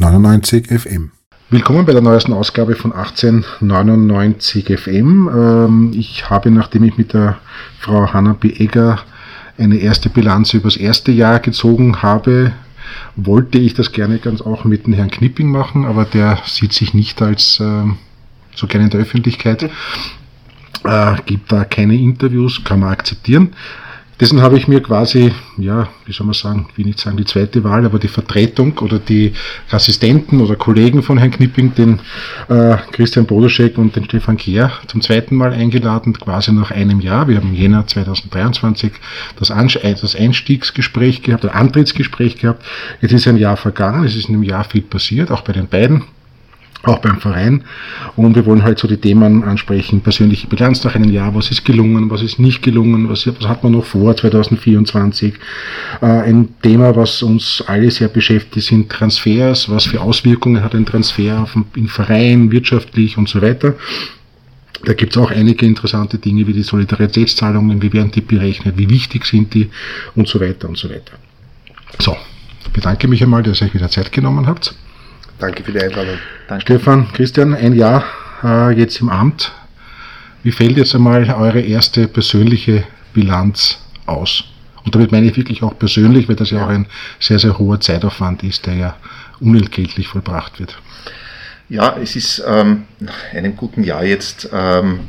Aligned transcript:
1899 0.00 0.80
FM. 0.80 1.10
Willkommen 1.50 1.84
bei 1.84 1.92
der 1.92 2.02
neuesten 2.02 2.32
Ausgabe 2.32 2.76
von 2.76 2.92
1899 2.92 4.78
FM. 4.78 5.28
Ähm, 5.28 5.92
ich 5.92 6.30
habe, 6.30 6.52
nachdem 6.52 6.84
ich 6.84 6.96
mit 6.96 7.14
der 7.14 7.38
Frau 7.80 8.12
Hanna 8.12 8.34
B. 8.34 8.48
Egger 8.48 9.00
eine 9.58 9.78
erste 9.78 10.08
Bilanz 10.08 10.54
über 10.54 10.68
das 10.68 10.76
erste 10.76 11.10
Jahr 11.10 11.40
gezogen 11.40 12.00
habe, 12.00 12.52
wollte 13.16 13.58
ich 13.58 13.74
das 13.74 13.90
gerne 13.90 14.18
ganz 14.18 14.40
auch 14.40 14.64
mit 14.64 14.86
dem 14.86 14.92
Herrn 14.92 15.10
Knipping 15.10 15.50
machen, 15.50 15.84
aber 15.84 16.04
der 16.04 16.38
sieht 16.46 16.72
sich 16.72 16.94
nicht 16.94 17.20
als 17.20 17.58
äh, 17.58 17.82
so 18.54 18.68
gerne 18.68 18.84
in 18.84 18.90
der 18.90 19.00
Öffentlichkeit, 19.00 19.64
äh, 20.84 21.16
gibt 21.26 21.50
da 21.50 21.64
keine 21.64 21.96
Interviews, 21.96 22.62
kann 22.62 22.78
man 22.78 22.90
akzeptieren. 22.90 23.48
Dessen 24.20 24.42
habe 24.42 24.56
ich 24.56 24.66
mir 24.66 24.82
quasi, 24.82 25.32
ja, 25.58 25.88
wie 26.04 26.12
soll 26.12 26.26
man 26.26 26.34
sagen, 26.34 26.66
wie 26.74 26.84
nicht 26.84 26.98
sagen 26.98 27.16
die 27.16 27.24
zweite 27.24 27.62
Wahl, 27.62 27.84
aber 27.84 28.00
die 28.00 28.08
Vertretung 28.08 28.76
oder 28.78 28.98
die 28.98 29.32
Assistenten 29.70 30.40
oder 30.40 30.56
Kollegen 30.56 31.04
von 31.04 31.18
Herrn 31.18 31.30
Knipping, 31.30 31.74
den 31.74 32.00
äh, 32.48 32.76
Christian 32.90 33.26
Bodoschek 33.26 33.78
und 33.78 33.94
den 33.94 34.06
Stefan 34.06 34.36
Kehr 34.36 34.72
zum 34.88 35.02
zweiten 35.02 35.36
Mal 35.36 35.52
eingeladen, 35.52 36.14
quasi 36.14 36.50
nach 36.52 36.72
einem 36.72 37.00
Jahr. 37.00 37.28
Wir 37.28 37.36
haben 37.36 37.50
im 37.50 37.54
Jänner 37.54 37.86
2023 37.86 38.92
das, 39.38 39.52
das 40.00 40.16
Einstiegsgespräch 40.16 41.22
gehabt, 41.22 41.44
das 41.44 41.52
Antrittsgespräch 41.52 42.38
gehabt. 42.38 42.64
Jetzt 43.00 43.12
ist 43.12 43.28
ein 43.28 43.36
Jahr 43.36 43.56
vergangen, 43.56 44.04
es 44.04 44.16
ist 44.16 44.28
in 44.28 44.34
einem 44.34 44.42
Jahr 44.42 44.64
viel 44.64 44.82
passiert, 44.82 45.30
auch 45.30 45.42
bei 45.42 45.52
den 45.52 45.68
beiden 45.68 46.02
auch 46.88 46.98
beim 46.98 47.20
Verein. 47.20 47.62
Und 48.16 48.34
wir 48.34 48.46
wollen 48.46 48.62
halt 48.62 48.78
so 48.78 48.88
die 48.88 48.96
Themen 48.96 49.44
ansprechen, 49.44 50.00
persönliche 50.00 50.46
Bilanz 50.46 50.82
nach 50.84 50.94
einem 50.94 51.10
Jahr, 51.10 51.34
was 51.34 51.50
ist 51.50 51.64
gelungen, 51.64 52.10
was 52.10 52.22
ist 52.22 52.38
nicht 52.38 52.62
gelungen, 52.62 53.08
was, 53.08 53.26
was 53.26 53.48
hat 53.48 53.62
man 53.62 53.72
noch 53.72 53.84
vor 53.84 54.16
2024. 54.16 55.34
Äh, 56.00 56.06
ein 56.06 56.48
Thema, 56.62 56.96
was 56.96 57.22
uns 57.22 57.62
alle 57.66 57.90
sehr 57.90 58.08
beschäftigt, 58.08 58.66
sind 58.66 58.90
Transfers, 58.90 59.68
was 59.68 59.86
für 59.86 60.00
Auswirkungen 60.00 60.62
hat 60.62 60.74
ein 60.74 60.86
Transfer 60.86 61.42
auf 61.42 61.56
den 61.76 61.88
Verein, 61.88 62.50
wirtschaftlich 62.50 63.18
und 63.18 63.28
so 63.28 63.42
weiter. 63.42 63.74
Da 64.84 64.92
gibt 64.92 65.16
es 65.16 65.22
auch 65.22 65.30
einige 65.30 65.66
interessante 65.66 66.18
Dinge 66.18 66.46
wie 66.46 66.52
die 66.52 66.62
Solidaritätszahlungen, 66.62 67.82
wie 67.82 67.92
werden 67.92 68.12
die 68.12 68.20
berechnet, 68.20 68.78
wie 68.78 68.88
wichtig 68.88 69.26
sind 69.26 69.52
die 69.54 69.68
und 70.14 70.28
so 70.28 70.40
weiter 70.40 70.68
und 70.68 70.78
so 70.78 70.88
weiter. 70.88 71.12
So, 71.98 72.16
bedanke 72.72 73.08
mich 73.08 73.22
einmal, 73.22 73.42
dass 73.42 73.60
ihr 73.60 73.66
euch 73.66 73.74
wieder 73.74 73.88
Zeit 73.88 74.12
genommen 74.12 74.46
habt. 74.46 74.74
Danke 75.38 75.62
für 75.62 75.72
die 75.72 75.80
Einladung. 75.80 76.18
Danke. 76.48 76.62
Stefan, 76.62 77.12
Christian, 77.12 77.54
ein 77.54 77.74
Jahr 77.74 78.04
äh, 78.42 78.72
jetzt 78.72 79.00
im 79.00 79.08
Amt. 79.08 79.52
Wie 80.42 80.52
fällt 80.52 80.76
jetzt 80.76 80.94
einmal 80.94 81.30
eure 81.30 81.60
erste 81.60 82.08
persönliche 82.08 82.84
Bilanz 83.14 83.78
aus? 84.06 84.44
Und 84.84 84.94
damit 84.94 85.12
meine 85.12 85.26
ich 85.26 85.36
wirklich 85.36 85.62
auch 85.62 85.78
persönlich, 85.78 86.28
weil 86.28 86.36
das 86.36 86.50
ja 86.50 86.64
auch 86.64 86.68
ein 86.68 86.86
sehr, 87.20 87.38
sehr 87.38 87.58
hoher 87.58 87.80
Zeitaufwand 87.80 88.42
ist, 88.42 88.66
der 88.66 88.74
ja 88.74 88.96
unentgeltlich 89.40 90.08
vollbracht 90.08 90.58
wird. 90.58 90.76
Ja, 91.68 91.96
es 92.02 92.16
ist 92.16 92.42
ähm, 92.46 92.84
nach 92.98 93.32
einem 93.32 93.54
guten 93.54 93.84
Jahr 93.84 94.02
jetzt, 94.02 94.48
ähm, 94.52 95.00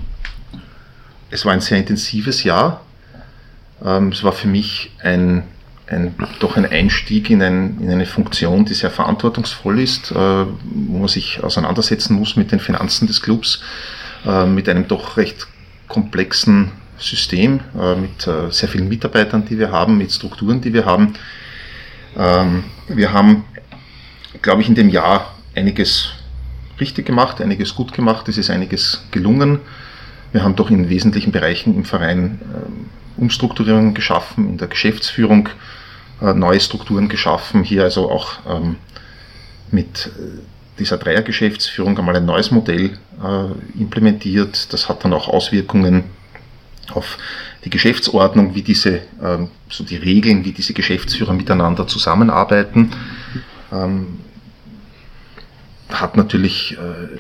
es 1.31 1.45
war 1.45 1.53
ein 1.53 1.61
sehr 1.61 1.77
intensives 1.77 2.44
Jahr. 2.44 2.81
Ähm, 3.83 4.09
es 4.09 4.23
war 4.23 4.33
für 4.33 4.47
mich 4.47 4.91
ein 5.02 5.44
ein, 5.89 6.15
doch 6.39 6.55
ein 6.55 6.65
Einstieg 6.65 7.29
in, 7.29 7.41
ein, 7.41 7.77
in, 7.81 7.89
eine 7.89 8.05
Funktion, 8.05 8.65
die 8.65 8.73
sehr 8.73 8.91
verantwortungsvoll 8.91 9.79
ist, 9.79 10.11
äh, 10.11 10.15
wo 10.15 10.99
man 10.99 11.07
sich 11.07 11.43
auseinandersetzen 11.43 12.15
muss 12.15 12.35
mit 12.35 12.51
den 12.51 12.59
Finanzen 12.59 13.07
des 13.07 13.21
Clubs, 13.21 13.61
äh, 14.25 14.45
mit 14.45 14.69
einem 14.69 14.87
doch 14.87 15.17
recht 15.17 15.47
komplexen 15.87 16.71
System, 16.97 17.61
äh, 17.79 17.95
mit 17.95 18.27
äh, 18.27 18.51
sehr 18.51 18.69
vielen 18.69 18.87
Mitarbeitern, 18.87 19.45
die 19.45 19.57
wir 19.57 19.71
haben, 19.71 19.97
mit 19.97 20.11
Strukturen, 20.11 20.61
die 20.61 20.73
wir 20.73 20.85
haben. 20.85 21.13
Ähm, 22.17 22.65
wir 22.87 23.11
haben, 23.13 23.45
glaube 24.41 24.61
ich, 24.61 24.69
in 24.69 24.75
dem 24.75 24.89
Jahr 24.89 25.33
einiges 25.55 26.11
richtig 26.79 27.05
gemacht, 27.05 27.41
einiges 27.41 27.75
gut 27.75 27.94
gemacht, 27.94 28.28
es 28.29 28.38
ist 28.38 28.49
einiges 28.49 29.03
gelungen. 29.11 29.59
Wir 30.31 30.44
haben 30.44 30.55
doch 30.55 30.69
in 30.69 30.89
wesentlichen 30.89 31.31
Bereichen 31.31 31.75
im 31.75 31.85
Verein 31.85 32.39
ähm, 32.53 32.85
Umstrukturierungen 33.17 33.94
geschaffen, 33.94 34.49
in 34.49 34.57
der 34.57 34.67
Geschäftsführung 34.67 35.49
neue 36.22 36.59
Strukturen 36.59 37.09
geschaffen, 37.09 37.63
hier 37.63 37.84
also 37.84 38.09
auch 38.12 38.40
ähm, 38.47 38.75
mit 39.72 40.07
äh, 40.18 40.40
dieser 40.80 40.97
Dreiergeschäftsführung 40.97 41.97
einmal 41.97 42.16
ein 42.16 42.25
neues 42.25 42.52
Modell 42.52 42.97
äh, 43.24 43.80
implementiert. 43.80 44.74
Das 44.74 44.90
hat 44.90 45.03
dann 45.03 45.13
auch 45.13 45.28
Auswirkungen 45.28 46.06
auf 46.94 47.18
die 47.66 47.69
Geschäftsordnung, 47.69 48.56
wie 48.56 48.62
diese, 48.62 49.02
ähm, 49.22 49.50
so 49.69 49.84
die 49.84 49.97
Regeln, 49.97 50.46
wie 50.46 50.53
diese 50.53 50.74
Geschäftsführer 50.74 51.34
miteinander 51.34 51.88
zusammenarbeiten. 51.88 52.91
Ähm, 53.72 54.19
hat 55.90 56.18
natürlich 56.18 56.74
äh, 56.74 57.18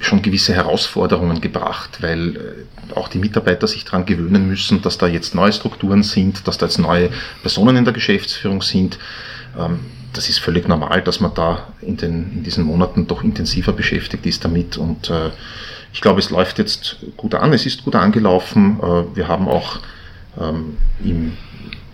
schon 0.00 0.22
gewisse 0.22 0.54
Herausforderungen 0.54 1.40
gebracht, 1.40 1.98
weil 2.00 2.36
äh, 2.36 2.94
auch 2.94 3.08
die 3.08 3.18
Mitarbeiter 3.18 3.66
sich 3.66 3.84
daran 3.84 4.06
gewöhnen 4.06 4.48
müssen, 4.48 4.80
dass 4.82 4.98
da 4.98 5.06
jetzt 5.06 5.34
neue 5.34 5.52
Strukturen 5.52 6.02
sind, 6.02 6.46
dass 6.46 6.58
da 6.58 6.66
jetzt 6.66 6.78
neue 6.78 7.10
Personen 7.42 7.76
in 7.76 7.84
der 7.84 7.92
Geschäftsführung 7.92 8.62
sind. 8.62 8.98
Ähm, 9.58 9.80
das 10.12 10.28
ist 10.28 10.38
völlig 10.38 10.68
normal, 10.68 11.02
dass 11.02 11.20
man 11.20 11.34
da 11.34 11.68
in, 11.82 11.96
den, 11.96 12.32
in 12.32 12.42
diesen 12.42 12.64
Monaten 12.64 13.06
doch 13.06 13.22
intensiver 13.22 13.72
beschäftigt 13.72 14.24
ist 14.24 14.44
damit 14.44 14.76
und 14.76 15.10
äh, 15.10 15.30
ich 15.92 16.00
glaube, 16.00 16.20
es 16.20 16.30
läuft 16.30 16.58
jetzt 16.58 16.98
gut 17.16 17.34
an, 17.34 17.52
es 17.52 17.64
ist 17.66 17.84
gut 17.84 17.94
angelaufen. 17.94 18.78
Äh, 18.80 19.16
wir 19.16 19.26
haben 19.26 19.48
auch 19.48 19.80
ähm, 20.40 20.76
in 21.02 21.36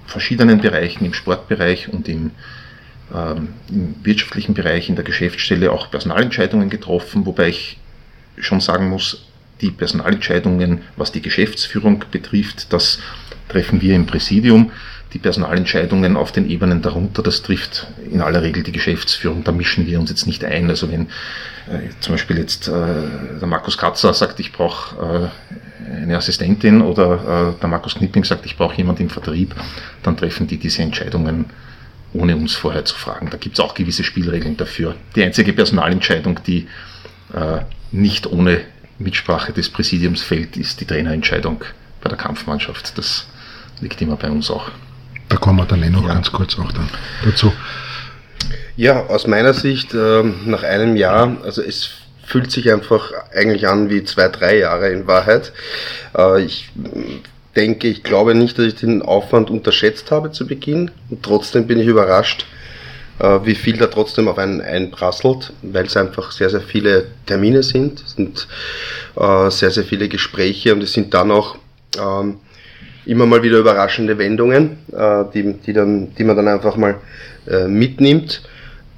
verschiedenen 0.07 0.61
Bereichen, 0.61 1.05
im 1.05 1.15
Sportbereich 1.15 1.89
und 1.93 2.09
im 2.09 2.33
ähm, 3.15 3.55
im 3.69 3.95
wirtschaftlichen 4.03 4.55
Bereich, 4.55 4.89
in 4.89 4.97
der 4.97 5.05
Geschäftsstelle 5.05 5.71
auch 5.71 5.91
Personalentscheidungen 5.91 6.71
getroffen, 6.71 7.27
wobei 7.27 7.49
ich 7.49 7.77
schon 8.39 8.61
sagen 8.61 8.89
muss, 8.89 9.27
die 9.61 9.71
Personalentscheidungen, 9.71 10.83
was 10.97 11.13
die 11.13 11.23
Geschäftsführung 11.23 12.05
betrifft, 12.11 12.73
das 12.73 12.99
treffen 13.49 13.81
wir 13.81 13.95
im 13.95 14.07
Präsidium. 14.07 14.71
Die 15.13 15.19
Personalentscheidungen 15.19 16.17
auf 16.17 16.33
den 16.33 16.51
Ebenen 16.51 16.83
darunter, 16.83 17.23
das 17.23 17.43
trifft 17.43 17.87
in 18.11 18.21
aller 18.21 18.43
Regel 18.43 18.65
die 18.65 18.73
Geschäftsführung. 18.73 19.45
Da 19.45 19.53
mischen 19.53 19.87
wir 19.87 20.01
uns 20.01 20.11
jetzt 20.11 20.27
nicht 20.27 20.45
ein. 20.45 20.69
Also 20.69 20.91
wenn 20.91 21.03
äh, 21.03 21.89
zum 22.01 22.15
Beispiel 22.15 22.39
jetzt 22.39 22.67
äh, 22.67 22.73
der 23.41 23.47
Markus 23.47 23.79
Katzer 23.79 24.13
sagt, 24.13 24.41
ich 24.41 24.51
brauche 24.53 25.31
äh, 25.87 25.93
eine 26.03 26.17
Assistentin 26.17 26.83
oder 26.83 27.55
äh, 27.55 27.61
der 27.61 27.69
Markus 27.69 27.95
Knipping 27.95 28.25
sagt, 28.25 28.45
ich 28.45 28.57
brauche 28.57 28.77
jemanden 28.77 29.03
im 29.03 29.11
Vertrieb, 29.11 29.55
dann 30.03 30.17
treffen 30.17 30.49
die 30.49 30.59
diese 30.59 30.83
Entscheidungen 30.83 31.45
ohne 32.13 32.37
uns 32.37 32.55
vorher 32.55 32.85
zu 32.85 32.97
fragen. 32.97 33.31
Da 33.31 33.37
gibt 33.37 33.55
es 33.55 33.61
auch 33.61 33.75
gewisse 33.75 34.03
Spielregeln 34.03 34.57
dafür. 34.57 34.97
Die 35.15 35.23
einzige 35.23 35.53
Personalentscheidung, 35.53 36.41
die 36.45 36.67
äh, 37.33 37.61
nicht 37.95 38.27
ohne 38.27 38.61
Mitsprache 38.99 39.53
des 39.53 39.69
Präsidiums 39.69 40.23
fällt, 40.23 40.57
ist 40.57 40.81
die 40.81 40.85
Trainerentscheidung 40.85 41.63
bei 42.03 42.09
der 42.09 42.19
Kampfmannschaft. 42.19 42.99
Das 42.99 43.27
liegt 43.81 44.01
immer 44.03 44.17
bei 44.17 44.31
uns 44.31 44.51
auch. 44.51 44.71
Da 45.29 45.37
kommen 45.37 45.59
wir 45.59 45.65
dann 45.65 45.83
eh 45.83 45.91
noch 45.91 46.07
ja. 46.07 46.15
ganz 46.15 46.31
kurz 46.31 46.59
auch 46.59 46.73
dann 46.73 46.89
dazu. 47.25 47.53
Ja, 48.77 49.07
aus 49.07 49.27
meiner 49.27 49.55
Sicht 49.55 49.95
äh, 49.95 50.23
nach 50.45 50.63
einem 50.65 50.97
Jahr, 50.97 51.37
also 51.45 51.63
es 51.63 51.91
fühlt 52.27 52.51
sich 52.51 52.71
einfach 52.71 53.13
eigentlich 53.33 53.69
an 53.69 53.91
wie 53.91 54.05
zwei, 54.05 54.29
drei 54.29 54.59
Jahre 54.59 54.91
in 54.91 55.07
Wahrheit. 55.07 55.53
Äh, 56.17 56.43
ich 56.43 56.71
denke, 57.57 57.89
ich 57.89 58.03
glaube 58.03 58.35
nicht, 58.35 58.59
dass 58.59 58.67
ich 58.67 58.75
den 58.75 59.03
Aufwand 59.03 59.51
unterschätzt 59.51 60.11
habe 60.11 60.33
zu 60.33 60.47
Beginn 60.47 60.91
und 61.11 61.23
trotzdem 61.23 61.67
bin 61.67 61.79
ich 61.79 61.87
überrascht, 61.87 62.43
äh, 62.43 62.64
wie 63.19 63.55
viel 63.55 63.77
da 63.77 63.87
trotzdem 63.87 64.27
auf 64.29 64.39
einen 64.39 64.61
einprasselt, 64.61 65.53
weil 65.63 65.87
es 65.87 65.97
einfach 65.97 66.33
sehr, 66.33 66.51
sehr 66.51 66.61
viele 66.61 67.07
Termine 67.27 67.63
sind, 67.63 68.03
sind 68.09 68.49
äh, 69.17 69.51
sehr, 69.51 69.71
sehr 69.71 69.85
viele 69.85 70.09
Gespräche 70.09 70.75
und 70.75 70.83
es 70.83 70.93
sind 70.93 71.15
dann 71.15 71.31
auch 71.31 71.57
ähm, 71.97 72.39
immer 73.07 73.27
mal 73.27 73.43
wieder 73.43 73.59
überraschende 73.59 74.19
Wendungen, 74.19 74.79
äh, 74.93 75.25
die, 75.33 75.55
die, 75.55 75.73
dann, 75.73 76.15
die 76.15 76.25
man 76.25 76.37
dann 76.37 76.49
einfach 76.49 76.77
mal 76.77 76.97
mitnimmt. 77.69 78.41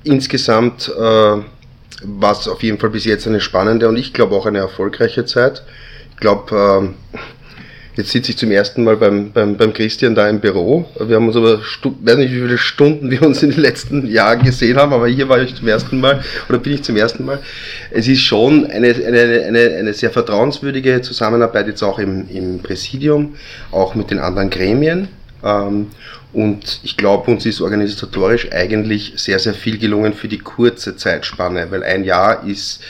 Insgesamt 0.04 0.88
war 0.96 2.32
es 2.32 2.46
auf 2.46 2.62
jeden 2.62 2.78
Fall 2.78 2.90
bis 2.90 3.04
jetzt 3.04 3.26
eine 3.26 3.40
spannende 3.40 3.88
und 3.88 3.96
ich 3.96 4.12
glaube 4.12 4.36
auch 4.36 4.46
eine 4.46 4.58
erfolgreiche 4.58 5.24
Zeit. 5.24 5.64
Ich 6.12 6.18
glaube, 6.18 6.54
ähm, 6.56 6.94
Jetzt 7.96 8.10
sitze 8.10 8.32
ich 8.32 8.36
zum 8.36 8.50
ersten 8.50 8.84
Mal 8.84 8.98
beim, 8.98 9.32
beim, 9.32 9.56
beim 9.56 9.72
Christian 9.72 10.14
da 10.14 10.28
im 10.28 10.38
Büro. 10.38 10.84
Wir 11.00 11.16
haben 11.16 11.28
uns 11.28 11.36
aber, 11.36 11.60
weiß 11.60 12.16
nicht, 12.18 12.30
wie 12.30 12.42
viele 12.42 12.58
Stunden 12.58 13.10
wir 13.10 13.22
uns 13.22 13.42
in 13.42 13.52
den 13.52 13.60
letzten 13.60 14.06
Jahren 14.06 14.44
gesehen 14.44 14.76
haben, 14.76 14.92
aber 14.92 15.08
hier 15.08 15.30
war 15.30 15.40
ich 15.40 15.54
zum 15.54 15.66
ersten 15.66 15.98
Mal, 15.98 16.22
oder 16.50 16.58
bin 16.58 16.74
ich 16.74 16.82
zum 16.82 16.96
ersten 16.96 17.24
Mal. 17.24 17.38
Es 17.90 18.06
ist 18.06 18.20
schon 18.20 18.66
eine, 18.66 18.88
eine, 18.88 19.44
eine, 19.46 19.76
eine 19.78 19.94
sehr 19.94 20.10
vertrauenswürdige 20.10 21.00
Zusammenarbeit 21.00 21.68
jetzt 21.68 21.82
auch 21.82 21.98
im, 21.98 22.28
im 22.28 22.58
Präsidium, 22.58 23.36
auch 23.72 23.94
mit 23.94 24.10
den 24.10 24.18
anderen 24.18 24.50
Gremien. 24.50 25.08
Ähm, 25.42 25.86
und 26.34 26.80
ich 26.82 26.98
glaube, 26.98 27.30
uns 27.30 27.46
ist 27.46 27.62
organisatorisch 27.62 28.52
eigentlich 28.52 29.14
sehr, 29.16 29.38
sehr 29.38 29.54
viel 29.54 29.78
gelungen 29.78 30.12
für 30.12 30.28
die 30.28 30.40
kurze 30.40 30.96
Zeitspanne, 30.96 31.70
weil 31.70 31.82
ein 31.82 32.04
Jahr 32.04 32.46
ist, 32.46 32.82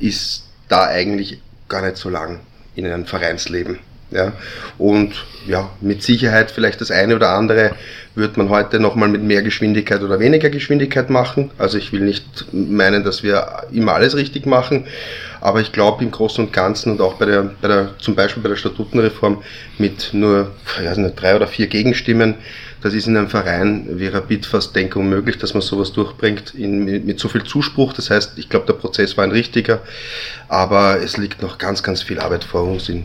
ist 0.00 0.46
da 0.68 0.88
eigentlich 0.88 1.40
gar 1.68 1.86
nicht 1.86 1.96
so 1.96 2.08
lang 2.08 2.40
in 2.74 2.86
einem 2.86 3.06
Vereinsleben. 3.06 3.78
Ja, 4.10 4.32
und 4.78 5.12
ja, 5.46 5.68
mit 5.82 6.02
Sicherheit 6.02 6.50
vielleicht 6.50 6.80
das 6.80 6.90
eine 6.90 7.14
oder 7.14 7.30
andere 7.30 7.72
wird 8.14 8.38
man 8.38 8.48
heute 8.48 8.80
nochmal 8.80 9.08
mit 9.10 9.22
mehr 9.22 9.42
Geschwindigkeit 9.42 10.02
oder 10.02 10.18
weniger 10.18 10.48
Geschwindigkeit 10.48 11.10
machen. 11.10 11.50
Also 11.58 11.76
ich 11.76 11.92
will 11.92 12.00
nicht 12.00 12.46
meinen, 12.52 13.04
dass 13.04 13.22
wir 13.22 13.64
immer 13.70 13.92
alles 13.92 14.16
richtig 14.16 14.46
machen, 14.46 14.86
aber 15.42 15.60
ich 15.60 15.72
glaube 15.72 16.02
im 16.02 16.10
Großen 16.10 16.46
und 16.46 16.54
Ganzen 16.54 16.92
und 16.92 17.02
auch 17.02 17.14
bei 17.14 17.26
der, 17.26 17.50
bei 17.60 17.68
der 17.68 17.98
zum 17.98 18.14
Beispiel 18.14 18.42
bei 18.42 18.48
der 18.48 18.56
Statutenreform 18.56 19.42
mit 19.76 20.14
nur 20.14 20.52
ich 20.82 20.96
nicht, 20.96 21.20
drei 21.20 21.36
oder 21.36 21.46
vier 21.46 21.66
Gegenstimmen, 21.66 22.36
das 22.80 22.94
ist 22.94 23.08
in 23.08 23.16
einem 23.16 23.28
Verein 23.28 23.88
wie 23.98 24.06
Rapid 24.06 24.46
fast 24.46 24.74
denke 24.74 24.98
unmöglich, 24.98 25.36
dass 25.36 25.52
man 25.52 25.60
sowas 25.60 25.92
durchbringt 25.92 26.54
in, 26.54 26.84
mit, 26.84 27.04
mit 27.04 27.20
so 27.20 27.28
viel 27.28 27.42
Zuspruch. 27.44 27.92
Das 27.92 28.08
heißt, 28.08 28.38
ich 28.38 28.48
glaube, 28.48 28.66
der 28.66 28.74
Prozess 28.74 29.16
war 29.16 29.24
ein 29.24 29.32
richtiger, 29.32 29.80
aber 30.48 31.02
es 31.02 31.16
liegt 31.18 31.42
noch 31.42 31.58
ganz, 31.58 31.82
ganz 31.82 32.02
viel 32.02 32.20
Arbeit 32.20 32.44
vor 32.44 32.62
uns 32.62 32.88
in 32.88 33.04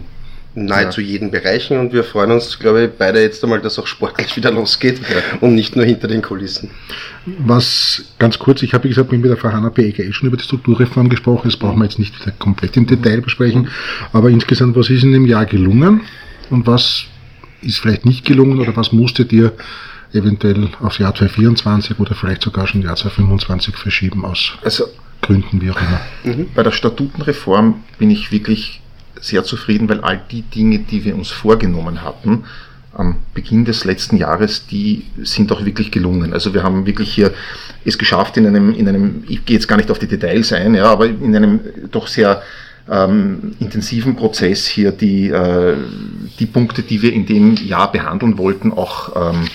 nahezu 0.55 1.01
ja. 1.01 1.07
jeden 1.07 1.31
Bereichen 1.31 1.77
und 1.77 1.93
wir 1.93 2.03
freuen 2.03 2.31
uns, 2.31 2.59
glaube 2.59 2.85
ich, 2.85 2.89
beide 2.97 3.21
jetzt 3.21 3.43
einmal, 3.43 3.59
dass 3.59 3.79
auch 3.79 3.87
sportlich 3.87 4.35
wieder 4.35 4.51
losgeht 4.51 4.99
ja. 4.99 5.37
und 5.41 5.55
nicht 5.55 5.75
nur 5.75 5.85
hinter 5.85 6.07
den 6.07 6.21
Kulissen. 6.21 6.69
Was 7.39 8.03
ganz 8.19 8.37
kurz, 8.37 8.61
ich 8.61 8.73
habe 8.73 8.83
wie 8.83 8.89
gesagt 8.89 9.11
mit 9.11 9.23
der 9.23 9.37
Frau 9.37 9.51
Hanna 9.51 9.69
PEG 9.69 10.13
schon 10.13 10.27
über 10.27 10.37
die 10.37 10.43
Strukturreform 10.43 11.09
gesprochen, 11.09 11.49
das 11.49 11.57
brauchen 11.57 11.79
wir 11.79 11.85
jetzt 11.85 11.99
nicht 11.99 12.19
wieder 12.19 12.31
komplett 12.37 12.77
im 12.77 12.85
Detail 12.85 13.21
besprechen, 13.21 13.69
aber 14.11 14.29
insgesamt, 14.29 14.75
was 14.75 14.89
ist 14.89 15.03
in 15.03 15.13
dem 15.13 15.25
Jahr 15.25 15.45
gelungen 15.45 16.01
und 16.49 16.67
was 16.67 17.05
ist 17.61 17.79
vielleicht 17.79 18.05
nicht 18.05 18.25
gelungen 18.25 18.59
oder 18.59 18.75
was 18.75 18.91
musstet 18.91 19.31
ihr 19.31 19.53
eventuell 20.13 20.69
aufs 20.81 20.99
Jahr 20.99 21.15
2024 21.15 21.99
oder 21.99 22.13
vielleicht 22.13 22.43
sogar 22.43 22.67
schon 22.67 22.83
Jahr 22.83 22.95
2025 22.95 23.75
verschieben 23.75 24.25
aus 24.25 24.53
also, 24.61 24.85
Gründen, 25.21 25.61
wie 25.61 25.71
auch 25.71 25.79
immer? 25.79 26.35
Mhm. 26.35 26.47
Bei 26.53 26.61
der 26.61 26.71
Statutenreform 26.71 27.81
bin 27.97 28.11
ich 28.11 28.31
wirklich 28.31 28.82
sehr 29.23 29.43
zufrieden, 29.43 29.89
weil 29.89 30.01
all 30.01 30.21
die 30.31 30.41
Dinge, 30.41 30.79
die 30.79 31.03
wir 31.03 31.15
uns 31.15 31.29
vorgenommen 31.31 32.03
hatten, 32.03 32.43
am 32.93 33.17
Beginn 33.33 33.65
des 33.65 33.85
letzten 33.85 34.17
Jahres, 34.17 34.67
die 34.67 35.05
sind 35.23 35.51
auch 35.51 35.65
wirklich 35.65 35.91
gelungen. 35.91 36.33
Also 36.33 36.53
wir 36.53 36.61
haben 36.61 36.85
wirklich 36.85 37.11
hier 37.13 37.33
es 37.85 37.97
geschafft 37.97 38.37
in 38.37 38.45
einem, 38.45 38.73
in 38.73 38.87
einem, 38.87 39.23
ich 39.27 39.45
gehe 39.45 39.55
jetzt 39.55 39.67
gar 39.67 39.77
nicht 39.77 39.89
auf 39.89 39.97
die 39.97 40.07
Details 40.07 40.53
ein, 40.53 40.75
ja, 40.75 40.85
aber 40.85 41.07
in 41.07 41.35
einem 41.35 41.59
doch 41.91 42.07
sehr 42.07 42.43
ähm, 42.89 43.55
intensiven 43.59 44.15
Prozess 44.15 44.67
hier 44.67 44.91
die, 44.91 45.29
äh, 45.29 45.75
die 46.39 46.45
Punkte, 46.45 46.83
die 46.83 47.01
wir 47.01 47.13
in 47.13 47.25
dem 47.25 47.55
Jahr 47.55 47.91
behandeln 47.91 48.37
wollten, 48.37 48.71
auch 48.71 49.33
ähm, 49.33 49.47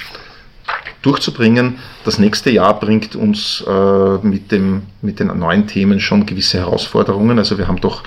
durchzubringen. 1.02 1.78
Das 2.04 2.18
nächste 2.18 2.50
Jahr 2.50 2.78
bringt 2.78 3.14
uns 3.14 3.64
äh, 3.66 4.18
mit, 4.26 4.50
dem, 4.50 4.82
mit 5.00 5.20
den 5.20 5.28
neuen 5.38 5.66
Themen 5.66 6.00
schon 6.00 6.26
gewisse 6.26 6.58
Herausforderungen. 6.58 7.38
Also 7.38 7.56
wir 7.58 7.68
haben 7.68 7.80
doch 7.80 8.02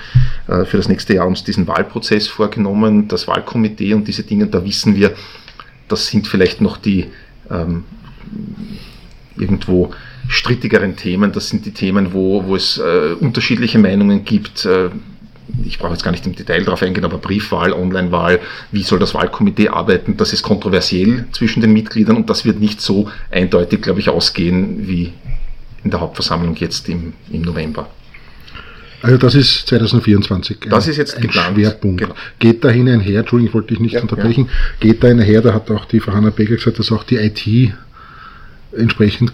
äh, 0.46 0.64
für 0.64 0.76
das 0.76 0.88
nächste 0.88 1.14
Jahr 1.14 1.26
uns 1.26 1.42
diesen 1.44 1.66
Wahlprozess 1.66 2.28
vorgenommen, 2.28 3.08
das 3.08 3.26
Wahlkomitee 3.28 3.94
und 3.94 4.08
diese 4.08 4.24
Dinge. 4.24 4.46
Da 4.46 4.64
wissen 4.64 4.94
wir, 4.94 5.14
das 5.88 6.06
sind 6.06 6.26
vielleicht 6.26 6.60
noch 6.60 6.76
die 6.76 7.06
ähm, 7.50 7.84
irgendwo 9.36 9.90
strittigeren 10.28 10.96
Themen. 10.96 11.32
Das 11.32 11.48
sind 11.48 11.64
die 11.66 11.72
Themen, 11.72 12.12
wo, 12.12 12.44
wo 12.46 12.56
es 12.56 12.78
äh, 12.78 13.14
unterschiedliche 13.18 13.78
Meinungen 13.78 14.24
gibt. 14.24 14.64
Äh, 14.66 14.90
ich 15.64 15.78
brauche 15.78 15.92
jetzt 15.92 16.04
gar 16.04 16.10
nicht 16.10 16.26
im 16.26 16.34
Detail 16.34 16.64
darauf 16.64 16.82
eingehen, 16.82 17.04
aber 17.04 17.18
Briefwahl, 17.18 17.72
Onlinewahl, 17.72 18.40
wie 18.70 18.82
soll 18.82 18.98
das 18.98 19.14
Wahlkomitee 19.14 19.68
arbeiten, 19.68 20.16
das 20.16 20.32
ist 20.32 20.42
kontroversiell 20.42 21.26
zwischen 21.32 21.60
den 21.60 21.72
Mitgliedern 21.72 22.16
und 22.16 22.30
das 22.30 22.44
wird 22.44 22.60
nicht 22.60 22.80
so 22.80 23.08
eindeutig, 23.30 23.82
glaube 23.82 24.00
ich, 24.00 24.08
ausgehen 24.08 24.88
wie 24.88 25.12
in 25.84 25.90
der 25.90 26.00
Hauptversammlung 26.00 26.54
jetzt 26.56 26.88
im, 26.88 27.12
im 27.30 27.42
November. 27.42 27.88
Also 29.02 29.18
das 29.18 29.34
ist 29.34 29.66
2024 29.66 30.58
das 30.70 30.86
ist 30.86 30.96
jetzt 30.96 31.16
ein 31.16 31.22
geplant. 31.22 31.56
Schwerpunkt. 31.56 32.00
Genau. 32.02 32.14
Geht 32.38 32.62
dahin 32.62 32.88
einher, 32.88 33.20
Entschuldigung, 33.20 33.48
ich 33.48 33.54
wollte 33.54 33.68
dich 33.68 33.80
nicht 33.80 33.94
ja, 33.94 34.00
unterbrechen, 34.00 34.46
ja. 34.46 34.52
geht 34.78 35.02
dahin 35.02 35.18
einher, 35.18 35.42
da 35.42 35.52
hat 35.54 35.70
auch 35.72 35.86
die 35.86 35.98
Frau 35.98 36.12
Hanna 36.12 36.30
Becker 36.30 36.54
gesagt, 36.54 36.78
dass 36.78 36.92
auch 36.92 37.02
die 37.02 37.16
IT 37.16 37.74
entsprechend 38.76 39.32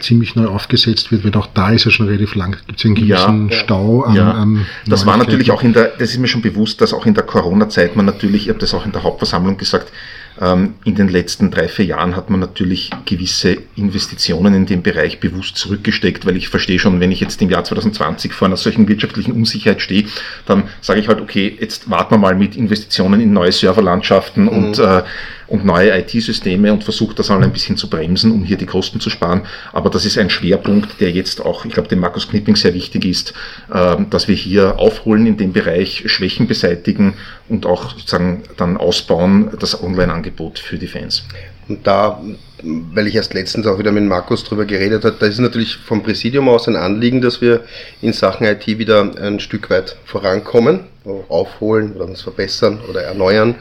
ziemlich 0.00 0.34
neu 0.34 0.46
aufgesetzt 0.46 1.12
wird, 1.12 1.24
weil 1.24 1.34
auch 1.34 1.48
da 1.52 1.70
ist 1.70 1.84
ja 1.84 1.90
schon 1.90 2.06
relativ 2.06 2.34
lang, 2.34 2.56
gibt 2.66 2.78
es 2.78 2.84
einen 2.84 2.94
gewissen 2.94 3.48
ja, 3.48 3.56
Stau 3.56 4.02
an, 4.02 4.14
ja. 4.14 4.32
an 4.32 4.66
Das 4.86 5.06
war 5.06 5.16
natürlich 5.16 5.50
auch 5.50 5.62
in 5.62 5.72
der, 5.72 5.92
das 5.98 6.10
ist 6.10 6.18
mir 6.18 6.28
schon 6.28 6.42
bewusst, 6.42 6.80
dass 6.80 6.92
auch 6.92 7.06
in 7.06 7.14
der 7.14 7.24
Corona-Zeit 7.24 7.96
man 7.96 8.06
natürlich, 8.06 8.44
ich 8.44 8.48
habe 8.48 8.58
das 8.58 8.74
auch 8.74 8.86
in 8.86 8.92
der 8.92 9.02
Hauptversammlung 9.02 9.56
gesagt, 9.56 9.92
ähm, 10.40 10.74
in 10.84 10.94
den 10.94 11.08
letzten 11.08 11.50
drei, 11.50 11.68
vier 11.68 11.86
Jahren 11.86 12.14
hat 12.14 12.30
man 12.30 12.40
natürlich 12.40 12.90
gewisse 13.04 13.58
Investitionen 13.76 14.54
in 14.54 14.66
dem 14.66 14.82
Bereich 14.82 15.18
bewusst 15.20 15.56
zurückgesteckt, 15.56 16.26
weil 16.26 16.36
ich 16.36 16.48
verstehe 16.48 16.78
schon, 16.78 17.00
wenn 17.00 17.10
ich 17.10 17.20
jetzt 17.20 17.42
im 17.42 17.50
Jahr 17.50 17.64
2020 17.64 18.32
vor 18.32 18.46
einer 18.46 18.56
solchen 18.56 18.88
wirtschaftlichen 18.88 19.32
Unsicherheit 19.32 19.82
stehe, 19.82 20.04
dann 20.46 20.64
sage 20.80 21.00
ich 21.00 21.08
halt, 21.08 21.20
okay, 21.20 21.56
jetzt 21.60 21.90
warten 21.90 22.14
wir 22.14 22.18
mal 22.18 22.36
mit 22.36 22.56
Investitionen 22.56 23.20
in 23.20 23.32
neue 23.32 23.52
Serverlandschaften 23.52 24.44
mhm. 24.44 24.48
und 24.48 24.78
äh, 24.78 25.02
und 25.48 25.64
neue 25.64 25.98
IT-Systeme 25.98 26.72
und 26.72 26.84
versucht 26.84 27.18
das 27.18 27.30
all 27.30 27.42
ein 27.42 27.52
bisschen 27.52 27.76
zu 27.76 27.88
bremsen, 27.88 28.32
um 28.32 28.44
hier 28.44 28.56
die 28.56 28.66
Kosten 28.66 29.00
zu 29.00 29.10
sparen. 29.10 29.42
Aber 29.72 29.90
das 29.90 30.04
ist 30.04 30.18
ein 30.18 30.30
Schwerpunkt, 30.30 31.00
der 31.00 31.10
jetzt 31.10 31.44
auch, 31.44 31.64
ich 31.64 31.72
glaube, 31.72 31.88
dem 31.88 32.00
Markus 32.00 32.28
Knipping 32.28 32.56
sehr 32.56 32.74
wichtig 32.74 33.04
ist, 33.04 33.32
ähm, 33.74 34.10
dass 34.10 34.28
wir 34.28 34.34
hier 34.34 34.78
aufholen 34.78 35.26
in 35.26 35.36
dem 35.36 35.52
Bereich, 35.52 36.04
Schwächen 36.06 36.46
beseitigen 36.46 37.14
und 37.48 37.66
auch 37.66 37.90
sozusagen 37.90 38.42
dann 38.56 38.76
ausbauen, 38.76 39.50
das 39.58 39.82
Online-Angebot 39.82 40.58
für 40.58 40.78
die 40.78 40.86
Fans. 40.86 41.24
Und 41.68 41.86
da, 41.86 42.22
weil 42.62 43.06
ich 43.06 43.14
erst 43.14 43.34
letztens 43.34 43.66
auch 43.66 43.78
wieder 43.78 43.92
mit 43.92 44.04
Markus 44.04 44.44
drüber 44.44 44.64
geredet 44.64 45.04
habe, 45.04 45.16
da 45.18 45.26
ist 45.26 45.38
natürlich 45.38 45.76
vom 45.76 46.02
Präsidium 46.02 46.48
aus 46.48 46.66
ein 46.66 46.76
Anliegen, 46.76 47.20
dass 47.20 47.40
wir 47.40 47.64
in 48.00 48.12
Sachen 48.12 48.46
IT 48.46 48.66
wieder 48.66 49.10
ein 49.20 49.38
Stück 49.38 49.68
weit 49.68 49.96
vorankommen, 50.04 50.80
aufholen 51.28 51.94
oder 51.94 52.06
uns 52.06 52.22
verbessern 52.22 52.80
oder 52.88 53.02
erneuern. 53.02 53.54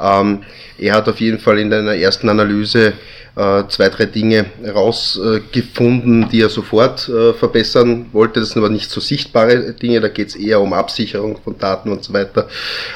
Ähm, 0.00 0.40
er 0.78 0.94
hat 0.94 1.08
auf 1.08 1.20
jeden 1.20 1.38
Fall 1.38 1.58
in 1.58 1.72
einer 1.72 1.94
ersten 1.94 2.28
Analyse 2.28 2.94
äh, 3.36 3.64
zwei, 3.68 3.88
drei 3.88 4.06
Dinge 4.06 4.46
rausgefunden, 4.66 6.28
die 6.30 6.42
er 6.42 6.48
sofort 6.48 7.08
äh, 7.08 7.32
verbessern 7.32 8.06
wollte. 8.12 8.40
Das 8.40 8.50
sind 8.50 8.62
aber 8.62 8.72
nicht 8.72 8.90
so 8.90 9.00
sichtbare 9.00 9.72
Dinge, 9.72 10.00
da 10.00 10.08
geht 10.08 10.28
es 10.28 10.36
eher 10.36 10.60
um 10.60 10.72
Absicherung 10.72 11.38
von 11.42 11.56
Daten 11.58 11.90
und 11.90 12.02
so 12.02 12.12
weiter. 12.12 12.48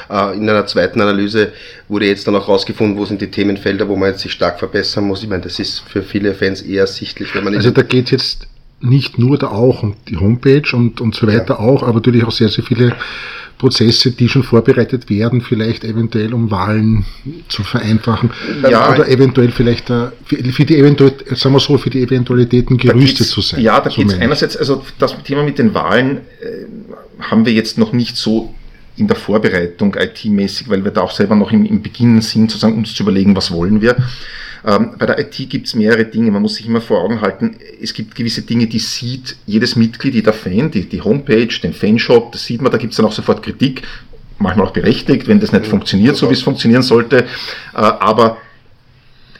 Äh, 0.09 0.35
in 0.35 0.49
einer 0.49 0.65
zweiten 0.67 0.99
Analyse 0.99 1.53
wurde 1.87 2.07
jetzt 2.07 2.27
dann 2.27 2.35
auch 2.35 2.47
rausgefunden, 2.47 2.97
wo 2.97 3.05
sind 3.05 3.21
die 3.21 3.31
Themenfelder, 3.31 3.87
wo 3.87 3.95
man 3.95 4.09
jetzt 4.09 4.21
sich 4.21 4.31
stark 4.31 4.59
verbessern 4.59 5.05
muss. 5.05 5.23
Ich 5.23 5.29
meine, 5.29 5.43
das 5.43 5.59
ist 5.59 5.79
für 5.79 6.03
viele 6.03 6.33
Fans 6.33 6.61
eher 6.61 6.81
ersichtlich, 6.81 7.33
wenn 7.33 7.43
man 7.43 7.55
Also 7.55 7.71
da 7.71 7.81
geht 7.81 8.05
es 8.05 8.11
jetzt 8.11 8.47
nicht 8.81 9.17
nur 9.17 9.37
da 9.37 9.47
auch 9.47 9.83
um 9.83 9.95
die 10.07 10.17
Homepage 10.17 10.75
und, 10.75 11.01
und 11.01 11.15
so 11.15 11.27
weiter 11.27 11.55
ja. 11.55 11.59
auch, 11.59 11.83
aber 11.83 11.95
natürlich 11.95 12.23
auch 12.23 12.31
sehr, 12.31 12.49
sehr 12.49 12.63
viele 12.63 12.95
Prozesse, 13.57 14.11
die 14.11 14.27
schon 14.27 14.43
vorbereitet 14.43 15.09
werden, 15.09 15.41
vielleicht 15.41 15.85
eventuell 15.85 16.33
um 16.33 16.51
Wahlen 16.51 17.05
zu 17.47 17.63
vereinfachen 17.63 18.31
ja, 18.69 18.93
oder 18.93 19.07
eventuell 19.07 19.51
vielleicht 19.51 19.89
äh, 19.89 20.07
für, 20.25 20.65
die 20.65 20.77
eventuell, 20.77 21.13
sagen 21.35 21.55
wir 21.55 21.59
so, 21.59 21.77
für 21.77 21.89
die 21.89 22.01
Eventualitäten 22.01 22.77
gerüstet 22.77 23.27
zu 23.27 23.41
sein. 23.41 23.61
Ja, 23.61 23.79
da 23.79 23.89
so 23.89 24.01
geht 24.01 24.11
es 24.11 24.19
einerseits, 24.19 24.57
also 24.57 24.83
das 24.99 25.15
Thema 25.23 25.43
mit 25.43 25.57
den 25.57 25.73
Wahlen 25.73 26.17
äh, 26.17 26.65
haben 27.21 27.45
wir 27.45 27.53
jetzt 27.53 27.77
noch 27.77 27.93
nicht 27.93 28.17
so 28.17 28.53
in 28.97 29.07
der 29.07 29.15
Vorbereitung 29.15 29.95
IT-mäßig, 29.95 30.69
weil 30.69 30.83
wir 30.83 30.91
da 30.91 31.01
auch 31.01 31.11
selber 31.11 31.35
noch 31.35 31.51
im, 31.51 31.65
im 31.65 31.81
Beginn 31.81 32.21
sind, 32.21 32.51
sozusagen 32.51 32.77
uns 32.77 32.93
zu 32.93 33.03
überlegen, 33.03 33.35
was 33.35 33.51
wollen 33.51 33.81
wir. 33.81 33.95
Ähm, 34.65 34.95
bei 34.97 35.05
der 35.05 35.19
IT 35.19 35.49
gibt 35.49 35.67
es 35.67 35.75
mehrere 35.75 36.05
Dinge. 36.05 36.31
Man 36.31 36.41
muss 36.41 36.55
sich 36.55 36.65
immer 36.65 36.81
vor 36.81 37.03
Augen 37.03 37.21
halten, 37.21 37.55
es 37.81 37.93
gibt 37.93 38.15
gewisse 38.15 38.41
Dinge, 38.41 38.67
die 38.67 38.79
sieht 38.79 39.35
jedes 39.45 39.75
Mitglied, 39.75 40.15
jeder 40.15 40.33
Fan, 40.33 40.71
die, 40.71 40.89
die 40.89 41.01
Homepage, 41.01 41.47
den 41.61 41.73
Fanshop, 41.73 42.31
das 42.31 42.45
sieht 42.45 42.61
man, 42.61 42.71
da 42.71 42.77
gibt 42.77 42.93
es 42.93 42.97
dann 42.97 43.05
auch 43.05 43.11
sofort 43.11 43.43
Kritik, 43.43 43.83
manchmal 44.39 44.67
auch 44.67 44.73
berechtigt, 44.73 45.27
wenn 45.27 45.39
das 45.39 45.51
nicht 45.51 45.65
mhm. 45.65 45.69
funktioniert, 45.69 46.15
so 46.15 46.29
wie 46.29 46.33
es 46.33 46.41
funktionieren 46.41 46.81
sollte. 46.81 47.25
Äh, 47.73 47.77
aber 47.77 48.37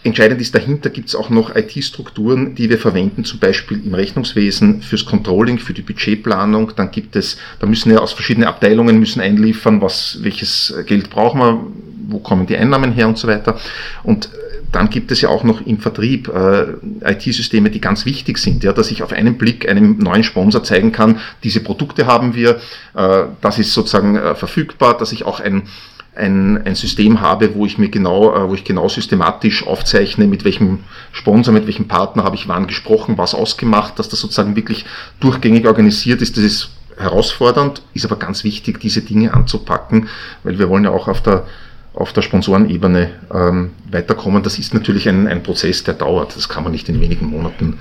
Entscheidend 0.05 0.39
ist, 0.39 0.53
dahinter 0.53 0.91
gibt 0.91 1.10
es 1.10 1.15
auch 1.15 1.32
noch 1.32 1.55
IT-Strukturen, 1.55 2.53
die 2.53 2.70
wir 2.70 2.77
verwenden, 2.77 3.25
zum 3.25 3.39
Beispiel 3.39 3.82
im 3.84 3.96
Rechnungswesen 3.96 4.84
fürs 4.84 5.03
Controlling, 5.03 5.58
für 5.58 5.74
die 5.74 5.82
Budgetplanung. 5.82 6.74
Dann 6.75 6.91
gibt 6.91 7.15
es, 7.15 7.39
da 7.60 7.65
müssen 7.65 7.91
ja 7.91 7.98
aus 7.98 8.13
verschiedenen 8.13 8.48
Abteilungen 8.48 9.00
müssen 9.00 9.20
einliefern, 9.20 9.82
was, 9.82 10.20
welches 10.22 10.75
Geld 10.86 11.10
brauchen 11.10 11.39
wir, 11.39 11.60
wo 12.08 12.20
kommen 12.20 12.46
die 12.46 12.55
Einnahmen 12.55 12.91
her 12.91 13.08
und 13.08 13.17
so 13.17 13.27
weiter. 13.27 13.60
Und 14.03 14.29
dann 14.75 14.89
gibt 14.89 15.10
es 15.12 15.22
ja 15.22 15.29
auch 15.29 15.46
noch 15.46 15.65
im 15.65 15.79
Vertrieb 15.79 16.27
äh, 16.27 16.74
IT-Systeme, 17.01 17.70
die 17.70 17.79
ganz 17.79 18.05
wichtig 18.05 18.38
sind, 18.38 18.62
ja, 18.65 18.74
dass 18.74 18.91
ich 18.91 19.03
auf 19.03 19.13
einen 19.13 19.38
Blick 19.38 19.70
einem 19.70 19.98
neuen 20.00 20.24
Sponsor 20.24 20.63
zeigen 20.63 20.91
kann, 20.91 21.22
diese 21.44 21.62
Produkte 21.62 22.08
haben 22.08 22.36
wir, 22.36 22.60
äh, 22.94 23.24
das 23.39 23.58
ist 23.58 23.74
sozusagen 23.74 24.17
äh, 24.17 24.36
verfügbar, 24.36 24.98
dass 24.98 25.13
ich 25.13 25.24
auch 25.25 25.39
ein, 25.39 25.63
ein, 26.13 26.62
ein 26.65 26.75
System 26.75 27.22
habe, 27.22 27.55
wo 27.55 27.65
ich 27.65 27.77
mir 27.77 27.88
genau, 27.88 28.36
äh, 28.36 28.50
wo 28.50 28.53
ich 28.53 28.65
genau 28.65 28.89
systematisch 28.89 29.65
aufzeichne, 29.65 30.27
mit 30.27 30.44
welchem 30.44 30.79
Sponsor, 31.13 31.53
mit 31.53 31.67
welchem 31.67 31.88
Partner 31.88 32.25
habe 32.25 32.36
ich 32.36 32.50
wann 32.50 32.67
gesprochen, 32.67 33.17
was 33.17 33.34
ausgemacht, 33.34 33.98
dass 33.98 34.10
das 34.10 34.20
sozusagen 34.20 34.58
wirklich 34.58 34.86
durchgängig 35.22 35.67
organisiert 35.67 36.22
ist. 36.22 36.36
Das 36.36 36.44
ist 36.44 36.72
herausfordernd, 36.98 37.82
ist 37.94 38.03
aber 38.03 38.17
ganz 38.17 38.44
wichtig, 38.44 38.82
diese 38.82 39.01
Dinge 39.01 39.34
anzupacken, 39.34 40.10
weil 40.44 40.60
wir 40.60 40.67
wollen 40.67 40.84
ja 40.84 40.91
auch 40.91 41.08
auf 41.08 41.22
der 41.22 41.46
auf 41.95 42.13
der 42.13 42.21
Sponsorenebene 42.21 43.09
ähm, 43.33 43.71
weiterkommen. 43.89 44.43
Das 44.43 44.59
ist 44.59 44.73
natürlich 44.73 45.07
ein, 45.07 45.27
ein 45.27 45.43
Prozess, 45.43 45.83
der 45.83 45.93
dauert. 45.93 46.35
Das 46.35 46.49
kann 46.49 46.63
man 46.63 46.71
nicht 46.71 46.89
in 46.89 46.99
wenigen 46.99 47.27
Monaten 47.27 47.79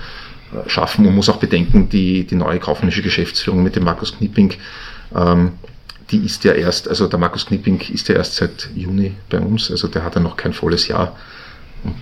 äh, 0.53 0.69
schaffen. 0.69 1.05
Man 1.05 1.15
muss 1.15 1.29
auch 1.29 1.37
bedenken, 1.37 1.89
die, 1.89 2.25
die 2.25 2.35
neue 2.35 2.59
kaufmännische 2.59 3.01
Geschäftsführung 3.01 3.61
mit 3.61 3.75
dem 3.75 3.83
Markus 3.83 4.17
Knipping, 4.17 4.53
ähm, 5.15 5.51
die 6.11 6.19
ist 6.19 6.43
ja 6.43 6.53
erst, 6.53 6.87
also 6.87 7.07
der 7.07 7.19
Markus 7.19 7.45
Knipping 7.45 7.81
ist 7.91 8.07
ja 8.07 8.15
erst 8.15 8.35
seit 8.35 8.69
Juni 8.75 9.13
bei 9.29 9.39
uns, 9.39 9.71
also 9.71 9.87
der 9.87 10.03
hat 10.03 10.15
ja 10.15 10.21
noch 10.21 10.37
kein 10.37 10.53
volles 10.53 10.87
Jahr. 10.87 11.15
Und 11.83 11.95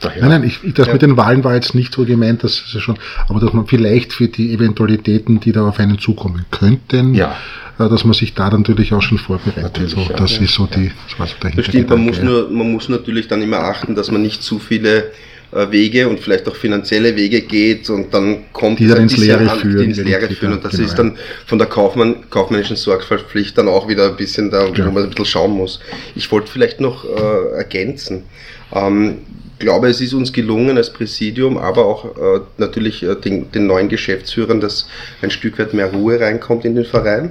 daher. 0.00 0.22
Nein, 0.22 0.42
nein, 0.42 0.44
ich, 0.44 0.74
das 0.74 0.86
ja. 0.86 0.92
mit 0.92 1.02
den 1.02 1.16
Wahlen 1.16 1.44
war 1.44 1.54
jetzt 1.54 1.74
nicht 1.74 1.94
so 1.94 2.04
gemeint, 2.04 2.42
das 2.44 2.54
ist 2.54 2.74
ja 2.74 2.80
schon, 2.80 2.98
aber 3.28 3.40
dass 3.40 3.52
man 3.52 3.66
vielleicht 3.66 4.12
für 4.12 4.28
die 4.28 4.52
Eventualitäten, 4.52 5.40
die 5.40 5.52
da 5.52 5.66
auf 5.68 5.78
einen 5.78 5.98
zukommen 5.98 6.46
könnten, 6.50 7.14
ja. 7.14 7.36
Äh, 7.78 7.88
dass 7.88 8.04
man 8.04 8.14
sich 8.14 8.34
da 8.34 8.50
natürlich 8.50 8.92
auch 8.92 9.02
schon 9.02 9.18
vorbereitet. 9.18 9.90
So, 9.90 10.08
das 10.16 10.36
ja. 10.36 10.42
ist 10.42 10.54
so 10.54 10.66
die, 10.66 10.90
das 11.08 11.18
war 11.18 11.26
so 11.26 11.34
dahinter. 11.40 11.62
Das 11.62 11.66
stimmt, 11.66 11.90
man 11.90 12.04
muss, 12.04 12.20
nur, 12.20 12.50
man 12.50 12.72
muss 12.72 12.88
natürlich 12.88 13.28
dann 13.28 13.42
immer 13.42 13.60
achten, 13.60 13.94
dass 13.94 14.10
man 14.10 14.22
nicht 14.22 14.42
zu 14.42 14.58
viele 14.58 15.12
äh, 15.52 15.70
Wege 15.70 16.08
und 16.08 16.20
vielleicht 16.20 16.48
auch 16.48 16.54
finanzielle 16.54 17.16
Wege 17.16 17.40
geht 17.40 17.90
und 17.90 18.14
dann 18.14 18.52
kommt 18.52 18.78
die 18.78 18.86
dann 18.86 19.02
ins 19.02 19.16
Leere 19.16 19.48
führen. 19.48 19.78
Die 19.78 19.84
ins 19.84 19.96
Leere 19.98 20.28
führen. 20.28 20.52
Und 20.52 20.64
das 20.64 20.72
genau, 20.72 20.84
ist 20.84 20.94
dann 20.94 21.16
von 21.46 21.58
der 21.58 21.66
Kaufmann, 21.66 22.30
kaufmännischen 22.30 22.76
Sorgfaltspflicht 22.76 23.58
dann 23.58 23.66
auch 23.66 23.88
wieder 23.88 24.10
ein 24.10 24.16
bisschen 24.16 24.50
da, 24.50 24.66
ja. 24.66 24.86
wo 24.86 24.90
man 24.90 25.04
ein 25.04 25.08
bisschen 25.10 25.24
schauen 25.24 25.52
muss. 25.52 25.80
Ich 26.14 26.30
wollte 26.30 26.50
vielleicht 26.50 26.80
noch 26.80 27.04
äh, 27.04 27.56
ergänzen. 27.56 28.24
Ähm, 28.72 29.18
glaube, 29.60 29.88
es 29.88 30.00
ist 30.00 30.14
uns 30.14 30.32
gelungen 30.32 30.76
als 30.76 30.92
Präsidium, 30.92 31.56
aber 31.56 31.86
auch 31.86 32.04
äh, 32.16 32.40
natürlich 32.56 33.04
äh, 33.04 33.14
den, 33.14 33.52
den, 33.52 33.66
neuen 33.66 33.88
Geschäftsführern, 33.88 34.60
dass 34.60 34.88
ein 35.22 35.30
Stück 35.30 35.58
weit 35.60 35.72
mehr 35.72 35.92
Ruhe 35.92 36.18
reinkommt 36.18 36.64
in 36.64 36.74
den 36.74 36.84
Verein. 36.84 37.30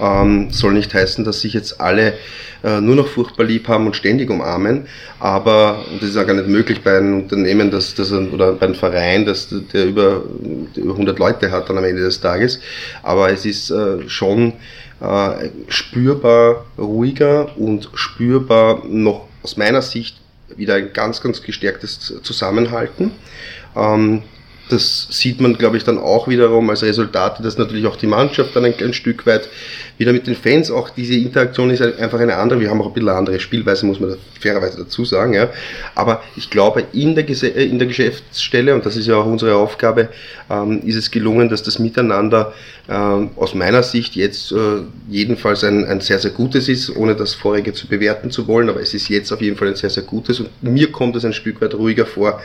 Ähm, 0.00 0.50
soll 0.50 0.74
nicht 0.74 0.92
heißen, 0.92 1.24
dass 1.24 1.40
sich 1.40 1.54
jetzt 1.54 1.80
alle 1.80 2.14
äh, 2.64 2.80
nur 2.80 2.96
noch 2.96 3.06
furchtbar 3.06 3.44
lieb 3.44 3.68
haben 3.68 3.86
und 3.86 3.94
ständig 3.94 4.28
umarmen, 4.28 4.86
aber, 5.20 5.84
und 5.90 6.02
das 6.02 6.10
ist 6.10 6.16
auch 6.16 6.26
gar 6.26 6.34
nicht 6.34 6.48
möglich 6.48 6.82
bei 6.82 6.98
einem 6.98 7.22
Unternehmen, 7.22 7.70
das, 7.70 7.94
das, 7.94 8.10
oder 8.10 8.54
bei 8.54 8.66
einem 8.66 8.74
Verein, 8.74 9.24
das, 9.24 9.54
der 9.72 9.86
über, 9.86 10.22
über 10.74 10.92
100 10.92 11.18
Leute 11.18 11.52
hat 11.52 11.68
dann 11.68 11.78
am 11.78 11.84
Ende 11.84 12.02
des 12.02 12.20
Tages, 12.20 12.58
aber 13.04 13.30
es 13.30 13.46
ist 13.46 13.70
äh, 13.70 14.08
schon 14.08 14.54
äh, 15.00 15.48
spürbar 15.68 16.64
ruhiger 16.76 17.56
und 17.56 17.88
spürbar 17.94 18.82
noch 18.88 19.28
aus 19.44 19.56
meiner 19.56 19.82
Sicht 19.82 20.23
wieder 20.48 20.74
ein 20.74 20.92
ganz, 20.92 21.20
ganz 21.20 21.42
gestärktes 21.42 22.20
Zusammenhalten. 22.22 23.12
Ähm, 23.76 24.22
das 24.70 25.08
sieht 25.10 25.40
man, 25.40 25.58
glaube 25.58 25.76
ich, 25.76 25.84
dann 25.84 25.98
auch 25.98 26.26
wiederum 26.26 26.70
als 26.70 26.82
Resultat, 26.82 27.44
dass 27.44 27.58
natürlich 27.58 27.86
auch 27.86 27.96
die 27.96 28.06
Mannschaft 28.06 28.56
dann 28.56 28.64
ein, 28.64 28.74
ein, 28.80 28.94
Stück 28.94 29.26
weit 29.26 29.48
wieder 29.98 30.12
mit 30.12 30.26
den 30.26 30.34
Fans, 30.34 30.70
auch 30.70 30.90
diese 30.90 31.14
Interaktion 31.14 31.70
ist 31.70 31.82
einfach 31.82 32.18
eine 32.18 32.36
andere. 32.36 32.60
Wir 32.60 32.70
haben 32.70 32.80
auch 32.80 32.86
ein 32.86 32.92
bisschen 32.94 33.10
eine 33.10 33.18
andere 33.18 33.40
Spielweise, 33.40 33.84
muss 33.84 34.00
man 34.00 34.10
da 34.10 34.16
fairerweise 34.40 34.78
dazu 34.78 35.04
sagen. 35.04 35.34
Ja. 35.34 35.50
Aber 35.94 36.22
ich 36.36 36.48
glaube, 36.50 36.84
in 36.92 37.14
der, 37.14 37.28
äh, 37.28 37.64
in 37.64 37.78
der 37.78 37.86
Geschäftsstelle, 37.88 38.74
und 38.74 38.86
das 38.86 38.96
ist 38.96 39.06
ja 39.06 39.16
auch 39.16 39.26
unsere 39.26 39.54
Aufgabe, 39.54 40.08
ähm, 40.50 40.80
ist 40.84 40.96
es 40.96 41.10
gelungen, 41.10 41.48
dass 41.48 41.62
das 41.62 41.78
Miteinander 41.78 42.54
ähm, 42.88 43.30
aus 43.36 43.54
meiner 43.54 43.82
Sicht 43.82 44.16
jetzt 44.16 44.50
äh, 44.52 44.82
jedenfalls 45.08 45.62
ein, 45.62 45.84
ein 45.84 46.00
sehr, 46.00 46.18
sehr 46.18 46.30
gutes 46.30 46.68
ist, 46.68 46.94
ohne 46.96 47.14
das 47.14 47.34
vorige 47.34 47.74
zu 47.74 47.86
bewerten 47.86 48.30
zu 48.30 48.46
wollen. 48.48 48.70
Aber 48.70 48.80
es 48.80 48.94
ist 48.94 49.08
jetzt 49.08 49.30
auf 49.30 49.42
jeden 49.42 49.56
Fall 49.56 49.68
ein 49.68 49.76
sehr, 49.76 49.90
sehr 49.90 50.04
gutes 50.04 50.40
und 50.40 50.48
mir 50.62 50.90
kommt 50.90 51.16
es 51.16 51.24
ein 51.24 51.34
Stück 51.34 51.60
weit 51.60 51.74
ruhiger 51.74 52.06
vor 52.06 52.40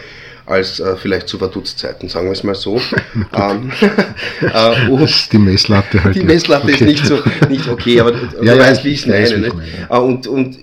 als 0.49 0.79
äh, 0.79 0.95
vielleicht 0.97 1.27
zu 1.27 1.37
Verdutzzeiten, 1.37 2.09
sagen 2.09 2.25
wir 2.25 2.33
es 2.33 2.43
mal 2.43 2.55
so. 2.55 2.81
ähm, 3.33 3.71
äh, 4.41 5.05
die 5.31 5.37
Messlatte 5.37 6.03
halt. 6.03 6.15
Die 6.15 6.23
Messlatte 6.23 6.65
okay. 6.65 6.73
ist 6.73 6.81
nicht 6.81 7.05
so 7.05 7.19
nicht 7.47 7.67
okay, 7.67 7.99
aber 8.01 8.11
ja, 8.41 8.55
du 8.55 8.59
weißt, 8.59 8.83
wie 8.83 8.89
ich 8.89 9.01
es 9.01 9.07
meine. 9.07 9.37
Ne? 9.37 9.51
Äh, 9.89 9.97
und, 9.97 10.27
und 10.27 10.57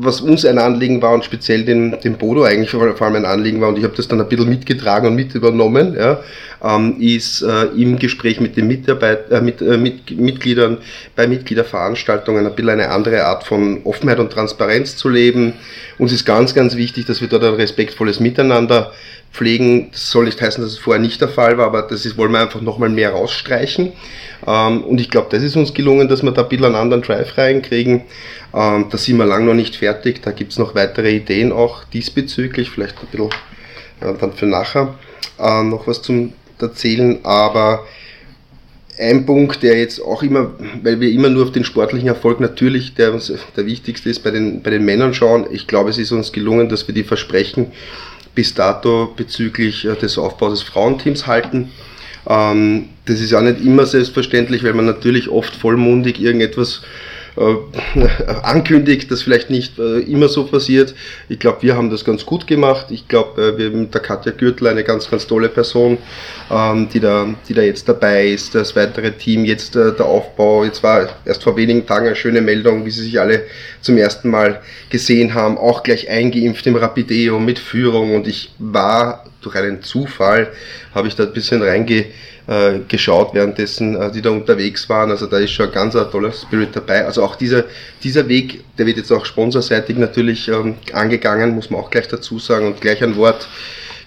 was 0.00 0.20
uns 0.20 0.44
ein 0.44 0.58
Anliegen 0.58 1.02
war 1.02 1.12
und 1.12 1.24
speziell 1.24 1.64
dem, 1.64 2.00
dem 2.00 2.16
Bodo 2.16 2.44
eigentlich 2.44 2.70
vor 2.70 2.82
allem 2.82 3.16
ein 3.16 3.24
Anliegen 3.24 3.60
war 3.60 3.68
und 3.68 3.78
ich 3.78 3.84
habe 3.84 3.96
das 3.96 4.08
dann 4.08 4.20
ein 4.20 4.28
bisschen 4.28 4.48
mitgetragen 4.48 5.08
und 5.08 5.14
mit 5.14 5.34
übernommen, 5.34 5.94
ja, 5.94 6.20
ähm, 6.62 6.96
ist 7.00 7.42
äh, 7.42 7.66
im 7.76 7.98
Gespräch 7.98 8.40
mit 8.40 8.56
den 8.56 8.66
Mitarbeit 8.66 9.30
äh, 9.30 9.40
mit, 9.40 9.60
äh, 9.60 9.76
mit 9.76 10.18
Mitgliedern 10.18 10.78
bei 11.14 11.26
Mitgliederveranstaltungen 11.26 12.46
ein 12.46 12.54
bisschen 12.54 12.70
eine 12.70 12.90
andere 12.90 13.24
Art 13.24 13.44
von 13.44 13.82
Offenheit 13.84 14.18
und 14.18 14.32
Transparenz 14.32 14.96
zu 14.96 15.08
leben. 15.08 15.54
Uns 15.98 16.12
ist 16.12 16.24
ganz, 16.24 16.54
ganz 16.54 16.76
wichtig, 16.76 17.06
dass 17.06 17.20
wir 17.20 17.28
dort 17.28 17.44
ein 17.44 17.54
respektvolles 17.54 18.20
Miteinander 18.20 18.92
pflegen. 19.32 19.90
Das 19.92 20.10
soll 20.10 20.24
nicht 20.24 20.40
heißen, 20.40 20.62
dass 20.62 20.72
es 20.72 20.78
vorher 20.78 21.00
nicht 21.00 21.20
der 21.20 21.28
Fall 21.28 21.58
war, 21.58 21.66
aber 21.66 21.82
das 21.82 22.04
ist, 22.06 22.16
wollen 22.16 22.32
wir 22.32 22.40
einfach 22.40 22.60
nochmal 22.60 22.88
mehr 22.88 23.10
rausstreichen. 23.10 23.92
Ähm, 24.46 24.82
und 24.84 25.00
ich 25.00 25.10
glaube, 25.10 25.28
das 25.30 25.42
ist 25.42 25.56
uns 25.56 25.74
gelungen, 25.74 26.08
dass 26.08 26.22
wir 26.22 26.30
da 26.32 26.42
ein 26.42 26.48
bisschen 26.48 26.66
einen 26.66 26.74
anderen 26.74 27.02
Drive 27.02 27.36
reinkriegen. 27.36 28.02
Ähm, 28.54 28.86
da 28.90 28.98
sind 28.98 29.18
wir 29.18 29.26
lang 29.26 29.44
noch 29.46 29.54
nicht 29.54 29.76
fertig. 29.76 30.22
Da 30.22 30.30
gibt 30.30 30.52
es 30.52 30.58
noch 30.58 30.74
weitere 30.74 31.10
Ideen 31.10 31.52
auch 31.52 31.84
diesbezüglich, 31.84 32.70
vielleicht 32.70 32.96
ein 33.00 33.06
bisschen 33.10 33.30
ja, 34.00 34.12
dann 34.12 34.32
für 34.32 34.46
nachher 34.46 34.94
äh, 35.38 35.62
noch 35.62 35.86
was 35.86 36.02
zum 36.02 36.32
Erzählen. 36.60 37.18
Aber 37.24 37.84
ein 38.98 39.26
Punkt, 39.26 39.62
der 39.62 39.78
jetzt 39.78 40.00
auch 40.00 40.22
immer, 40.22 40.50
weil 40.82 41.00
wir 41.00 41.10
immer 41.10 41.28
nur 41.28 41.44
auf 41.44 41.52
den 41.52 41.64
sportlichen 41.64 42.08
Erfolg 42.08 42.40
natürlich 42.40 42.94
der, 42.94 43.18
der 43.56 43.66
wichtigste 43.66 44.10
ist, 44.10 44.24
bei 44.24 44.30
den, 44.30 44.62
bei 44.62 44.70
den 44.70 44.84
Männern 44.84 45.14
schauen. 45.14 45.46
Ich 45.52 45.66
glaube, 45.66 45.90
es 45.90 45.98
ist 45.98 46.12
uns 46.12 46.32
gelungen, 46.32 46.68
dass 46.68 46.86
wir 46.88 46.94
die 46.94 47.04
Versprechen 47.04 47.68
bis 48.38 48.54
dato 48.54 49.12
bezüglich 49.16 49.84
äh, 49.84 49.96
des 49.96 50.16
Aufbaus 50.16 50.60
des 50.60 50.68
Frauenteams 50.68 51.26
halten. 51.26 51.72
Ähm, 52.28 52.84
das 53.06 53.18
ist 53.18 53.32
ja 53.32 53.40
nicht 53.40 53.60
immer 53.60 53.84
selbstverständlich, 53.84 54.62
weil 54.62 54.74
man 54.74 54.84
natürlich 54.84 55.28
oft 55.28 55.56
vollmundig 55.56 56.20
irgendetwas 56.20 56.82
ankündigt, 58.42 59.10
das 59.10 59.22
vielleicht 59.22 59.50
nicht 59.50 59.78
äh, 59.78 60.00
immer 60.00 60.28
so 60.28 60.44
passiert. 60.44 60.94
Ich 61.28 61.38
glaube, 61.38 61.62
wir 61.62 61.76
haben 61.76 61.90
das 61.90 62.04
ganz 62.04 62.26
gut 62.26 62.46
gemacht. 62.46 62.86
Ich 62.90 63.06
glaube, 63.08 63.40
äh, 63.40 63.58
wir 63.58 63.66
haben 63.66 63.82
mit 63.82 63.94
der 63.94 64.00
Katja 64.00 64.32
Gürtel 64.32 64.66
eine 64.66 64.84
ganz, 64.84 65.08
ganz 65.10 65.26
tolle 65.26 65.48
Person, 65.48 65.98
ähm, 66.50 66.88
die, 66.92 67.00
da, 67.00 67.26
die 67.48 67.54
da 67.54 67.62
jetzt 67.62 67.88
dabei 67.88 68.28
ist. 68.28 68.54
Das 68.54 68.74
weitere 68.74 69.12
Team, 69.12 69.44
jetzt 69.44 69.76
äh, 69.76 69.92
der 69.92 70.06
Aufbau. 70.06 70.64
Jetzt 70.64 70.82
war 70.82 71.08
erst 71.24 71.44
vor 71.44 71.56
wenigen 71.56 71.86
Tagen 71.86 72.06
eine 72.06 72.16
schöne 72.16 72.40
Meldung, 72.40 72.84
wie 72.84 72.90
sie 72.90 73.02
sich 73.02 73.20
alle 73.20 73.44
zum 73.80 73.96
ersten 73.96 74.30
Mal 74.30 74.60
gesehen 74.90 75.34
haben, 75.34 75.58
auch 75.58 75.82
gleich 75.82 76.08
eingeimpft 76.08 76.66
im 76.66 76.76
Rapideo 76.76 77.38
mit 77.38 77.58
Führung. 77.58 78.14
Und 78.14 78.26
ich 78.26 78.52
war 78.58 79.24
durch 79.40 79.56
einen 79.56 79.82
Zufall, 79.82 80.52
habe 80.94 81.08
ich 81.08 81.14
da 81.14 81.24
ein 81.24 81.32
bisschen 81.32 81.62
reinge 81.62 82.06
äh, 82.48 82.80
währenddessen, 82.88 83.94
äh, 83.94 84.10
die 84.10 84.22
da 84.22 84.30
unterwegs 84.30 84.88
waren. 84.88 85.10
Also 85.10 85.26
da 85.26 85.38
ist 85.38 85.50
schon 85.50 85.66
ein 85.66 85.72
ganz 85.72 85.94
ein 85.94 86.10
toller 86.10 86.32
Spirit 86.32 86.70
dabei. 86.74 87.04
Also 87.04 87.22
auch 87.22 87.36
dieser, 87.36 87.64
dieser 88.02 88.28
Weg, 88.28 88.64
der 88.78 88.86
wird 88.86 88.96
jetzt 88.96 89.12
auch 89.12 89.26
sponsorseitig 89.26 89.98
natürlich 89.98 90.48
ähm, 90.48 90.76
angegangen, 90.92 91.54
muss 91.54 91.70
man 91.70 91.80
auch 91.80 91.90
gleich 91.90 92.08
dazu 92.08 92.38
sagen. 92.38 92.66
Und 92.66 92.80
gleich 92.80 93.02
ein 93.02 93.16
Wort 93.16 93.48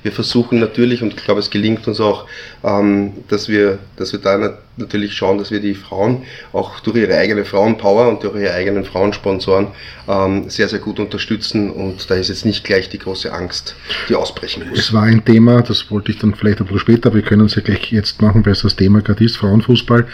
wir 0.04 0.12
versuchen 0.12 0.60
natürlich, 0.60 1.04
und 1.04 1.14
ich 1.14 1.24
glaube, 1.24 1.40
es 1.40 1.50
gelingt 1.50 1.88
uns 1.88 2.00
auch, 2.00 2.26
ähm, 2.64 3.14
dass, 3.28 3.48
wir, 3.50 3.80
dass 3.98 4.12
wir 4.12 4.20
da 4.20 4.58
natürlich 4.78 5.14
schauen, 5.14 5.38
dass 5.38 5.52
wir 5.52 5.60
die 5.60 5.76
Frauen 5.76 6.24
auch 6.54 6.80
durch 6.80 6.98
ihre 6.98 7.16
eigene 7.16 7.46
Frauenpower 7.46 8.08
und 8.08 8.24
durch 8.24 8.36
ihre 8.36 8.54
eigenen 8.54 8.84
Frauensponsoren 8.84 9.68
ähm, 10.08 10.50
sehr, 10.50 10.68
sehr 10.70 10.80
gut 10.80 11.00
unterstützen. 11.00 11.70
Und 11.70 12.10
da 12.10 12.16
ist 12.16 12.30
jetzt 12.30 12.46
nicht 12.46 12.64
gleich 12.64 12.90
die 12.90 13.00
große 13.00 13.32
Angst, 13.32 13.76
die 14.10 14.16
ausbrechen 14.16 14.68
muss. 14.70 14.80
Es 14.80 14.94
war 14.94 15.04
ein 15.04 15.24
Thema, 15.24 15.62
das 15.62 15.92
wollte 15.92 16.12
ich 16.12 16.20
dann 16.20 16.34
vielleicht 16.34 16.60
ein 16.60 16.66
bisschen 16.66 16.80
später, 16.80 17.14
wir 17.14 17.22
können 17.22 17.46
es 17.46 17.56
ja 17.56 17.62
gleich 17.62 17.92
jetzt 17.92 18.22
machen, 18.22 18.46
weil 18.46 18.54
es 18.54 18.62
das 18.62 18.76
Thema 18.76 19.02
gerade 19.02 19.24
ist, 19.24 19.38
Frauenfußball 19.38 20.08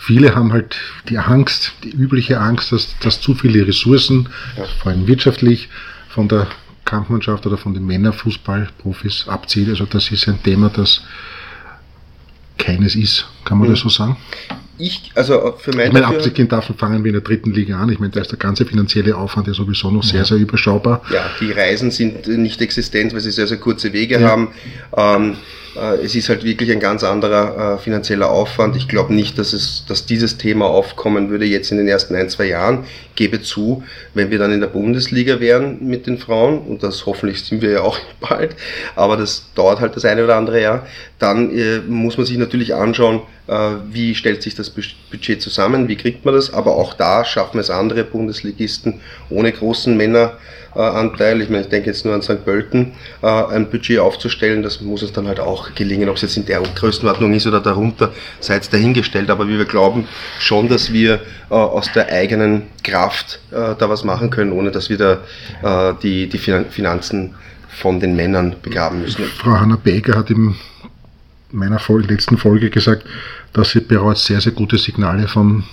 viele 0.00 0.34
haben 0.34 0.52
halt 0.52 0.76
die 1.08 1.18
Angst, 1.18 1.72
die 1.84 1.90
übliche 1.90 2.40
Angst, 2.40 2.72
dass, 2.72 2.96
dass 3.00 3.20
zu 3.20 3.34
viele 3.34 3.66
Ressourcen, 3.66 4.30
ja. 4.56 4.64
vor 4.82 4.92
allem 4.92 5.06
wirtschaftlich, 5.06 5.68
von 6.08 6.26
der 6.26 6.48
Kampfmannschaft 6.90 7.46
oder 7.46 7.56
von 7.56 7.72
den 7.72 7.86
Männerfußballprofis 7.86 9.28
abzieht. 9.28 9.68
Also 9.68 9.86
das 9.86 10.10
ist 10.10 10.28
ein 10.28 10.42
Thema, 10.42 10.68
das 10.68 11.02
keines 12.58 12.96
ist, 12.96 13.26
kann 13.44 13.58
man 13.58 13.68
mhm. 13.68 13.72
das 13.72 13.80
so 13.80 13.88
sagen? 13.88 14.16
Ich, 14.76 15.12
also 15.14 15.54
für 15.58 15.72
meine, 15.72 15.88
ich 15.88 15.92
meine 15.92 16.06
abgesehen 16.06 16.48
davon 16.48 16.74
fangen 16.76 17.04
wir 17.04 17.10
in 17.10 17.14
der 17.14 17.22
dritten 17.22 17.52
Liga 17.52 17.78
an. 17.78 17.90
Ich 17.90 17.98
meine, 17.98 18.12
da 18.12 18.20
ist 18.22 18.30
der 18.32 18.38
ganze 18.38 18.64
finanzielle 18.64 19.14
Aufwand 19.14 19.46
ja 19.46 19.52
sowieso 19.52 19.90
noch 19.90 20.02
sehr, 20.02 20.24
sehr 20.24 20.38
überschaubar. 20.38 21.02
Ja, 21.12 21.30
die 21.38 21.52
Reisen 21.52 21.90
sind 21.90 22.26
nicht 22.26 22.62
existent, 22.62 23.12
weil 23.12 23.20
sie 23.20 23.30
sehr, 23.30 23.46
sehr 23.46 23.58
kurze 23.58 23.92
Wege 23.92 24.18
ja. 24.18 24.28
haben. 24.28 24.48
Ähm, 24.96 25.36
äh, 25.69 25.69
es 26.02 26.14
ist 26.14 26.28
halt 26.28 26.44
wirklich 26.44 26.72
ein 26.72 26.80
ganz 26.80 27.04
anderer 27.04 27.74
äh, 27.74 27.78
finanzieller 27.78 28.28
Aufwand. 28.30 28.76
Ich 28.76 28.88
glaube 28.88 29.14
nicht, 29.14 29.38
dass, 29.38 29.52
es, 29.52 29.84
dass 29.86 30.04
dieses 30.04 30.36
Thema 30.36 30.66
aufkommen 30.66 31.30
würde 31.30 31.44
jetzt 31.44 31.70
in 31.70 31.78
den 31.78 31.86
ersten 31.86 32.14
ein, 32.14 32.28
zwei 32.28 32.46
Jahren. 32.46 32.84
Gebe 33.14 33.42
zu, 33.42 33.84
wenn 34.14 34.30
wir 34.30 34.38
dann 34.38 34.52
in 34.52 34.60
der 34.60 34.68
Bundesliga 34.68 35.40
wären 35.40 35.86
mit 35.86 36.06
den 36.06 36.18
Frauen, 36.18 36.60
und 36.60 36.82
das 36.82 37.06
hoffentlich 37.06 37.44
sind 37.44 37.62
wir 37.62 37.70
ja 37.70 37.80
auch 37.82 37.98
bald, 38.20 38.56
aber 38.96 39.16
das 39.16 39.44
dauert 39.54 39.80
halt 39.80 39.94
das 39.94 40.04
eine 40.04 40.24
oder 40.24 40.36
andere 40.36 40.60
Jahr, 40.60 40.86
dann 41.18 41.56
äh, 41.56 41.78
muss 41.86 42.16
man 42.16 42.26
sich 42.26 42.38
natürlich 42.38 42.74
anschauen, 42.74 43.20
äh, 43.46 43.72
wie 43.90 44.14
stellt 44.14 44.42
sich 44.42 44.54
das 44.54 44.70
Budget 44.70 45.42
zusammen, 45.42 45.88
wie 45.88 45.96
kriegt 45.96 46.24
man 46.24 46.34
das, 46.34 46.52
aber 46.52 46.76
auch 46.76 46.94
da 46.94 47.24
schaffen 47.24 47.60
es 47.60 47.70
andere 47.70 48.04
Bundesligisten 48.04 49.00
ohne 49.28 49.52
großen 49.52 49.96
Männer 49.96 50.38
Anteil, 50.78 51.40
ich 51.40 51.48
meine, 51.48 51.62
ich 51.62 51.68
denke 51.68 51.88
jetzt 51.88 52.04
nur 52.04 52.14
an 52.14 52.22
St. 52.22 52.44
Pölten, 52.44 52.92
äh, 53.22 53.26
ein 53.26 53.70
Budget 53.70 53.98
aufzustellen, 53.98 54.62
das 54.62 54.80
muss 54.80 55.02
uns 55.02 55.12
dann 55.12 55.26
halt 55.26 55.40
auch 55.40 55.74
gelingen, 55.74 56.08
ob 56.08 56.16
es 56.16 56.22
jetzt 56.22 56.36
in 56.36 56.46
der 56.46 56.60
Größenordnung 56.60 57.32
ist 57.34 57.46
oder 57.46 57.60
darunter, 57.60 58.12
sei 58.40 58.56
es 58.56 58.70
dahingestellt, 58.70 59.30
aber 59.30 59.48
wir 59.48 59.64
glauben 59.64 60.06
schon, 60.38 60.68
dass 60.68 60.92
wir 60.92 61.14
äh, 61.50 61.54
aus 61.54 61.92
der 61.92 62.08
eigenen 62.08 62.62
Kraft 62.84 63.40
äh, 63.50 63.74
da 63.78 63.88
was 63.88 64.04
machen 64.04 64.30
können, 64.30 64.52
ohne 64.52 64.70
dass 64.70 64.88
wir 64.90 64.98
da 64.98 65.20
die, 66.02 66.28
die 66.28 66.38
Finanzen 66.38 67.34
von 67.68 68.00
den 68.00 68.16
Männern 68.16 68.56
begraben 68.62 69.02
müssen. 69.02 69.24
Frau 69.24 69.52
Hanna 69.52 69.76
Beger 69.76 70.16
hat 70.16 70.30
im 70.30 70.56
meiner 71.52 71.78
Folge, 71.78 72.12
letzten 72.12 72.38
Folge 72.38 72.70
gesagt, 72.70 73.04
dass 73.52 73.70
sie 73.70 73.80
bereits 73.80 74.24
sehr, 74.24 74.40
sehr 74.40 74.52
gute 74.52 74.78
Signale 74.78 75.26
von 75.26 75.64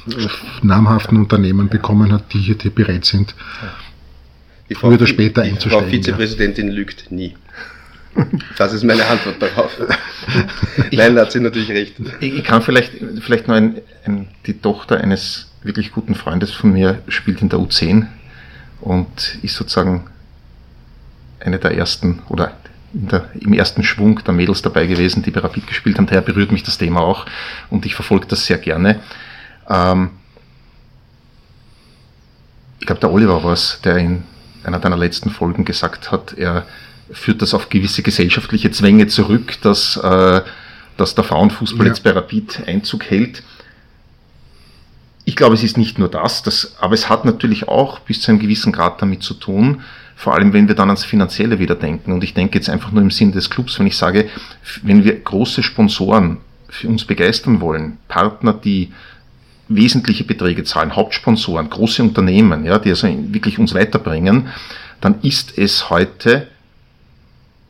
namhaften 0.61 1.17
Unternehmen 1.17 1.69
bekommen 1.69 2.11
hat, 2.11 2.33
die 2.33 2.39
hier 2.39 2.55
die 2.55 2.69
bereit 2.69 3.05
sind, 3.05 3.35
die 4.69 4.75
Frau, 4.75 4.89
oder 4.89 5.07
später 5.07 5.43
die. 5.43 5.69
Frau 5.69 5.81
Vizepräsidentin 5.81 6.67
ja. 6.67 6.73
lügt 6.73 7.11
nie. 7.11 7.35
Das 8.57 8.73
ist 8.73 8.83
meine 8.83 9.05
Antwort 9.05 9.41
darauf. 9.41 9.77
Nein, 10.91 11.15
da 11.15 11.21
hat 11.21 11.31
sie 11.31 11.39
natürlich 11.39 11.69
recht. 11.69 11.95
Ich 12.19 12.43
kann 12.43 12.61
vielleicht, 12.61 12.93
vielleicht 13.21 13.47
noch 13.47 13.55
ein, 13.55 13.81
ein, 14.05 14.27
die 14.45 14.59
Tochter 14.59 14.99
eines 14.99 15.51
wirklich 15.61 15.91
guten 15.91 16.15
Freundes 16.15 16.51
von 16.51 16.73
mir 16.73 17.01
spielt 17.07 17.41
in 17.41 17.49
der 17.49 17.59
U10 17.59 18.07
und 18.81 19.37
ist 19.43 19.55
sozusagen 19.55 20.07
eine 21.39 21.59
der 21.59 21.77
ersten 21.77 22.19
oder 22.29 22.53
der, 22.93 23.29
im 23.39 23.53
ersten 23.53 23.83
Schwung 23.83 24.23
der 24.23 24.33
Mädels 24.33 24.61
dabei 24.61 24.87
gewesen, 24.87 25.21
die 25.21 25.31
bei 25.31 25.41
Rapid 25.41 25.67
gespielt 25.67 25.97
haben. 25.97 26.07
Daher 26.07 26.21
berührt 26.21 26.51
mich 26.51 26.63
das 26.63 26.77
Thema 26.77 27.01
auch 27.01 27.25
und 27.69 27.85
ich 27.85 27.95
verfolge 27.95 28.27
das 28.27 28.45
sehr 28.45 28.57
gerne. 28.57 28.99
Ähm, 29.69 30.11
ich 32.79 32.85
glaube, 32.85 33.01
der 33.01 33.11
Oliver 33.11 33.43
war 33.43 33.53
es, 33.53 33.79
der 33.83 33.97
in 33.97 34.23
einer 34.67 34.79
deiner 34.79 34.97
letzten 34.97 35.29
Folgen 35.29 35.65
gesagt 35.65 36.11
hat, 36.11 36.33
er 36.33 36.65
führt 37.11 37.41
das 37.41 37.53
auf 37.53 37.69
gewisse 37.69 38.03
gesellschaftliche 38.03 38.69
Zwänge 38.71 39.07
zurück, 39.07 39.57
dass, 39.61 39.97
äh, 39.97 40.41
dass 40.97 41.15
der 41.15 41.23
Frauenfußball 41.23 41.85
ja. 41.85 41.93
jetzt 41.93 42.03
bei 42.03 42.11
Rapid 42.11 42.67
Einzug 42.67 43.05
hält. 43.05 43.43
Ich 45.23 45.35
glaube, 45.35 45.55
es 45.55 45.63
ist 45.63 45.77
nicht 45.77 45.99
nur 45.99 46.09
das, 46.09 46.43
das, 46.43 46.75
aber 46.79 46.93
es 46.93 47.09
hat 47.09 47.25
natürlich 47.25 47.67
auch 47.67 47.99
bis 47.99 48.21
zu 48.21 48.31
einem 48.31 48.39
gewissen 48.39 48.71
Grad 48.71 49.01
damit 49.01 49.23
zu 49.23 49.33
tun, 49.33 49.81
vor 50.15 50.33
allem 50.33 50.53
wenn 50.53 50.67
wir 50.67 50.75
dann 50.75 50.89
ans 50.89 51.05
Finanzielle 51.05 51.59
wieder 51.59 51.75
denken. 51.75 52.11
Und 52.11 52.23
ich 52.23 52.33
denke 52.33 52.57
jetzt 52.57 52.69
einfach 52.69 52.91
nur 52.91 53.01
im 53.01 53.11
Sinn 53.11 53.31
des 53.31 53.49
Clubs, 53.49 53.77
wenn 53.79 53.87
ich 53.87 53.97
sage, 53.97 54.29
wenn 54.83 55.03
wir 55.03 55.19
große 55.19 55.63
Sponsoren 55.63 56.37
für 56.69 56.87
uns 56.87 57.05
begeistern 57.05 57.61
wollen, 57.61 57.97
Partner, 58.07 58.53
die 58.53 58.91
wesentliche 59.69 60.23
Beträge 60.23 60.63
zahlen, 60.63 60.95
Hauptsponsoren, 60.95 61.69
große 61.69 62.01
Unternehmen, 62.01 62.65
ja, 62.65 62.79
die 62.79 62.89
also 62.89 63.07
wirklich 63.07 63.59
uns 63.59 63.73
weiterbringen, 63.73 64.47
dann 65.01 65.15
ist 65.21 65.57
es 65.57 65.89
heute 65.89 66.47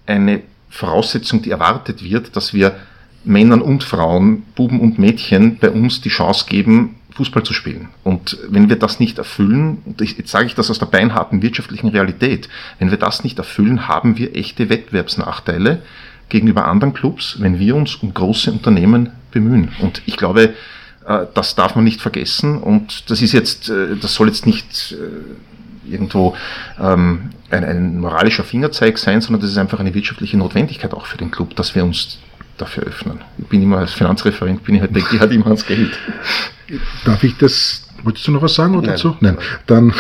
eine 0.06 0.42
Voraussetzung, 0.70 1.42
die 1.42 1.51
erwartet 1.51 2.04
wird, 2.04 2.36
dass 2.36 2.54
wir 2.54 2.75
Männern 3.24 3.62
und 3.62 3.84
Frauen, 3.84 4.44
Buben 4.56 4.80
und 4.80 5.00
Mädchen 5.00 5.58
bei 5.58 5.70
uns 5.70 6.01
die 6.01 6.10
Chance 6.10 6.46
geben, 6.48 6.96
Fußball 7.12 7.44
zu 7.44 7.54
spielen. 7.54 7.89
Und 8.04 8.38
wenn 8.48 8.70
wir 8.70 8.77
das 8.77 9.00
nicht 9.00 9.18
erfüllen, 9.18 9.80
und 9.86 10.00
jetzt 10.00 10.30
sage 10.30 10.46
ich 10.46 10.56
das 10.56 10.70
aus 10.70 10.80
der 10.80 10.86
beinharten 10.86 11.42
wirtschaftlichen 11.42 11.89
Realität, 11.89 12.48
wenn 12.80 12.92
wir 12.92 12.98
das 12.98 13.24
nicht 13.24 13.39
erfüllen, 13.39 13.88
haben 13.88 14.18
wir 14.18 14.36
echte 14.36 14.70
Wettbewerbsnachteile 14.70 15.82
gegenüber 16.30 16.68
anderen 16.68 16.94
Clubs, 16.94 17.38
wenn 17.39 17.60
wir 17.60 17.75
uns 17.75 17.96
um 17.96 18.13
große 18.13 18.51
Unternehmen 18.51 19.10
bemühen. 19.32 19.72
Und 19.80 20.04
ich 20.06 20.16
glaube, 20.16 20.54
das 21.07 21.55
darf 21.55 21.75
man 21.75 21.85
nicht 21.85 22.01
vergessen. 22.01 22.57
Und 22.57 23.09
das 23.09 23.21
ist 23.21 23.31
jetzt, 23.31 23.69
äh, 23.69 23.95
das 23.95 24.13
soll 24.13 24.27
jetzt 24.27 24.45
nicht 24.45 24.93
äh, 24.93 25.91
irgendwo 25.91 26.35
ähm, 26.79 27.29
ein, 27.49 27.63
ein 27.63 27.99
moralischer 27.99 28.43
Fingerzeig 28.43 28.97
sein, 28.97 29.21
sondern 29.21 29.41
das 29.41 29.51
ist 29.51 29.57
einfach 29.57 29.79
eine 29.79 29.93
wirtschaftliche 29.93 30.37
Notwendigkeit 30.37 30.93
auch 30.93 31.05
für 31.05 31.17
den 31.17 31.31
Club, 31.31 31.55
dass 31.55 31.75
wir 31.75 31.83
uns 31.85 32.19
dafür 32.57 32.83
öffnen. 32.83 33.21
Ich 33.37 33.45
bin 33.45 33.61
immer 33.61 33.77
als 33.77 33.93
Finanzreferent, 33.93 34.63
bin 34.63 34.75
ich 34.75 34.81
halt, 34.81 34.95
denke 34.95 35.15
ich 35.15 35.21
halt 35.21 35.31
immer 35.31 35.45
ans 35.45 35.65
Geld. 35.65 35.97
Darf 37.05 37.23
ich 37.23 37.37
das, 37.37 37.87
wolltest 38.03 38.27
du 38.27 38.31
noch 38.31 38.41
was 38.41 38.55
sagen 38.55 38.75
oder 38.75 38.87
Nein. 38.87 38.95
dazu? 38.95 39.15
Nein. 39.21 39.37
Dann 39.65 39.93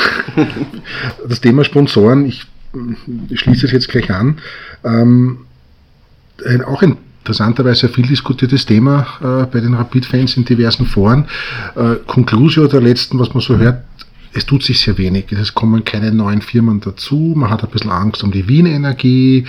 das 1.27 1.39
Thema 1.39 1.63
Sponsoren, 1.63 2.25
ich, 2.25 2.45
ich 3.29 3.39
schließe 3.39 3.67
es 3.67 3.71
jetzt 3.71 3.87
gleich 3.87 4.11
an. 4.11 4.39
Ähm, 4.83 5.45
auch 6.65 6.81
ein 6.81 6.97
interessanterweise 7.27 7.87
ein 7.87 7.93
viel 7.93 8.07
diskutiertes 8.07 8.65
Thema 8.65 9.05
äh, 9.21 9.45
bei 9.47 9.59
den 9.59 9.73
Rapid-Fans 9.73 10.37
in 10.37 10.45
diversen 10.45 10.85
Foren. 10.85 11.25
Äh, 11.75 11.95
Conclusio 12.07 12.67
der 12.67 12.79
letzten, 12.79 13.19
was 13.19 13.33
man 13.33 13.41
so 13.41 13.57
hört, 13.57 13.83
es 14.33 14.45
tut 14.45 14.63
sich 14.63 14.79
sehr 14.79 14.97
wenig. 14.97 15.31
Es 15.31 15.53
kommen 15.53 15.83
keine 15.83 16.13
neuen 16.13 16.41
Firmen 16.41 16.79
dazu. 16.79 17.33
Man 17.35 17.49
hat 17.49 17.63
ein 17.63 17.69
bisschen 17.69 17.91
Angst 17.91 18.23
um 18.23 18.31
die 18.31 18.47
Wien-Energie. 18.47 19.45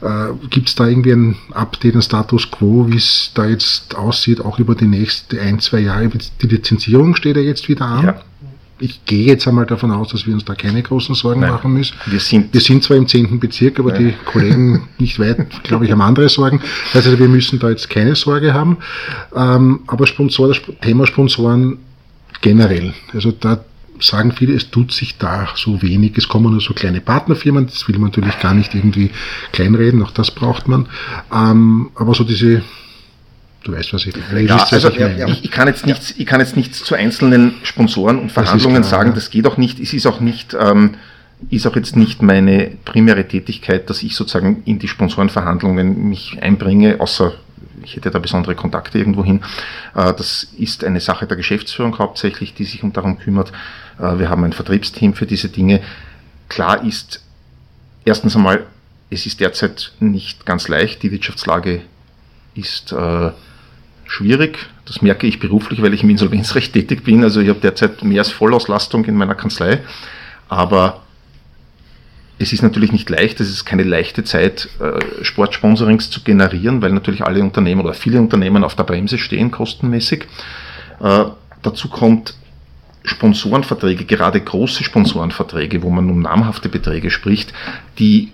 Äh, 0.00 0.48
Gibt 0.48 0.68
es 0.68 0.74
da 0.76 0.86
irgendwie 0.86 1.12
ein 1.12 1.36
Update, 1.50 1.94
ein 1.94 2.02
Status 2.02 2.50
quo, 2.50 2.86
wie 2.88 2.96
es 2.96 3.32
da 3.34 3.44
jetzt 3.46 3.94
aussieht, 3.96 4.40
auch 4.40 4.58
über 4.58 4.74
die 4.74 4.86
nächsten 4.86 5.38
ein, 5.38 5.58
zwei 5.58 5.80
Jahre? 5.80 6.08
Die 6.08 6.46
Lizenzierung 6.46 7.16
steht 7.16 7.36
ja 7.36 7.42
jetzt 7.42 7.68
wieder 7.68 7.84
an. 7.84 8.04
Ja. 8.06 8.22
Ich 8.82 9.04
gehe 9.04 9.26
jetzt 9.26 9.46
einmal 9.46 9.66
davon 9.66 9.90
aus, 9.90 10.08
dass 10.08 10.26
wir 10.26 10.32
uns 10.32 10.44
da 10.44 10.54
keine 10.54 10.82
großen 10.82 11.14
Sorgen 11.14 11.40
Nein. 11.40 11.50
machen 11.50 11.74
müssen. 11.74 11.94
Wir 12.06 12.18
sind, 12.18 12.52
wir 12.54 12.62
sind 12.62 12.82
zwar 12.82 12.96
im 12.96 13.06
10. 13.06 13.38
Bezirk, 13.38 13.78
aber 13.78 13.92
Nein. 13.92 14.08
die 14.08 14.24
Kollegen 14.24 14.88
nicht 14.98 15.18
weit, 15.18 15.62
glaube 15.64 15.84
ich, 15.84 15.92
haben 15.92 16.00
andere 16.00 16.30
Sorgen. 16.30 16.62
Also 16.94 17.18
wir 17.18 17.28
müssen 17.28 17.58
da 17.58 17.68
jetzt 17.68 17.90
keine 17.90 18.16
Sorge 18.16 18.54
haben. 18.54 18.78
Ähm, 19.36 19.80
aber 19.86 20.06
Sponsor, 20.06 20.48
das 20.48 20.60
Thema 20.80 21.06
Sponsoren 21.06 21.78
generell. 22.40 22.94
Also 23.12 23.32
da 23.32 23.62
sagen 24.00 24.32
viele, 24.32 24.54
es 24.54 24.70
tut 24.70 24.92
sich 24.92 25.18
da 25.18 25.48
so 25.56 25.82
wenig. 25.82 26.16
Es 26.16 26.28
kommen 26.28 26.50
nur 26.50 26.62
so 26.62 26.72
kleine 26.72 27.02
Partnerfirmen, 27.02 27.66
das 27.66 27.86
will 27.86 27.98
man 27.98 28.10
natürlich 28.10 28.38
gar 28.40 28.54
nicht 28.54 28.74
irgendwie 28.74 29.10
kleinreden, 29.52 30.02
auch 30.02 30.10
das 30.10 30.30
braucht 30.30 30.68
man. 30.68 30.86
Ähm, 31.32 31.90
aber 31.94 32.14
so 32.14 32.24
diese 32.24 32.62
Du 33.62 33.72
weißt, 33.72 33.92
was 33.92 34.06
ich 34.06 34.16
meine. 34.16 34.40
Ja, 34.40 34.56
also, 34.70 34.88
ich, 34.88 34.96
ja, 34.96 35.28
ich, 35.28 35.44
ich, 35.44 35.50
kann 35.50 35.68
jetzt 35.68 35.86
nichts, 35.86 36.14
ich 36.16 36.26
kann 36.26 36.40
jetzt 36.40 36.56
nichts 36.56 36.82
zu 36.82 36.94
einzelnen 36.94 37.54
Sponsoren 37.62 38.18
und 38.18 38.32
Verhandlungen 38.32 38.82
klar, 38.82 38.90
sagen. 38.90 39.14
Das 39.14 39.30
geht 39.30 39.46
auch 39.46 39.58
nicht. 39.58 39.78
Es 39.80 39.92
ist 39.92 40.06
auch 40.06 40.20
nicht, 40.20 40.56
ähm, 40.58 40.94
ist 41.50 41.66
auch 41.66 41.76
jetzt 41.76 41.94
nicht 41.94 42.22
meine 42.22 42.72
primäre 42.84 43.28
Tätigkeit, 43.28 43.90
dass 43.90 44.02
ich 44.02 44.16
sozusagen 44.16 44.62
in 44.64 44.78
die 44.78 44.88
Sponsorenverhandlungen 44.88 46.08
mich 46.08 46.42
einbringe, 46.42 47.00
außer 47.00 47.34
ich 47.82 47.96
hätte 47.96 48.10
da 48.10 48.18
besondere 48.18 48.54
Kontakte 48.54 48.98
irgendwo 48.98 49.24
hin. 49.24 49.42
Äh, 49.94 50.14
das 50.14 50.44
ist 50.56 50.84
eine 50.84 51.00
Sache 51.00 51.26
der 51.26 51.36
Geschäftsführung 51.36 51.98
hauptsächlich, 51.98 52.54
die 52.54 52.64
sich 52.64 52.82
darum 52.92 53.18
kümmert. 53.18 53.52
Äh, 53.98 54.18
wir 54.18 54.30
haben 54.30 54.44
ein 54.44 54.52
Vertriebsteam 54.52 55.14
für 55.14 55.26
diese 55.26 55.48
Dinge. 55.48 55.82
Klar 56.48 56.84
ist, 56.84 57.22
erstens 58.04 58.36
einmal, 58.36 58.66
es 59.10 59.26
ist 59.26 59.40
derzeit 59.40 59.92
nicht 60.00 60.46
ganz 60.46 60.68
leicht. 60.68 61.02
Die 61.02 61.10
Wirtschaftslage 61.10 61.82
ist 62.54 62.92
äh, 62.92 63.30
schwierig. 64.10 64.58
Das 64.86 65.02
merke 65.02 65.26
ich 65.26 65.38
beruflich, 65.38 65.82
weil 65.82 65.94
ich 65.94 66.02
im 66.02 66.10
Insolvenzrecht 66.10 66.72
tätig 66.72 67.04
bin. 67.04 67.22
Also 67.22 67.40
ich 67.40 67.48
habe 67.48 67.60
derzeit 67.60 68.02
mehr 68.02 68.20
als 68.20 68.32
Vollauslastung 68.32 69.04
in 69.04 69.14
meiner 69.14 69.36
Kanzlei. 69.36 69.80
Aber 70.48 71.02
es 72.38 72.52
ist 72.52 72.62
natürlich 72.62 72.90
nicht 72.90 73.08
leicht, 73.08 73.38
es 73.38 73.48
ist 73.48 73.64
keine 73.64 73.84
leichte 73.84 74.24
Zeit, 74.24 74.68
äh, 74.80 75.24
Sportsponsorings 75.24 76.10
zu 76.10 76.22
generieren, 76.22 76.82
weil 76.82 76.90
natürlich 76.90 77.22
alle 77.24 77.40
Unternehmen 77.40 77.82
oder 77.82 77.94
viele 77.94 78.18
Unternehmen 78.18 78.64
auf 78.64 78.74
der 78.74 78.84
Bremse 78.84 79.18
stehen, 79.18 79.50
kostenmäßig. 79.50 80.24
Äh, 81.00 81.26
dazu 81.62 81.88
kommt 81.88 82.34
Sponsorenverträge, 83.04 84.04
gerade 84.06 84.40
große 84.40 84.82
Sponsorenverträge, 84.82 85.82
wo 85.82 85.90
man 85.90 86.10
um 86.10 86.20
namhafte 86.20 86.68
Beträge 86.68 87.10
spricht, 87.10 87.52
die 87.98 88.32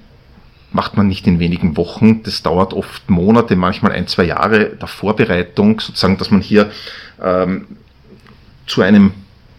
macht 0.73 0.97
man 0.97 1.09
nicht 1.09 1.27
in 1.27 1.39
wenigen 1.39 1.77
Wochen. 1.77 2.23
Das 2.23 2.43
dauert 2.43 2.73
oft 2.73 3.09
Monate, 3.09 3.57
manchmal 3.57 3.93
ein, 3.93 4.07
zwei 4.07 4.25
Jahre 4.25 4.71
der 4.71 4.89
Vorbereitung, 4.89 5.81
sozusagen, 5.81 6.19
dass 6.19 6.31
man 6.31 6.41
hier 6.41 6.71
ähm, 7.23 7.67
zu 8.67 8.83
einem 8.83 9.13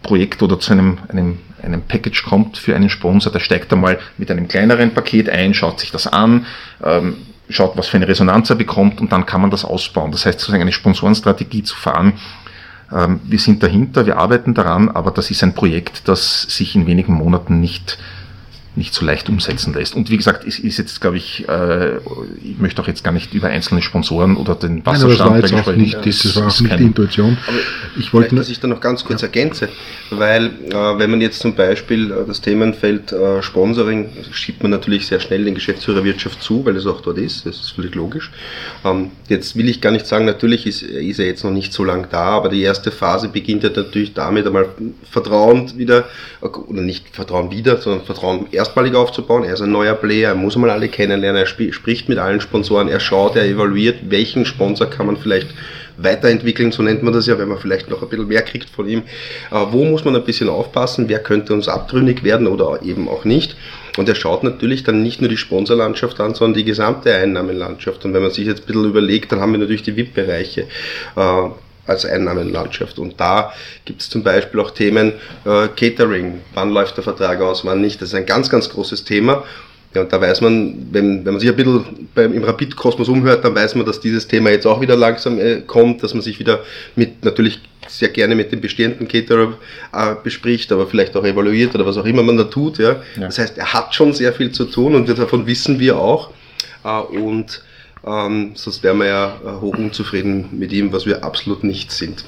Projekt 0.03 0.43
oder 0.43 0.59
zu 0.59 0.73
einem, 0.73 0.99
einem 1.09 1.39
einem 1.63 1.81
Package 1.81 2.23
kommt 2.23 2.57
für 2.57 2.75
einen 2.75 2.89
Sponsor, 2.89 3.31
der 3.31 3.39
steigt 3.39 3.71
einmal 3.73 3.99
mit 4.17 4.31
einem 4.31 4.47
kleineren 4.47 4.93
Paket 4.93 5.29
ein, 5.29 5.53
schaut 5.53 5.79
sich 5.79 5.91
das 5.91 6.07
an, 6.07 6.45
ähm, 6.83 7.17
schaut, 7.49 7.77
was 7.77 7.87
für 7.87 7.97
eine 7.97 8.07
Resonanz 8.07 8.49
er 8.49 8.55
bekommt 8.55 9.01
und 9.01 9.11
dann 9.11 9.25
kann 9.25 9.41
man 9.41 9.51
das 9.51 9.65
ausbauen. 9.65 10.11
Das 10.11 10.25
heißt, 10.25 10.39
sozusagen 10.39 10.61
eine 10.61 10.71
Sponsorenstrategie 10.71 11.63
zu 11.63 11.75
fahren. 11.75 12.13
Ähm, 12.91 13.19
wir 13.23 13.39
sind 13.39 13.63
dahinter, 13.63 14.05
wir 14.05 14.17
arbeiten 14.17 14.53
daran, 14.53 14.89
aber 14.89 15.11
das 15.11 15.31
ist 15.31 15.43
ein 15.43 15.53
Projekt, 15.53 16.07
das 16.07 16.43
sich 16.43 16.75
in 16.75 16.87
wenigen 16.87 17.13
Monaten 17.13 17.59
nicht 17.59 17.97
nicht 18.77 18.93
so 18.93 19.05
leicht 19.05 19.27
umsetzen 19.27 19.73
lässt. 19.73 19.95
Und 19.95 20.09
wie 20.11 20.17
gesagt, 20.17 20.45
es 20.47 20.59
ist 20.59 20.77
jetzt, 20.77 21.01
glaube 21.01 21.17
ich, 21.17 21.47
äh, 21.49 21.97
ich 22.43 22.59
möchte 22.59 22.81
auch 22.81 22.87
jetzt 22.87 23.03
gar 23.03 23.11
nicht 23.11 23.33
über 23.33 23.47
einzelne 23.47 23.81
Sponsoren 23.81 24.37
oder 24.37 24.53
den 24.55 24.85
Wasserstand 24.85 25.31
Nein, 25.31 25.41
das 25.41 25.51
war 25.51 25.57
jetzt 25.57 25.67
auch 25.67 25.75
nicht, 25.75 25.95
das, 26.05 26.19
das 26.19 26.35
war 26.35 26.47
auch 26.47 26.61
nicht 26.61 26.79
die 26.79 26.83
Intuition. 26.83 27.37
Aber 27.47 27.57
ich 27.97 28.13
wollte, 28.13 28.35
dass 28.35 28.49
ich 28.49 28.59
da 28.59 28.67
noch 28.67 28.79
ganz 28.79 29.03
kurz 29.03 29.21
ja. 29.21 29.27
ergänze, 29.27 29.69
weil 30.11 30.45
äh, 30.45 30.73
wenn 30.73 31.09
man 31.09 31.21
jetzt 31.21 31.39
zum 31.39 31.55
Beispiel 31.55 32.11
äh, 32.11 32.27
das 32.27 32.39
Themenfeld 32.41 33.11
äh, 33.11 33.41
Sponsoring 33.41 34.09
schiebt 34.31 34.61
man 34.61 34.71
natürlich 34.71 35.07
sehr 35.07 35.19
schnell 35.19 35.43
den 35.43 35.55
Geschäftsführerwirtschaft 35.55 36.41
zu, 36.41 36.63
weil 36.63 36.75
es 36.75 36.85
auch 36.85 37.01
dort 37.01 37.17
ist, 37.17 37.47
das 37.47 37.55
ist 37.55 37.71
völlig 37.71 37.95
logisch. 37.95 38.31
Ähm, 38.85 39.09
jetzt 39.27 39.55
will 39.55 39.67
ich 39.69 39.81
gar 39.81 39.91
nicht 39.91 40.05
sagen, 40.05 40.25
natürlich 40.25 40.67
ist, 40.67 40.83
ist 40.83 41.19
er 41.19 41.25
jetzt 41.25 41.43
noch 41.43 41.51
nicht 41.51 41.73
so 41.73 41.83
lang 41.83 42.07
da, 42.11 42.27
aber 42.29 42.49
die 42.49 42.61
erste 42.61 42.91
Phase 42.91 43.29
beginnt 43.29 43.63
ja 43.63 43.71
natürlich 43.75 44.13
damit 44.13 44.45
einmal 44.45 44.67
Vertrauen 45.09 45.75
wieder, 45.77 46.05
oder 46.41 46.81
nicht 46.81 47.07
Vertrauen 47.11 47.49
wieder, 47.49 47.77
sondern 47.77 48.05
Vertrauen 48.05 48.45
erst 48.51 48.66
erstmalig 48.67 48.95
aufzubauen. 48.95 49.43
Er 49.43 49.53
ist 49.53 49.61
ein 49.61 49.71
neuer 49.71 49.95
Player, 49.95 50.29
er 50.29 50.35
muss 50.35 50.55
mal 50.57 50.69
alle 50.69 50.89
kennenlernen, 50.89 51.41
er 51.41 51.47
sp 51.47 51.71
spricht 51.71 52.09
mit 52.09 52.17
allen 52.17 52.41
Sponsoren, 52.41 52.89
er 52.89 52.99
schaut, 52.99 53.35
er 53.35 53.45
evaluiert, 53.45 54.09
welchen 54.09 54.45
Sponsor 54.45 54.89
kann 54.89 55.07
man 55.07 55.17
vielleicht 55.17 55.47
weiterentwickeln, 55.97 56.71
so 56.71 56.83
nennt 56.83 57.01
man 57.01 57.13
das 57.13 57.25
ja, 57.25 57.39
wenn 57.39 57.47
man 57.47 57.57
vielleicht 57.57 57.89
noch 57.89 58.03
ein 58.03 58.09
bisschen 58.09 58.27
mehr 58.27 58.43
kriegt 58.43 58.69
von 58.69 58.87
ihm. 58.87 59.03
Äh, 59.51 59.65
wo 59.71 59.83
muss 59.83 60.05
man 60.05 60.15
ein 60.15 60.23
bisschen 60.23 60.49
aufpassen, 60.49 61.09
wer 61.09 61.19
könnte 61.19 61.53
uns 61.53 61.67
abtrünnig 61.67 62.23
werden 62.23 62.47
oder 62.47 62.79
eben 62.83 63.07
auch 63.07 63.25
nicht. 63.25 63.55
Und 63.97 64.07
er 64.07 64.15
schaut 64.15 64.43
natürlich 64.43 64.83
dann 64.83 65.01
nicht 65.01 65.21
nur 65.21 65.29
die 65.29 65.37
Sponsorlandschaft 65.37 66.19
an, 66.19 66.35
sondern 66.35 66.59
die 66.59 66.65
gesamte 66.65 67.15
Einnahmenlandschaft. 67.15 68.05
Und 68.05 68.13
wenn 68.13 68.21
man 68.21 68.29
sich 68.29 68.45
jetzt 68.45 68.63
ein 68.63 68.65
bisschen 68.67 68.85
überlegt, 68.85 69.31
dann 69.31 69.39
haben 69.39 69.53
wir 69.53 69.59
natürlich 69.59 69.81
die 69.81 69.95
VIP-Bereiche. 69.95 70.67
Äh, 71.15 71.49
als 71.87 72.05
Einnahmenlandschaft. 72.05 72.99
Und 72.99 73.19
da 73.19 73.53
gibt 73.85 74.01
es 74.01 74.09
zum 74.09 74.23
Beispiel 74.23 74.59
auch 74.59 74.71
Themen 74.71 75.13
äh, 75.45 75.67
Catering, 75.75 76.41
wann 76.53 76.71
läuft 76.71 76.97
der 76.97 77.03
Vertrag 77.03 77.41
aus, 77.41 77.65
wann 77.65 77.81
nicht. 77.81 78.01
Das 78.01 78.09
ist 78.09 78.15
ein 78.15 78.25
ganz, 78.25 78.49
ganz 78.49 78.69
großes 78.69 79.03
Thema. 79.03 79.43
Ja, 79.93 80.01
und 80.01 80.11
da 80.11 80.19
weiß 80.19 80.41
man, 80.41 80.87
wenn, 80.91 81.25
wenn 81.25 81.33
man 81.33 81.39
sich 81.39 81.49
ein 81.49 81.55
bisschen 81.55 82.09
beim, 82.13 82.33
im 82.33 82.43
Rapid-Kosmos 82.43 83.07
umhört, 83.07 83.45
dann 83.45 83.55
weiß 83.55 83.75
man, 83.75 83.85
dass 83.85 83.99
dieses 83.99 84.27
Thema 84.27 84.49
jetzt 84.49 84.67
auch 84.67 84.81
wieder 84.81 84.95
langsam 84.95 85.39
äh, 85.39 85.61
kommt, 85.61 86.03
dass 86.03 86.13
man 86.13 86.21
sich 86.21 86.39
wieder 86.39 86.59
mit, 86.95 87.23
natürlich 87.23 87.61
sehr 87.87 88.09
gerne 88.09 88.35
mit 88.35 88.51
dem 88.51 88.59
bestehenden 88.59 89.07
Caterer 89.07 89.53
äh, 89.93 90.15
bespricht, 90.21 90.71
aber 90.73 90.87
vielleicht 90.87 91.15
auch 91.15 91.23
evaluiert 91.23 91.73
oder 91.73 91.85
was 91.85 91.97
auch 91.97 92.05
immer 92.05 92.21
man 92.21 92.37
da 92.37 92.43
tut. 92.43 92.79
Ja. 92.79 92.89
ja. 92.89 92.97
Das 93.21 93.39
heißt, 93.39 93.57
er 93.57 93.73
hat 93.73 93.95
schon 93.95 94.13
sehr 94.13 94.33
viel 94.33 94.51
zu 94.51 94.65
tun 94.65 94.93
und 94.93 95.07
davon 95.07 95.47
wissen 95.47 95.79
wir 95.79 95.97
auch. 95.97 96.31
Äh, 96.83 96.89
und 96.89 97.61
ähm, 98.07 98.51
sonst 98.55 98.83
wären 98.83 98.99
wir 98.99 99.07
ja 99.07 99.35
äh, 99.45 99.61
hoch 99.61 99.77
unzufrieden 99.77 100.49
mit 100.51 100.71
ihm, 100.71 100.93
was 100.93 101.05
wir 101.05 101.23
absolut 101.23 101.63
nicht 101.63 101.91
sind. 101.91 102.25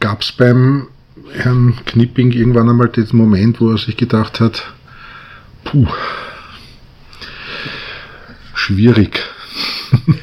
Gab 0.00 0.22
es 0.22 0.32
beim 0.32 0.88
Herrn 1.32 1.78
Knipping 1.86 2.32
irgendwann 2.32 2.68
einmal 2.68 2.88
den 2.88 3.06
Moment, 3.12 3.60
wo 3.60 3.70
er 3.70 3.78
sich 3.78 3.96
gedacht 3.96 4.40
hat, 4.40 4.72
puh, 5.64 5.86
schwierig. 8.54 9.20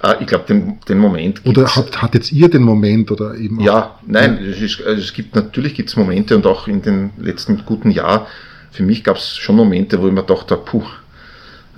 Ah, 0.00 0.14
ich 0.20 0.28
glaube, 0.28 0.44
den, 0.46 0.78
den 0.88 0.98
Moment. 0.98 1.44
Oder 1.44 1.74
hat, 1.74 2.00
hat 2.00 2.14
jetzt 2.14 2.30
ihr 2.30 2.48
den 2.48 2.62
Moment 2.62 3.10
oder 3.10 3.34
eben? 3.34 3.58
Ja, 3.58 3.98
nein, 4.06 4.38
es, 4.38 4.60
ist, 4.60 4.80
also 4.86 5.02
es 5.02 5.12
gibt 5.12 5.34
natürlich 5.34 5.74
gibt's 5.74 5.96
Momente 5.96 6.36
und 6.36 6.46
auch 6.46 6.68
in 6.68 6.82
den 6.82 7.10
letzten 7.18 7.64
guten 7.66 7.90
Jahren. 7.90 8.26
Für 8.70 8.84
mich 8.84 9.02
gab 9.02 9.16
es 9.16 9.36
schon 9.36 9.56
Momente, 9.56 10.00
wo 10.00 10.06
ich 10.06 10.12
mir 10.12 10.22
dachte, 10.22 10.56
puh, 10.56 10.84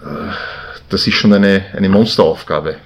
äh, 0.04 0.32
das 0.90 1.06
ist 1.06 1.14
schon 1.14 1.32
eine, 1.32 1.62
eine 1.74 1.88
Monsteraufgabe, 1.88 2.76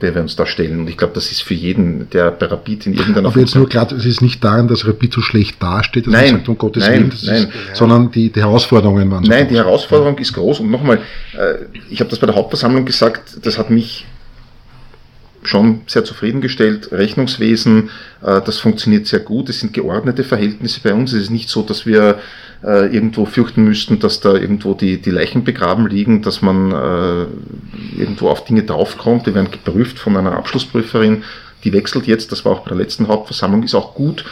der 0.00 0.14
wir 0.14 0.22
uns 0.22 0.34
da 0.36 0.46
stellen. 0.46 0.80
Und 0.80 0.88
ich 0.88 0.96
glaube, 0.96 1.14
das 1.14 1.30
ist 1.30 1.42
für 1.42 1.54
jeden, 1.54 2.08
der 2.10 2.30
bei 2.30 2.46
Rapid 2.46 2.86
in 2.86 2.94
irgendeiner 2.94 3.28
Aber 3.28 3.40
jetzt 3.40 3.54
nur 3.54 3.68
klar, 3.68 3.90
es 3.92 4.04
ist 4.04 4.22
nicht 4.22 4.42
daran, 4.42 4.68
dass 4.68 4.86
Rapid 4.86 5.12
so 5.12 5.20
schlecht 5.20 5.62
dasteht, 5.62 6.06
dass 6.06 6.12
nein, 6.12 6.24
man 6.26 6.34
sagt, 6.36 6.48
um 6.48 6.58
Gottes 6.58 6.84
nein, 6.84 6.92
Willen, 7.00 7.12
nein. 7.24 7.42
Ist, 7.44 7.76
sondern 7.76 8.10
die, 8.10 8.30
die 8.30 8.40
Herausforderungen 8.40 9.10
waren 9.10 9.24
so 9.24 9.30
Nein, 9.30 9.42
groß. 9.42 9.48
die 9.50 9.56
Herausforderung 9.56 10.18
ist 10.18 10.32
groß. 10.32 10.60
Und 10.60 10.70
nochmal, 10.70 10.98
äh, 11.36 11.66
ich 11.90 12.00
habe 12.00 12.10
das 12.10 12.18
bei 12.18 12.26
der 12.26 12.36
Hauptversammlung 12.36 12.84
gesagt, 12.84 13.38
das 13.42 13.58
hat 13.58 13.70
mich 13.70 14.06
schon 15.42 15.82
sehr 15.86 16.04
zufriedengestellt. 16.04 16.92
Rechnungswesen, 16.92 17.90
äh, 18.22 18.40
das 18.40 18.58
funktioniert 18.58 19.06
sehr 19.06 19.20
gut. 19.20 19.48
Es 19.48 19.60
sind 19.60 19.72
geordnete 19.72 20.24
Verhältnisse 20.24 20.80
bei 20.82 20.94
uns. 20.94 21.12
Es 21.12 21.24
ist 21.24 21.30
nicht 21.30 21.48
so, 21.48 21.62
dass 21.62 21.86
wir 21.86 22.18
äh, 22.64 22.94
irgendwo 22.94 23.24
fürchten 23.24 23.64
müssten, 23.64 23.98
dass 23.98 24.20
da 24.20 24.34
irgendwo 24.34 24.74
die, 24.74 25.00
die 25.00 25.10
Leichen 25.10 25.44
begraben 25.44 25.86
liegen, 25.86 26.22
dass 26.22 26.42
man 26.42 26.72
äh, 26.72 28.00
irgendwo 28.00 28.28
auf 28.28 28.44
Dinge 28.44 28.62
draufkommt. 28.62 29.26
Die 29.26 29.34
werden 29.34 29.50
geprüft 29.50 29.98
von 29.98 30.16
einer 30.16 30.36
Abschlussprüferin. 30.36 31.24
Die 31.64 31.72
wechselt 31.72 32.06
jetzt, 32.06 32.32
das 32.32 32.44
war 32.44 32.52
auch 32.52 32.60
bei 32.60 32.70
der 32.70 32.78
letzten 32.78 33.08
Hauptversammlung, 33.08 33.62
ist 33.62 33.74
auch 33.76 33.94
gut. 33.94 34.24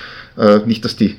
nicht, 0.67 0.85
dass 0.85 0.97
die 0.97 1.17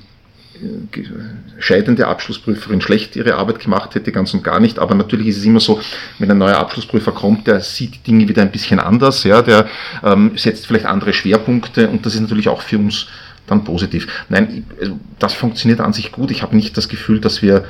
scheidende 1.60 2.08
Abschlussprüferin 2.08 2.82
schlecht 2.82 3.16
ihre 3.16 3.36
Arbeit 3.36 3.60
gemacht 3.60 3.96
hätte, 3.96 4.12
ganz 4.12 4.34
und 4.34 4.44
gar 4.44 4.60
nicht. 4.60 4.80
Aber 4.80 4.96
natürlich 4.96 5.28
ist 5.28 5.38
es 5.38 5.46
immer 5.46 5.60
so, 5.60 5.80
wenn 6.20 6.32
ein 6.32 6.38
neuer 6.38 6.58
Abschlussprüfer 6.58 7.12
kommt, 7.12 7.48
der 7.48 7.62
sieht 7.62 8.06
Dinge 8.08 8.28
wieder 8.28 8.42
ein 8.42 8.52
bisschen 8.52 8.80
anders, 8.80 9.24
ja, 9.24 9.42
der 9.42 9.68
ähm, 10.04 10.32
setzt 10.36 10.68
vielleicht 10.68 10.86
andere 10.86 11.14
Schwerpunkte 11.14 11.90
und 11.90 12.06
das 12.06 12.16
ist 12.16 12.22
natürlich 12.22 12.50
auch 12.50 12.62
für 12.62 12.78
uns 12.78 13.08
dann 13.48 13.64
positiv. 13.64 14.08
Nein, 14.30 14.66
also 14.80 15.00
das 15.20 15.34
funktioniert 15.34 15.82
an 15.82 15.94
sich 15.94 16.12
gut. 16.12 16.32
Ich 16.32 16.42
habe 16.42 16.56
nicht 16.56 16.78
das 16.78 16.90
Gefühl, 16.90 17.20
dass 17.20 17.42
wir 17.42 17.66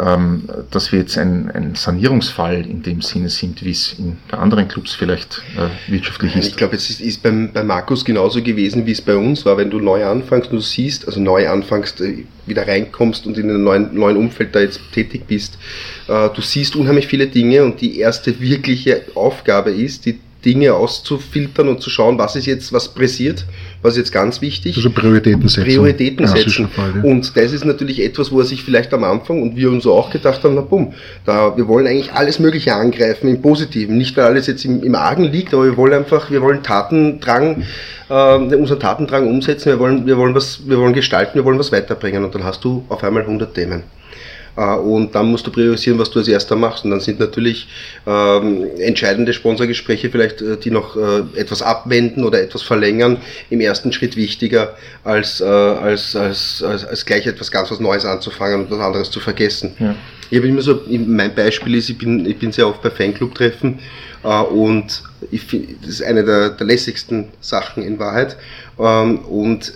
ähm, 0.00 0.44
dass 0.70 0.92
wir 0.92 1.00
jetzt 1.00 1.18
ein, 1.18 1.50
ein, 1.50 1.74
Sanierungsfall 1.74 2.64
in 2.64 2.82
dem 2.82 3.02
Sinne 3.02 3.28
sind, 3.28 3.64
wie 3.64 3.70
es 3.70 3.94
in 3.98 4.16
anderen 4.30 4.68
Clubs 4.68 4.94
vielleicht 4.94 5.42
äh, 5.56 5.92
wirtschaftlich 5.92 6.36
ist. 6.36 6.48
Ich 6.48 6.56
glaube, 6.56 6.76
es 6.76 6.88
ist, 6.90 7.00
ist 7.00 7.22
beim, 7.22 7.52
bei 7.52 7.62
Markus 7.62 8.04
genauso 8.04 8.42
gewesen, 8.42 8.86
wie 8.86 8.92
es 8.92 9.00
bei 9.00 9.16
uns 9.16 9.44
war. 9.44 9.56
Wenn 9.56 9.70
du 9.70 9.78
neu 9.78 10.04
anfängst 10.04 10.50
und 10.50 10.58
du 10.58 10.62
siehst, 10.62 11.06
also 11.06 11.20
neu 11.20 11.48
anfängst, 11.48 12.00
äh, 12.00 12.24
wieder 12.46 12.66
reinkommst 12.66 13.26
und 13.26 13.36
in 13.36 13.50
einem 13.50 13.64
neuen, 13.64 13.94
neuen 13.94 14.16
Umfeld 14.16 14.54
da 14.54 14.60
jetzt 14.60 14.80
tätig 14.92 15.24
bist, 15.26 15.58
äh, 16.08 16.28
du 16.34 16.40
siehst 16.40 16.76
unheimlich 16.76 17.06
viele 17.06 17.26
Dinge 17.26 17.64
und 17.64 17.80
die 17.80 17.98
erste 17.98 18.40
wirkliche 18.40 19.02
Aufgabe 19.14 19.70
ist, 19.70 20.06
die 20.06 20.18
Dinge 20.44 20.74
auszufiltern 20.74 21.68
und 21.68 21.82
zu 21.82 21.90
schauen, 21.90 22.18
was 22.18 22.36
ist 22.36 22.46
jetzt, 22.46 22.72
was 22.72 22.94
pressiert, 22.94 23.44
was 23.82 23.96
jetzt 23.96 24.12
ganz 24.12 24.40
wichtig. 24.40 24.76
Also 24.76 24.90
Prioritäten 24.90 25.48
setzen. 25.48 25.64
Prioritäten 25.64 26.26
setzen. 26.26 26.68
Fall, 26.68 26.92
ja. 26.96 27.02
Und 27.02 27.36
das 27.36 27.52
ist 27.52 27.64
natürlich 27.64 28.02
etwas, 28.02 28.30
wo 28.30 28.40
er 28.40 28.44
sich 28.44 28.62
vielleicht 28.62 28.92
am 28.92 29.04
Anfang 29.04 29.42
und 29.42 29.56
wir 29.56 29.70
uns 29.70 29.86
auch 29.86 30.10
gedacht 30.10 30.44
haben, 30.44 30.54
na 30.54 30.60
bumm, 30.60 30.92
da, 31.24 31.56
wir 31.56 31.66
wollen 31.66 31.86
eigentlich 31.86 32.12
alles 32.12 32.38
Mögliche 32.38 32.74
angreifen 32.74 33.28
im 33.28 33.40
Positiven. 33.40 33.96
Nicht, 33.96 34.16
weil 34.16 34.24
alles 34.24 34.46
jetzt 34.46 34.64
im, 34.64 34.82
im 34.82 34.94
Argen 34.94 35.24
liegt, 35.24 35.54
aber 35.54 35.64
wir 35.64 35.76
wollen 35.76 35.94
einfach, 35.94 36.30
wir 36.30 36.42
wollen 36.42 36.62
Tatendrang, 36.62 37.62
äh, 38.08 38.34
unseren 38.54 38.80
Tatendrang 38.80 39.26
umsetzen, 39.26 39.66
wir 39.66 39.78
wollen, 39.78 40.06
wir 40.06 40.18
wollen 40.18 40.34
was, 40.34 40.60
wir 40.66 40.78
wollen 40.78 40.92
gestalten, 40.92 41.36
wir 41.36 41.44
wollen 41.44 41.58
was 41.58 41.72
weiterbringen 41.72 42.24
und 42.24 42.34
dann 42.34 42.44
hast 42.44 42.64
du 42.64 42.84
auf 42.88 43.02
einmal 43.02 43.22
100 43.22 43.54
Themen. 43.54 43.82
Äh, 44.56 44.74
und 44.76 45.14
dann 45.14 45.26
musst 45.26 45.46
du 45.46 45.50
priorisieren, 45.50 45.98
was 45.98 46.10
du 46.10 46.18
als 46.18 46.28
erster 46.28 46.56
machst. 46.56 46.84
Und 46.84 46.90
dann 46.90 47.00
sind 47.00 47.20
natürlich 47.20 47.68
ähm, 48.06 48.66
entscheidende 48.78 49.32
Sponsorgespräche 49.32 50.10
vielleicht, 50.10 50.42
äh, 50.42 50.56
die 50.56 50.70
noch 50.70 50.96
äh, 50.96 51.22
etwas 51.38 51.62
abwenden 51.62 52.24
oder 52.24 52.40
etwas 52.40 52.62
verlängern, 52.62 53.18
im 53.50 53.60
ersten 53.60 53.92
Schritt 53.92 54.16
wichtiger, 54.16 54.76
als, 55.04 55.40
äh, 55.40 55.44
als, 55.44 56.16
als, 56.16 56.62
als, 56.62 56.84
als 56.84 57.04
gleich 57.06 57.26
etwas 57.26 57.50
ganz 57.50 57.70
was 57.70 57.80
Neues 57.80 58.04
anzufangen 58.04 58.60
und 58.60 58.70
was 58.70 58.80
anderes 58.80 59.10
zu 59.10 59.20
vergessen. 59.20 59.74
Ja. 59.78 59.94
Ich 60.30 60.38
habe 60.38 60.46
immer 60.46 60.62
so, 60.62 60.80
mein 60.88 61.34
Beispiel 61.34 61.74
ist, 61.74 61.88
ich 61.88 61.98
bin, 61.98 62.24
ich 62.24 62.38
bin 62.38 62.52
sehr 62.52 62.68
oft 62.68 62.82
bei 62.82 62.90
Fanclub-Treffen 62.90 63.80
äh, 64.22 64.42
und 64.42 65.02
ich 65.30 65.46
das 65.80 65.90
ist 65.90 66.02
eine 66.02 66.24
der, 66.24 66.50
der 66.50 66.66
lässigsten 66.66 67.28
Sachen 67.40 67.82
in 67.82 67.98
Wahrheit. 67.98 68.36
Ähm, 68.78 69.18
und 69.20 69.72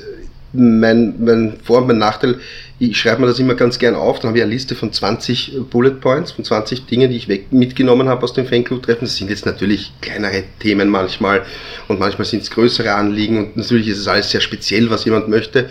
mein, 0.55 1.15
mein 1.19 1.55
Vor- 1.63 1.79
und 1.79 1.89
mein 1.89 1.99
Nachteil, 1.99 2.39
ich 2.79 2.99
schreibe 2.99 3.21
mir 3.21 3.27
das 3.29 3.39
immer 3.39 3.55
ganz 3.55 3.79
gern 3.79 3.95
auf, 3.95 4.19
dann 4.19 4.29
habe 4.29 4.39
ich 4.39 4.45
eine 4.45 4.53
Liste 4.53 4.75
von 4.75 4.93
20 4.93 5.61
Bullet 5.71 6.01
Points, 6.01 6.33
von 6.33 6.45
20 6.45 6.87
Dingen, 6.87 7.11
die 7.11 7.17
ich 7.17 7.29
weg, 7.29 7.53
mitgenommen 7.53 8.09
habe 8.09 8.23
aus 8.25 8.33
dem 8.33 8.47
Fanclub-Treffen. 8.47 9.05
Das 9.05 9.17
sind 9.17 9.31
jetzt 9.31 9.47
natürlich 9.47 9.93
kleinere 10.01 10.45
Themen 10.61 10.89
manchmal 10.89 11.43
und 11.89 12.01
manchmal 12.01 12.25
sind 12.25 12.43
es 12.43 12.51
größere 12.51 12.93
Anliegen 12.93 13.39
und 13.39 13.57
natürlich 13.57 13.89
ist 13.89 13.99
es 13.99 14.09
alles 14.09 14.31
sehr 14.31 14.41
speziell, 14.41 14.91
was 14.91 15.05
jemand 15.05 15.29
möchte. 15.29 15.69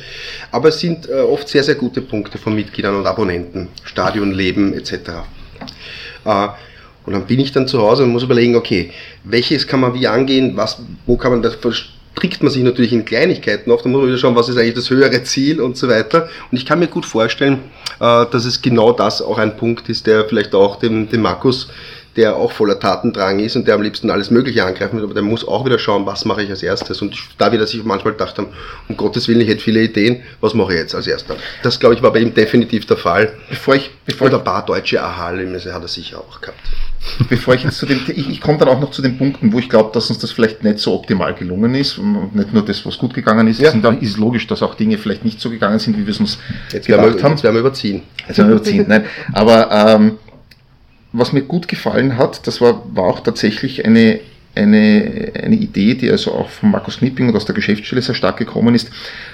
Aber 0.51 0.69
es 0.69 0.79
sind 0.79 1.09
äh, 1.09 1.13
oft 1.13 1.47
sehr, 1.47 1.63
sehr 1.63 1.75
gute 1.75 2.01
Punkte 2.01 2.37
von 2.37 2.55
Mitgliedern 2.55 2.95
und 2.95 3.05
Abonnenten, 3.05 3.69
Stadionleben 3.83 4.73
etc. 4.73 4.93
Äh, 6.25 6.47
und 7.05 7.13
dann 7.13 7.25
bin 7.25 7.39
ich 7.39 7.51
dann 7.51 7.67
zu 7.67 7.81
Hause 7.81 8.03
und 8.03 8.11
muss 8.11 8.23
überlegen, 8.23 8.55
okay, 8.55 8.91
welches 9.23 9.67
kann 9.67 9.81
man 9.81 9.93
wie 9.93 10.07
angehen, 10.07 10.55
was, 10.55 10.81
wo 11.05 11.17
kann 11.17 11.31
man 11.31 11.41
das 11.41 11.59
trickt 12.15 12.43
man 12.43 12.51
sich 12.51 12.63
natürlich 12.63 12.93
in 12.93 13.05
Kleinigkeiten 13.05 13.71
auf, 13.71 13.81
da 13.81 13.89
muss 13.89 14.01
man 14.01 14.07
wieder 14.07 14.17
schauen, 14.17 14.35
was 14.35 14.49
ist 14.49 14.57
eigentlich 14.57 14.75
das 14.75 14.89
höhere 14.89 15.23
Ziel 15.23 15.59
und 15.61 15.77
so 15.77 15.87
weiter. 15.87 16.29
Und 16.51 16.57
ich 16.57 16.65
kann 16.65 16.79
mir 16.79 16.87
gut 16.87 17.05
vorstellen, 17.05 17.59
äh, 17.99 18.25
dass 18.25 18.45
es 18.45 18.61
genau 18.61 18.91
das 18.91 19.21
auch 19.21 19.37
ein 19.37 19.57
Punkt 19.57 19.89
ist, 19.89 20.07
der 20.07 20.25
vielleicht 20.25 20.53
auch 20.55 20.77
dem, 20.77 21.09
dem 21.09 21.21
Markus 21.21 21.69
der 22.15 22.35
auch 22.35 22.51
voller 22.51 22.79
Tatendrang 22.79 23.39
ist 23.39 23.55
und 23.55 23.67
der 23.67 23.75
am 23.75 23.81
liebsten 23.81 24.11
alles 24.11 24.29
Mögliche 24.29 24.63
angreifen 24.63 24.97
will, 24.97 25.03
aber 25.03 25.13
der 25.13 25.23
muss 25.23 25.47
auch 25.47 25.65
wieder 25.65 25.79
schauen, 25.79 26.05
was 26.05 26.25
mache 26.25 26.43
ich 26.43 26.49
als 26.49 26.61
erstes. 26.61 27.01
Und 27.01 27.15
da 27.37 27.51
wieder 27.51 27.65
sich 27.65 27.83
manchmal 27.83 28.13
gedacht 28.13 28.37
haben, 28.37 28.49
um 28.87 28.97
Gottes 28.97 29.27
Willen, 29.27 29.41
ich 29.41 29.47
hätte 29.47 29.63
viele 29.63 29.81
Ideen, 29.81 30.21
was 30.39 30.53
mache 30.53 30.73
ich 30.73 30.79
jetzt 30.79 30.95
als 30.95 31.07
erster? 31.07 31.35
Das, 31.63 31.79
glaube 31.79 31.95
ich, 31.95 32.03
war 32.03 32.13
bei 32.13 32.19
ihm 32.19 32.33
definitiv 32.33 32.85
der 32.85 32.97
Fall. 32.97 33.33
Bevor 33.49 33.75
ich, 33.75 33.91
bevor 34.05 34.27
und 34.27 34.35
ein 34.35 34.43
paar 34.43 34.65
deutsche 34.65 35.01
Aha-Erlebnisse 35.01 35.73
hat 35.73 35.81
er 35.81 35.87
sicher 35.87 36.19
auch 36.19 36.39
gehabt. 36.39 36.59
Bevor 37.29 37.53
ich 37.53 37.63
jetzt 37.63 37.77
zu 37.77 37.85
dem, 37.85 37.99
ich, 38.07 38.29
ich 38.29 38.41
komme 38.41 38.57
dann 38.57 38.69
auch 38.69 38.79
noch 38.79 38.91
zu 38.91 39.01
den 39.01 39.17
Punkten, 39.17 39.51
wo 39.51 39.59
ich 39.59 39.69
glaube, 39.69 39.91
dass 39.93 40.09
uns 40.09 40.19
das 40.19 40.31
vielleicht 40.31 40.63
nicht 40.63 40.79
so 40.79 40.93
optimal 40.93 41.33
gelungen 41.33 41.75
ist 41.75 41.97
und 41.97 42.35
nicht 42.35 42.53
nur 42.53 42.63
das, 42.63 42.85
was 42.85 42.97
gut 42.97 43.13
gegangen 43.13 43.47
ist. 43.47 43.59
Ja. 43.59 43.71
Sind, 43.71 43.85
ist 44.01 44.17
logisch, 44.17 44.47
dass 44.47 44.63
auch 44.63 44.75
Dinge 44.75 44.97
vielleicht 44.97 45.25
nicht 45.25 45.39
so 45.39 45.49
gegangen 45.49 45.79
sind, 45.79 45.97
wie 45.97 46.05
wir 46.05 46.11
es 46.11 46.19
uns 46.19 46.39
jetzt 46.71 46.87
gedacht 46.87 47.15
wir, 47.15 47.23
haben. 47.23 47.31
Jetzt 47.31 47.43
werden 47.43 47.55
wir 47.55 47.61
überziehen. 47.61 48.03
Jetzt 48.27 48.37
werden 48.37 48.49
wir 48.49 48.55
überziehen. 48.55 48.85
Nein, 48.87 49.05
aber 49.33 49.69
ähm, 49.71 50.17
was 51.11 51.31
mir 51.31 51.43
gut 51.43 51.67
gefallen 51.67 52.17
hat, 52.17 52.47
das 52.47 52.59
war, 52.59 52.83
war 52.95 53.05
auch 53.05 53.19
tatsächlich 53.19 53.85
eine, 53.85 54.19
eine, 54.55 55.31
eine 55.41 55.55
Idee, 55.55 55.95
die 55.95 56.11
also 56.11 56.31
auch 56.33 56.49
von 56.49 56.71
Markus 56.71 56.97
Knipping 56.97 57.27
und 57.27 57.35
aus 57.35 57.45
der 57.45 57.55
Geschäftsstelle 57.55 58.01
sehr 58.01 58.13
stark 58.13 58.37
gekommen 58.37 58.75
ist, 58.75 58.91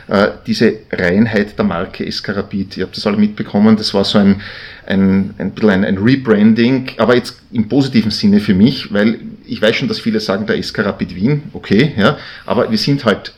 äh, 0.08 0.29
diese 0.47 0.73
Reinheit 0.91 1.58
der 1.58 1.65
Marke 1.65 2.05
Escarabit. 2.05 2.77
Ihr 2.77 2.86
habt 2.86 2.95
das 2.95 3.05
alle 3.05 3.17
mitbekommen, 3.17 3.75
das 3.75 3.93
war 3.93 4.05
so 4.05 4.17
ein, 4.17 4.41
ein, 4.86 5.34
ein 5.38 5.51
bisschen 5.51 5.69
ein, 5.69 5.86
ein 5.86 5.97
Rebranding, 5.97 6.91
aber 6.97 7.15
jetzt 7.15 7.41
im 7.51 7.67
positiven 7.67 8.12
Sinne 8.12 8.39
für 8.39 8.53
mich, 8.53 8.93
weil 8.93 9.19
ich 9.45 9.62
weiß 9.62 9.75
schon, 9.75 9.88
dass 9.88 9.99
viele 9.99 10.19
sagen, 10.19 10.45
der 10.45 10.58
Escarabit 10.58 11.15
Wien, 11.15 11.43
okay, 11.53 11.93
ja, 11.97 12.17
aber 12.45 12.71
wir 12.71 12.77
sind 12.77 13.03
halt 13.03 13.34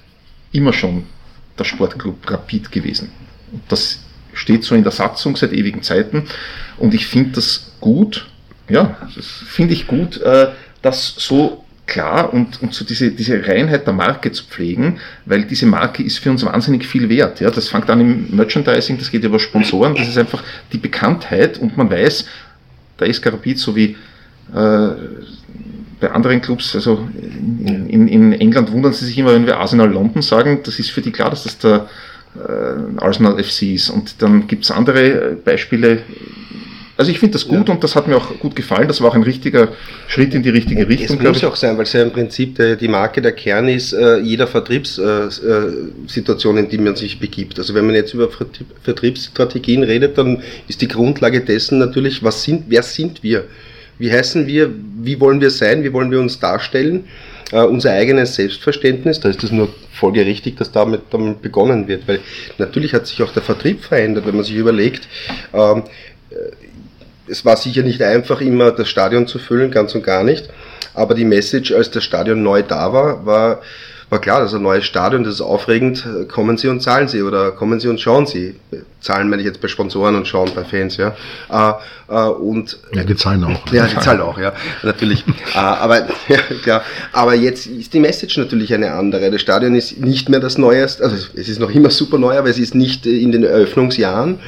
immer 0.51 0.73
schon 0.73 1.03
der 1.57 1.63
Sportclub 1.63 2.29
Rapid 2.29 2.71
gewesen. 2.71 3.09
Das 3.67 3.99
steht 4.33 4.63
so 4.63 4.75
in 4.75 4.83
der 4.83 4.91
Satzung 4.91 5.35
seit 5.35 5.51
ewigen 5.51 5.81
Zeiten 5.81 6.27
und 6.77 6.93
ich 6.93 7.07
finde 7.07 7.31
das 7.31 7.71
gut, 7.81 8.27
ja, 8.69 8.97
finde 9.19 9.73
ich 9.73 9.87
gut, 9.87 10.21
äh, 10.21 10.49
das 10.81 11.15
so 11.17 11.60
klar 11.91 12.33
und, 12.33 12.61
und 12.61 12.73
so 12.73 12.85
diese, 12.85 13.11
diese 13.11 13.45
Reinheit 13.45 13.85
der 13.85 13.93
Marke 13.93 14.31
zu 14.31 14.45
pflegen, 14.45 14.99
weil 15.25 15.43
diese 15.43 15.65
Marke 15.65 16.01
ist 16.01 16.19
für 16.19 16.31
uns 16.31 16.45
wahnsinnig 16.45 16.87
viel 16.87 17.09
wert. 17.09 17.41
Ja? 17.41 17.51
Das 17.51 17.67
fängt 17.67 17.89
an 17.89 17.99
im 17.99 18.35
Merchandising, 18.35 18.97
das 18.97 19.11
geht 19.11 19.25
über 19.25 19.39
Sponsoren, 19.39 19.93
das 19.95 20.07
ist 20.07 20.17
einfach 20.17 20.41
die 20.71 20.77
Bekanntheit 20.77 21.57
und 21.57 21.75
man 21.75 21.91
weiß, 21.91 22.25
da 22.97 23.11
SK 23.11 23.33
so 23.55 23.75
wie 23.75 23.97
äh, 24.55 24.89
bei 25.99 26.11
anderen 26.11 26.41
Clubs, 26.41 26.75
also 26.75 27.07
in, 27.17 27.87
in, 27.87 28.07
in, 28.07 28.33
England 28.33 28.71
wundern 28.71 28.93
sie 28.93 29.05
sich 29.05 29.17
immer, 29.17 29.33
wenn 29.33 29.45
wir 29.45 29.57
Arsenal 29.57 29.91
London 29.91 30.21
sagen, 30.21 30.61
das 30.63 30.79
ist 30.79 30.91
für 30.91 31.01
die 31.01 31.11
klar, 31.11 31.29
dass 31.29 31.43
das 31.43 31.57
der 31.57 31.89
äh, 32.35 33.01
Arsenal 33.03 33.41
FC 33.43 33.63
ist. 33.73 33.89
Und 33.89 34.21
dann 34.21 34.47
gibt 34.47 34.63
es 34.63 34.71
andere 34.71 35.37
Beispiele, 35.43 35.99
also 37.01 37.11
ich 37.11 37.17
finde 37.17 37.33
das 37.33 37.47
gut 37.47 37.67
ja. 37.67 37.73
und 37.73 37.83
das 37.83 37.95
hat 37.95 38.07
mir 38.07 38.15
auch 38.15 38.37
gut 38.37 38.55
gefallen. 38.55 38.87
Das 38.87 39.01
war 39.01 39.09
auch 39.09 39.15
ein 39.15 39.23
richtiger 39.23 39.69
Schritt 40.07 40.35
in 40.35 40.43
die 40.43 40.51
richtige 40.51 40.87
Richtung. 40.87 41.17
Es 41.17 41.23
muss 41.23 41.43
auch 41.43 41.55
sein, 41.55 41.75
weil 41.77 41.85
es 41.85 41.93
ja 41.93 42.03
im 42.03 42.11
Prinzip 42.11 42.57
der, 42.57 42.75
die 42.75 42.87
Marke 42.87 43.23
der 43.23 43.31
Kern 43.31 43.67
ist 43.67 43.93
äh, 43.93 44.19
jeder 44.19 44.45
Vertriebssituation, 44.45 46.57
äh, 46.57 46.59
äh 46.59 46.63
in 46.63 46.69
die 46.69 46.77
man 46.77 46.95
sich 46.95 47.19
begibt. 47.19 47.57
Also 47.57 47.73
wenn 47.73 47.87
man 47.87 47.95
jetzt 47.95 48.13
über 48.13 48.29
Vertriebsstrategien 48.83 49.81
redet, 49.81 50.19
dann 50.19 50.43
ist 50.67 50.83
die 50.83 50.87
Grundlage 50.87 51.41
dessen 51.41 51.79
natürlich, 51.79 52.23
was 52.23 52.43
sind, 52.43 52.65
wer 52.67 52.83
sind 52.83 53.23
wir? 53.23 53.45
Wie 53.97 54.11
heißen 54.11 54.45
wir? 54.45 54.69
Wie 55.01 55.19
wollen 55.19 55.41
wir 55.41 55.49
sein? 55.49 55.83
Wie 55.83 55.93
wollen 55.93 56.11
wir 56.11 56.19
uns 56.19 56.37
darstellen? 56.37 57.05
Uh, 57.51 57.65
unser 57.65 57.91
eigenes 57.91 58.35
Selbstverständnis, 58.35 59.19
da 59.19 59.27
ist 59.27 59.43
es 59.43 59.51
nur 59.51 59.67
folgerichtig, 59.91 60.55
dass 60.55 60.71
damit, 60.71 61.01
damit 61.09 61.41
begonnen 61.41 61.89
wird, 61.89 62.07
weil 62.07 62.21
natürlich 62.59 62.93
hat 62.93 63.07
sich 63.07 63.21
auch 63.23 63.33
der 63.33 63.41
Vertrieb 63.41 63.83
verändert, 63.83 64.25
wenn 64.25 64.35
man 64.35 64.45
sich 64.45 64.55
überlegt, 64.55 65.09
ähm, 65.53 65.83
es 67.31 67.45
war 67.45 67.55
sicher 67.55 67.81
nicht 67.81 68.01
einfach, 68.01 68.41
immer 68.41 68.71
das 68.71 68.89
Stadion 68.89 69.25
zu 69.25 69.39
füllen, 69.39 69.71
ganz 69.71 69.95
und 69.95 70.03
gar 70.03 70.23
nicht. 70.23 70.49
Aber 70.93 71.15
die 71.15 71.25
Message, 71.25 71.71
als 71.71 71.89
das 71.89 72.03
Stadion 72.03 72.43
neu 72.43 72.61
da 72.61 72.91
war, 72.91 73.25
war, 73.25 73.61
war 74.09 74.19
klar, 74.19 74.41
das 74.41 74.51
ist 74.51 74.57
ein 74.57 74.63
neues 74.63 74.83
Stadion, 74.83 75.23
das 75.23 75.35
ist 75.35 75.41
aufregend, 75.41 76.05
kommen 76.27 76.57
Sie 76.57 76.67
und 76.67 76.81
zahlen 76.81 77.07
Sie 77.07 77.21
oder 77.21 77.51
kommen 77.51 77.79
Sie 77.79 77.87
und 77.87 78.01
schauen 78.01 78.25
Sie. 78.25 78.55
Zahlen 78.99 79.29
meine 79.29 79.41
ich 79.41 79.47
jetzt 79.47 79.61
bei 79.61 79.69
Sponsoren 79.69 80.15
und 80.15 80.27
schauen 80.27 80.51
bei 80.53 80.65
Fans, 80.65 80.97
ja. 80.97 81.15
Äh, 81.49 81.73
äh, 82.13 82.27
und, 82.27 82.77
ja, 82.93 83.05
die 83.05 83.15
zahlen 83.15 83.45
auch. 83.45 83.71
Ja, 83.71 83.87
die 83.87 83.97
zahlen 83.99 84.19
auch, 84.19 84.37
ja, 84.37 84.51
natürlich. 84.83 85.23
äh, 85.55 85.57
aber, 85.57 86.07
ja, 86.27 86.37
klar. 86.61 86.83
aber 87.13 87.35
jetzt 87.35 87.67
ist 87.67 87.93
die 87.93 88.01
Message 88.01 88.35
natürlich 88.37 88.73
eine 88.73 88.91
andere. 88.91 89.31
Das 89.31 89.39
Stadion 89.39 89.75
ist 89.75 89.97
nicht 90.01 90.27
mehr 90.27 90.41
das 90.41 90.57
Neueste, 90.57 91.05
also 91.05 91.15
es 91.33 91.47
ist 91.47 91.61
noch 91.61 91.71
immer 91.71 91.89
super 91.89 92.17
neu, 92.17 92.37
aber 92.37 92.49
es 92.49 92.59
ist 92.59 92.75
nicht 92.75 93.05
in 93.05 93.31
den 93.31 93.45
Eröffnungsjahren. 93.45 94.39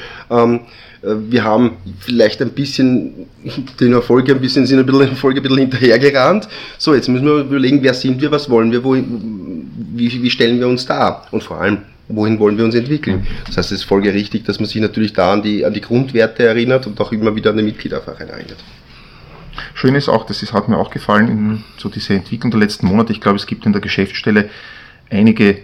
Äh, 1.04 1.30
wir 1.30 1.44
haben 1.44 1.76
vielleicht 2.00 2.40
ein 2.42 2.50
bisschen 2.50 3.26
den 3.80 3.92
Erfolg 3.92 4.28
ein 4.30 4.40
bisschen, 4.40 4.66
sind 4.66 4.78
ein 4.78 4.86
bisschen 4.86 5.10
Erfolg 5.10 5.36
ein 5.36 5.42
bisschen 5.42 5.58
hinterhergerannt. 5.58 6.48
So, 6.78 6.94
jetzt 6.94 7.08
müssen 7.08 7.26
wir 7.26 7.40
überlegen, 7.40 7.82
wer 7.82 7.94
sind 7.94 8.20
wir, 8.20 8.30
was 8.30 8.48
wollen 8.48 8.72
wir, 8.72 8.82
wohin, 8.84 9.70
wie, 9.94 10.22
wie 10.22 10.30
stellen 10.30 10.58
wir 10.58 10.68
uns 10.68 10.86
da? 10.86 11.26
Und 11.30 11.42
vor 11.42 11.60
allem, 11.60 11.78
wohin 12.08 12.38
wollen 12.38 12.56
wir 12.56 12.64
uns 12.64 12.74
entwickeln? 12.74 13.26
Das 13.46 13.56
heißt, 13.56 13.72
es 13.72 13.80
ist 13.80 13.84
folgerichtig, 13.84 14.44
dass 14.44 14.60
man 14.60 14.68
sich 14.68 14.80
natürlich 14.80 15.12
da 15.12 15.32
an 15.32 15.42
die, 15.42 15.64
an 15.64 15.74
die 15.74 15.80
Grundwerte 15.80 16.44
erinnert 16.44 16.86
und 16.86 17.00
auch 17.00 17.12
immer 17.12 17.34
wieder 17.36 17.50
an 17.50 17.56
den 17.56 17.66
Mitgliederverein 17.66 18.28
erinnert. 18.28 18.62
Schön 19.74 19.94
ist 19.94 20.08
auch, 20.08 20.26
das 20.26 20.42
ist, 20.42 20.52
hat 20.52 20.68
mir 20.68 20.78
auch 20.78 20.90
gefallen, 20.90 21.28
in 21.28 21.64
so 21.78 21.88
diese 21.88 22.14
Entwicklung 22.14 22.50
der 22.50 22.60
letzten 22.60 22.86
Monate. 22.86 23.12
Ich 23.12 23.20
glaube, 23.20 23.36
es 23.36 23.46
gibt 23.46 23.66
in 23.66 23.72
der 23.72 23.80
Geschäftsstelle 23.80 24.50
einige 25.10 25.58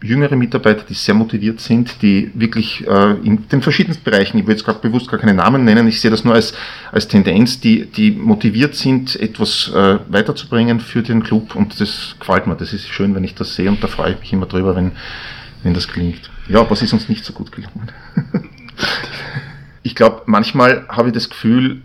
jüngere 0.00 0.36
Mitarbeiter, 0.36 0.84
die 0.88 0.94
sehr 0.94 1.14
motiviert 1.14 1.60
sind, 1.60 2.02
die 2.02 2.30
wirklich 2.34 2.86
äh, 2.86 3.12
in 3.24 3.48
den 3.48 3.62
verschiedensten 3.62 4.04
Bereichen, 4.04 4.38
ich 4.38 4.46
will 4.46 4.54
jetzt 4.54 4.64
gerade 4.64 4.78
bewusst 4.80 5.08
gar 5.08 5.18
keine 5.18 5.34
Namen 5.34 5.64
nennen, 5.64 5.88
ich 5.88 6.00
sehe 6.00 6.10
das 6.10 6.24
nur 6.24 6.34
als, 6.34 6.54
als 6.92 7.08
Tendenz, 7.08 7.60
die, 7.60 7.86
die 7.86 8.12
motiviert 8.12 8.74
sind, 8.74 9.16
etwas 9.16 9.72
äh, 9.74 9.98
weiterzubringen 10.08 10.80
für 10.80 11.02
den 11.02 11.22
Club 11.22 11.56
und 11.56 11.80
das 11.80 12.14
gefällt 12.18 12.46
mir. 12.46 12.54
Das 12.54 12.72
ist 12.72 12.88
schön, 12.88 13.14
wenn 13.14 13.24
ich 13.24 13.34
das 13.34 13.54
sehe 13.54 13.68
und 13.68 13.82
da 13.82 13.88
freue 13.88 14.12
ich 14.12 14.20
mich 14.20 14.32
immer 14.32 14.46
drüber, 14.46 14.76
wenn, 14.76 14.92
wenn 15.64 15.74
das 15.74 15.88
gelingt. 15.88 16.30
Ja, 16.48 16.68
was 16.70 16.82
ist 16.82 16.92
uns 16.92 17.08
nicht 17.08 17.24
so 17.24 17.32
gut 17.32 17.50
gelungen? 17.50 17.90
ich 19.82 19.96
glaube, 19.96 20.22
manchmal 20.26 20.86
habe 20.88 21.08
ich 21.08 21.14
das 21.14 21.28
Gefühl, 21.28 21.82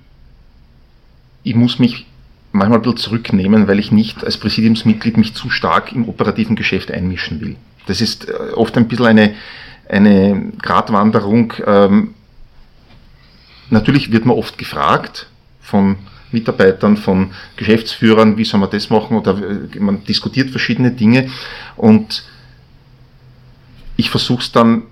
ich 1.42 1.56
muss 1.56 1.80
mich 1.80 2.06
manchmal 2.52 2.80
ein 2.80 2.84
bisschen 2.84 2.98
zurücknehmen, 2.98 3.68
weil 3.68 3.80
ich 3.80 3.92
nicht 3.92 4.24
als 4.24 4.38
Präsidiumsmitglied 4.38 5.18
mich 5.18 5.34
zu 5.34 5.50
stark 5.50 5.92
im 5.92 6.08
operativen 6.08 6.56
Geschäft 6.56 6.92
einmischen 6.92 7.42
will. 7.42 7.56
Das 7.88 8.02
ist 8.02 8.30
äh, 8.30 8.34
oft 8.56 8.78
ein 8.78 8.88
bisschen 8.88 9.06
eine, 9.06 9.36
eine 9.90 10.52
Gratwanderung. 10.62 11.54
Ähm, 11.66 12.14
natürlich 13.70 14.12
wird 14.12 14.26
man 14.26 14.38
oft 14.38 14.58
gefragt 14.58 15.28
von 15.62 15.98
Mitarbeitern, 16.32 16.98
von 16.98 17.32
Geschäftsführern, 17.56 18.38
wie 18.38 18.46
soll 18.46 18.60
man 18.60 18.70
das 18.70 18.90
machen 18.90 19.18
oder 19.18 19.38
äh, 19.38 19.80
man 19.80 20.04
diskutiert 20.04 20.50
verschiedene 20.50 20.92
Dinge 20.92 21.30
und 21.76 22.24
ich 23.96 24.10
versuche 24.10 24.42
es 24.42 24.52
dann 24.52 24.84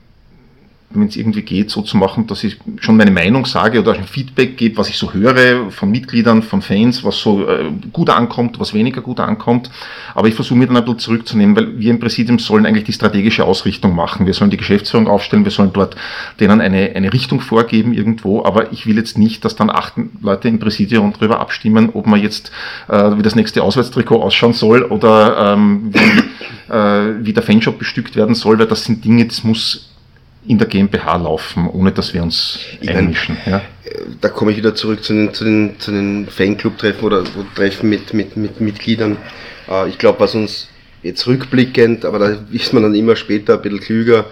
wenn 0.94 1.08
es 1.08 1.16
irgendwie 1.16 1.42
geht, 1.42 1.70
so 1.70 1.82
zu 1.82 1.98
machen, 1.98 2.28
dass 2.28 2.44
ich 2.44 2.58
schon 2.80 2.98
meine 2.98 3.12
Meinung 3.12 3.46
sage 3.46 3.80
oder 3.80 3.94
ein 3.94 4.06
Feedback 4.06 4.58
gebe, 4.58 4.78
was 4.78 4.90
ich 4.90 4.98
so 4.98 5.14
höre 5.14 5.72
von 5.72 5.92
Mitgliedern, 5.92 6.44
von 6.44 6.62
Fans, 6.62 7.04
was 7.04 7.20
so 7.20 7.48
äh, 7.48 7.72
gut 7.92 8.10
ankommt, 8.10 8.60
was 8.60 8.74
weniger 8.74 9.02
gut 9.02 9.20
ankommt. 9.20 9.70
Aber 10.16 10.28
ich 10.28 10.36
versuche 10.36 10.58
mir 10.58 10.68
dann 10.68 10.78
ein 10.78 10.86
bisschen 10.86 11.00
zurückzunehmen, 11.00 11.56
weil 11.56 11.80
wir 11.80 11.92
im 11.92 12.00
Präsidium 12.00 12.40
sollen 12.40 12.66
eigentlich 12.66 12.86
die 12.86 12.94
strategische 12.94 13.46
Ausrichtung 13.46 13.96
machen. 13.96 14.26
Wir 14.26 14.34
sollen 14.34 14.52
die 14.52 14.58
Geschäftsführung 14.58 15.08
aufstellen, 15.08 15.44
wir 15.46 15.52
sollen 15.52 15.72
dort 15.74 15.96
denen 16.40 16.62
eine, 16.62 16.92
eine 16.96 17.14
Richtung 17.14 17.40
vorgeben 17.40 17.94
irgendwo, 17.94 18.44
aber 18.44 18.72
ich 18.72 18.86
will 18.86 18.98
jetzt 18.98 19.18
nicht, 19.18 19.46
dass 19.46 19.56
dann 19.56 19.70
acht 19.70 19.94
Leute 20.22 20.48
im 20.48 20.60
Präsidium 20.60 21.14
darüber 21.14 21.40
abstimmen, 21.40 21.90
ob 21.94 22.08
man 22.08 22.22
jetzt 22.22 22.52
äh, 22.88 23.18
wie 23.18 23.22
das 23.22 23.36
nächste 23.36 23.64
Auswärtstrikot 23.64 24.22
ausschauen 24.22 24.54
soll 24.54 24.84
oder 24.84 25.54
ähm, 25.54 25.94
wie, 25.94 26.74
äh, 26.74 27.26
wie 27.26 27.34
der 27.34 27.44
Fanshop 27.44 27.80
bestückt 27.80 28.16
werden 28.16 28.36
soll, 28.36 28.60
weil 28.60 28.68
das 28.68 28.86
sind 28.86 29.04
Dinge, 29.04 29.26
das 29.26 29.44
muss 29.44 29.91
in 30.48 30.58
der 30.58 30.68
GmbH 30.68 31.18
laufen, 31.18 31.68
ohne 31.68 31.92
dass 31.92 32.14
wir 32.14 32.24
uns 32.24 32.60
einmischen. 32.86 33.38
Ja? 33.46 33.62
Da 34.20 34.30
komme 34.30 34.52
ich 34.52 34.58
wieder 34.58 34.74
zurück 34.74 35.04
zu 35.04 35.14
den, 35.14 35.34
zu 35.34 35.44
den, 35.44 35.80
zu 35.80 35.92
den 35.92 36.28
Fanclub-Treffen 36.28 37.04
oder 37.04 37.24
Treffen 37.56 37.90
mit, 37.90 38.14
mit, 38.14 38.38
mit 38.38 38.60
Mitgliedern. 38.60 39.18
Äh, 39.70 39.90
ich 39.90 39.98
glaube, 39.98 40.20
was 40.20 40.36
uns 40.36 40.68
jetzt 41.04 41.28
rückblickend, 41.28 42.06
aber 42.06 42.20
da 42.20 42.38
ist 42.52 42.74
man 42.74 42.84
dann 42.84 42.96
immer 42.96 43.16
später 43.16 43.56
ein 43.56 43.62
bisschen 43.62 43.80
klüger, 43.80 44.26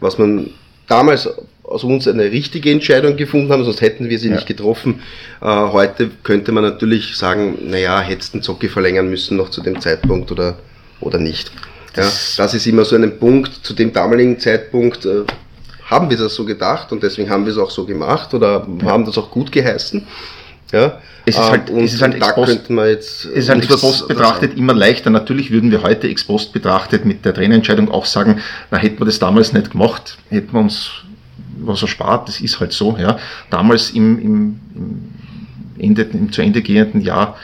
was 0.00 0.18
man 0.18 0.50
damals 0.86 1.28
aus 1.62 1.82
uns 1.82 2.06
eine 2.06 2.30
richtige 2.30 2.70
Entscheidung 2.70 3.16
gefunden 3.16 3.50
haben, 3.50 3.64
sonst 3.64 3.80
hätten 3.80 4.08
wir 4.08 4.18
sie 4.18 4.28
ja. 4.28 4.36
nicht 4.36 4.46
getroffen. 4.46 5.00
Äh, 5.40 5.46
heute 5.46 6.10
könnte 6.22 6.52
man 6.52 6.62
natürlich 6.62 7.16
sagen, 7.16 7.58
naja, 7.68 8.00
hättest 8.00 8.34
du 8.34 8.38
den 8.38 8.42
Zocki 8.42 8.68
verlängern 8.68 9.10
müssen 9.10 9.36
noch 9.36 9.50
zu 9.50 9.62
dem 9.62 9.80
Zeitpunkt 9.80 10.30
oder, 10.30 10.58
oder 11.00 11.18
nicht. 11.18 11.50
Ja, 11.96 12.02
das 12.02 12.54
ist 12.54 12.66
immer 12.66 12.84
so 12.84 12.94
ein 12.94 13.18
Punkt, 13.18 13.66
zu 13.66 13.72
dem 13.72 13.92
damaligen 13.92 14.38
Zeitpunkt 14.38 15.06
äh, 15.06 15.22
haben 15.86 16.10
wir 16.10 16.16
das 16.16 16.34
so 16.34 16.44
gedacht 16.44 16.92
und 16.92 17.02
deswegen 17.02 17.30
haben 17.30 17.44
wir 17.46 17.52
es 17.52 17.58
auch 17.58 17.70
so 17.70 17.86
gemacht 17.86 18.34
oder 18.34 18.66
ja. 18.82 18.90
haben 18.90 19.04
das 19.04 19.16
auch 19.18 19.30
gut 19.30 19.50
geheißen. 19.52 20.06
Ja, 20.72 20.98
es 21.24 21.36
ist 21.36 21.50
halt, 21.50 21.70
und, 21.70 21.84
es 21.84 21.94
ist 21.94 22.02
halt 22.02 22.20
da 22.20 22.32
könnte 22.32 22.72
man 22.72 22.88
jetzt. 22.88 23.24
Es 23.24 23.44
ist 23.44 23.48
halt 23.48 23.62
ex 23.62 23.80
post 23.80 24.08
betrachtet 24.08 24.56
immer 24.56 24.74
leichter. 24.74 25.10
Natürlich 25.10 25.52
würden 25.52 25.70
wir 25.70 25.82
heute 25.82 26.08
ex 26.08 26.24
post 26.24 26.52
betrachtet 26.52 27.04
mit 27.04 27.24
der 27.24 27.34
Trainerentscheidung 27.34 27.88
auch 27.90 28.04
sagen, 28.04 28.40
na 28.70 28.78
hätten 28.78 28.98
wir 29.00 29.06
das 29.06 29.20
damals 29.20 29.52
nicht 29.52 29.70
gemacht, 29.70 30.18
hätten 30.28 30.52
wir 30.52 30.60
uns 30.60 30.90
was 31.58 31.82
erspart, 31.82 32.28
das 32.28 32.40
ist 32.40 32.58
halt 32.58 32.72
so. 32.72 32.96
Ja. 32.98 33.18
Damals 33.50 33.90
im, 33.90 34.18
im, 34.18 34.60
im, 34.74 35.14
Ende, 35.78 36.02
im 36.02 36.32
zu 36.32 36.42
Ende 36.42 36.62
gehenden 36.62 37.00
Jahr 37.00 37.36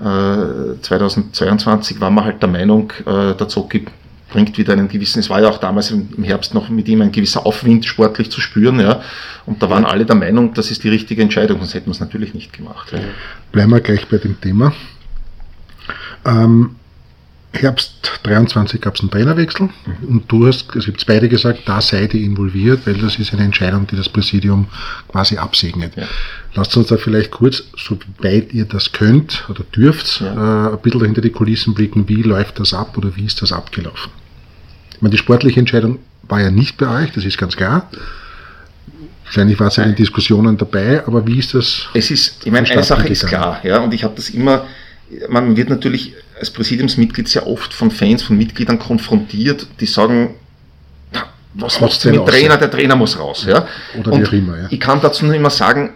äh, 0.00 0.80
2022 0.80 2.00
waren 2.00 2.14
wir 2.14 2.24
halt 2.24 2.40
der 2.42 2.48
Meinung, 2.48 2.92
äh, 3.06 3.34
der 3.34 3.48
Zocki 3.48 3.84
bringt 4.32 4.58
wieder 4.58 4.72
einen 4.72 4.88
gewissen, 4.88 5.20
es 5.20 5.30
war 5.30 5.40
ja 5.40 5.48
auch 5.48 5.58
damals 5.58 5.90
im 5.90 6.24
Herbst 6.24 6.54
noch 6.54 6.68
mit 6.68 6.88
ihm 6.88 7.02
ein 7.02 7.12
gewisser 7.12 7.46
Aufwind 7.46 7.84
sportlich 7.84 8.30
zu 8.30 8.40
spüren, 8.40 8.80
ja. 8.80 9.02
Und 9.46 9.62
da 9.62 9.70
waren 9.70 9.84
alle 9.84 10.04
der 10.04 10.16
Meinung, 10.16 10.54
das 10.54 10.70
ist 10.70 10.82
die 10.84 10.88
richtige 10.88 11.22
Entscheidung, 11.22 11.58
sonst 11.58 11.74
hätten 11.74 11.86
wir 11.86 11.92
es 11.92 12.00
natürlich 12.00 12.34
nicht 12.34 12.52
gemacht. 12.52 12.92
Ja. 12.92 12.98
Bleiben 13.52 13.70
wir 13.70 13.80
gleich 13.80 14.08
bei 14.08 14.18
dem 14.18 14.40
Thema. 14.40 14.72
Ähm, 16.24 16.76
Herbst 17.52 18.12
23 18.22 18.80
gab 18.80 18.94
es 18.94 19.02
einen 19.02 19.10
Trainerwechsel 19.10 19.68
mhm. 19.68 20.08
und 20.08 20.32
du 20.32 20.46
hast, 20.46 20.70
also 20.74 20.90
habt 20.90 21.06
beide 21.06 21.28
gesagt, 21.28 21.60
da 21.66 21.82
seid 21.82 22.14
ihr 22.14 22.22
involviert, 22.22 22.86
weil 22.86 22.94
das 22.94 23.18
ist 23.18 23.32
eine 23.34 23.44
Entscheidung, 23.44 23.86
die 23.86 23.96
das 23.96 24.08
Präsidium 24.08 24.68
quasi 25.08 25.36
absegnet. 25.36 25.94
Ja. 25.96 26.04
Lasst 26.54 26.76
uns 26.76 26.86
da 26.88 26.96
vielleicht 26.96 27.30
kurz, 27.30 27.64
soweit 27.76 28.54
ihr 28.54 28.64
das 28.64 28.92
könnt 28.92 29.44
oder 29.50 29.64
dürft, 29.64 30.20
ja. 30.20 30.68
äh, 30.68 30.72
ein 30.72 30.80
bisschen 30.80 31.04
hinter 31.04 31.20
die 31.20 31.30
Kulissen 31.30 31.74
blicken, 31.74 32.08
wie 32.08 32.22
läuft 32.22 32.58
das 32.58 32.72
ab 32.72 32.96
oder 32.96 33.14
wie 33.16 33.26
ist 33.26 33.42
das 33.42 33.52
abgelaufen? 33.52 34.10
Meine, 35.02 35.10
die 35.10 35.18
sportliche 35.18 35.58
Entscheidung 35.58 35.98
war 36.28 36.40
ja 36.40 36.52
nicht 36.52 36.76
bei 36.76 37.02
euch, 37.02 37.10
das 37.10 37.24
ist 37.24 37.36
ganz 37.36 37.56
klar. 37.56 37.90
Wahrscheinlich 39.24 39.58
war 39.58 39.66
es 39.66 39.76
ja 39.76 39.82
in 39.82 39.96
Diskussionen 39.96 40.56
dabei, 40.56 41.04
aber 41.04 41.26
wie 41.26 41.40
ist 41.40 41.54
das? 41.54 41.88
Es 41.92 42.10
ist, 42.12 42.46
ich 42.46 42.52
meine, 42.52 42.70
eine 42.70 42.84
Sache 42.84 43.08
ist 43.08 43.26
klar, 43.26 43.60
ja, 43.64 43.80
und 43.80 43.92
ich 43.92 44.04
habe 44.04 44.14
das 44.14 44.30
immer, 44.30 44.64
man 45.28 45.56
wird 45.56 45.70
natürlich 45.70 46.14
als 46.38 46.50
Präsidiumsmitglied 46.50 47.28
sehr 47.28 47.48
oft 47.48 47.74
von 47.74 47.90
Fans, 47.90 48.22
von 48.22 48.38
Mitgliedern 48.38 48.78
konfrontiert, 48.78 49.66
die 49.80 49.86
sagen, 49.86 50.36
was 51.54 51.80
machst 51.80 52.04
du 52.04 52.10
mit 52.10 52.24
Trainer? 52.24 52.56
Der 52.56 52.70
Trainer 52.70 52.94
muss 52.94 53.18
raus. 53.18 53.44
Ja? 53.46 53.66
Oder 53.98 54.18
wie 54.18 54.24
auch 54.24 54.32
immer. 54.32 54.56
Ja. 54.56 54.66
Ich 54.70 54.80
kann 54.80 55.00
dazu 55.00 55.26
nur 55.26 55.34
immer 55.34 55.50
sagen, 55.50 55.90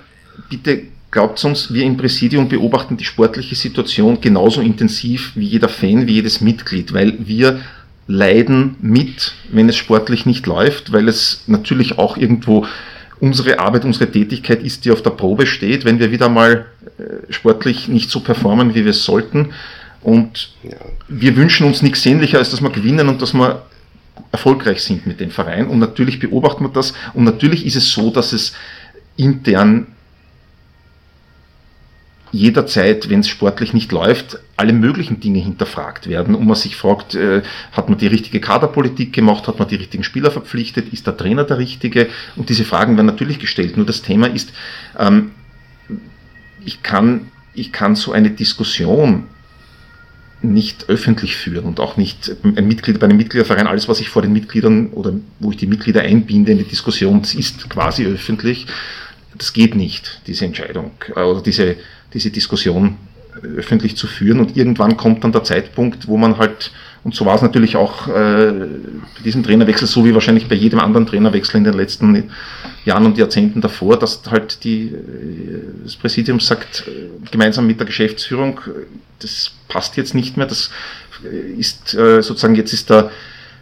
bitte 0.50 0.82
glaubt 1.12 1.42
uns, 1.44 1.72
wir 1.72 1.84
im 1.84 1.96
Präsidium 1.96 2.48
beobachten 2.48 2.96
die 2.96 3.04
sportliche 3.04 3.54
Situation 3.54 4.20
genauso 4.20 4.60
intensiv 4.60 5.32
wie 5.36 5.46
jeder 5.46 5.68
Fan, 5.68 6.06
wie 6.08 6.14
jedes 6.14 6.40
Mitglied, 6.40 6.92
weil 6.92 7.14
wir 7.20 7.60
leiden 8.06 8.76
mit, 8.80 9.32
wenn 9.50 9.68
es 9.68 9.76
sportlich 9.76 10.26
nicht 10.26 10.46
läuft, 10.46 10.92
weil 10.92 11.08
es 11.08 11.42
natürlich 11.46 11.98
auch 11.98 12.16
irgendwo 12.16 12.66
unsere 13.18 13.58
Arbeit, 13.58 13.84
unsere 13.84 14.10
Tätigkeit 14.10 14.62
ist, 14.62 14.84
die 14.84 14.90
auf 14.90 15.02
der 15.02 15.10
Probe 15.10 15.46
steht, 15.46 15.84
wenn 15.84 15.98
wir 15.98 16.10
wieder 16.10 16.28
mal 16.28 16.66
äh, 16.98 17.32
sportlich 17.32 17.88
nicht 17.88 18.10
so 18.10 18.20
performen, 18.20 18.74
wie 18.74 18.84
wir 18.84 18.90
es 18.90 19.04
sollten. 19.04 19.50
Und 20.02 20.50
ja. 20.62 20.76
wir 21.08 21.36
wünschen 21.36 21.66
uns 21.66 21.82
nichts 21.82 22.02
sehnlicher, 22.02 22.38
als 22.38 22.50
dass 22.50 22.60
wir 22.60 22.70
gewinnen 22.70 23.08
und 23.08 23.22
dass 23.22 23.34
wir 23.34 23.62
erfolgreich 24.32 24.82
sind 24.82 25.06
mit 25.06 25.18
dem 25.18 25.30
Verein. 25.30 25.66
Und 25.66 25.78
natürlich 25.78 26.20
beobachten 26.20 26.64
wir 26.64 26.68
das. 26.68 26.92
Und 27.14 27.24
natürlich 27.24 27.66
ist 27.66 27.76
es 27.76 27.90
so, 27.90 28.10
dass 28.10 28.32
es 28.32 28.52
intern 29.16 29.88
jederzeit, 32.36 33.08
wenn 33.08 33.20
es 33.20 33.28
sportlich 33.28 33.72
nicht 33.72 33.92
läuft, 33.92 34.38
alle 34.56 34.72
möglichen 34.72 35.20
Dinge 35.20 35.38
hinterfragt 35.38 36.08
werden 36.08 36.34
und 36.34 36.46
man 36.46 36.56
sich 36.56 36.76
fragt, 36.76 37.14
äh, 37.14 37.42
hat 37.72 37.88
man 37.88 37.98
die 37.98 38.06
richtige 38.06 38.40
Kaderpolitik 38.40 39.12
gemacht, 39.12 39.48
hat 39.48 39.58
man 39.58 39.68
die 39.68 39.76
richtigen 39.76 40.04
Spieler 40.04 40.30
verpflichtet, 40.30 40.92
ist 40.92 41.06
der 41.06 41.16
Trainer 41.16 41.44
der 41.44 41.58
richtige? 41.58 42.08
Und 42.36 42.48
diese 42.48 42.64
Fragen 42.64 42.96
werden 42.96 43.06
natürlich 43.06 43.38
gestellt. 43.38 43.76
Nur 43.76 43.86
das 43.86 44.02
Thema 44.02 44.26
ist, 44.26 44.52
ähm, 44.98 45.32
ich, 46.64 46.82
kann, 46.82 47.28
ich 47.54 47.72
kann 47.72 47.96
so 47.96 48.12
eine 48.12 48.30
Diskussion 48.30 49.24
nicht 50.42 50.88
öffentlich 50.88 51.34
führen 51.34 51.64
und 51.64 51.80
auch 51.80 51.96
nicht 51.96 52.36
ein 52.44 52.68
Mitglied 52.68 53.00
bei 53.00 53.06
einem 53.06 53.16
Mitgliederverein, 53.16 53.66
alles 53.66 53.88
was 53.88 54.00
ich 54.00 54.10
vor 54.10 54.22
den 54.22 54.32
Mitgliedern 54.32 54.88
oder 54.90 55.12
wo 55.40 55.50
ich 55.50 55.56
die 55.56 55.66
Mitglieder 55.66 56.02
einbinde 56.02 56.52
in 56.52 56.58
die 56.58 56.64
Diskussion, 56.64 57.22
ist 57.22 57.68
quasi 57.70 58.04
öffentlich. 58.04 58.66
Das 59.34 59.52
geht 59.52 59.74
nicht, 59.74 60.20
diese 60.26 60.44
Entscheidung 60.44 60.92
äh, 61.14 61.20
oder 61.20 61.42
diese, 61.42 61.76
diese 62.12 62.30
Diskussion 62.30 62.96
öffentlich 63.56 63.96
zu 63.96 64.06
führen. 64.06 64.40
Und 64.40 64.56
irgendwann 64.56 64.96
kommt 64.96 65.24
dann 65.24 65.32
der 65.32 65.44
Zeitpunkt, 65.44 66.08
wo 66.08 66.16
man 66.16 66.38
halt, 66.38 66.70
und 67.04 67.14
so 67.14 67.26
war 67.26 67.36
es 67.36 67.42
natürlich 67.42 67.76
auch 67.76 68.08
äh, 68.08 68.52
bei 68.52 69.22
diesem 69.24 69.42
Trainerwechsel, 69.42 69.86
so 69.86 70.04
wie 70.04 70.14
wahrscheinlich 70.14 70.48
bei 70.48 70.54
jedem 70.54 70.80
anderen 70.80 71.06
Trainerwechsel 71.06 71.58
in 71.58 71.64
den 71.64 71.74
letzten 71.74 72.30
Jahren 72.84 73.06
und 73.06 73.18
Jahrzehnten 73.18 73.60
davor, 73.60 73.98
dass 73.98 74.22
halt 74.30 74.64
die, 74.64 74.86
äh, 74.86 75.62
das 75.84 75.96
Präsidium 75.96 76.40
sagt, 76.40 76.88
äh, 76.88 77.30
gemeinsam 77.30 77.66
mit 77.66 77.78
der 77.78 77.86
Geschäftsführung, 77.86 78.60
das 79.20 79.52
passt 79.68 79.96
jetzt 79.96 80.14
nicht 80.14 80.36
mehr, 80.36 80.46
das 80.46 80.70
ist 81.56 81.88
sozusagen, 81.88 82.54
jetzt 82.54 82.74
ist 82.74 82.90
der 82.90 83.04
äh, 83.06 83.08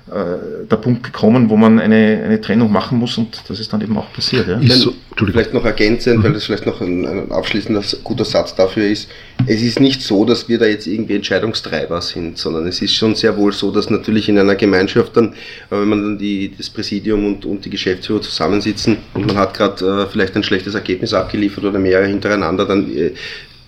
der 0.07 0.77
Punkt 0.77 1.03
gekommen, 1.03 1.49
wo 1.49 1.57
man 1.57 1.81
eine, 1.81 2.23
eine 2.25 2.41
Trennung 2.41 2.71
machen 2.71 2.99
muss 2.99 3.17
und 3.17 3.43
das 3.49 3.59
ist 3.59 3.73
dann 3.73 3.81
eben 3.81 3.97
auch 3.97 4.13
passiert. 4.13 4.47
Ja. 4.47 4.61
So, 4.75 4.93
vielleicht 5.17 5.55
noch 5.55 5.65
ergänzend, 5.65 6.19
mhm. 6.19 6.25
weil 6.25 6.33
das 6.35 6.45
vielleicht 6.45 6.67
noch 6.67 6.83
ein, 6.83 7.07
ein 7.07 7.33
abschließender 7.33 7.83
guter 8.03 8.27
Satz 8.27 8.55
dafür 8.55 8.87
ist, 8.87 9.09
es 9.47 9.63
ist 9.63 9.81
nicht 9.81 10.03
so, 10.03 10.25
dass 10.25 10.49
wir 10.49 10.59
da 10.59 10.67
jetzt 10.67 10.87
irgendwie 10.87 11.17
Entscheidungstreiber 11.17 12.01
sind, 12.03 12.39
sondern 12.39 12.67
es 12.67 12.83
ist 12.83 12.95
schon 12.95 13.15
sehr 13.15 13.37
wohl 13.37 13.53
so, 13.53 13.71
dass 13.71 13.91
natürlich 13.91 14.29
in 14.29 14.39
einer 14.39 14.55
Gemeinschaft 14.57 15.17
dann, 15.17 15.33
äh, 15.33 15.33
wenn 15.71 15.89
man 15.89 16.03
dann 16.03 16.19
die, 16.19 16.53
das 16.57 16.69
Präsidium 16.69 17.27
und, 17.27 17.47
und 17.47 17.65
die 17.65 17.71
Geschäftsführer 17.71 18.21
zusammensitzen 18.21 18.99
und 19.15 19.27
man 19.27 19.37
hat 19.37 19.55
gerade 19.55 20.03
äh, 20.03 20.07
vielleicht 20.11 20.37
ein 20.37 20.43
schlechtes 20.43 20.75
Ergebnis 20.75 21.15
abgeliefert 21.15 21.65
oder 21.65 21.79
mehrere 21.79 22.07
hintereinander, 22.07 22.67
dann 22.67 22.95
äh, 22.95 23.13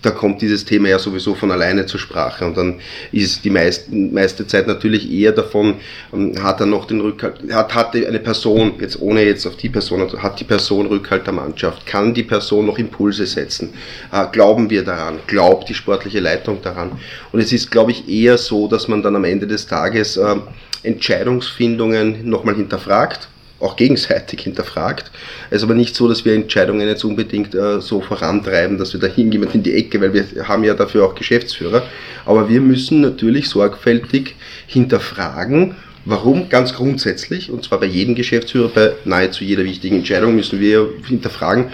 da 0.07 0.11
kommt 0.11 0.41
dieses 0.41 0.63
Thema 0.63 0.87
ja 0.87 0.99
sowieso 0.99 1.35
von 1.35 1.51
alleine 1.51 1.85
zur 1.85 1.99
Sprache 1.99 2.45
und 2.45 2.55
dann 2.55 2.79
ist 3.11 3.43
die 3.43 3.49
meiste, 3.49 3.93
meiste 3.93 4.47
Zeit 4.47 4.65
natürlich 4.65 5.11
eher 5.11 5.33
davon, 5.33 5.75
ähm, 6.13 6.41
hat 6.41 6.61
er 6.61 6.65
noch 6.65 6.85
den 6.85 7.01
Rückhalt, 7.01 7.35
hat, 7.51 7.75
hat 7.75 7.93
eine 7.93 8.19
Person, 8.19 8.75
jetzt 8.79 9.01
ohne 9.01 9.23
jetzt 9.23 9.45
auf 9.45 9.57
die 9.57 9.67
Person, 9.67 10.09
hat 10.23 10.39
die 10.39 10.45
Person 10.45 10.87
Rückhalt 10.87 11.25
der 11.25 11.33
Mannschaft, 11.33 11.85
kann 11.85 12.13
die 12.13 12.23
Person 12.23 12.67
noch 12.67 12.77
Impulse 12.77 13.25
setzen, 13.25 13.73
äh, 14.13 14.25
glauben 14.31 14.69
wir 14.69 14.83
daran, 14.83 15.19
glaubt 15.27 15.67
die 15.67 15.73
sportliche 15.73 16.21
Leitung 16.21 16.61
daran? 16.61 16.91
Und 17.33 17.41
es 17.41 17.51
ist 17.51 17.69
glaube 17.69 17.91
ich 17.91 18.07
eher 18.07 18.37
so, 18.37 18.69
dass 18.69 18.87
man 18.87 19.03
dann 19.03 19.15
am 19.17 19.25
Ende 19.25 19.45
des 19.45 19.67
Tages 19.67 20.15
äh, 20.15 20.35
Entscheidungsfindungen 20.83 22.29
nochmal 22.29 22.55
hinterfragt, 22.55 23.27
auch 23.59 23.75
gegenseitig 23.75 24.41
hinterfragt. 24.41 25.11
Es 25.49 25.57
ist 25.57 25.63
aber 25.63 25.73
nicht 25.73 25.95
so, 25.95 26.07
dass 26.07 26.25
wir 26.25 26.33
Entscheidungen 26.33 26.87
jetzt 26.87 27.03
unbedingt 27.03 27.55
äh, 27.55 27.81
so 27.81 28.01
vorantreiben, 28.01 28.77
dass 28.77 28.93
wir 28.93 28.99
da 28.99 29.07
hingehen 29.07 29.43
in 29.53 29.63
die 29.63 29.73
Ecke, 29.73 29.99
weil 29.99 30.13
wir 30.13 30.47
haben 30.47 30.63
ja 30.63 30.73
dafür 30.73 31.05
auch 31.05 31.15
Geschäftsführer. 31.15 31.83
Aber 32.25 32.49
wir 32.49 32.61
müssen 32.61 33.01
natürlich 33.01 33.49
sorgfältig 33.49 34.35
hinterfragen, 34.67 35.75
warum 36.05 36.49
ganz 36.49 36.73
grundsätzlich, 36.73 37.51
und 37.51 37.63
zwar 37.63 37.79
bei 37.79 37.87
jedem 37.87 38.15
Geschäftsführer, 38.15 38.69
bei 38.69 38.91
nahezu 39.05 39.43
jeder 39.43 39.63
wichtigen 39.63 39.97
Entscheidung 39.97 40.35
müssen 40.35 40.59
wir 40.59 40.87
hinterfragen, 41.07 41.65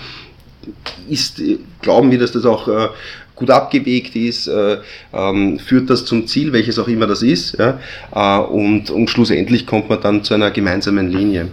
ist, 1.09 1.41
glauben 1.81 2.11
wir, 2.11 2.19
dass 2.19 2.31
das 2.31 2.45
auch 2.45 2.67
äh, 2.69 2.87
gut 3.35 3.49
abgewegt 3.49 4.15
ist, 4.15 4.47
äh, 4.47 4.77
ähm, 5.13 5.59
führt 5.59 5.89
das 5.89 6.05
zum 6.05 6.27
Ziel, 6.27 6.53
welches 6.53 6.79
auch 6.79 6.87
immer 6.87 7.07
das 7.07 7.21
ist, 7.21 7.57
ja, 7.59 7.79
äh, 8.15 8.43
und, 8.45 8.89
und 8.89 9.09
schlussendlich 9.09 9.65
kommt 9.65 9.89
man 9.89 10.01
dann 10.01 10.23
zu 10.23 10.33
einer 10.33 10.51
gemeinsamen 10.51 11.09
Linie. 11.09 11.49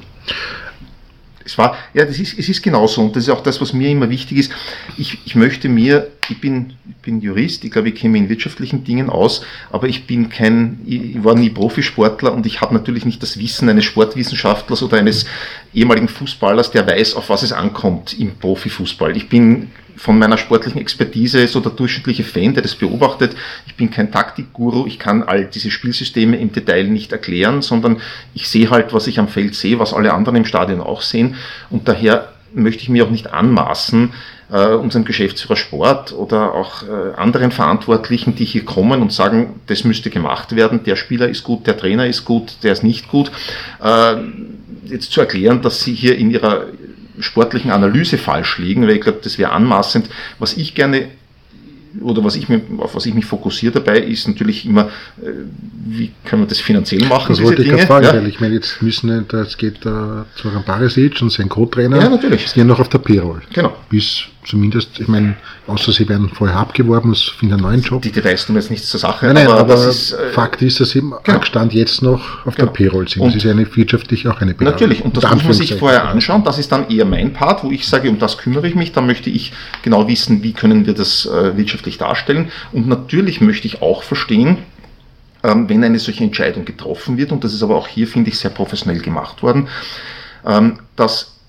Es 1.44 1.58
war, 1.58 1.76
ja, 1.94 2.04
das 2.04 2.18
ist, 2.18 2.38
es 2.38 2.48
ist 2.48 2.62
genauso 2.62 3.00
und 3.00 3.16
das 3.16 3.24
ist 3.24 3.30
auch 3.30 3.42
das, 3.42 3.60
was 3.60 3.72
mir 3.72 3.88
immer 3.90 4.08
wichtig 4.08 4.38
ist. 4.38 4.52
Ich, 4.96 5.18
ich 5.24 5.34
möchte 5.34 5.68
mir, 5.68 6.10
ich 6.30 6.40
bin, 6.40 6.74
ich 6.88 6.96
bin 6.96 7.20
Jurist, 7.20 7.64
ich 7.64 7.70
glaube, 7.70 7.88
ich 7.88 8.02
mich 8.02 8.22
in 8.22 8.28
wirtschaftlichen 8.28 8.84
Dingen 8.84 9.10
aus, 9.10 9.44
aber 9.70 9.88
ich 9.88 10.06
bin 10.06 10.28
kein, 10.28 10.80
ich 10.86 11.22
war 11.22 11.34
nie 11.34 11.50
Profisportler 11.50 12.32
und 12.32 12.46
ich 12.46 12.60
habe 12.60 12.74
natürlich 12.74 13.04
nicht 13.04 13.22
das 13.22 13.38
Wissen 13.38 13.68
eines 13.68 13.84
Sportwissenschaftlers 13.84 14.82
oder 14.82 14.98
eines 14.98 15.26
ehemaligen 15.74 16.08
Fußballers, 16.08 16.70
der 16.70 16.86
weiß, 16.86 17.14
auf 17.14 17.28
was 17.28 17.42
es 17.42 17.52
ankommt 17.52 18.18
im 18.18 18.36
Profifußball. 18.36 19.16
Ich 19.16 19.28
bin 19.28 19.70
von 19.96 20.18
meiner 20.18 20.38
sportlichen 20.38 20.80
Expertise 20.80 21.46
so 21.46 21.60
der 21.60 21.72
durchschnittliche 21.72 22.24
Fan, 22.24 22.54
der 22.54 22.62
das 22.62 22.74
beobachtet. 22.74 23.36
Ich 23.66 23.74
bin 23.74 23.90
kein 23.90 24.10
Taktikguru, 24.10 24.86
ich 24.86 24.98
kann 24.98 25.22
all 25.22 25.44
diese 25.44 25.70
Spielsysteme 25.70 26.38
im 26.38 26.52
Detail 26.52 26.84
nicht 26.84 27.12
erklären, 27.12 27.60
sondern 27.60 28.00
ich 28.34 28.48
sehe 28.48 28.70
halt, 28.70 28.94
was 28.94 29.06
ich 29.08 29.18
am 29.18 29.28
Feld 29.28 29.54
sehe, 29.54 29.78
was 29.78 29.92
alle 29.92 30.14
anderen 30.14 30.36
im 30.36 30.44
Stadion 30.46 30.80
auch 30.80 31.02
sehen. 31.02 31.34
Und 31.68 31.86
daher 31.86 32.32
möchte 32.52 32.82
ich 32.82 32.88
mir 32.88 33.04
auch 33.04 33.10
nicht 33.10 33.32
anmaßen, 33.32 34.12
äh, 34.50 34.68
unserem 34.74 35.04
Geschäftsführer 35.04 35.56
Sport 35.56 36.12
oder 36.12 36.54
auch 36.54 36.82
äh, 36.82 37.14
anderen 37.16 37.52
Verantwortlichen, 37.52 38.34
die 38.34 38.44
hier 38.44 38.64
kommen 38.64 39.02
und 39.02 39.12
sagen, 39.12 39.60
das 39.66 39.84
müsste 39.84 40.10
gemacht 40.10 40.56
werden, 40.56 40.82
der 40.84 40.96
Spieler 40.96 41.28
ist 41.28 41.44
gut, 41.44 41.66
der 41.66 41.76
Trainer 41.76 42.06
ist 42.06 42.24
gut, 42.24 42.56
der 42.62 42.72
ist 42.72 42.82
nicht 42.82 43.08
gut, 43.08 43.30
äh, 43.82 44.16
jetzt 44.86 45.12
zu 45.12 45.20
erklären, 45.20 45.62
dass 45.62 45.82
sie 45.82 45.94
hier 45.94 46.16
in 46.16 46.30
ihrer 46.30 46.64
sportlichen 47.20 47.70
Analyse 47.70 48.18
falsch 48.18 48.58
liegen, 48.58 48.82
weil 48.82 48.96
ich 48.96 49.02
glaube, 49.02 49.20
das 49.22 49.38
wäre 49.38 49.52
anmaßend. 49.52 50.08
Was 50.38 50.56
ich 50.56 50.74
gerne 50.74 51.08
oder 52.00 52.24
was 52.24 52.36
ich 52.36 52.48
mir, 52.48 52.60
auf 52.78 52.94
was 52.94 53.06
ich 53.06 53.14
mich 53.14 53.24
fokussiere 53.24 53.72
dabei, 53.72 54.00
ist 54.00 54.28
natürlich 54.28 54.64
immer, 54.66 54.88
äh, 55.22 55.30
wie 55.86 56.12
können 56.24 56.42
wir 56.42 56.46
das 56.46 56.60
finanziell 56.60 57.04
machen? 57.06 57.34
Das 57.34 57.42
wollte 57.42 57.62
ich 57.62 57.68
gerade 57.68 57.86
fragen, 57.86 58.06
ja? 58.06 58.14
weil 58.14 58.26
ich 58.28 58.40
meine, 58.40 58.54
jetzt 58.54 58.80
müssen, 58.82 59.26
das 59.28 59.56
geht 59.56 59.78
äh, 59.86 60.24
zu 60.36 60.48
Ramparisic 60.52 61.20
und 61.22 61.30
sein 61.30 61.48
Co-Trainer. 61.48 62.00
Ja, 62.00 62.08
natürlich. 62.08 62.48
Sind 62.48 62.66
noch 62.66 62.80
auf 62.80 62.88
der 62.88 62.98
Payroll. 62.98 63.42
Genau. 63.52 63.76
Bis 63.88 64.24
zumindest, 64.50 64.98
ich 64.98 65.08
meine, 65.08 65.36
außer 65.66 65.92
sie 65.92 66.08
werden 66.08 66.28
vorher 66.28 66.56
abgeworben, 66.56 67.12
es 67.12 67.22
finden 67.22 67.54
einen 67.54 67.62
neuen 67.62 67.82
Job. 67.82 68.02
Die 68.02 68.10
Details 68.10 68.44
tun 68.46 68.56
jetzt 68.56 68.70
nichts 68.70 68.88
zur 68.88 68.98
Sache. 68.98 69.26
Nein, 69.26 69.36
nein, 69.36 69.46
aber, 69.46 69.60
aber 69.60 69.88
ist, 69.88 70.12
äh, 70.12 70.30
Fakt 70.30 70.60
ist, 70.60 70.80
dass 70.80 70.90
sie 70.90 70.98
im 70.98 71.14
genau. 71.22 71.42
Stand 71.42 71.72
jetzt 71.72 72.02
noch 72.02 72.44
auf 72.46 72.56
genau. 72.56 72.66
der 72.66 72.72
Payroll 72.72 73.08
sind. 73.08 73.22
Und 73.22 73.28
das 73.28 73.36
ist 73.36 73.44
ja 73.44 73.52
eine 73.52 73.76
wirtschaftlich 73.76 74.26
auch 74.26 74.40
eine 74.40 74.54
Belastung. 74.54 74.88
Natürlich, 74.88 75.04
und 75.04 75.16
das 75.16 75.30
muss 75.32 75.44
man 75.44 75.52
sich 75.52 75.74
vorher 75.74 76.08
anschauen. 76.08 76.42
Das 76.44 76.58
ist 76.58 76.72
dann 76.72 76.88
eher 76.90 77.04
mein 77.04 77.32
Part, 77.32 77.62
wo 77.62 77.70
ich 77.70 77.86
sage, 77.86 78.10
um 78.10 78.18
das 78.18 78.38
kümmere 78.38 78.66
ich 78.66 78.74
mich. 78.74 78.92
Da 78.92 79.00
möchte 79.00 79.30
ich 79.30 79.52
genau 79.82 80.08
wissen, 80.08 80.42
wie 80.42 80.52
können 80.52 80.86
wir 80.86 80.94
das 80.94 81.26
äh, 81.26 81.56
wirtschaftlich 81.56 81.98
darstellen. 81.98 82.50
Und 82.72 82.88
natürlich 82.88 83.40
möchte 83.40 83.68
ich 83.68 83.82
auch 83.82 84.02
verstehen, 84.02 84.58
ähm, 85.42 85.68
wenn 85.68 85.84
eine 85.84 85.98
solche 85.98 86.24
Entscheidung 86.24 86.64
getroffen 86.64 87.16
wird, 87.16 87.30
und 87.32 87.44
das 87.44 87.54
ist 87.54 87.62
aber 87.62 87.76
auch 87.76 87.86
hier, 87.88 88.06
finde 88.08 88.30
ich, 88.30 88.38
sehr 88.38 88.50
professionell 88.50 89.00
gemacht 89.00 89.42
worden, 89.42 89.68
ähm, 90.44 90.80
dass 90.96 91.39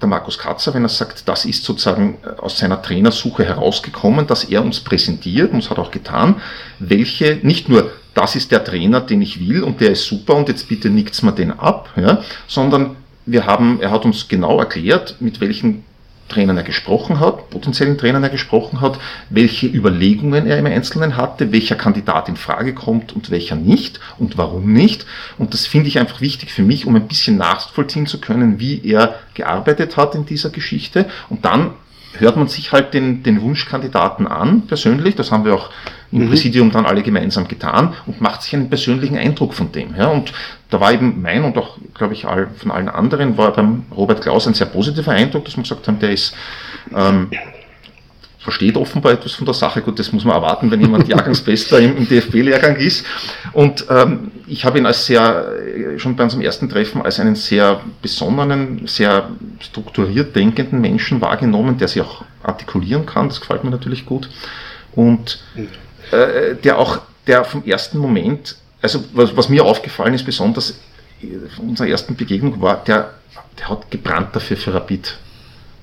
der 0.00 0.08
Markus 0.08 0.38
Katzer, 0.38 0.74
wenn 0.74 0.84
er 0.84 0.88
sagt, 0.88 1.28
das 1.28 1.44
ist 1.44 1.64
sozusagen 1.64 2.18
äh, 2.24 2.40
aus 2.40 2.58
seiner 2.58 2.80
Trainersuche 2.80 3.44
herausgekommen, 3.44 4.26
dass 4.26 4.44
er 4.44 4.62
uns 4.62 4.80
präsentiert, 4.80 5.52
und 5.52 5.60
es 5.60 5.70
hat 5.70 5.78
auch 5.78 5.90
getan, 5.90 6.36
welche, 6.78 7.38
nicht 7.42 7.68
nur, 7.68 7.90
das 8.14 8.36
ist 8.36 8.50
der 8.50 8.64
Trainer, 8.64 9.00
den 9.00 9.22
ich 9.22 9.48
will 9.48 9.62
und 9.62 9.80
der 9.80 9.92
ist 9.92 10.04
super 10.04 10.34
und 10.34 10.48
jetzt 10.48 10.68
bitte 10.68 10.90
nickt's 10.90 11.22
mir 11.22 11.32
den 11.32 11.52
ab, 11.52 11.90
ja, 11.96 12.22
sondern 12.46 12.96
wir 13.26 13.46
haben, 13.46 13.80
er 13.80 13.90
hat 13.90 14.04
uns 14.04 14.28
genau 14.28 14.58
erklärt, 14.58 15.16
mit 15.20 15.40
welchen 15.40 15.84
Trainern 16.28 16.56
er 16.56 16.62
gesprochen 16.62 17.20
hat, 17.20 17.50
potenziellen 17.50 17.98
Trainern 17.98 18.22
er 18.22 18.28
gesprochen 18.30 18.80
hat, 18.80 18.98
welche 19.30 19.66
Überlegungen 19.66 20.46
er 20.46 20.58
im 20.58 20.66
Einzelnen 20.66 21.16
hatte, 21.16 21.52
welcher 21.52 21.76
Kandidat 21.76 22.28
in 22.28 22.36
Frage 22.36 22.74
kommt 22.74 23.12
und 23.12 23.30
welcher 23.30 23.56
nicht 23.56 24.00
und 24.18 24.38
warum 24.38 24.72
nicht. 24.72 25.06
Und 25.38 25.54
das 25.54 25.66
finde 25.66 25.88
ich 25.88 25.98
einfach 25.98 26.20
wichtig 26.20 26.52
für 26.52 26.62
mich, 26.62 26.86
um 26.86 26.94
ein 26.96 27.08
bisschen 27.08 27.36
nachvollziehen 27.36 28.06
zu 28.06 28.20
können, 28.20 28.60
wie 28.60 28.80
er 28.84 29.16
gearbeitet 29.34 29.96
hat 29.96 30.14
in 30.14 30.26
dieser 30.26 30.50
Geschichte. 30.50 31.06
Und 31.28 31.44
dann 31.44 31.70
hört 32.18 32.36
man 32.36 32.48
sich 32.48 32.72
halt 32.72 32.94
den, 32.94 33.22
den 33.22 33.40
Wunschkandidaten 33.42 34.26
an, 34.26 34.66
persönlich, 34.66 35.14
das 35.14 35.30
haben 35.30 35.44
wir 35.44 35.54
auch 35.54 35.70
im 36.10 36.24
mhm. 36.24 36.28
Präsidium 36.28 36.70
dann 36.70 36.86
alle 36.86 37.02
gemeinsam 37.02 37.48
getan 37.48 37.94
und 38.06 38.20
macht 38.20 38.42
sich 38.42 38.54
einen 38.54 38.68
persönlichen 38.68 39.16
Eindruck 39.16 39.54
von 39.54 39.72
dem. 39.72 39.94
Ja. 39.96 40.08
Und 40.08 40.32
da 40.70 40.80
war 40.80 40.92
eben 40.92 41.20
mein 41.22 41.44
und 41.44 41.56
auch, 41.58 41.78
glaube 41.94 42.14
ich, 42.14 42.22
von 42.22 42.70
allen 42.70 42.88
anderen, 42.88 43.36
war 43.36 43.52
beim 43.52 43.84
Robert 43.94 44.22
Klaus 44.22 44.46
ein 44.46 44.54
sehr 44.54 44.66
positiver 44.66 45.12
Eindruck, 45.12 45.44
dass 45.44 45.56
man 45.56 45.64
gesagt 45.64 45.86
haben, 45.86 45.98
der 45.98 46.10
ist 46.10 46.34
ähm, 46.94 47.28
versteht 48.48 48.78
offenbar 48.78 49.12
etwas 49.12 49.32
von 49.32 49.44
der 49.44 49.52
Sache. 49.52 49.82
Gut, 49.82 49.98
das 49.98 50.10
muss 50.10 50.24
man 50.24 50.34
erwarten, 50.34 50.70
wenn 50.70 50.80
jemand 50.80 51.06
Jahrgangsbester 51.14 51.80
im, 51.80 51.98
im 51.98 52.08
DFB-Lehrgang 52.08 52.76
ist. 52.76 53.04
Und 53.52 53.84
ähm, 53.90 54.30
ich 54.46 54.64
habe 54.64 54.78
ihn 54.78 54.86
als 54.86 55.04
sehr, 55.04 55.52
äh, 55.58 55.98
schon 55.98 56.16
bei 56.16 56.24
unserem 56.24 56.42
ersten 56.42 56.68
Treffen, 56.68 57.02
als 57.02 57.20
einen 57.20 57.34
sehr 57.34 57.82
besonnenen, 58.00 58.86
sehr 58.86 59.28
strukturiert 59.60 60.34
denkenden 60.34 60.80
Menschen 60.80 61.20
wahrgenommen, 61.20 61.76
der 61.76 61.88
sich 61.88 62.00
auch 62.00 62.24
artikulieren 62.42 63.04
kann. 63.04 63.28
Das 63.28 63.40
gefällt 63.40 63.64
mir 63.64 63.70
natürlich 63.70 64.06
gut. 64.06 64.30
Und 64.94 65.40
äh, 66.12 66.54
der 66.56 66.78
auch, 66.78 67.00
der 67.26 67.44
vom 67.44 67.64
ersten 67.64 67.98
Moment, 67.98 68.56
also 68.80 69.04
was, 69.12 69.36
was 69.36 69.48
mir 69.48 69.64
aufgefallen 69.64 70.14
ist, 70.14 70.24
besonders 70.24 70.78
von 71.20 71.66
äh, 71.66 71.68
unserer 71.70 71.88
ersten 71.88 72.16
Begegnung 72.16 72.60
war, 72.60 72.82
der, 72.84 73.14
der 73.58 73.68
hat 73.68 73.90
gebrannt 73.90 74.34
dafür 74.34 74.56
für 74.56 74.74
Rapid 74.74 75.16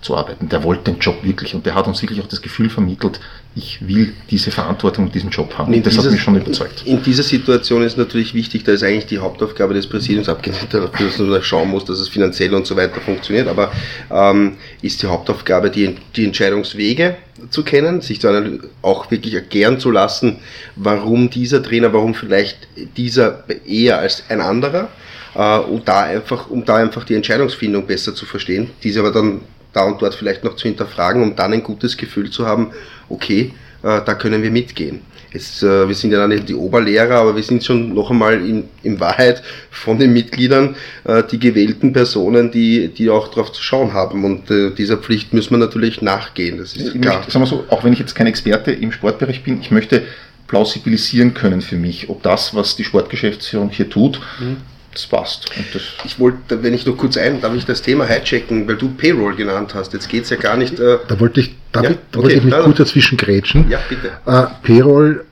zu 0.01 0.15
arbeiten. 0.15 0.49
Der 0.49 0.63
wollte 0.63 0.91
den 0.91 0.99
Job 0.99 1.23
wirklich 1.23 1.55
und 1.55 1.65
der 1.65 1.75
hat 1.75 1.87
uns 1.87 2.01
wirklich 2.01 2.21
auch 2.21 2.27
das 2.27 2.41
Gefühl 2.41 2.69
vermittelt, 2.69 3.19
ich 3.55 3.87
will 3.87 4.13
diese 4.29 4.51
Verantwortung 4.51 5.05
und 5.05 5.15
diesen 5.15 5.29
Job 5.29 5.57
haben. 5.57 5.71
Das 5.81 5.93
dieses, 5.93 6.05
hat 6.05 6.11
mich 6.11 6.21
schon 6.21 6.35
überzeugt. 6.35 6.83
In 6.85 7.01
dieser 7.01 7.23
Situation 7.23 7.83
ist 7.83 7.97
natürlich 7.97 8.33
wichtig, 8.33 8.65
da 8.65 8.73
ist 8.73 8.83
eigentlich 8.83 9.05
die 9.05 9.19
Hauptaufgabe 9.19 9.73
des 9.73 9.87
Präsidiums, 9.87 10.27
abgesehen 10.27 10.67
dafür, 10.69 11.07
dass 11.07 11.19
man 11.19 11.41
schauen 11.41 11.69
muss, 11.69 11.85
dass 11.85 11.99
es 11.99 12.09
finanziell 12.09 12.53
und 12.53 12.67
so 12.67 12.75
weiter 12.75 12.99
funktioniert, 12.99 13.47
aber 13.47 13.71
ähm, 14.11 14.57
ist 14.81 15.01
die 15.01 15.07
Hauptaufgabe, 15.07 15.69
die, 15.69 15.95
die 16.17 16.25
Entscheidungswege 16.25 17.15
zu 17.49 17.63
kennen, 17.63 18.01
sich 18.01 18.19
dann 18.19 18.61
auch 18.81 19.09
wirklich 19.09 19.33
erklären 19.33 19.79
zu 19.79 19.89
lassen, 19.89 20.37
warum 20.75 21.29
dieser 21.29 21.63
Trainer, 21.63 21.93
warum 21.93 22.13
vielleicht 22.13 22.57
dieser 22.97 23.45
eher 23.65 23.99
als 23.99 24.23
ein 24.27 24.41
anderer, 24.41 24.89
äh, 25.35 25.59
und 25.59 25.87
da 25.87 26.03
einfach, 26.03 26.49
um 26.49 26.65
da 26.65 26.77
einfach 26.77 27.03
die 27.03 27.15
Entscheidungsfindung 27.15 27.85
besser 27.85 28.15
zu 28.15 28.25
verstehen, 28.25 28.71
diese 28.83 28.99
aber 28.99 29.11
dann 29.11 29.41
da 29.75 29.83
und 29.83 30.01
dort 30.01 30.15
vielleicht 30.15 30.43
noch 30.43 30.55
zu 30.55 30.67
hinterfragen, 30.67 31.21
um 31.21 31.35
dann 31.35 31.53
ein 31.53 31.63
gutes 31.63 31.97
Gefühl 31.97 32.29
zu 32.29 32.45
haben, 32.45 32.71
okay, 33.09 33.53
äh, 33.83 34.01
da 34.05 34.15
können 34.15 34.41
wir 34.41 34.51
mitgehen. 34.51 35.01
Jetzt, 35.31 35.63
äh, 35.63 35.87
wir 35.87 35.95
sind 35.95 36.11
ja 36.11 36.25
nicht 36.27 36.47
die 36.47 36.55
Oberlehrer, 36.55 37.15
aber 37.15 37.35
wir 37.35 37.43
sind 37.43 37.61
schon 37.61 37.93
noch 37.93 38.09
einmal 38.09 38.35
in, 38.35 38.63
in 38.83 38.99
Wahrheit 39.01 39.43
von 39.69 39.99
den 39.99 40.13
Mitgliedern 40.13 40.77
äh, 41.03 41.23
die 41.29 41.39
gewählten 41.39 41.91
Personen, 41.91 42.51
die, 42.51 42.87
die 42.87 43.09
auch 43.09 43.27
darauf 43.27 43.51
zu 43.51 43.61
schauen 43.61 43.91
haben. 43.93 44.23
Und 44.23 44.49
äh, 44.49 44.71
dieser 44.71 44.95
Pflicht 44.95 45.33
müssen 45.33 45.51
wir 45.51 45.57
natürlich 45.57 46.01
nachgehen. 46.01 46.57
Das 46.57 46.73
ist 46.73 46.95
ich 46.95 47.01
klar. 47.01 47.17
Möchte, 47.17 47.31
sagen 47.31 47.43
wir 47.43 47.47
so, 47.47 47.65
auch 47.69 47.83
wenn 47.83 47.91
ich 47.91 47.99
jetzt 47.99 48.15
kein 48.15 48.27
Experte 48.27 48.71
im 48.71 48.93
Sportbereich 48.93 49.43
bin, 49.43 49.59
ich 49.59 49.71
möchte 49.71 50.03
plausibilisieren 50.47 51.33
können 51.33 51.61
für 51.61 51.75
mich, 51.75 52.09
ob 52.09 52.23
das, 52.23 52.55
was 52.55 52.77
die 52.77 52.85
Sportgeschäftsführung 52.85 53.71
hier 53.71 53.89
tut, 53.89 54.21
mhm 54.39 54.57
das 54.95 55.05
passt. 55.05 55.45
Das 55.73 55.81
ich 56.03 56.19
wollte, 56.19 56.63
wenn 56.63 56.73
ich 56.73 56.85
noch 56.85 56.97
kurz 56.97 57.17
ein, 57.17 57.41
darf 57.41 57.53
ich 57.53 57.65
das 57.65 57.81
Thema 57.81 58.05
hijacken, 58.05 58.67
weil 58.67 58.75
du 58.75 58.89
Payroll 58.89 59.35
genannt 59.35 59.75
hast. 59.75 59.93
Jetzt 59.93 60.09
geht 60.09 60.23
es 60.23 60.29
ja 60.29 60.37
gar 60.37 60.57
nicht. 60.57 60.79
Äh 60.79 60.97
da 61.07 61.19
wollte 61.19 61.41
ich, 61.41 61.55
darf 61.71 61.83
ja? 61.83 61.91
ich, 61.91 61.97
da 62.11 62.19
okay, 62.19 62.23
wollte 62.23 62.37
ich 62.37 62.43
mich 62.43 62.53
kurz 62.55 62.77
dazwischen 62.77 63.17
grätschen. 63.17 63.69
Ja, 63.69 63.79
bitte. 63.87 64.11
Äh, 64.25 64.47
Payroll 64.63 65.25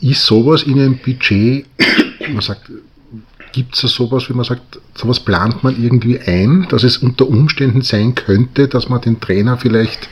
ist 0.00 0.24
sowas 0.24 0.62
in 0.64 0.80
einem 0.80 0.98
Budget, 0.98 1.66
man 2.32 2.40
sagt, 2.42 2.70
gibt 3.52 3.74
es 3.74 3.80
sowas, 3.80 4.28
wie 4.28 4.34
man 4.34 4.44
sagt, 4.44 4.78
sowas 4.94 5.20
plant 5.20 5.64
man 5.64 5.82
irgendwie 5.82 6.18
ein, 6.20 6.66
dass 6.68 6.82
es 6.82 6.98
unter 6.98 7.26
Umständen 7.26 7.80
sein 7.80 8.14
könnte, 8.14 8.68
dass 8.68 8.88
man 8.88 9.00
den 9.00 9.20
Trainer 9.20 9.56
vielleicht 9.56 10.08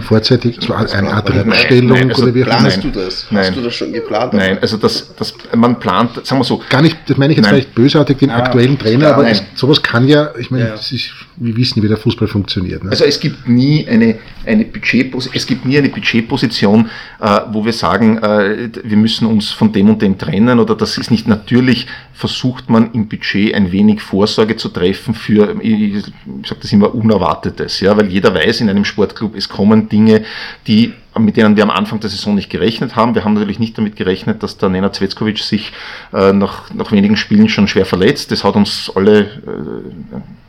vorzeitig 0.00 0.58
so 0.60 0.74
eine 0.74 1.12
Art 1.12 1.32
Rückstellung 1.32 2.10
also 2.10 2.22
oder 2.24 2.34
wie 2.34 2.42
Planst 2.42 2.82
du 2.82 2.90
das? 2.90 3.26
Nein. 3.30 3.46
Hast 3.46 3.56
du 3.56 3.60
das 3.62 3.74
schon 3.74 3.92
geplant? 3.92 4.32
Nein, 4.32 4.58
also 4.60 4.76
das, 4.76 5.14
das, 5.14 5.34
man 5.54 5.78
plant, 5.78 6.26
sagen 6.26 6.40
wir 6.40 6.44
so. 6.44 6.60
Gar 6.68 6.82
nicht, 6.82 6.96
das 7.06 7.16
meine 7.16 7.32
ich 7.32 7.38
jetzt 7.38 7.46
nein. 7.46 7.54
vielleicht 7.54 7.74
bösartig 7.74 8.18
den 8.18 8.30
ah, 8.30 8.38
aktuellen 8.38 8.78
Trainer, 8.78 9.14
aber 9.14 9.24
das, 9.24 9.42
sowas 9.54 9.82
kann 9.82 10.08
ja, 10.08 10.30
ich 10.38 10.50
meine, 10.50 10.68
ja. 10.68 10.74
ist, 10.74 11.10
wir 11.36 11.56
wissen, 11.56 11.82
wie 11.82 11.88
der 11.88 11.96
Fußball 11.96 12.28
funktioniert. 12.28 12.82
Ne? 12.82 12.90
Also 12.90 13.04
es 13.04 13.20
gibt 13.20 13.48
nie 13.48 13.86
eine, 13.88 14.16
eine 14.46 14.64
Budgetposition, 14.64 15.36
es 15.36 15.46
gibt 15.46 15.64
nie 15.64 15.78
eine 15.78 15.88
Budgetposition, 15.88 16.90
äh, 17.20 17.40
wo 17.50 17.64
wir 17.64 17.72
sagen, 17.72 18.18
äh, 18.18 18.70
wir 18.82 18.96
müssen 18.96 19.26
uns 19.26 19.50
von 19.50 19.72
dem 19.72 19.88
und 19.90 20.02
dem 20.02 20.18
trennen 20.18 20.58
oder 20.58 20.74
das 20.74 20.98
ist 20.98 21.10
nicht 21.10 21.28
natürlich, 21.28 21.86
versucht 22.14 22.70
man 22.70 22.92
im 22.92 23.08
Budget 23.08 23.54
ein 23.54 23.72
wenig 23.72 24.00
Vorsorge 24.00 24.56
zu 24.56 24.68
treffen 24.68 25.14
für, 25.14 25.56
ich, 25.60 25.94
ich 25.96 26.04
sage 26.46 26.60
das 26.62 26.72
immer, 26.72 26.94
Unerwartetes, 26.94 27.80
ja, 27.80 27.96
weil 27.96 28.06
jeder 28.06 28.32
weiß 28.32 28.60
in 28.60 28.70
einem 28.70 28.84
Sportclub, 28.84 29.34
es 29.34 29.48
kommen 29.48 29.88
Dinge, 29.88 30.24
die, 30.68 30.92
mit 31.18 31.36
denen 31.36 31.56
wir 31.56 31.64
am 31.64 31.70
Anfang 31.70 31.98
der 31.98 32.10
Saison 32.10 32.36
nicht 32.36 32.50
gerechnet 32.50 32.94
haben. 32.94 33.16
Wir 33.16 33.24
haben 33.24 33.34
natürlich 33.34 33.58
nicht 33.58 33.76
damit 33.76 33.96
gerechnet, 33.96 34.44
dass 34.44 34.58
der 34.58 34.68
Nenad 34.68 34.94
Zvetskovic 34.94 35.38
sich 35.38 35.72
äh, 36.12 36.32
nach, 36.32 36.72
nach 36.72 36.92
wenigen 36.92 37.16
Spielen 37.16 37.48
schon 37.48 37.66
schwer 37.66 37.84
verletzt. 37.84 38.30
Das 38.30 38.44
hat 38.44 38.54
uns 38.54 38.92
alle 38.94 39.20
äh, 39.22 39.26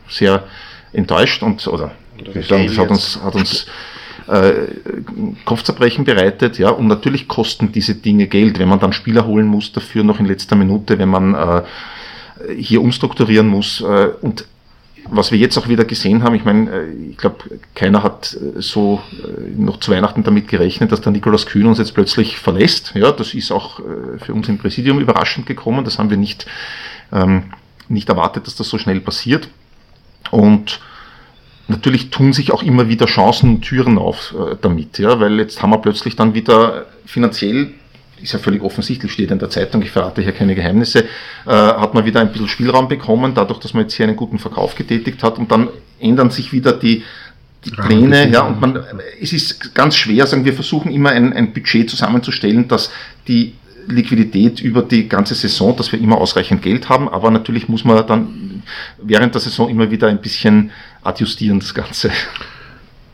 sehr 0.08 0.44
enttäuscht 0.92 1.42
und, 1.42 1.66
oder, 1.66 1.92
das 2.32 2.78
hat 2.78 2.90
uns, 2.90 3.20
hat 3.22 3.34
uns 3.34 3.66
Kopfzerbrechen 5.44 6.04
bereitet, 6.04 6.58
ja, 6.58 6.70
und 6.70 6.88
natürlich 6.88 7.28
kosten 7.28 7.70
diese 7.70 7.94
Dinge 7.94 8.26
Geld, 8.26 8.58
wenn 8.58 8.68
man 8.68 8.80
dann 8.80 8.92
Spieler 8.92 9.24
holen 9.24 9.46
muss 9.46 9.72
dafür 9.72 10.02
noch 10.02 10.18
in 10.18 10.26
letzter 10.26 10.56
Minute, 10.56 10.98
wenn 10.98 11.08
man 11.08 11.34
äh, 11.34 11.62
hier 12.58 12.82
umstrukturieren 12.82 13.46
muss 13.46 13.80
äh, 13.82 14.08
und 14.20 14.46
was 15.10 15.30
wir 15.30 15.38
jetzt 15.38 15.56
auch 15.56 15.68
wieder 15.68 15.84
gesehen 15.84 16.22
haben, 16.22 16.34
ich 16.34 16.44
meine, 16.44 16.70
äh, 16.70 16.92
ich 17.10 17.16
glaube, 17.16 17.38
keiner 17.74 18.02
hat 18.02 18.34
äh, 18.34 18.60
so 18.60 19.00
äh, 19.12 19.50
noch 19.56 19.78
zu 19.80 19.92
Weihnachten 19.92 20.22
damit 20.22 20.48
gerechnet, 20.48 20.92
dass 20.92 21.00
der 21.00 21.12
Nikolaus 21.12 21.46
Kühn 21.46 21.66
uns 21.66 21.78
jetzt 21.78 21.94
plötzlich 21.94 22.38
verlässt. 22.38 22.92
Ja, 22.94 23.12
das 23.12 23.34
ist 23.34 23.52
auch 23.52 23.80
für 24.18 24.34
uns 24.34 24.48
im 24.48 24.58
Präsidium 24.58 24.98
überraschend 25.00 25.46
gekommen. 25.46 25.84
Das 25.84 25.98
haben 25.98 26.10
wir 26.10 26.16
nicht, 26.16 26.46
ähm, 27.12 27.44
nicht 27.88 28.08
erwartet, 28.08 28.46
dass 28.46 28.56
das 28.56 28.68
so 28.68 28.78
schnell 28.78 29.00
passiert. 29.00 29.48
Und 30.30 30.80
natürlich 31.68 32.10
tun 32.10 32.32
sich 32.32 32.52
auch 32.52 32.62
immer 32.62 32.88
wieder 32.88 33.06
Chancen 33.06 33.56
und 33.56 33.62
Türen 33.62 33.98
auf 33.98 34.34
äh, 34.38 34.56
damit, 34.60 34.98
ja, 34.98 35.20
weil 35.20 35.38
jetzt 35.38 35.62
haben 35.62 35.70
wir 35.70 35.78
plötzlich 35.78 36.16
dann 36.16 36.34
wieder 36.34 36.86
finanziell 37.04 37.72
ist 38.22 38.32
ja 38.32 38.38
völlig 38.38 38.62
offensichtlich, 38.62 39.12
steht 39.12 39.30
in 39.30 39.38
der 39.38 39.50
Zeitung, 39.50 39.82
ich 39.82 39.90
verrate 39.90 40.22
hier 40.22 40.32
keine 40.32 40.54
Geheimnisse, 40.54 41.04
äh, 41.46 41.50
hat 41.50 41.94
man 41.94 42.04
wieder 42.04 42.20
ein 42.20 42.32
bisschen 42.32 42.48
Spielraum 42.48 42.88
bekommen, 42.88 43.34
dadurch, 43.34 43.60
dass 43.60 43.74
man 43.74 43.82
jetzt 43.82 43.94
hier 43.94 44.06
einen 44.06 44.16
guten 44.16 44.38
Verkauf 44.38 44.74
getätigt 44.74 45.22
hat 45.22 45.38
und 45.38 45.50
dann 45.50 45.68
ändern 46.00 46.30
sich 46.30 46.52
wieder 46.52 46.72
die, 46.72 47.02
die 47.64 47.70
Pläne, 47.70 48.30
ja, 48.30 48.42
und 48.42 48.60
man, 48.60 48.80
es 49.20 49.32
ist 49.32 49.74
ganz 49.74 49.96
schwer, 49.96 50.26
sagen 50.26 50.44
wir 50.44 50.54
versuchen 50.54 50.90
immer 50.90 51.10
ein, 51.10 51.32
ein 51.32 51.52
Budget 51.52 51.90
zusammenzustellen, 51.90 52.68
dass 52.68 52.90
die 53.28 53.54
Liquidität 53.88 54.60
über 54.60 54.82
die 54.82 55.08
ganze 55.08 55.34
Saison, 55.34 55.76
dass 55.76 55.92
wir 55.92 56.00
immer 56.00 56.18
ausreichend 56.18 56.62
Geld 56.62 56.88
haben, 56.88 57.08
aber 57.08 57.30
natürlich 57.30 57.68
muss 57.68 57.84
man 57.84 58.06
dann 58.06 58.62
während 58.98 59.34
der 59.34 59.40
Saison 59.40 59.68
immer 59.68 59.90
wieder 59.90 60.08
ein 60.08 60.20
bisschen 60.20 60.70
adjustieren, 61.02 61.60
das 61.60 61.74
Ganze. 61.74 62.10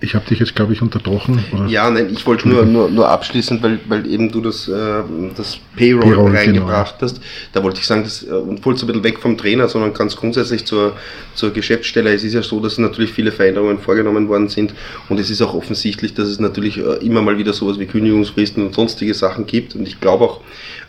Ich 0.02 0.16
habe 0.16 0.26
dich 0.26 0.40
jetzt, 0.40 0.56
glaube 0.56 0.72
ich, 0.72 0.82
unterbrochen. 0.82 1.44
Oder? 1.52 1.66
Ja, 1.66 1.88
nein, 1.88 2.08
ich 2.12 2.26
wollte 2.26 2.48
nur, 2.48 2.64
nur, 2.64 2.90
nur 2.90 3.08
abschließen, 3.08 3.62
weil, 3.62 3.78
weil 3.86 4.04
eben 4.06 4.32
du 4.32 4.40
das, 4.40 4.66
äh, 4.66 5.02
das 5.36 5.58
Payroll, 5.76 6.02
Payroll 6.02 6.24
genau. 6.26 6.38
reingebracht 6.38 6.98
genau. 6.98 7.12
hast. 7.12 7.20
Da 7.52 7.62
wollte 7.62 7.78
ich 7.78 7.86
sagen, 7.86 8.02
das 8.02 8.24
äh, 8.24 8.32
und 8.32 8.60
voll 8.60 8.76
so 8.76 8.84
ein 8.84 8.88
bisschen 8.88 9.04
weg 9.04 9.20
vom 9.20 9.38
Trainer, 9.38 9.68
sondern 9.68 9.94
ganz 9.94 10.16
grundsätzlich 10.16 10.64
zur, 10.64 10.96
zur 11.36 11.52
Geschäftsstelle. 11.52 12.12
Es 12.12 12.24
ist 12.24 12.34
ja 12.34 12.42
so, 12.42 12.58
dass 12.58 12.78
natürlich 12.78 13.12
viele 13.12 13.30
Veränderungen 13.30 13.78
vorgenommen 13.78 14.28
worden 14.28 14.48
sind 14.48 14.74
und 15.08 15.20
es 15.20 15.30
ist 15.30 15.40
auch 15.40 15.54
offensichtlich, 15.54 16.14
dass 16.14 16.26
es 16.26 16.40
natürlich 16.40 16.78
äh, 16.78 17.04
immer 17.06 17.22
mal 17.22 17.38
wieder 17.38 17.52
sowas 17.52 17.78
wie 17.78 17.86
Kündigungsfristen 17.86 18.66
und 18.66 18.74
sonstige 18.74 19.14
Sachen 19.14 19.46
gibt. 19.46 19.76
Und 19.76 19.86
ich 19.86 20.00
glaube 20.00 20.24
auch, 20.24 20.40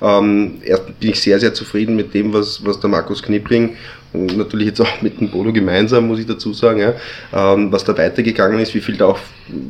ähm, 0.01 0.55
erst 0.65 0.99
bin 0.99 1.11
ich 1.11 1.21
sehr, 1.21 1.39
sehr 1.39 1.53
zufrieden 1.53 1.95
mit 1.95 2.15
dem, 2.15 2.33
was, 2.33 2.65
was 2.65 2.79
der 2.79 2.89
Markus 2.89 3.21
Knippring 3.21 3.69
und 3.69 4.02
natürlich 4.13 4.67
jetzt 4.67 4.81
auch 4.81 5.01
mit 5.01 5.19
dem 5.19 5.29
Bodo 5.29 5.51
gemeinsam, 5.51 6.07
muss 6.07 6.19
ich 6.19 6.25
dazu 6.25 6.53
sagen, 6.53 6.79
ja, 6.79 6.93
ähm, 7.33 7.71
was 7.71 7.83
da 7.83 7.97
weitergegangen 7.97 8.59
ist, 8.59 8.73
wie 8.73 8.81
viel 8.81 8.97
da 8.97 9.07
auch 9.07 9.19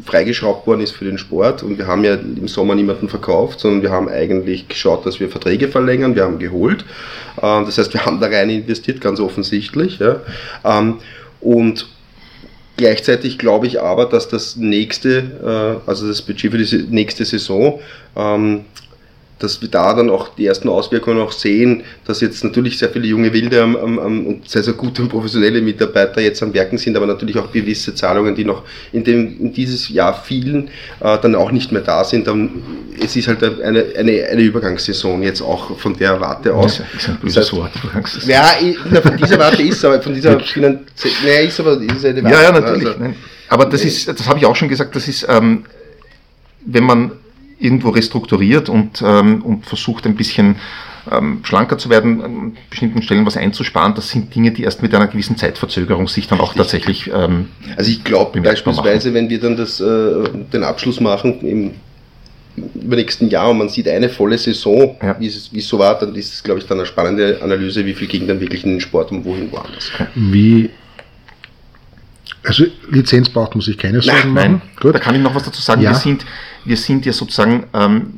freigeschraubt 0.06 0.68
worden 0.68 0.82
ist 0.82 0.91
für 0.91 1.06
den 1.06 1.18
Sport. 1.18 1.64
Und 1.64 1.78
wir 1.78 1.88
haben 1.88 2.04
ja 2.04 2.16
im 2.16 2.48
Sommer 2.48 2.76
niemanden 2.76 3.10
verkauft, 3.10 3.60
sondern 3.60 3.82
wir 3.82 3.91
haben 3.91 4.10
eigentlich 4.10 4.68
geschaut, 4.68 5.06
dass 5.06 5.20
wir 5.20 5.30
Verträge 5.30 5.68
verlängern, 5.68 6.16
wir 6.16 6.24
haben 6.24 6.39
geholt. 6.39 6.86
Äh, 7.38 7.41
das 7.41 7.78
heißt, 7.78 7.94
wir 7.94 8.06
haben 8.06 8.20
da 8.20 8.28
rein 8.28 8.50
investiert, 8.50 9.02
ganz 9.02 9.20
offensichtlich. 9.20 10.00
Ja. 10.00 10.22
Ähm, 10.64 10.96
und 11.39 11.88
Gleichzeitig 12.76 13.38
glaube 13.38 13.68
ich 13.68 13.80
aber, 13.82 14.06
dass 14.06 14.30
das 14.30 14.56
nächste, 14.56 15.80
äh, 15.86 15.89
also 15.89 16.08
das 16.08 16.24
Budget 16.24 16.52
für 16.52 16.58
die 16.58 16.88
nächste 16.89 17.24
Saison, 17.24 17.80
ähm, 18.16 18.66
dass 19.40 19.62
wir 19.62 19.70
da 19.70 19.94
dann 19.94 20.10
auch 20.10 20.30
die 20.36 20.46
ersten 20.46 20.70
Auswirkungen 20.70 21.20
auch 21.20 21.32
sehen, 21.32 21.84
dass 22.06 22.22
jetzt 22.22 22.44
natürlich 22.44 22.78
sehr 22.78 22.90
viele 22.90 23.08
junge 23.08 23.34
Wilde 23.34 23.62
am, 23.62 23.76
am, 23.76 24.00
am, 24.00 24.26
und 24.26 24.50
sehr, 24.50 24.64
sehr 24.64 24.74
gute 24.74 25.02
und 25.02 25.10
professionelle 25.10 25.62
Mitarbeiter 25.62 26.22
jetzt 26.22 26.42
am 26.44 26.54
Werken 26.54 26.78
sind, 26.78 26.96
aber 26.96 27.06
natürlich 27.06 27.38
auch 27.38 27.52
gewisse 27.52 27.94
Zahlungen, 27.94 28.36
die 28.36 28.46
noch 28.46 28.64
in, 28.92 29.04
dem, 29.04 29.40
in 29.40 29.54
dieses 29.54 29.90
Jahr 29.90 30.14
fielen, 30.14 30.70
äh, 31.02 31.18
dann 31.22 31.36
auch 31.36 31.52
nicht 31.52 31.72
mehr 31.72 31.82
da 31.82 32.04
sind. 32.04 32.28
Dann, 32.28 32.64
es 33.04 33.16
ist 33.16 33.28
halt 33.28 33.44
eine, 33.44 33.86
eine, 33.98 34.24
eine 34.24 34.42
Übergangssaison 34.42 35.24
jetzt 35.24 35.42
auch 35.42 35.78
von 35.78 35.98
der 35.98 36.22
Warte 36.22 36.54
aus. 36.54 36.78
Ja, 36.78 36.86
ist 36.98 37.10
ein 37.10 37.18
böses 37.18 37.54
Wort, 37.54 37.72
Übergangssaison. 37.84 38.30
Ja, 38.30 39.02
von 39.02 39.18
dieser 39.18 39.40
Warte 39.40 39.62
ist 39.62 39.84
aber, 39.84 40.02
von 40.02 40.14
dieser 40.14 40.40
finanziellen, 40.40 40.86
naja, 41.26 41.40
ist 41.42 41.60
aber, 41.60 41.82
ist 41.82 42.06
eine 42.06 42.24
Warte. 42.24 42.36
Ja, 42.36 42.44
ja, 42.44 42.52
natürlich. 42.52 42.88
Also, 42.88 43.14
aber 43.50 43.66
das 43.66 43.84
ist, 43.84 44.08
das 44.08 44.28
habe 44.28 44.40
ich 44.40 44.46
auch 44.46 44.56
schon 44.56 44.70
gesagt, 44.70 44.96
das 44.96 45.08
ist, 45.08 45.26
ähm, 45.30 45.66
wenn 46.66 46.86
man 46.86 47.12
irgendwo 47.64 47.89
restrukturiert 47.89 48.70
und, 48.70 49.01
ähm, 49.05 49.41
und 49.41 49.66
versucht 49.66 50.05
ein 50.05 50.16
bisschen 50.16 50.57
ähm, 51.11 51.39
schlanker 51.43 51.78
zu 51.78 51.89
werden, 51.89 52.22
an 52.22 52.57
bestimmten 52.70 53.01
Stellen 53.01 53.26
was 53.26 53.38
einzusparen, 53.38 53.95
das 53.95 54.09
sind 54.09 54.34
Dinge, 54.36 54.51
die 54.51 54.64
erst 54.64 54.82
mit 54.82 54.93
einer 54.93 55.07
gewissen 55.07 55.38
Zeitverzögerung 55.38 56.07
sich 56.07 56.28
dann 56.28 56.39
auch 56.39 56.53
tatsächlich. 56.53 57.09
Ähm, 57.14 57.49
also 57.76 57.89
ich 57.89 58.03
glaube 58.03 58.39
beispielsweise, 58.41 59.09
machen. 59.09 59.16
wenn 59.16 59.30
wir 59.30 59.39
dann 59.39 59.57
das, 59.57 59.80
äh, 59.80 60.30
den 60.51 60.64
Abschluss 60.64 60.99
machen 60.99 61.41
im 61.41 61.72
übernächsten 62.76 63.30
Jahr 63.30 63.49
und 63.49 63.57
man 63.57 63.70
sieht 63.70 63.88
eine 63.88 64.09
volle 64.09 64.38
Saison, 64.38 64.95
ja. 65.01 65.16
wie, 65.20 65.28
es, 65.28 65.51
wie 65.51 65.59
es 65.59 65.68
so 65.68 65.80
war, 65.80 65.97
dann 65.97 66.14
ist 66.16 66.34
es, 66.34 66.43
glaube 66.43 66.59
ich, 66.59 66.68
dann 66.68 66.78
eine 66.78 66.86
spannende 66.86 67.39
Analyse, 67.41 67.86
wie 67.86 67.93
viel 67.93 68.07
ging 68.07 68.28
dann 68.28 68.39
wirklich 68.39 68.64
in 68.64 68.72
den 68.72 68.80
Sport 68.82 69.11
und 69.11 69.26
wohin 69.26 69.51
woanders. 69.51 69.91
Wie 70.16 70.70
also 72.45 72.66
Lizenz 72.91 73.30
braucht 73.30 73.55
man 73.55 73.61
sich 73.61 73.78
keine 73.78 74.01
Sorgen 74.01 74.34
machen. 74.34 74.51
Nein, 74.51 74.61
Gut. 74.80 74.95
da 74.95 74.99
kann 74.99 75.16
ich 75.16 75.22
noch 75.22 75.34
was 75.34 75.43
dazu 75.43 75.61
sagen. 75.61 75.82
Ja. 75.82 75.91
Wir, 75.91 75.95
sind, 75.95 76.26
wir 76.66 76.78
sind 76.78 77.05
ja 77.05 77.14
sozusagen, 77.14 77.66
ähm, 77.74 78.14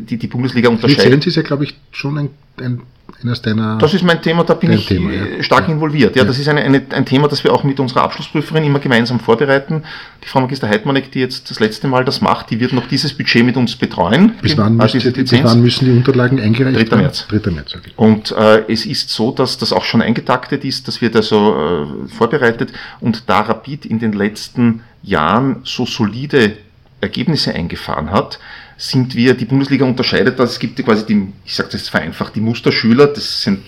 die, 0.00 0.16
die 0.16 0.26
Bundesliga 0.26 0.68
unterscheidet. 0.68 1.04
Lizenz 1.04 1.26
ist 1.26 1.36
ja, 1.36 1.42
glaube 1.42 1.64
ich, 1.64 1.76
schon 1.90 2.18
ein, 2.18 2.30
ein 2.58 2.82
eines 3.22 3.42
deiner. 3.42 3.78
Das 3.78 3.94
ist 3.94 4.02
mein 4.02 4.20
Thema, 4.20 4.44
da 4.44 4.54
bin 4.54 4.72
ich 4.72 4.86
Thema, 4.86 5.10
ja. 5.12 5.42
stark 5.42 5.68
involviert. 5.68 6.16
Ja, 6.16 6.22
ja. 6.22 6.28
das 6.28 6.38
ist 6.38 6.48
eine, 6.48 6.62
eine, 6.62 6.82
ein 6.90 7.06
Thema, 7.06 7.28
das 7.28 7.44
wir 7.44 7.52
auch 7.52 7.64
mit 7.64 7.80
unserer 7.80 8.02
Abschlussprüferin 8.02 8.64
immer 8.64 8.78
gemeinsam 8.78 9.20
vorbereiten. 9.20 9.84
Die 10.22 10.28
Frau 10.28 10.40
Magister 10.40 10.68
Heidmannek, 10.68 11.10
die 11.12 11.20
jetzt 11.20 11.50
das 11.50 11.60
letzte 11.60 11.88
Mal 11.88 12.04
das 12.04 12.20
macht, 12.20 12.50
die 12.50 12.60
wird 12.60 12.72
noch 12.72 12.86
dieses 12.88 13.12
Budget 13.14 13.44
mit 13.44 13.56
uns 13.56 13.76
betreuen. 13.76 14.32
Bis 14.42 14.56
wann, 14.56 14.80
also 14.80 14.96
müssen, 14.96 15.12
bis 15.12 15.32
wann 15.44 15.62
müssen 15.62 15.84
die 15.86 15.90
Unterlagen 15.92 16.40
eingereicht 16.40 16.76
3. 16.76 16.90
werden? 16.90 17.00
März. 17.02 17.26
3. 17.28 17.50
März 17.50 17.74
okay. 17.76 17.90
Und 17.96 18.32
äh, 18.32 18.64
es 18.68 18.86
ist 18.86 19.10
so, 19.10 19.30
dass 19.30 19.58
das 19.58 19.72
auch 19.72 19.84
schon 19.84 20.02
eingetaktet 20.02 20.64
ist, 20.64 20.88
das 20.88 21.00
wird 21.00 21.16
also 21.16 21.86
äh, 22.06 22.08
vorbereitet 22.08 22.72
und 23.00 23.28
da 23.28 23.40
Rapid 23.40 23.86
in 23.86 23.98
den 23.98 24.12
letzten 24.12 24.82
Jahren 25.02 25.60
so 25.64 25.86
solide 25.86 26.56
Ergebnisse 27.00 27.54
eingefahren 27.54 28.10
hat, 28.10 28.38
sind 28.76 29.14
wir, 29.14 29.34
die 29.34 29.44
Bundesliga 29.44 29.84
unterscheidet 29.84 30.38
das, 30.38 30.52
es 30.52 30.58
gibt 30.58 30.82
quasi 30.84 31.06
die, 31.06 31.32
ich 31.44 31.54
sage 31.54 31.70
das 31.72 31.88
vereinfacht, 31.88 32.34
die 32.34 32.40
Musterschüler, 32.40 33.06
das 33.06 33.42
sind 33.42 33.60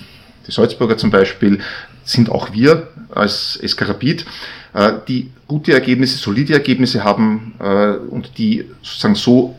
die 0.46 0.52
Salzburger 0.52 0.96
zum 0.96 1.10
Beispiel, 1.10 1.60
sind 2.04 2.30
auch 2.30 2.52
wir 2.52 2.88
als 3.10 3.58
SK 3.64 3.88
Rapid, 3.88 4.24
äh, 4.74 4.92
die 5.06 5.30
gute 5.46 5.72
Ergebnisse, 5.72 6.18
solide 6.18 6.54
Ergebnisse 6.54 7.04
haben 7.04 7.54
äh, 7.60 7.92
und 7.92 8.38
die 8.38 8.64
sozusagen 8.82 9.14
so 9.14 9.56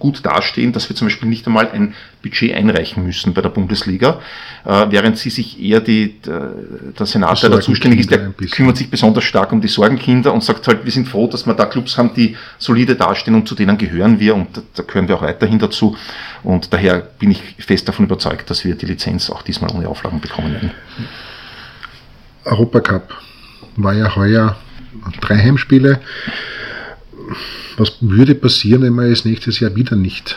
gut 0.00 0.26
dastehen, 0.26 0.72
dass 0.72 0.88
wir 0.88 0.96
zum 0.96 1.06
Beispiel 1.06 1.28
nicht 1.28 1.46
einmal 1.46 1.70
ein 1.70 1.94
Budget 2.22 2.54
einreichen 2.54 3.04
müssen 3.04 3.32
bei 3.32 3.42
der 3.42 3.50
Bundesliga, 3.50 4.20
äh, 4.64 4.86
während 4.90 5.16
sie 5.18 5.30
sich 5.30 5.62
eher 5.62 5.80
die, 5.80 6.20
der, 6.20 6.52
der 6.98 7.06
Senat, 7.06 7.40
der 7.42 7.50
da 7.50 7.60
zuständig 7.60 8.00
ist, 8.00 8.10
der 8.10 8.30
kümmert 8.50 8.76
sich 8.76 8.90
besonders 8.90 9.22
stark 9.22 9.52
um 9.52 9.60
die 9.60 9.68
Sorgenkinder 9.68 10.34
und 10.34 10.42
sagt 10.42 10.66
halt, 10.66 10.84
wir 10.84 10.90
sind 10.90 11.06
froh, 11.06 11.28
dass 11.28 11.46
wir 11.46 11.54
da 11.54 11.66
Clubs 11.66 11.96
haben, 11.96 12.12
die 12.14 12.36
solide 12.58 12.96
dastehen 12.96 13.36
und 13.36 13.46
zu 13.46 13.54
denen 13.54 13.78
gehören 13.78 14.18
wir 14.18 14.34
und 14.34 14.56
da, 14.56 14.62
da 14.74 14.82
gehören 14.82 15.06
wir 15.06 15.16
auch 15.16 15.22
weiterhin 15.22 15.60
dazu. 15.60 15.96
Und 16.42 16.72
daher 16.72 17.06
bin 17.18 17.30
ich 17.30 17.42
fest 17.58 17.86
davon 17.86 18.06
überzeugt, 18.06 18.50
dass 18.50 18.64
wir 18.64 18.74
die 18.74 18.86
Lizenz 18.86 19.30
auch 19.30 19.42
diesmal 19.42 19.70
ohne 19.70 19.88
Auflagen 19.88 20.20
bekommen 20.20 20.52
werden. 20.54 20.70
Europacup 22.44 23.14
war 23.76 23.94
ja 23.94 24.16
heuer 24.16 24.56
drei 25.20 25.36
Heimspiele 25.36 26.00
was 27.76 27.92
würde 28.00 28.34
passieren, 28.34 28.82
wenn 28.82 28.94
man 28.94 29.10
es 29.10 29.24
nächstes 29.24 29.60
Jahr 29.60 29.74
wieder 29.76 29.96
nicht 29.96 30.36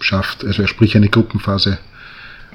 schafft? 0.00 0.44
Also 0.44 0.66
sprich 0.66 0.96
eine 0.96 1.08
Gruppenphase. 1.08 1.78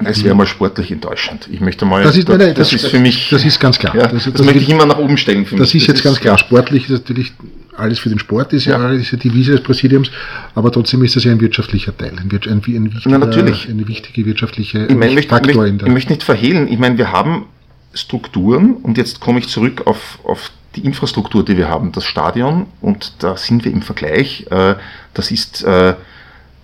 Es 0.03 0.23
wäre 0.25 0.35
mal 0.35 0.45
sportlich 0.45 0.91
enttäuschend. 0.91 1.47
Ich 1.49 1.61
möchte 1.61 1.85
mal. 1.85 2.03
Das 2.03 2.17
ist, 2.17 2.27
nein, 2.27 2.37
nein, 2.39 2.53
das, 2.53 2.71
das, 2.71 2.83
ist 2.83 2.91
für 2.91 2.99
mich. 2.99 3.29
Das 3.29 3.45
ist 3.45 3.59
ganz 3.61 3.79
klar. 3.79 3.95
Ja, 3.95 4.07
das, 4.07 4.25
das, 4.25 4.33
das 4.33 4.45
möchte 4.45 4.61
ich 4.61 4.69
immer 4.69 4.85
nach 4.85 4.97
oben 4.97 5.15
stellen. 5.15 5.45
Das 5.51 5.73
mich. 5.73 5.75
ist 5.75 5.87
jetzt 5.87 6.03
ganz 6.03 6.19
klar. 6.19 6.37
Sportlich 6.37 6.83
ist 6.83 6.89
natürlich 6.89 7.31
alles 7.77 7.99
für 7.99 8.09
den 8.09 8.19
Sport, 8.19 8.53
ist 8.53 8.65
ja, 8.65 8.77
ja 8.79 8.91
ist 8.91 9.11
ja 9.11 9.17
die 9.17 9.33
Wiese 9.33 9.51
des 9.51 9.61
Präsidiums, 9.61 10.11
aber 10.53 10.71
trotzdem 10.71 11.03
ist 11.03 11.15
das 11.15 11.23
ja 11.23 11.31
ein 11.31 11.41
wirtschaftlicher 11.41 11.95
Teil, 11.95 12.11
ein, 12.11 12.29
ein, 12.29 12.49
ein 12.49 12.93
wichtiger, 12.93 13.01
Na, 13.05 13.17
natürlich. 13.17 13.69
eine 13.69 13.87
wichtige 13.87 14.25
wirtschaftliche 14.25 14.85
ich 14.85 14.95
mein, 14.95 15.11
Faktor 15.23 15.39
möchte, 15.39 15.67
in 15.67 15.77
der. 15.77 15.87
Ich 15.87 15.93
möchte 15.93 16.13
nicht 16.13 16.23
verhehlen. 16.23 16.67
Ich 16.67 16.79
meine, 16.79 16.97
wir 16.97 17.11
haben 17.11 17.45
Strukturen 17.93 18.73
und 18.73 18.97
jetzt 18.97 19.19
komme 19.19 19.39
ich 19.39 19.47
zurück 19.47 19.83
auf, 19.85 20.19
auf 20.23 20.51
die 20.75 20.85
Infrastruktur, 20.85 21.43
die 21.43 21.57
wir 21.57 21.69
haben, 21.69 21.91
das 21.91 22.05
Stadion, 22.05 22.67
und 22.81 23.13
da 23.19 23.37
sind 23.37 23.65
wir 23.65 23.71
im 23.71 23.81
Vergleich, 23.81 24.45
äh, 24.49 24.75
das 25.13 25.31
ist 25.31 25.63
äh, 25.63 25.95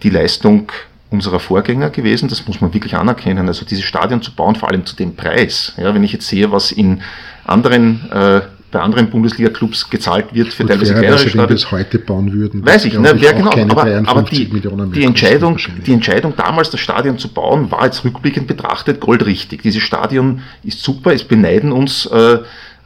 die 0.04 0.10
Leistung 0.10 0.72
unserer 1.10 1.40
Vorgänger 1.40 1.90
gewesen, 1.90 2.30
das 2.30 2.48
muss 2.48 2.62
man 2.62 2.74
wirklich 2.74 2.96
anerkennen. 2.96 3.48
Also 3.48 3.66
dieses 3.66 3.84
Stadion 3.84 4.22
zu 4.22 4.34
bauen, 4.34 4.56
vor 4.56 4.70
allem 4.70 4.86
zu 4.86 4.96
dem 4.96 5.16
Preis. 5.16 5.74
Ja, 5.78 5.94
wenn 5.94 6.04
ich 6.04 6.14
jetzt 6.14 6.28
sehe, 6.28 6.52
was 6.52 6.72
in 6.72 7.02
anderen 7.46 8.10
äh, 8.12 8.42
bei 8.72 8.80
anderen 8.80 9.10
Bundesliga-Clubs 9.10 9.90
gezahlt 9.90 10.34
wird 10.34 10.54
für 10.54 10.64
Gut, 10.64 10.72
teilweise 10.72 10.94
kleinere 10.94 11.18
Stadien. 11.20 11.42
Wenn 11.42 11.50
wir 11.50 11.56
das 11.56 11.72
heute 11.72 12.00
bauen 12.00 12.32
würden, 12.32 12.66
weiß 12.66 12.86
ich, 12.86 12.98
ne, 12.98 13.14
wer 13.16 13.34
genau, 13.34 13.52
aber, 13.52 14.02
aber 14.08 14.22
die, 14.24 14.50
die, 14.50 15.04
Entscheidung, 15.04 15.58
die 15.86 15.94
Entscheidung 15.94 16.34
damals, 16.36 16.70
das 16.70 16.80
Stadion 16.80 17.18
zu 17.18 17.28
bauen, 17.28 17.70
war 17.70 17.86
jetzt 17.86 18.04
rückblickend 18.06 18.48
betrachtet 18.48 19.02
goldrichtig. 19.02 19.62
Dieses 19.62 19.84
Stadion 19.84 20.42
ist 20.64 20.82
super, 20.82 21.14
es 21.14 21.24
beneiden 21.24 21.72
uns 21.72 22.06
äh, 22.06 22.40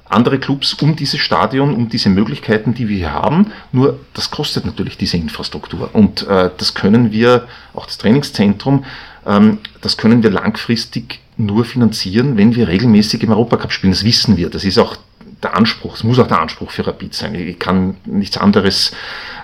andere 0.08 0.40
Clubs 0.40 0.74
um 0.76 0.96
dieses 0.96 1.20
Stadion, 1.20 1.74
um 1.74 1.90
diese 1.90 2.10
Möglichkeiten, 2.10 2.74
die 2.74 2.88
wir 2.88 2.98
hier 2.98 3.14
haben. 3.14 3.52
Nur 3.72 4.00
das 4.14 4.32
kostet 4.32 4.66
natürlich 4.66 4.98
diese 4.98 5.18
Infrastruktur. 5.18 5.90
Und 5.94 6.28
äh, 6.28 6.52
das 6.58 6.74
können 6.74 7.12
wir, 7.12 7.48
auch 7.74 7.86
das 7.86 7.98
Trainingszentrum, 7.98 8.86
ähm, 9.26 9.60
das 9.82 9.98
können 9.98 10.24
wir 10.24 10.30
langfristig 10.30 11.20
nur 11.38 11.66
finanzieren, 11.66 12.38
wenn 12.38 12.56
wir 12.56 12.68
regelmäßig 12.68 13.24
im 13.24 13.32
Europacup 13.32 13.72
spielen. 13.72 13.94
Das 13.94 14.04
wissen 14.04 14.38
wir. 14.38 14.50
Das 14.50 14.64
ist 14.64 14.78
auch 14.78 14.96
der 15.44 15.56
Anspruch, 15.56 15.96
es 15.96 16.04
muss 16.04 16.20
auch 16.20 16.28
der 16.28 16.42
Anspruch 16.42 16.72
für 16.72 16.88
Rapid 16.88 17.14
sein. 17.14 17.36
Ich 17.36 17.60
kann 17.60 17.98
nichts 18.06 18.38
anderes 18.38 18.94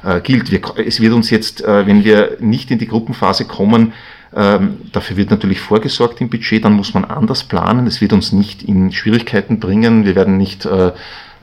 äh, 0.04 0.22
gilt. 0.22 0.52
Wir, 0.52 0.62
es 0.78 1.00
wird 1.00 1.14
uns 1.14 1.30
jetzt, 1.30 1.62
äh, 1.62 1.86
wenn 1.86 2.04
wir 2.04 2.38
nicht 2.40 2.72
in 2.72 2.80
die 2.80 2.88
Gruppenphase 2.88 3.46
kommen, 3.46 3.94
ähm, 4.36 4.78
dafür 4.92 5.18
wird 5.18 5.30
natürlich 5.30 5.60
vorgesorgt 5.60 6.22
im 6.22 6.30
Budget, 6.30 6.64
dann 6.64 6.74
muss 6.74 6.94
man 6.94 7.06
anders 7.06 7.44
planen. 7.44 7.86
Es 7.88 8.00
wird 8.00 8.14
uns 8.14 8.32
nicht 8.32 8.64
in 8.64 8.92
Schwierigkeiten 8.92 9.60
bringen. 9.60 10.06
Wir 10.06 10.16
werden 10.16 10.38
nicht 10.38 10.66
äh, 10.66 10.92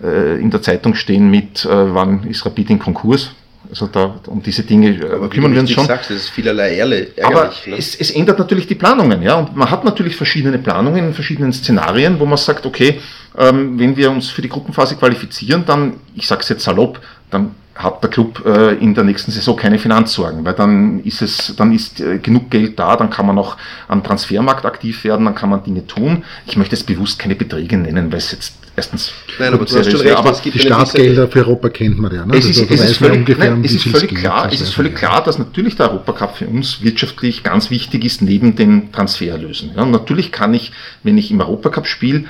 äh 0.03 0.41
in 0.41 0.51
der 0.51 0.63
Zeitung 0.63 0.95
stehen 0.95 1.31
mit, 1.31 1.65
äh, 1.65 1.95
wann 1.95 2.25
ist 2.25 2.47
Rapid 2.47 2.71
in 2.71 2.79
Konkurs. 2.79 3.33
Also 3.71 3.87
da, 3.87 4.19
um 4.27 4.43
diese 4.43 4.63
Dinge 4.63 4.97
äh, 4.97 5.13
Aber 5.13 5.29
kümmern 5.29 5.53
wir 5.53 5.61
uns 5.61 5.71
schon. 5.71 5.85
Sagst, 5.85 6.11
das 6.11 6.17
ist 6.17 6.31
vielerlei 6.31 6.77
ärgerlich. 6.77 7.09
Aber 7.23 7.53
ne? 7.67 7.77
es, 7.77 7.95
es, 7.97 8.11
ändert 8.11 8.39
natürlich 8.39 8.67
die 8.67 8.75
Planungen, 8.75 9.21
ja. 9.23 9.35
Und 9.35 9.55
man 9.55 9.71
hat 9.71 9.85
natürlich 9.85 10.17
verschiedene 10.17 10.59
Planungen 10.59 11.09
in 11.09 11.15
verschiedenen 11.15 11.53
Szenarien, 11.53 12.19
wo 12.19 12.25
man 12.25 12.39
sagt, 12.39 12.65
okay, 12.65 13.01
ähm, 13.37 13.79
wenn 13.79 13.97
wir 13.97 14.11
uns 14.11 14.31
für 14.31 14.41
die 14.41 14.49
Gruppenphase 14.49 14.97
qualifizieren, 14.97 15.65
dann, 15.67 15.95
ich 16.15 16.27
sage 16.27 16.41
es 16.41 16.49
jetzt 16.49 16.65
salopp, 16.65 17.01
dann 17.31 17.55
hat 17.79 18.03
der 18.03 18.11
Club 18.11 18.45
äh, 18.45 18.75
in 18.75 18.95
der 18.95 19.05
nächsten 19.05 19.31
Saison 19.31 19.57
keine 19.57 19.79
Finanzsorgen, 19.79 20.45
weil 20.45 20.55
dann 20.55 21.01
ist 21.05 21.23
es, 21.23 21.55
dann 21.57 21.73
ist 21.73 22.01
äh, 22.01 22.19
genug 22.19 22.51
Geld 22.51 22.77
da, 22.77 22.97
dann 22.97 23.09
kann 23.09 23.25
man 23.25 23.39
auch 23.39 23.57
am 23.87 24.03
Transfermarkt 24.03 24.67
aktiv 24.67 25.05
werden, 25.05 25.25
dann 25.25 25.37
kann 25.37 25.49
man 25.49 25.63
Dinge 25.63 25.87
tun. 25.87 26.25
Ich 26.47 26.57
möchte 26.57 26.75
jetzt 26.75 26.87
bewusst 26.87 27.21
keine 27.21 27.37
Beträge 27.37 27.79
nennen, 27.79 28.11
weil 28.11 28.19
es 28.19 28.33
jetzt 28.33 28.55
erstens 28.75 29.13
Nein, 29.39 29.55
aber 29.55 29.65
du 29.65 29.79
hast 29.79 29.91
schon 29.91 30.01
recht, 30.01 30.17
aber 30.17 30.33
die 30.33 30.59
Staatsgelder 30.59 31.29
für 31.29 31.39
Europa 31.47 31.69
kennt 31.69 32.01
man 32.01 32.13
ja. 32.13 32.27
Ne? 32.27 32.37
Es 32.37 32.47
ist, 32.47 32.61
also, 32.61 32.75
es 32.75 32.91
ist 32.91 32.97
völlig, 32.97 33.39
nein, 33.39 33.63
es 33.65 33.75
ist 33.75 33.85
völlig 33.85 34.13
klar, 34.13 34.53
es 34.53 34.61
ist 34.61 34.75
völlig 34.75 34.97
klar, 34.97 35.23
dass 35.23 35.39
natürlich 35.39 35.77
der 35.77 35.91
Europacup 35.91 36.37
für 36.37 36.49
uns 36.49 36.83
wirtschaftlich 36.83 37.45
ganz 37.45 37.71
wichtig 37.71 38.05
ist 38.05 38.23
neben 38.23 38.57
den 38.57 38.91
Transfererlösen. 38.91 39.71
Ja, 39.77 39.85
natürlich 39.85 40.33
kann 40.33 40.53
ich, 40.53 40.73
wenn 41.05 41.17
ich 41.17 41.31
im 41.31 41.41
Europacup 41.41 41.87
spiele, 41.87 42.25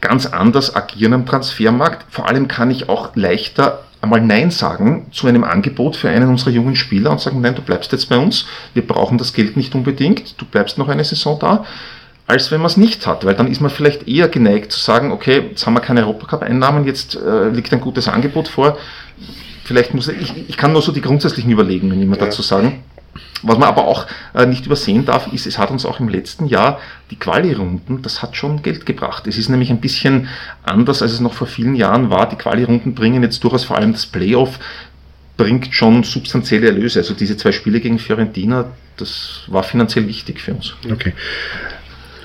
ganz 0.00 0.24
anders 0.24 0.74
agieren 0.74 1.12
am 1.12 1.26
Transfermarkt. 1.26 2.06
Vor 2.10 2.26
allem 2.26 2.48
kann 2.48 2.70
ich 2.70 2.88
auch 2.88 3.16
leichter 3.16 3.84
einmal 4.04 4.20
Nein 4.20 4.50
sagen 4.50 5.06
zu 5.10 5.26
einem 5.26 5.44
Angebot 5.44 5.96
für 5.96 6.08
einen 6.08 6.28
unserer 6.28 6.50
jungen 6.50 6.76
Spieler 6.76 7.10
und 7.10 7.20
sagen, 7.20 7.40
nein, 7.40 7.54
du 7.54 7.62
bleibst 7.62 7.92
jetzt 7.92 8.08
bei 8.08 8.16
uns, 8.16 8.46
wir 8.72 8.86
brauchen 8.86 9.18
das 9.18 9.32
Geld 9.32 9.56
nicht 9.56 9.74
unbedingt, 9.74 10.40
du 10.40 10.44
bleibst 10.44 10.78
noch 10.78 10.88
eine 10.88 11.04
Saison 11.04 11.38
da, 11.38 11.64
als 12.26 12.50
wenn 12.50 12.60
man 12.60 12.66
es 12.66 12.76
nicht 12.76 13.06
hat, 13.06 13.24
weil 13.24 13.34
dann 13.34 13.48
ist 13.48 13.60
man 13.60 13.70
vielleicht 13.70 14.08
eher 14.08 14.28
geneigt 14.28 14.72
zu 14.72 14.80
sagen, 14.80 15.12
okay, 15.12 15.42
jetzt 15.50 15.66
haben 15.66 15.74
wir 15.74 15.80
keine 15.80 16.02
Europacup-Einnahmen, 16.02 16.86
jetzt 16.86 17.16
äh, 17.16 17.48
liegt 17.48 17.72
ein 17.72 17.80
gutes 17.80 18.08
Angebot 18.08 18.48
vor, 18.48 18.78
vielleicht 19.64 19.92
muss 19.94 20.08
ich, 20.08 20.32
ich 20.48 20.56
kann 20.56 20.72
nur 20.72 20.82
so 20.82 20.92
die 20.92 21.00
grundsätzlichen 21.00 21.50
Überlegungen 21.50 22.00
immer 22.00 22.16
ja. 22.16 22.26
dazu 22.26 22.42
sagen. 22.42 22.82
Was 23.46 23.58
man 23.58 23.68
aber 23.68 23.86
auch 23.86 24.06
äh, 24.34 24.46
nicht 24.46 24.66
übersehen 24.66 25.04
darf, 25.04 25.32
ist, 25.32 25.46
es 25.46 25.58
hat 25.58 25.70
uns 25.70 25.84
auch 25.86 26.00
im 26.00 26.08
letzten 26.08 26.46
Jahr 26.46 26.80
die 27.10 27.16
Quali-Runden, 27.16 28.02
das 28.02 28.22
hat 28.22 28.36
schon 28.36 28.62
Geld 28.62 28.86
gebracht. 28.86 29.26
Es 29.26 29.38
ist 29.38 29.48
nämlich 29.48 29.70
ein 29.70 29.80
bisschen 29.80 30.28
anders, 30.62 31.02
als 31.02 31.12
es 31.12 31.20
noch 31.20 31.34
vor 31.34 31.46
vielen 31.46 31.74
Jahren 31.74 32.10
war. 32.10 32.28
Die 32.28 32.36
Quali-Runden 32.36 32.94
bringen 32.94 33.22
jetzt 33.22 33.44
durchaus 33.44 33.64
vor 33.64 33.76
allem 33.76 33.92
das 33.92 34.06
Playoff 34.06 34.58
bringt 35.36 35.74
schon 35.74 36.04
substanzielle 36.04 36.68
Erlöse. 36.68 37.00
Also 37.00 37.14
diese 37.14 37.36
zwei 37.36 37.52
Spiele 37.52 37.80
gegen 37.80 37.98
Fiorentina, 37.98 38.66
das 38.96 39.42
war 39.48 39.62
finanziell 39.62 40.06
wichtig 40.06 40.40
für 40.40 40.54
uns. 40.54 40.74
Okay. 40.90 41.12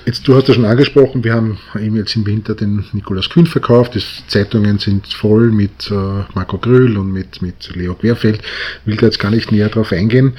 Jetzt, 0.06 0.26
du 0.26 0.34
hast 0.34 0.48
ja 0.48 0.54
schon 0.54 0.64
angesprochen, 0.64 1.24
wir 1.24 1.34
haben 1.34 1.58
eben 1.78 1.96
jetzt 1.96 2.16
im 2.16 2.26
Winter 2.26 2.54
den 2.54 2.84
Nikolaus 2.92 3.28
Kühn 3.28 3.46
verkauft. 3.46 3.94
Die 3.94 4.02
Zeitungen 4.28 4.78
sind 4.78 5.06
voll 5.06 5.50
mit 5.50 5.90
äh, 5.90 5.94
Marco 6.34 6.58
Grüll 6.58 6.96
und 6.96 7.12
mit, 7.12 7.42
mit 7.42 7.74
Leo 7.74 7.94
Querfeld. 7.94 8.40
Will 8.84 8.96
da 8.96 9.06
jetzt 9.06 9.18
gar 9.18 9.30
nicht 9.30 9.52
näher 9.52 9.68
drauf 9.68 9.92
eingehen. 9.92 10.32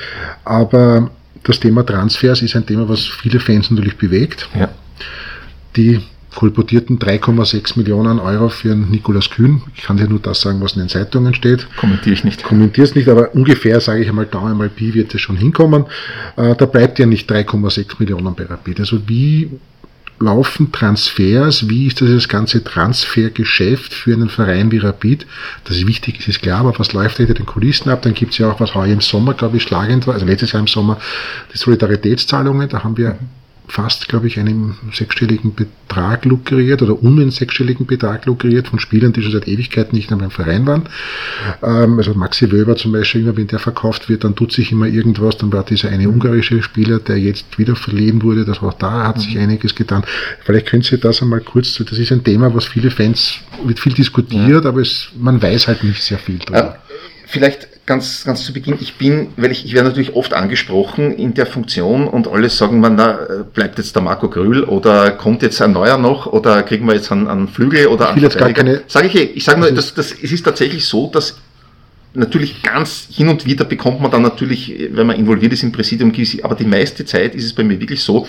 Aber 0.43 1.12
das 1.43 1.59
Thema 1.59 1.84
Transfers 1.84 2.41
ist 2.41 2.55
ein 2.55 2.66
Thema, 2.66 2.89
was 2.89 3.05
viele 3.05 3.39
Fans 3.39 3.70
natürlich 3.70 3.97
bewegt. 3.97 4.49
Ja. 4.57 4.70
Die 5.76 6.01
kolportierten 6.36 6.97
3,6 6.99 7.77
Millionen 7.77 8.19
Euro 8.19 8.49
für 8.49 8.71
einen 8.71 8.89
Nikolaus 8.89 9.29
Kühn. 9.29 9.61
Ich 9.75 9.84
kann 9.84 9.97
dir 9.97 10.07
nur 10.07 10.19
das 10.19 10.41
sagen, 10.41 10.61
was 10.61 10.73
in 10.73 10.79
den 10.79 10.89
Zeitungen 10.89 11.34
steht. 11.34 11.67
Kommentiere 11.77 12.13
ich 12.13 12.23
nicht. 12.23 12.43
Kommentiere 12.43 12.86
es 12.86 12.95
nicht, 12.95 13.09
aber 13.09 13.36
ungefähr, 13.36 13.82
sage 13.82 14.01
ich 14.01 14.09
einmal, 14.09 14.25
da 14.25 14.45
einmal 14.45 14.69
Pi 14.69 14.93
wird 14.93 15.13
es 15.13 15.21
schon 15.21 15.38
hinkommen. 15.38 15.86
Äh, 16.38 16.55
da 16.55 16.65
bleibt 16.65 16.99
ja 16.99 17.05
nicht 17.05 17.29
3,6 17.29 17.95
Millionen 17.99 18.34
bei 18.34 18.45
Rapid. 18.45 18.79
Also 18.79 19.07
wie 19.07 19.49
laufen 20.21 20.71
Transfers? 20.71 21.67
Wie 21.67 21.88
ist 21.88 22.01
das 22.01 22.29
ganze 22.29 22.63
Transfergeschäft 22.63 23.93
für 23.93 24.13
einen 24.13 24.29
Verein 24.29 24.71
wie 24.71 24.77
Rapid? 24.77 25.25
Das 25.65 25.77
ist 25.77 25.88
wichtig, 25.88 26.19
ist, 26.19 26.27
ist 26.27 26.41
klar, 26.41 26.59
aber 26.61 26.77
was 26.79 26.93
läuft 26.93 27.17
hinter 27.17 27.34
den 27.34 27.45
Kulissen 27.45 27.89
ab? 27.89 28.03
Dann 28.03 28.13
gibt 28.13 28.32
es 28.32 28.38
ja 28.38 28.51
auch, 28.51 28.59
was 28.59 28.73
heuer 28.75 28.93
im 28.93 29.01
Sommer, 29.01 29.34
glaube 29.34 29.57
ich, 29.57 29.63
schlagend 29.63 30.07
war, 30.07 30.13
also 30.13 30.25
letztes 30.25 30.53
Jahr 30.53 30.61
im 30.61 30.67
Sommer, 30.67 30.97
die 31.53 31.57
Solidaritätszahlungen. 31.57 32.69
Da 32.69 32.84
haben 32.84 32.97
wir 32.97 33.17
fast, 33.72 34.09
glaube 34.09 34.28
ich, 34.28 34.38
einen 34.38 34.76
sechsstelligen 34.91 35.55
Betrag 35.55 36.26
lukriert 36.26 36.82
oder 36.82 37.01
um 37.01 37.17
einen 37.17 37.32
sechsstelligen 37.32 37.86
Betrag 37.86 38.26
lukriert 38.26 38.67
von 38.67 38.80
Spielern, 38.80 39.13
die 39.13 39.22
schon 39.22 39.32
seit 39.32 39.47
Ewigkeiten 39.47 39.95
nicht 39.95 40.09
mehr 40.09 40.19
beim 40.19 40.30
Verein 40.30 40.65
waren. 40.67 40.89
Ähm, 41.63 41.97
also 41.97 42.13
Maxi 42.13 42.51
Wöber 42.51 42.76
zum 42.76 42.91
Beispiel, 42.91 43.22
immer 43.22 43.38
wenn 43.38 43.47
der 43.47 43.59
verkauft 43.59 44.09
wird, 44.09 44.26
dann 44.26 44.36
tut 44.36 44.51
sich 44.51 44.74
immer 44.74 44.88
irgendwas. 44.88 45.38
Dann 45.38 45.53
war 45.53 45.63
dieser 45.63 45.89
eine 45.89 46.09
ungarische 46.09 46.61
Spieler, 46.61 46.99
der 46.99 47.17
jetzt 47.17 47.57
wieder 47.57 47.78
verleben 47.78 48.22
wurde, 48.24 48.43
das 48.43 48.61
war 48.61 48.76
da, 48.78 49.07
hat 49.07 49.22
sich 49.22 49.36
mhm. 49.36 49.43
einiges 49.43 49.74
getan. 49.74 50.03
Vielleicht 50.43 50.67
können 50.67 50.84
Sie 50.84 50.97
das 50.97 51.22
einmal 51.22 51.39
kurz, 51.39 51.76
das 51.76 51.97
ist 51.97 52.11
ein 52.11 52.26
Thema, 52.26 52.53
was 52.53 52.65
viele 52.65 52.91
Fans, 52.91 53.39
wird 53.63 53.80
viel 53.80 53.93
diskutiert, 53.93 54.63
ja. 54.63 54.69
aber 54.69 54.82
es, 54.82 55.09
man 55.17 55.41
weiß 55.41 55.67
halt 55.67 55.84
nicht 55.86 56.03
sehr 56.03 56.19
viel 56.19 56.39
drüber. 56.39 56.59
Ja, 56.59 56.76
vielleicht 57.26 57.70
ganz, 57.92 58.24
ganz 58.24 58.46
zu 58.46 58.54
Beginn, 58.54 58.78
ich 58.80 58.96
bin, 58.96 59.34
weil 59.36 59.52
ich, 59.52 59.66
ich 59.66 59.74
werde 59.74 59.89
natürlich 59.89 60.16
oft 60.16 60.34
angesprochen 60.34 61.12
in 61.12 61.34
der 61.34 61.46
Funktion 61.46 62.08
und 62.08 62.30
alle 62.30 62.50
sagen 62.50 62.80
man, 62.80 62.96
na, 62.96 63.20
bleibt 63.54 63.80
jetzt 63.80 63.96
der 63.96 64.02
Marco 64.02 64.30
Grüll 64.30 64.64
oder 64.64 65.12
kommt 65.12 65.42
jetzt 65.42 65.62
ein 65.62 65.74
neuer 65.74 65.98
noch 65.98 66.26
oder 66.26 66.64
kriegen 66.64 66.88
wir 66.88 66.96
jetzt 66.96 67.12
einen, 67.12 67.28
einen 67.28 67.50
Flügel 67.50 67.88
oder 67.88 68.12
einen 68.12 68.22
jetzt 68.22 68.38
gar 68.38 68.54
keine. 68.54 68.84
Sage 68.88 69.08
ich, 69.08 69.16
eh, 69.16 69.24
ich 69.24 69.44
sage 69.44 69.60
nur, 69.60 69.72
das, 69.72 69.94
das, 69.94 70.14
es 70.14 70.32
ist 70.32 70.44
tatsächlich 70.44 70.86
so, 70.86 71.08
dass 71.08 71.38
natürlich 72.14 72.64
ganz 72.64 73.10
hin 73.12 73.28
und 73.28 73.46
wieder 73.46 73.66
bekommt 73.66 74.00
man 74.00 74.10
dann 74.10 74.22
natürlich, 74.22 74.74
wenn 74.94 75.08
man 75.08 75.18
involviert 75.18 75.52
ist 75.52 75.64
im 75.64 75.74
Präsidium, 75.74 76.14
aber 76.44 76.56
die 76.56 76.64
meiste 76.64 77.04
Zeit 77.04 77.36
ist 77.36 77.44
es 77.44 77.52
bei 77.52 77.66
mir 77.66 77.78
wirklich 77.78 78.02
so, 78.02 78.26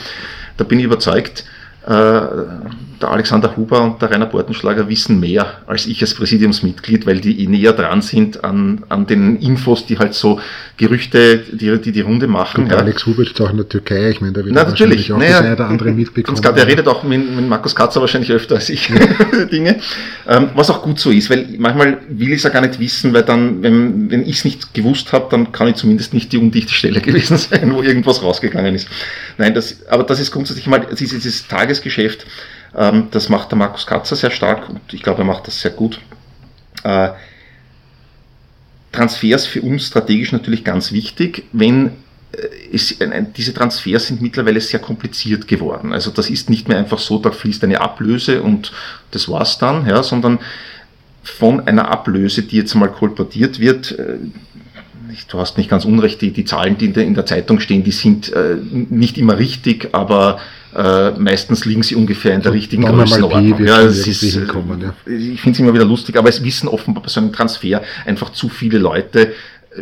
da 0.56 0.64
bin 0.64 0.80
ich 0.80 0.86
überzeugt, 0.86 1.44
äh, 1.44 1.61
der 1.86 3.10
Alexander 3.10 3.56
Huber 3.56 3.82
und 3.82 4.00
der 4.00 4.10
Rainer 4.10 4.26
Bortenschlager 4.26 4.88
wissen 4.88 5.18
mehr 5.18 5.46
als 5.66 5.86
ich 5.86 6.00
als 6.00 6.14
Präsidiumsmitglied, 6.14 7.06
weil 7.06 7.20
die 7.20 7.42
eh 7.42 7.48
näher 7.48 7.72
dran 7.72 8.02
sind 8.02 8.44
an, 8.44 8.84
an 8.88 9.06
den 9.06 9.36
Infos, 9.36 9.86
die 9.86 9.98
halt 9.98 10.14
so 10.14 10.38
Gerüchte, 10.82 11.38
die 11.38 11.78
die, 11.78 11.92
die 11.92 12.00
Runde 12.00 12.26
machen. 12.26 12.64
Und 12.64 12.72
ja. 12.72 12.78
Alex 12.78 13.06
Huber 13.06 13.22
ist 13.22 13.40
auch 13.40 13.50
in 13.50 13.56
der 13.56 13.68
Türkei, 13.68 14.10
ich 14.10 14.20
meine, 14.20 14.32
da 14.32 14.44
wird 14.44 14.52
Na, 14.52 14.64
natürlich. 14.64 15.12
auch 15.12 15.16
naja, 15.16 15.30
das 15.30 15.40
eine 15.40 15.54
oder 15.54 15.68
andere 15.68 15.92
mitbekommen. 15.92 16.40
Ganz 16.40 16.56
der 16.56 16.66
redet 16.66 16.88
auch 16.88 17.04
mit, 17.04 17.36
mit 17.36 17.48
Markus 17.48 17.76
Katzer 17.76 18.00
wahrscheinlich 18.00 18.32
öfter 18.32 18.56
als 18.56 18.68
ich 18.68 18.88
ja. 18.88 19.44
Dinge. 19.52 19.78
Ähm, 20.26 20.48
was 20.56 20.70
auch 20.70 20.82
gut 20.82 20.98
so 20.98 21.12
ist, 21.12 21.30
weil 21.30 21.46
manchmal 21.56 21.98
will 22.08 22.30
ich 22.30 22.38
es 22.38 22.42
ja 22.42 22.50
gar 22.50 22.62
nicht 22.62 22.80
wissen, 22.80 23.14
weil 23.14 23.22
dann, 23.22 23.62
wenn, 23.62 24.10
wenn 24.10 24.22
ich 24.22 24.38
es 24.38 24.44
nicht 24.44 24.74
gewusst 24.74 25.12
habe, 25.12 25.28
dann 25.30 25.52
kann 25.52 25.68
ich 25.68 25.76
zumindest 25.76 26.14
nicht 26.14 26.32
die 26.32 26.38
undichte 26.38 26.74
Stelle 26.74 27.00
gewesen 27.00 27.36
sein, 27.36 27.72
wo 27.72 27.80
irgendwas 27.80 28.20
rausgegangen 28.20 28.74
ist. 28.74 28.88
Nein, 29.38 29.54
das, 29.54 29.86
aber 29.86 30.02
das 30.02 30.18
ist 30.18 30.32
grundsätzlich 30.32 30.66
mal 30.66 30.84
dieses 30.98 31.46
Tagesgeschäft, 31.46 32.26
ähm, 32.76 33.06
das 33.12 33.28
macht 33.28 33.52
der 33.52 33.58
Markus 33.58 33.86
Katzer 33.86 34.16
sehr 34.16 34.32
stark 34.32 34.68
und 34.68 34.80
ich 34.90 35.04
glaube, 35.04 35.22
er 35.22 35.26
macht 35.26 35.46
das 35.46 35.60
sehr 35.60 35.70
gut. 35.70 36.00
Äh, 36.82 37.10
Transfers 38.92 39.46
für 39.46 39.62
uns 39.62 39.86
strategisch 39.86 40.32
natürlich 40.32 40.64
ganz 40.64 40.92
wichtig, 40.92 41.44
wenn 41.52 41.86
äh, 42.32 42.48
es, 42.72 42.96
diese 43.36 43.54
Transfers 43.54 44.06
sind 44.06 44.22
mittlerweile 44.22 44.60
sehr 44.60 44.80
kompliziert 44.80 45.48
geworden. 45.48 45.92
Also 45.92 46.10
das 46.10 46.30
ist 46.30 46.50
nicht 46.50 46.68
mehr 46.68 46.78
einfach 46.78 46.98
so, 46.98 47.18
da 47.18 47.30
fließt 47.30 47.64
eine 47.64 47.80
Ablöse 47.80 48.42
und 48.42 48.72
das 49.10 49.28
war's 49.28 49.58
dann, 49.58 49.86
ja, 49.86 50.02
sondern 50.02 50.38
von 51.24 51.66
einer 51.66 51.88
Ablöse, 51.88 52.42
die 52.42 52.56
jetzt 52.56 52.74
mal 52.74 52.88
kolportiert 52.88 53.58
wird, 53.58 53.92
äh, 53.98 54.18
du 55.28 55.38
hast 55.38 55.58
nicht 55.58 55.68
ganz 55.68 55.84
unrecht, 55.84 56.20
die, 56.20 56.32
die 56.32 56.44
Zahlen, 56.44 56.78
die 56.78 56.86
in 56.86 56.92
der, 56.94 57.04
in 57.04 57.14
der 57.14 57.26
Zeitung 57.26 57.60
stehen, 57.60 57.84
die 57.84 57.92
sind 57.92 58.32
äh, 58.32 58.56
nicht 58.72 59.18
immer 59.18 59.38
richtig, 59.38 59.90
aber 59.92 60.40
äh, 60.74 61.10
meistens 61.12 61.64
liegen 61.64 61.82
sie 61.82 61.94
ungefähr 61.94 62.34
in 62.34 62.42
der 62.42 62.52
richtigen 62.52 62.84
Größenordnung. 62.84 63.64
Ja, 63.64 63.82
es 63.82 64.06
ist, 64.06 64.22
ja. 64.22 64.94
Ich 65.06 65.40
finde 65.40 65.56
es 65.56 65.58
immer 65.58 65.74
wieder 65.74 65.84
lustig, 65.84 66.16
aber 66.16 66.28
es 66.28 66.42
wissen 66.42 66.68
offenbar 66.68 67.02
bei 67.02 67.08
so 67.08 67.20
einem 67.20 67.32
Transfer 67.32 67.82
einfach 68.06 68.32
zu 68.32 68.48
viele 68.48 68.78
Leute, 68.78 69.34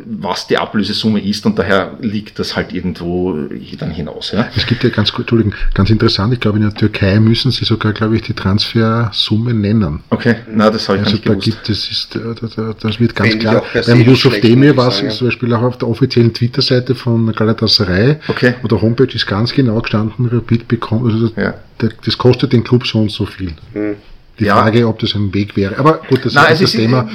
was 0.05 0.47
die 0.47 0.57
Ablösesumme 0.57 1.21
ist 1.21 1.45
und 1.47 1.59
daher 1.59 1.97
liegt 2.01 2.39
das 2.39 2.55
halt 2.55 2.73
irgendwo 2.73 3.37
dann 3.79 3.91
hinaus. 3.91 4.31
Ja. 4.33 4.49
Es 4.55 4.67
gibt 4.67 4.85
ja 4.85 4.91
ganz, 4.91 5.13
Entschuldigung, 5.17 5.55
ganz 5.75 5.91
interessant, 5.91 6.33
ich 6.33 6.41
glaube 6.41 6.59
in 6.59 6.65
der 6.65 6.75
Türkei 6.75 7.19
müssen 7.19 7.51
sie 7.51 7.65
sogar, 7.65 7.93
glaube 7.93 8.17
ich, 8.17 8.23
die 8.23 8.35
Transfersumme 8.35 9.53
nennen. 9.53 10.01
Okay, 10.11 10.37
na 10.49 10.71
das 10.71 10.89
habe 10.89 10.99
ich 10.99 11.05
also 11.05 11.17
nicht 11.17 11.27
da 11.27 11.31
gewusst. 11.31 11.45
Gibt, 11.45 11.69
das, 11.69 11.91
ist, 11.91 12.17
äh, 12.17 12.75
das 12.81 13.01
wird 13.01 13.17
ganz 13.17 13.33
Wenn 13.33 13.39
klar. 13.41 13.63
Beim 13.87 14.01
Yusuf 14.03 14.41
Demir 14.41 14.77
war 14.77 14.89
es 14.89 15.17
zum 15.17 15.27
Beispiel 15.27 15.53
auch 15.55 15.63
auf 15.63 15.79
der 15.79 15.89
offiziellen 15.89 16.33
Twitter-Seite 16.33 16.95
von 16.95 17.33
Galatasaray 17.33 18.17
okay. 18.29 18.55
oder 18.63 18.81
Homepage 18.81 19.13
ist 19.13 19.27
ganz 19.27 19.53
genau 19.53 19.81
gestanden, 19.81 20.29
Rapid 20.29 20.69
bekommt, 20.69 21.13
also 21.13 21.33
ja. 21.37 21.55
das 21.79 22.17
kostet 22.17 22.53
den 22.53 22.63
Club 22.63 22.87
so 22.87 23.01
und 23.01 23.11
so 23.11 23.27
viel. 23.27 23.55
Hm. 23.73 23.97
Die 24.39 24.45
ja. 24.45 24.55
Frage, 24.57 24.87
ob 24.87 24.99
das 25.01 25.15
ein 25.15 25.35
Weg 25.35 25.57
wäre. 25.57 25.79
Aber 25.79 26.01
gut, 26.09 26.25
das 26.25 26.33
Nein, 26.33 26.53
ist 26.53 26.63
das 26.63 26.73
Thema. 26.73 27.11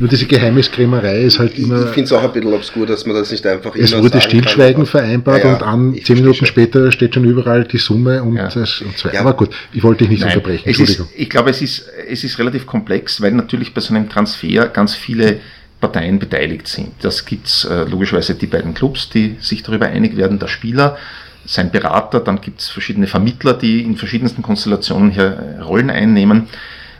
Nur 0.00 0.08
diese 0.08 0.26
Geheimniskrämerei 0.26 1.22
ist 1.22 1.40
halt 1.40 1.58
immer. 1.58 1.86
Ich 1.86 1.90
finde 1.90 2.04
es 2.04 2.12
auch 2.12 2.22
ein 2.22 2.32
bisschen 2.32 2.52
obskur, 2.52 2.86
dass 2.86 3.04
man 3.04 3.16
das 3.16 3.32
nicht 3.32 3.44
einfach 3.44 3.74
Es 3.74 3.96
wurde 3.96 4.20
Stillschweigen 4.20 4.84
kann, 4.84 4.86
vereinbart 4.86 5.42
ja, 5.42 5.50
ja, 5.50 5.56
und 5.56 5.62
an 5.64 5.96
zehn 6.04 6.16
Minuten 6.16 6.36
schon. 6.36 6.46
später 6.46 6.92
steht 6.92 7.14
schon 7.14 7.24
überall 7.24 7.64
die 7.64 7.78
Summe 7.78 8.22
und, 8.22 8.36
ja. 8.36 8.48
das, 8.48 8.80
und 8.80 8.96
so. 8.96 9.08
Aber 9.18 9.32
gut, 9.32 9.50
ich 9.72 9.82
wollte 9.82 10.04
dich 10.04 10.10
nicht 10.10 10.20
Nein, 10.20 10.36
unterbrechen. 10.36 10.68
Entschuldigung. 10.68 11.06
Ist, 11.06 11.18
ich 11.18 11.28
glaube, 11.28 11.50
es 11.50 11.60
ist, 11.60 11.88
es 12.08 12.22
ist 12.22 12.38
relativ 12.38 12.64
komplex, 12.64 13.20
weil 13.20 13.32
natürlich 13.32 13.74
bei 13.74 13.80
so 13.80 13.92
einem 13.92 14.08
Transfer 14.08 14.68
ganz 14.68 14.94
viele 14.94 15.40
Parteien 15.80 16.20
beteiligt 16.20 16.68
sind. 16.68 16.92
Das 17.02 17.24
gibt's 17.24 17.64
äh, 17.64 17.82
logischerweise 17.82 18.34
die 18.34 18.46
beiden 18.46 18.74
Clubs, 18.74 19.10
die 19.10 19.36
sich 19.40 19.64
darüber 19.64 19.86
einig 19.86 20.16
werden, 20.16 20.38
der 20.38 20.48
Spieler, 20.48 20.96
sein 21.44 21.70
Berater, 21.70 22.20
dann 22.20 22.40
gibt 22.40 22.60
es 22.60 22.68
verschiedene 22.68 23.06
Vermittler, 23.06 23.54
die 23.54 23.82
in 23.82 23.96
verschiedensten 23.96 24.42
Konstellationen 24.42 25.10
hier 25.10 25.60
Rollen 25.64 25.90
einnehmen. 25.90 26.46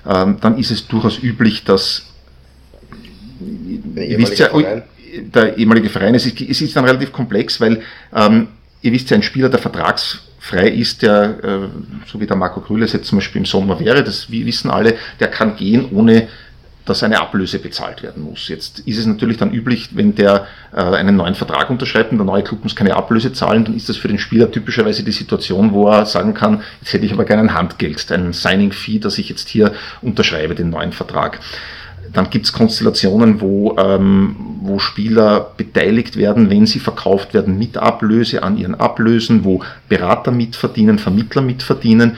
Ähm, 0.07 0.39
dann 0.41 0.57
ist 0.59 0.71
es 0.71 0.89
durchaus 0.89 1.23
üblich, 1.23 1.65
dass 1.65 2.07
ihr 3.41 4.18
wisst 4.18 4.39
ja, 4.39 4.49
Verein. 4.49 4.82
der 5.34 5.57
ehemalige 5.57 5.89
Verein, 5.89 6.14
es 6.14 6.26
ist, 6.26 6.41
es 6.41 6.61
ist 6.61 6.76
dann 6.76 6.84
relativ 6.84 7.12
komplex, 7.12 7.61
weil 7.61 7.82
ähm, 8.14 8.49
ihr 8.82 8.93
wisst 8.93 9.11
ja, 9.11 9.16
ein 9.16 9.22
Spieler, 9.22 9.49
der 9.49 9.59
vertragsfrei 9.59 10.68
ist, 10.68 11.03
der, 11.03 11.39
äh, 11.43 12.09
so 12.11 12.20
wie 12.20 12.26
der 12.26 12.36
Marco 12.36 12.61
Krüles 12.61 12.93
jetzt 12.93 13.07
zum 13.07 13.18
Beispiel 13.18 13.41
im 13.41 13.47
Sommer 13.47 13.78
wäre, 13.80 14.03
das 14.03 14.30
wissen 14.30 14.70
alle, 14.70 14.95
der 15.20 15.28
kann 15.28 15.57
gehen, 15.57 15.86
ohne 15.93 16.28
dass 16.89 17.03
eine 17.03 17.20
Ablöse 17.20 17.59
bezahlt 17.59 18.03
werden 18.03 18.22
muss. 18.22 18.49
Jetzt 18.49 18.80
ist 18.80 18.99
es 18.99 19.05
natürlich 19.05 19.36
dann 19.36 19.53
üblich, 19.53 19.91
wenn 19.93 20.14
der 20.14 20.47
äh, 20.72 20.80
einen 20.80 21.16
neuen 21.16 21.34
Vertrag 21.34 21.68
unterschreibt 21.68 22.12
und 22.12 22.18
der 22.18 22.24
neue 22.24 22.43
Club 22.43 22.62
muss 22.62 22.74
keine 22.74 22.97
Ablöse 22.97 23.32
zahlen, 23.32 23.64
dann 23.64 23.76
ist 23.76 23.91
das 23.91 23.99
für 23.99 24.09
den 24.09 24.18
Spieler 24.18 24.51
typischerweise 24.51 25.03
die 25.03 25.12
Situation, 25.12 25.72
wo 25.72 25.89
er 25.89 26.07
sagen 26.07 26.32
kann, 26.32 26.62
jetzt 26.80 26.95
hätte 26.95 27.05
ich 27.05 27.12
aber 27.12 27.24
gerne 27.24 27.43
ein 27.43 27.55
Handgeld, 27.55 28.11
ein 28.11 28.32
Signing-Fee, 28.32 29.01
dass 29.01 29.18
ich 29.18 29.28
jetzt 29.28 29.49
hier 29.49 29.72
unterschreibe, 30.01 30.55
den 30.55 30.70
neuen 30.70 30.93
Vertrag. 30.93 31.41
Dann 32.13 32.31
gibt 32.31 32.47
es 32.47 32.53
Konstellationen, 32.53 33.41
wo, 33.41 33.77
ähm, 33.79 34.37
wo 34.63 34.79
Spieler 34.79 35.53
beteiligt 35.57 36.17
werden, 36.17 36.51
wenn 36.51 36.67
sie 36.67 36.79
verkauft 36.79 37.35
werden 37.35 37.59
mit 37.59 37.77
Ablöse 37.77 38.43
an 38.43 38.57
ihren 38.57 38.75
Ablösen, 38.75 39.45
wo 39.45 39.63
Berater 39.89 40.31
mitverdienen, 40.31 40.99
Vermittler 40.99 41.43
mitverdienen. 41.43 42.17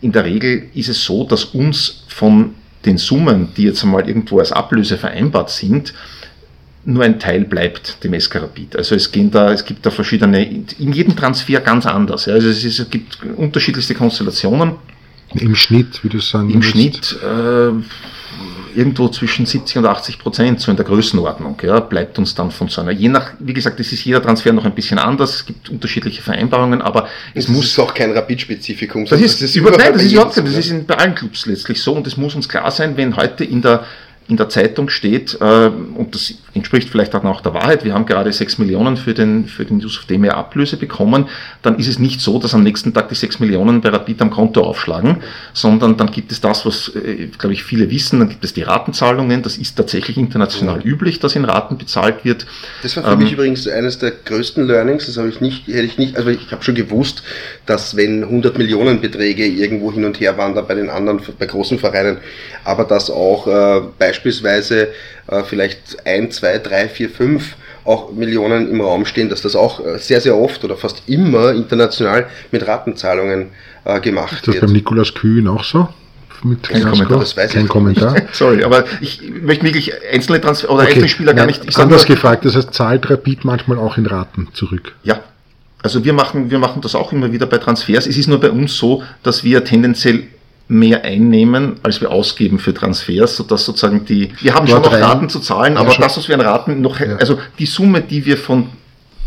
In 0.00 0.12
der 0.12 0.24
Regel 0.24 0.64
ist 0.74 0.88
es 0.88 1.04
so, 1.04 1.24
dass 1.24 1.44
uns 1.44 2.04
von 2.08 2.54
den 2.84 2.98
Summen, 2.98 3.48
die 3.56 3.64
jetzt 3.64 3.84
einmal 3.84 4.08
irgendwo 4.08 4.38
als 4.38 4.52
Ablöse 4.52 4.98
vereinbart 4.98 5.50
sind, 5.50 5.94
nur 6.84 7.04
ein 7.04 7.20
Teil 7.20 7.44
bleibt 7.44 8.02
dem 8.02 8.12
Eskarabit. 8.14 8.76
Also 8.76 8.94
es 8.94 9.12
gehen 9.12 9.30
da, 9.30 9.52
es 9.52 9.64
gibt 9.64 9.86
da 9.86 9.90
verschiedene, 9.90 10.44
in 10.44 10.92
jedem 10.92 11.14
Transfer 11.14 11.60
ganz 11.60 11.86
anders. 11.86 12.26
Also 12.26 12.48
es, 12.48 12.64
ist, 12.64 12.80
es 12.80 12.90
gibt 12.90 13.18
unterschiedlichste 13.36 13.94
Konstellationen. 13.94 14.72
Im 15.34 15.54
Schnitt, 15.54 16.02
wie 16.02 16.08
du 16.08 16.18
sagen 16.18 16.50
Im 16.50 16.62
Schnitt 16.62 17.16
äh, 17.22 17.70
irgendwo 18.74 19.08
zwischen 19.08 19.46
70 19.46 19.78
und 19.78 19.86
80 19.86 20.18
Prozent, 20.18 20.60
so 20.60 20.70
in 20.70 20.76
der 20.76 20.86
Größenordnung, 20.86 21.56
ja, 21.62 21.80
bleibt 21.80 22.18
uns 22.18 22.34
dann 22.34 22.50
von 22.50 22.68
so 22.68 22.80
einer, 22.80 22.90
je 22.90 23.08
nach, 23.08 23.32
wie 23.38 23.52
gesagt, 23.52 23.80
es 23.80 23.92
ist 23.92 24.04
jeder 24.04 24.22
Transfer 24.22 24.52
noch 24.52 24.64
ein 24.64 24.74
bisschen 24.74 24.98
anders, 24.98 25.34
es 25.34 25.46
gibt 25.46 25.68
unterschiedliche 25.68 26.22
Vereinbarungen, 26.22 26.82
aber 26.82 27.08
es 27.34 27.46
das 27.46 27.54
muss... 27.54 27.66
ist 27.66 27.78
auch 27.78 27.94
kein 27.94 28.12
Rapid-Spezifikum. 28.12 29.06
Das 29.06 29.20
ist, 29.20 29.42
das, 29.42 29.54
ist 29.54 29.62
nein, 29.62 29.92
das 29.92 30.02
ist 30.02 30.12
überhaupt, 30.12 30.36
das 30.36 30.54
ist 30.54 30.86
bei 30.86 30.96
allen 30.96 31.14
Clubs 31.14 31.46
letztlich 31.46 31.80
so 31.82 31.94
und 31.94 32.06
es 32.06 32.16
muss 32.16 32.34
uns 32.34 32.48
klar 32.48 32.70
sein, 32.70 32.96
wenn 32.96 33.16
heute 33.16 33.44
in 33.44 33.62
der 33.62 33.84
in 34.28 34.36
der 34.36 34.48
Zeitung 34.48 34.88
steht, 34.88 35.36
äh, 35.40 35.70
und 35.94 36.14
das 36.14 36.34
entspricht 36.54 36.88
vielleicht 36.90 37.14
auch 37.14 37.22
noch 37.22 37.40
der 37.40 37.54
Wahrheit, 37.54 37.84
wir 37.84 37.94
haben 37.94 38.06
gerade 38.06 38.32
6 38.32 38.58
Millionen 38.58 38.96
für 38.96 39.14
den, 39.14 39.46
für 39.46 39.64
den 39.64 39.80
Yusuf 39.80 40.04
Demir 40.04 40.36
Ablöse 40.36 40.76
bekommen, 40.76 41.28
dann 41.62 41.78
ist 41.78 41.88
es 41.88 41.98
nicht 41.98 42.20
so, 42.20 42.38
dass 42.38 42.54
am 42.54 42.62
nächsten 42.62 42.92
Tag 42.92 43.08
die 43.08 43.14
6 43.14 43.40
Millionen 43.40 43.80
bei 43.80 43.88
Rapid 43.88 44.22
am 44.22 44.30
Konto 44.30 44.62
aufschlagen, 44.62 45.18
sondern 45.52 45.96
dann 45.96 46.10
gibt 46.10 46.30
es 46.30 46.40
das, 46.40 46.64
was, 46.66 46.92
äh, 46.94 47.28
glaube 47.38 47.54
ich, 47.54 47.64
viele 47.64 47.90
wissen, 47.90 48.20
dann 48.20 48.28
gibt 48.28 48.44
es 48.44 48.52
die 48.52 48.62
Ratenzahlungen, 48.62 49.42
das 49.42 49.56
ist 49.56 49.76
tatsächlich 49.76 50.16
international 50.16 50.80
ja. 50.80 50.84
üblich, 50.84 51.20
dass 51.20 51.34
in 51.34 51.44
Raten 51.44 51.78
bezahlt 51.78 52.24
wird. 52.24 52.46
Das 52.82 52.96
war 52.96 53.04
für 53.04 53.12
ähm, 53.12 53.18
mich 53.20 53.32
übrigens 53.32 53.66
eines 53.66 53.98
der 53.98 54.12
größten 54.12 54.66
Learnings, 54.66 55.06
das 55.06 55.16
habe 55.16 55.28
ich 55.28 55.40
nicht, 55.40 55.66
hätte 55.66 55.82
ich 55.82 55.98
nicht, 55.98 56.16
also 56.16 56.30
ich 56.30 56.50
habe 56.52 56.62
schon 56.62 56.74
gewusst, 56.74 57.22
dass 57.66 57.96
wenn 57.96 58.24
100 58.24 58.58
Millionen 58.58 59.00
Beträge 59.00 59.46
irgendwo 59.46 59.92
hin 59.92 60.04
und 60.04 60.20
her 60.20 60.36
wandern 60.36 60.66
bei 60.66 60.74
den 60.74 60.90
anderen, 60.90 61.20
bei 61.38 61.46
großen 61.46 61.78
Vereinen, 61.78 62.18
aber 62.64 62.84
dass 62.84 63.10
auch 63.10 63.46
äh, 63.46 63.80
beispielsweise 64.12 64.88
äh, 65.28 65.42
vielleicht 65.42 66.06
ein, 66.06 66.30
zwei, 66.30 66.58
drei, 66.58 66.88
vier, 66.88 67.08
fünf 67.08 67.56
auch 67.84 68.12
Millionen 68.12 68.70
im 68.70 68.80
Raum 68.80 69.06
stehen, 69.06 69.28
dass 69.30 69.40
das 69.40 69.56
auch 69.56 69.84
äh, 69.84 69.98
sehr, 69.98 70.20
sehr 70.20 70.36
oft 70.36 70.62
oder 70.64 70.76
fast 70.76 71.02
immer 71.06 71.52
international 71.52 72.26
mit 72.52 72.66
Ratenzahlungen 72.66 73.48
äh, 73.84 74.00
gemacht 74.00 74.34
ist 74.34 74.46
das 74.46 74.54
wird. 74.54 74.66
beim 74.66 74.72
Nikolaus 74.74 75.14
Kühn 75.14 75.48
auch 75.48 75.64
so? 75.64 75.88
Mit 76.44 76.68
Kein 76.68 76.82
Kommentar. 76.82 77.20
Das 77.20 77.36
weiß 77.36 77.52
Kein 77.52 77.62
ich 77.64 77.68
Kommentar. 77.68 78.12
Nicht. 78.14 78.26
Sorry, 78.34 78.64
aber 78.64 78.84
ich 79.00 79.22
möchte 79.42 79.64
wirklich 79.64 79.92
einzelne 80.12 80.40
Transfer 80.40 80.70
oder 80.70 80.82
okay. 80.82 80.88
einzelne 80.88 81.08
Spieler 81.08 81.34
gar 81.34 81.46
nicht. 81.46 81.64
Ich 81.66 81.78
anders 81.78 82.04
gefragt, 82.04 82.44
das 82.44 82.54
heißt, 82.56 82.74
zahlt 82.74 83.08
Rapid 83.08 83.44
manchmal 83.44 83.78
auch 83.78 83.96
in 83.96 84.06
Raten 84.06 84.48
zurück? 84.52 84.92
Ja. 85.04 85.20
Also 85.84 86.04
wir 86.04 86.12
machen, 86.12 86.50
wir 86.50 86.58
machen 86.58 86.80
das 86.82 86.94
auch 86.94 87.12
immer 87.12 87.32
wieder 87.32 87.46
bei 87.46 87.58
Transfers. 87.58 88.06
Es 88.06 88.16
ist 88.16 88.28
nur 88.28 88.40
bei 88.40 88.50
uns 88.50 88.76
so, 88.76 89.02
dass 89.22 89.42
wir 89.42 89.64
tendenziell 89.64 90.24
mehr 90.72 91.04
einnehmen, 91.04 91.74
als 91.82 92.00
wir 92.00 92.10
ausgeben 92.10 92.58
für 92.58 92.72
Transfers, 92.72 93.36
sodass 93.36 93.66
sozusagen 93.66 94.06
die, 94.06 94.32
wir 94.40 94.54
haben 94.54 94.66
Dort 94.66 94.86
schon 94.86 94.92
noch 94.92 95.00
Raten 95.00 95.28
zu 95.28 95.38
zahlen, 95.38 95.74
ja, 95.74 95.80
aber 95.80 95.90
schon. 95.90 96.02
das, 96.02 96.16
was 96.16 96.28
wir 96.28 96.34
an 96.34 96.40
Raten 96.40 96.80
noch, 96.80 96.98
ja. 96.98 97.16
also 97.16 97.38
die 97.58 97.66
Summe, 97.66 98.00
die 98.00 98.24
wir 98.24 98.38
von 98.38 98.70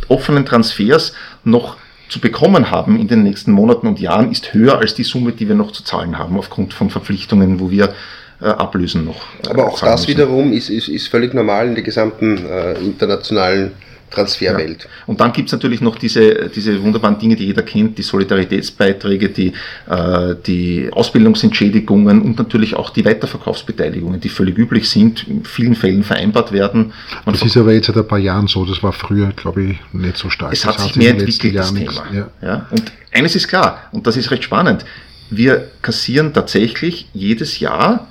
offenen 0.07 0.45
Transfers 0.45 1.13
noch 1.43 1.77
zu 2.09 2.19
bekommen 2.19 2.71
haben 2.71 2.99
in 2.99 3.07
den 3.07 3.21
nächsten 3.21 3.51
Monaten 3.51 3.85
und 3.85 3.99
Jahren, 3.99 4.31
ist 4.31 4.55
höher 4.55 4.79
als 4.79 4.95
die 4.95 5.03
Summe, 5.03 5.33
die 5.33 5.47
wir 5.47 5.55
noch 5.55 5.71
zu 5.71 5.83
zahlen 5.83 6.17
haben, 6.17 6.35
aufgrund 6.37 6.73
von 6.73 6.89
Verpflichtungen, 6.89 7.59
wo 7.59 7.69
wir 7.69 7.93
äh, 8.41 8.45
ablösen 8.45 9.05
noch. 9.05 9.21
Aber 9.47 9.67
auch 9.67 9.79
das 9.79 10.01
müssen. 10.01 10.07
wiederum 10.07 10.51
ist, 10.51 10.69
ist, 10.69 10.87
ist 10.87 11.07
völlig 11.09 11.35
normal 11.35 11.67
in 11.67 11.75
der 11.75 11.83
gesamten 11.83 12.43
äh, 12.47 12.73
internationalen 12.79 13.71
Transferwelt. 14.12 14.84
Ja. 14.84 14.89
Und 15.08 15.20
dann 15.20 15.34
gibt 15.34 15.49
es 15.49 15.53
natürlich 15.53 15.82
noch 15.82 15.97
diese, 15.97 16.49
diese 16.49 16.82
wunderbaren 16.82 17.18
Dinge, 17.20 17.36
die 17.36 17.45
jeder 17.45 17.64
kennt, 17.64 17.97
die 17.97 18.03
Solidaritätsbeiträge, 18.03 19.30
die, 19.30 19.53
äh, 19.89 20.36
die 20.45 20.89
Ausbildungsentschädigungen 20.91 22.22
und 22.22 22.38
natürlich 22.38 22.76
auch 22.76 22.91
die 22.91 23.03
Weiterverkaufsbeteiligungen, 23.03 24.20
die 24.20 24.30
völlig 24.30 24.58
üblich 24.58 24.89
sind, 24.89 25.28
in 25.28 25.43
vielen 25.43 25.76
Fällen 25.76 26.03
vereinbart 26.03 26.51
werden. 26.51 26.93
Man 27.26 27.34
das 27.34 27.43
ist 27.43 27.58
aber 27.58 27.74
jetzt 27.74 27.88
seit 27.88 27.97
ein 27.97 28.08
paar 28.08 28.20
Jahren 28.20 28.47
so, 28.47 28.64
das 28.66 28.82
war 28.84 28.93
früher, 28.93 29.32
glaube 29.36 29.64
ich, 29.64 29.78
nicht 29.93 30.18
so 30.18 30.30
stark. 30.30 30.53
Es 30.53 30.66
hat 30.66 30.80
sich 30.80 30.95
mehr 30.95 31.12
entwickelt, 31.12 31.56
das 31.56 31.74
Thema. 31.74 32.06
Ja. 32.14 32.28
ja. 32.41 32.68
Und 32.72 32.91
eines 33.12 33.36
ist 33.36 33.47
klar, 33.47 33.89
und 33.91 34.08
das 34.08 34.18
ist 34.18 34.32
recht 34.32 34.43
spannend, 34.43 34.86
wir 35.30 35.70
kassieren 35.82 36.34
tatsächlich 36.34 37.08
jedes 37.14 37.60
Jahr 37.60 38.08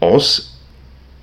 aus 0.00 0.57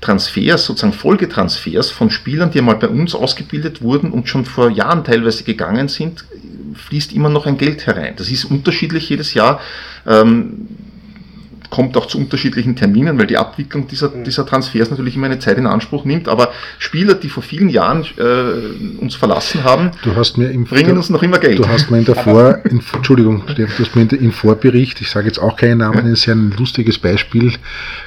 Transfers, 0.06 0.66
sozusagen 0.66 0.94
Folgetransfers 0.94 1.90
von 1.90 2.12
Spielern, 2.12 2.52
die 2.52 2.60
einmal 2.60 2.76
bei 2.76 2.88
uns 2.88 3.16
ausgebildet 3.16 3.82
wurden 3.82 4.12
und 4.12 4.30
schon 4.30 4.46
vor 4.46 4.70
Jahren 4.70 5.04
teilweise 5.04 5.44
gegangen 5.44 5.88
sind, 5.88 6.26
fließt 6.76 7.14
immer 7.14 7.30
noch 7.30 7.48
ein 7.48 7.58
Geld 7.58 7.88
herein. 7.88 8.14
Das 8.16 8.30
ist 8.30 8.46
unterschiedlich 8.46 9.10
jedes 9.10 9.34
Jahr. 9.34 9.60
Ähm, 10.06 10.68
kommt 11.76 11.98
auch 11.98 12.06
zu 12.06 12.18
unterschiedlichen 12.18 12.78
Terminen, 12.78 13.20
weil 13.20 13.28
die 13.28 13.38
Abwicklung 13.38 13.86
dieser, 13.88 14.10
mhm. 14.10 14.24
dieser 14.24 14.46
Transfers 14.46 14.92
natürlich 14.92 15.18
immer 15.18 15.26
eine 15.26 15.40
Zeit 15.40 15.58
in 15.58 15.68
Anspruch 15.68 16.06
nimmt. 16.06 16.30
Aber 16.30 16.54
Spieler, 16.80 17.16
die 17.16 17.28
vor 17.28 17.44
vielen 17.44 17.68
Jahren 17.68 18.06
äh, 18.18 19.02
uns 19.02 19.16
verlassen 19.16 19.66
haben, 19.66 19.92
du 20.04 20.16
hast 20.16 20.38
mir 20.38 20.50
im, 20.52 20.64
bringen 20.64 20.96
uns 20.96 21.10
noch 21.10 21.22
immer 21.22 21.38
Geld. 21.38 21.60
Du 21.60 21.68
hast 21.68 21.92
mir 21.92 21.98
in 21.98 22.06
der 22.06 22.16
Vor, 22.16 22.60
in, 22.64 22.82
Entschuldigung, 22.94 23.44
du 23.46 23.68
hast 23.68 23.94
mir 23.94 24.04
im 24.10 24.32
Vorbericht, 24.32 25.02
ich 25.02 25.10
sage 25.10 25.28
jetzt 25.28 25.38
auch 25.38 25.58
keinen 25.58 25.80
Namen, 25.80 25.98
ja. 25.98 26.04
ein 26.06 26.16
sehr 26.16 26.36
lustiges 26.36 26.98
Beispiel 26.98 27.52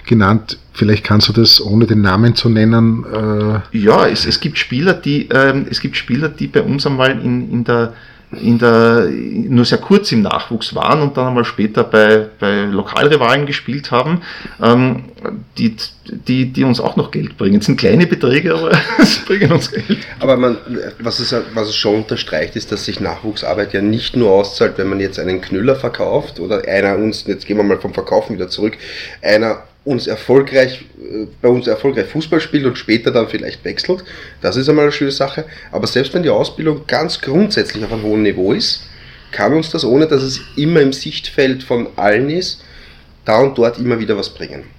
genannt. 0.07 0.57
Vielleicht 0.73 1.05
kannst 1.05 1.29
du 1.29 1.35
das, 1.35 1.61
ohne 1.61 1.87
den 1.87 2.01
Namen 2.01 2.37
zu 2.37 2.49
nennen. 2.49 3.05
Äh 3.05 3.79
ja, 3.79 4.07
es, 4.07 4.25
es 4.25 4.41
gibt 4.41 4.57
Spieler, 4.57 4.95
die 4.95 5.29
äh, 5.29 5.65
es 5.69 5.81
gibt 5.81 5.99
Spieler, 5.99 6.31
die 6.31 6.47
bei 6.47 6.63
uns 6.63 6.87
einmal 6.87 7.21
in, 7.23 7.53
in 7.53 7.65
der 7.65 7.93
in 8.33 8.59
der, 8.59 9.09
nur 9.09 9.65
sehr 9.65 9.79
kurz 9.79 10.13
im 10.13 10.23
Nachwuchs 10.23 10.75
waren 10.75 11.01
und 11.01 11.17
dann 11.17 11.29
einmal 11.29 11.45
später 11.45 11.83
bei, 11.85 12.27
bei 12.39 12.65
Lokalrivalen 12.65 13.47
gespielt 13.47 13.91
haben, 13.91 14.21
ähm, 14.63 15.05
die, 15.57 15.77
die, 16.05 16.53
die 16.53 16.65
uns 16.65 16.79
auch 16.79 16.97
noch 16.97 17.11
Geld 17.11 17.39
bringen. 17.39 17.61
Es 17.61 17.67
sind 17.67 17.79
kleine 17.79 18.07
Beträge, 18.07 18.55
aber 18.55 18.73
es 18.99 19.25
bringen 19.25 19.51
uns 19.53 19.71
Geld. 19.71 19.99
Aber 20.21 20.37
man, 20.37 20.59
was, 20.99 21.21
es, 21.21 21.35
was 21.55 21.69
es 21.69 21.77
schon 21.77 21.97
unterstreicht, 21.97 22.55
ist, 22.57 22.71
dass 22.71 22.85
sich 22.85 23.01
Nachwuchsarbeit 23.01 23.73
ja 23.73 23.81
nicht 23.81 24.15
nur 24.15 24.31
auszahlt, 24.31 24.77
wenn 24.77 24.89
man 24.89 25.01
jetzt 25.01 25.19
einen 25.19 25.41
Knüller 25.41 25.77
verkauft 25.77 26.39
oder 26.39 26.67
einer 26.69 26.97
uns, 26.97 27.25
jetzt 27.27 27.47
gehen 27.47 27.57
wir 27.57 27.65
mal 27.65 27.81
vom 27.81 27.95
Verkaufen 27.95 28.35
wieder 28.35 28.49
zurück, 28.49 28.77
einer 29.23 29.63
uns 29.89 30.07
erfolgreich, 30.07 30.85
äh, 31.01 31.27
bei 31.41 31.49
uns 31.49 31.67
erfolgreich 31.67 32.07
Fußball 32.07 32.41
spielt 32.41 32.67
und 32.67 32.77
später 32.77 33.11
dann 33.11 33.29
vielleicht 33.29 33.65
wechselt. 33.65 34.05
Das 34.41 34.57
ist 34.57 34.69
einmal 34.69 34.85
eine 34.85 34.93
schöne 34.93 35.11
Sache. 35.11 35.45
Aber 35.73 35.87
selbst 35.87 36.15
wenn 36.15 36.23
die 36.23 36.31
Ausbildung 36.31 36.83
ganz 36.87 37.21
grundsätzlich 37.21 37.85
auf 37.85 37.93
einem 37.93 38.03
hohen 38.03 38.23
Niveau 38.23 38.53
ist, 38.53 38.85
kann 39.31 39.53
uns 39.55 39.71
das, 39.71 39.85
ohne 39.85 40.07
dass 40.07 40.23
es 40.23 40.41
immer 40.57 40.81
im 40.81 40.93
Sichtfeld 40.93 41.63
von 41.63 41.89
allen 41.97 42.31
ist, 42.31 42.63
da 43.25 43.41
und 43.41 43.59
dort 43.59 43.79
immer 43.79 43.99
wieder 43.99 44.17
was 44.17 44.31
bringen 44.31 44.78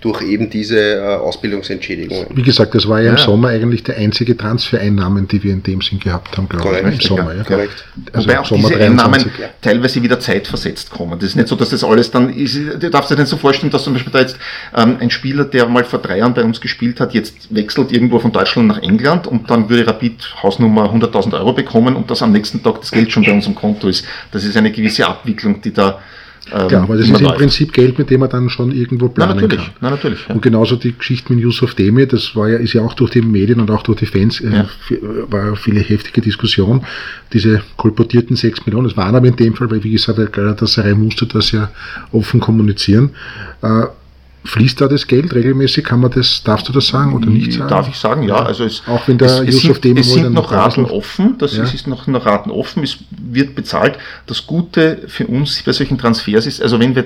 durch 0.00 0.22
eben 0.22 0.48
diese 0.48 0.78
äh, 0.78 1.16
Ausbildungsentschädigungen. 1.16 2.26
Wie 2.34 2.42
gesagt, 2.42 2.74
das 2.74 2.88
war 2.88 3.00
ja, 3.00 3.06
ja, 3.06 3.10
im 3.12 3.18
Sommer 3.18 3.48
eigentlich 3.48 3.82
der 3.82 3.96
einzige 3.96 4.36
Transfereinnahmen, 4.36 5.26
die 5.26 5.42
wir 5.42 5.52
in 5.52 5.62
dem 5.62 5.80
Sinn 5.80 5.98
gehabt 5.98 6.36
haben, 6.36 6.48
glaube 6.48 6.68
korrekt, 6.68 6.88
ich. 6.88 7.10
Im 7.10 7.16
Sommer, 7.16 7.34
ja. 7.34 7.42
Korrekt. 7.42 7.84
Also 8.12 8.28
Wobei 8.28 8.40
auch 8.40 8.46
Sommer 8.46 8.68
diese 8.68 8.78
23, 8.78 9.32
Einnahmen 9.32 9.50
teilweise 9.60 10.02
wieder 10.02 10.20
zeitversetzt 10.20 10.90
kommen. 10.90 11.18
Das 11.18 11.30
ist 11.30 11.36
nicht 11.36 11.48
so, 11.48 11.56
dass 11.56 11.70
das 11.70 11.82
alles 11.82 12.10
dann 12.10 12.32
ist. 12.32 12.56
Du 12.56 12.90
darfst 12.90 13.10
dir 13.10 13.16
nicht 13.16 13.28
so 13.28 13.36
vorstellen, 13.36 13.70
dass 13.72 13.84
zum 13.84 13.94
Beispiel 13.94 14.12
da 14.12 14.20
jetzt 14.20 14.38
ähm, 14.76 14.96
ein 15.00 15.10
Spieler, 15.10 15.44
der 15.44 15.66
mal 15.66 15.84
vor 15.84 15.98
drei 15.98 16.18
Jahren 16.18 16.34
bei 16.34 16.44
uns 16.44 16.60
gespielt 16.60 17.00
hat, 17.00 17.14
jetzt 17.14 17.54
wechselt 17.54 17.90
irgendwo 17.90 18.18
von 18.20 18.30
Deutschland 18.30 18.68
nach 18.68 18.82
England 18.82 19.26
und 19.26 19.50
dann 19.50 19.68
würde 19.68 19.86
Rapid 19.86 20.42
Hausnummer 20.42 20.92
100.000 20.92 21.34
Euro 21.34 21.52
bekommen 21.52 21.96
und 21.96 22.10
dass 22.10 22.22
am 22.22 22.32
nächsten 22.32 22.62
Tag 22.62 22.80
das 22.80 22.92
Geld 22.92 23.10
schon 23.10 23.24
bei 23.24 23.32
uns 23.32 23.46
im 23.46 23.54
Konto 23.54 23.88
ist. 23.88 24.04
Das 24.30 24.44
ist 24.44 24.56
eine 24.56 24.70
gewisse 24.70 25.06
Abwicklung, 25.06 25.60
die 25.60 25.72
da 25.72 25.98
ähm, 26.52 26.68
ja, 26.70 26.82
aber 26.82 26.96
das 26.96 27.08
ist 27.08 27.20
im 27.20 27.26
Prinzip 27.26 27.72
Geld, 27.72 27.98
mit 27.98 28.10
dem 28.10 28.20
man 28.20 28.30
dann 28.30 28.48
schon 28.48 28.72
irgendwo 28.72 29.08
planen 29.08 29.36
na, 29.36 29.42
natürlich, 29.42 29.64
kann. 29.64 29.74
Na, 29.80 29.90
natürlich, 29.90 30.26
ja. 30.28 30.34
Und 30.34 30.42
genauso 30.42 30.76
die 30.76 30.96
Geschichte 30.96 31.32
mit 31.32 31.42
Yusuf 31.42 31.74
Demir, 31.74 32.06
das 32.06 32.34
war 32.34 32.48
ja, 32.48 32.56
ist 32.58 32.72
ja 32.72 32.82
auch 32.82 32.94
durch 32.94 33.10
die 33.10 33.22
Medien 33.22 33.60
und 33.60 33.70
auch 33.70 33.82
durch 33.82 33.98
die 33.98 34.06
Fans, 34.06 34.40
äh, 34.40 34.50
ja. 34.50 34.66
war 35.28 35.56
viele 35.56 35.80
heftige 35.80 36.20
Diskussion. 36.20 36.84
Diese 37.32 37.62
kolportierten 37.76 38.36
6 38.36 38.66
Millionen, 38.66 38.88
das 38.88 38.96
waren 38.96 39.14
aber 39.14 39.26
in 39.26 39.36
dem 39.36 39.54
Fall, 39.54 39.70
weil 39.70 39.84
wie 39.84 39.92
gesagt, 39.92 40.18
der 40.18 40.26
Galatasaray 40.26 40.94
musste 40.94 41.26
das 41.26 41.52
ja 41.52 41.70
offen 42.12 42.40
kommunizieren. 42.40 43.10
Äh, 43.62 43.84
Fließt 44.48 44.80
da 44.80 44.88
das 44.88 45.06
Geld 45.06 45.34
regelmäßig? 45.34 45.84
Kann 45.84 46.00
man 46.00 46.10
das, 46.10 46.42
darfst 46.42 46.68
du 46.68 46.72
das 46.72 46.88
sagen 46.88 47.14
oder 47.14 47.26
nicht 47.26 47.52
sagen? 47.52 47.68
Darf 47.68 47.88
ich 47.88 47.96
sagen, 47.96 48.22
ja. 48.22 48.36
Also 48.36 48.64
es, 48.64 48.82
auch 48.86 49.06
wenn 49.06 49.18
der 49.18 49.28
es, 49.28 49.56
es 49.56 49.60
sind, 49.62 49.98
es 49.98 50.12
sind 50.12 50.32
noch 50.32 50.50
Raten 50.52 50.84
offen, 50.84 51.36
das 51.38 51.56
ja. 51.56 51.64
ist, 51.64 51.74
ist 51.74 51.86
noch, 51.86 52.06
noch 52.06 52.26
Raten 52.26 52.50
offen, 52.50 52.82
es 52.82 52.98
wird 53.10 53.54
bezahlt. 53.54 53.98
Das 54.26 54.46
Gute 54.46 55.02
für 55.06 55.26
uns 55.26 55.62
bei 55.62 55.72
solchen 55.72 55.98
Transfers 55.98 56.46
ist, 56.46 56.62
also 56.62 56.80
wenn 56.80 56.94
wir, 56.94 57.04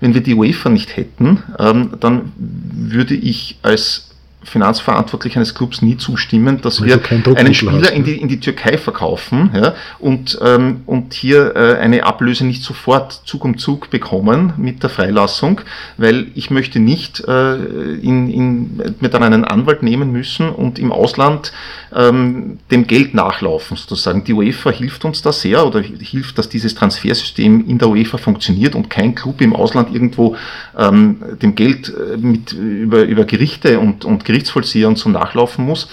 wenn 0.00 0.14
wir 0.14 0.20
die 0.20 0.34
UEFA 0.34 0.68
nicht 0.70 0.96
hätten, 0.96 1.42
ähm, 1.58 1.90
dann 2.00 2.32
würde 2.36 3.14
ich 3.14 3.58
als 3.62 4.15
Finanzverantwortlich 4.46 5.36
eines 5.36 5.54
Clubs 5.54 5.82
nie 5.82 5.96
zustimmen, 5.96 6.60
dass 6.60 6.82
wir 6.82 7.00
einen 7.34 7.52
Spieler 7.52 7.82
hast, 7.82 7.90
in, 7.90 8.04
die, 8.04 8.16
in 8.16 8.28
die 8.28 8.40
Türkei 8.40 8.78
verkaufen 8.78 9.50
ja, 9.54 9.74
und, 9.98 10.38
ähm, 10.40 10.82
und 10.86 11.14
hier 11.14 11.56
äh, 11.56 11.78
eine 11.78 12.04
Ablöse 12.04 12.46
nicht 12.46 12.62
sofort 12.62 13.12
Zug 13.24 13.44
um 13.44 13.58
Zug 13.58 13.90
bekommen 13.90 14.52
mit 14.56 14.82
der 14.82 14.90
Freilassung, 14.90 15.60
weil 15.96 16.28
ich 16.34 16.50
möchte 16.50 16.78
nicht 16.78 17.26
äh, 17.26 17.54
in, 17.56 18.30
in, 18.30 18.82
mir 19.00 19.08
dann 19.08 19.24
einen 19.24 19.44
Anwalt 19.44 19.82
nehmen 19.82 20.12
müssen 20.12 20.48
und 20.48 20.78
im 20.78 20.92
Ausland 20.92 21.52
ähm, 21.96 22.58
dem 22.70 22.86
Geld 22.86 23.14
nachlaufen 23.14 23.76
sozusagen. 23.76 24.22
Die 24.24 24.34
UEFA 24.34 24.70
hilft 24.70 25.04
uns 25.04 25.22
da 25.22 25.32
sehr 25.32 25.66
oder 25.66 25.80
hilft, 25.80 26.36
dass 26.36 26.48
dieses 26.48 26.74
Transfersystem 26.74 27.66
in 27.66 27.78
der 27.78 27.88
UEFA 27.88 28.18
funktioniert 28.18 28.74
und 28.74 28.90
kein 28.90 29.14
Club 29.14 29.40
im 29.40 29.56
Ausland 29.56 29.92
irgendwo 29.94 30.36
ähm, 30.76 31.22
dem 31.40 31.54
Geld 31.54 31.88
äh, 31.88 32.18
mit, 32.18 32.52
über, 32.52 33.04
über 33.04 33.24
Gerichte 33.24 33.80
und, 33.80 34.04
und 34.04 34.26
Gerichtsvollzieher 34.26 34.88
und 34.88 34.98
so 34.98 35.08
nachlaufen 35.08 35.64
muss. 35.64 35.88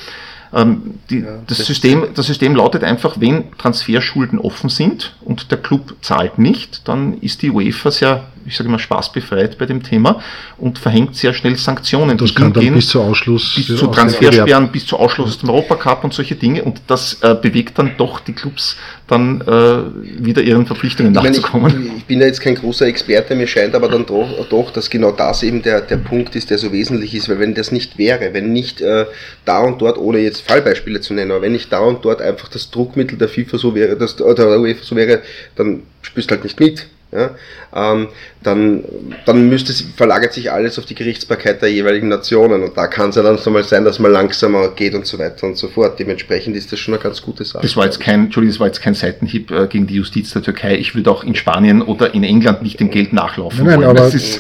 Ähm, 0.54 1.00
die, 1.10 1.20
ja, 1.20 1.38
das, 1.48 1.60
das, 1.60 1.68
System, 1.68 2.06
das 2.14 2.28
System 2.28 2.54
lautet 2.54 2.84
einfach, 2.84 3.20
wenn 3.22 3.46
Transferschulden 3.58 4.40
offen 4.40 4.70
sind 4.70 5.16
und 5.22 5.52
der 5.52 5.58
Club 5.58 5.96
zahlt 6.02 6.38
nicht, 6.38 6.88
dann 6.88 7.18
ist 7.20 7.42
die 7.42 7.50
UEFA 7.50 7.92
sehr 7.92 8.26
ich 8.46 8.56
sage 8.56 8.70
immer, 8.70 8.80
spaßbefreit 8.80 9.58
bei 9.58 9.66
dem 9.66 9.84
Thema 9.84 10.22
und 10.58 10.80
verhängt 10.80 11.16
sehr 11.16 11.34
schnell 11.34 11.56
Sanktionen. 11.56 12.18
Das 12.18 12.34
kann 12.34 12.54
dann 12.54 12.74
bis 12.74 12.88
zu 12.88 13.02
Ausschluss, 13.02 13.56
bis 13.56 13.68
zu 13.68 13.88
Transfersperren, 13.88 14.72
bis 14.72 14.86
zu 14.86 14.98
Ausschluss 14.98 15.30
aus 15.30 15.38
dem 15.40 15.50
Europacup 15.50 16.04
und 16.04 16.14
solche 16.14 16.36
Dinge. 16.36 16.64
Und 16.64 16.82
das 16.88 17.20
äh, 17.22 17.36
bewegt 17.36 17.78
dann 17.80 17.92
doch 17.98 18.20
die 18.20 18.34
Clubs 18.34 18.78
dann 19.08 19.42
äh, 19.42 20.26
wieder 20.26 20.42
ihren 20.42 20.66
Verpflichtungen 20.66 21.14
ich 21.14 21.22
nachzukommen. 21.22 21.74
Meine, 21.74 21.86
ich, 21.86 21.98
ich, 21.98 22.06
bin 22.06 22.20
ja 22.20 22.26
jetzt 22.26 22.42
kein 22.42 22.56
großer 22.56 22.88
Experte, 22.88 23.36
mir 23.36 23.48
scheint 23.48 23.76
aber 23.76 23.90
dann 23.90 24.06
doch, 24.06 24.48
doch, 24.50 24.72
dass 24.72 24.90
genau 24.90 25.12
das 25.12 25.44
eben 25.44 25.62
der, 25.62 25.82
der 25.82 25.98
Punkt 25.98 26.36
ist, 26.36 26.50
der 26.50 26.58
so 26.58 26.72
wesentlich 26.72 27.14
ist, 27.14 27.30
weil 27.30 27.40
wenn 27.40 27.54
das 27.54 27.72
nicht 27.72 27.98
wäre, 27.98 28.34
wenn 28.34 28.54
nicht 28.54 28.82
äh, 28.82 29.06
da 29.46 29.60
und 29.60 29.82
dort, 29.82 29.98
ohne 29.98 30.20
jetzt 30.20 30.42
Fallbeispiele 30.42 31.02
zu 31.02 31.14
nennen, 31.14 31.32
aber 31.32 31.42
wenn 31.42 31.52
nicht 31.52 31.72
da 31.72 31.80
und 31.80 32.06
dort 32.06 32.22
einfach 32.22 32.48
das 32.48 32.72
Druckmittel 32.72 33.18
der 33.18 33.30
FIFA 33.30 33.58
so 33.58 33.76
wäre, 33.76 33.98
dass, 33.98 34.20
oder 34.22 34.48
der 34.48 34.60
UEFA 34.60 34.84
so 34.84 34.96
wäre, 34.96 35.22
dann 35.56 35.84
spürst 36.02 36.32
du 36.32 36.36
halt 36.36 36.44
nicht 36.44 36.60
mit 36.60 36.88
ja, 37.14 37.32
ähm, 37.74 38.08
dann, 38.42 38.84
dann 39.26 39.50
müsste, 39.50 39.74
verlagert 39.96 40.34
sich 40.34 40.52
alles 40.52 40.80
auf 40.80 40.86
die 40.86 40.96
Gerichtsbarkeit 40.96 41.62
der 41.62 41.72
jeweiligen 41.72 42.08
Nationen 42.08 42.64
und 42.64 42.76
da 42.76 42.88
kann 42.88 43.10
es 43.10 43.16
ja 43.16 43.24
dann 43.24 43.38
so 43.38 43.52
mal 43.52 43.64
sein, 43.64 43.86
dass 43.86 44.00
man 44.00 44.12
langsamer 44.12 44.70
geht 44.70 44.96
und 44.96 45.06
so 45.06 45.20
weiter 45.20 45.48
und 45.48 45.58
so 45.58 45.68
fort. 45.68 46.00
Dementsprechend 46.00 46.56
ist 46.56 46.72
das 46.72 46.80
schon 46.80 46.94
eine 46.94 47.04
ganz 47.04 47.22
gute 47.22 47.46
Sache. 47.46 47.62
Das 47.62 47.76
war 47.76 47.86
jetzt 47.86 48.00
kein, 48.00 48.26
Entschuldigung, 48.26 48.54
das 48.54 48.60
war 48.60 48.68
jetzt 48.68 48.82
kein 48.82 48.96
Seitenhieb 48.96 49.52
äh, 49.52 49.68
gegen 49.68 49.88
die 49.88 49.96
Justiz 49.96 50.34
der 50.34 50.42
Türkei. 50.42 50.76
Ich 50.78 50.96
würde 50.96 51.12
auch 51.12 51.24
in 51.24 51.36
Spanien 51.36 51.82
oder 51.82 52.14
in 52.14 52.24
England 52.24 52.64
nicht 52.64 52.80
dem 52.80 52.90
Geld 52.90 53.14
nachlaufen 53.14 53.66
nein, 53.66 53.78
wollen. 53.78 53.90
Aber, 53.90 54.10
das 54.10 54.40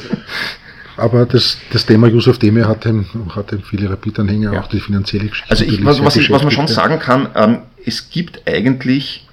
aber 0.97 1.25
das, 1.25 1.57
das 1.71 1.85
Thema 1.85 2.07
Yusuf 2.07 2.37
Demir 2.37 2.67
hat 2.67 2.85
dem, 2.85 3.05
hat 3.35 3.51
dem 3.51 3.61
viele 3.63 3.89
Rapid-Anhänger 3.89 4.53
ja. 4.53 4.61
auch 4.61 4.67
die 4.67 4.79
finanzielle 4.79 5.27
Geschichte. 5.27 5.49
Also 5.51 5.65
ich, 5.65 5.83
was, 5.83 6.03
was, 6.03 6.15
ich, 6.15 6.29
was 6.29 6.43
man 6.43 6.51
schon 6.51 6.67
sagen 6.67 6.99
kann, 6.99 7.29
ähm, 7.35 7.59
es 7.85 8.09
gibt 8.09 8.41
eigentlich 8.47 9.27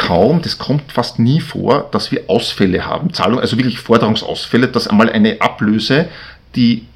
kaum, 0.00 0.40
das 0.40 0.56
kommt 0.56 0.90
fast 0.90 1.18
nie 1.18 1.40
vor, 1.40 1.88
dass 1.92 2.10
wir 2.10 2.22
Ausfälle 2.28 2.86
haben, 2.86 3.12
Zahlung, 3.12 3.38
also 3.38 3.58
wirklich 3.58 3.78
Forderungsausfälle, 3.78 4.68
dass 4.68 4.88
einmal 4.88 5.10
eine 5.10 5.42
Ablöse, 5.42 6.08
die 6.56 6.86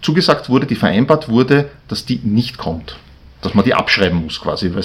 zugesagt 0.00 0.48
wurde, 0.48 0.66
die 0.66 0.74
vereinbart 0.74 1.28
wurde, 1.28 1.70
dass 1.86 2.04
die 2.04 2.18
nicht 2.24 2.58
kommt 2.58 2.96
dass 3.42 3.54
man 3.54 3.64
die 3.64 3.74
abschreiben 3.74 4.22
muss 4.22 4.40
quasi. 4.40 4.70
Weil 4.72 4.84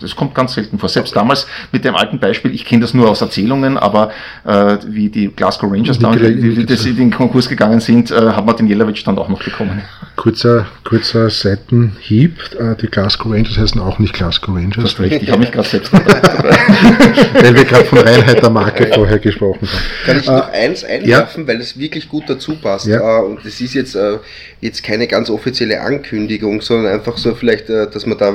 das 0.00 0.16
kommt 0.16 0.34
ganz 0.34 0.54
selten 0.54 0.78
vor. 0.78 0.88
Selbst 0.88 1.16
damals 1.16 1.46
mit 1.72 1.84
dem 1.84 1.96
alten 1.96 2.18
Beispiel, 2.18 2.54
ich 2.54 2.64
kenne 2.64 2.82
das 2.82 2.92
nur 2.92 3.08
aus 3.08 3.20
Erzählungen, 3.20 3.78
aber 3.78 4.10
äh, 4.44 4.76
wie 4.86 5.08
die 5.08 5.28
Glasgow 5.28 5.72
Rangers 5.72 5.98
da, 5.98 6.14
wie, 6.14 6.56
wie 6.56 6.66
das 6.66 6.84
in 6.84 6.96
den 6.96 7.10
Konkurs 7.10 7.48
gegangen 7.48 7.80
sind, 7.80 8.10
äh, 8.10 8.14
hat 8.14 8.44
man 8.44 8.56
den 8.56 8.66
Jelavic 8.66 9.02
dann 9.04 9.18
auch 9.18 9.28
noch 9.28 9.42
bekommen. 9.42 9.82
Kurzer, 10.16 10.66
kurzer 10.84 11.30
Seitenhieb. 11.30 12.38
Äh, 12.58 12.76
die 12.76 12.88
Glasgow 12.88 13.32
Rangers 13.32 13.56
heißen 13.56 13.80
auch 13.80 13.98
nicht 13.98 14.12
Glasgow 14.12 14.54
Rangers. 14.54 14.82
Das 14.82 14.92
ist 14.92 15.00
recht, 15.00 15.22
ich 15.22 15.30
habe 15.30 15.40
mich 15.40 15.52
gerade 15.52 15.68
selbst 15.68 15.92
Weil 15.92 17.54
wir 17.54 17.64
gerade 17.64 17.84
von 17.84 17.98
Reinheit 17.98 18.42
der 18.42 18.50
Marke 18.50 18.90
vorher 18.92 19.18
gesprochen 19.18 19.68
haben. 19.68 20.04
Kann 20.04 20.20
ich 20.20 20.26
noch 20.26 20.48
äh, 20.48 20.64
eins 20.64 20.84
einwerfen, 20.84 21.42
ja? 21.42 21.48
weil 21.48 21.60
es 21.60 21.78
wirklich 21.78 22.08
gut 22.08 22.24
dazu 22.28 22.56
passt. 22.56 22.86
Ja. 22.86 23.20
Äh, 23.20 23.24
und 23.24 23.44
das 23.44 23.60
ist 23.60 23.74
jetzt, 23.74 23.94
äh, 23.94 24.18
jetzt 24.60 24.82
keine 24.82 25.06
ganz 25.06 25.30
offizielle 25.30 25.80
Ankündigung, 25.80 26.60
sondern 26.60 26.92
einfach 26.92 27.16
so 27.22 27.34
vielleicht, 27.34 27.70
äh, 27.70 27.88
dass 27.90 28.06
wir 28.06 28.14
da 28.14 28.34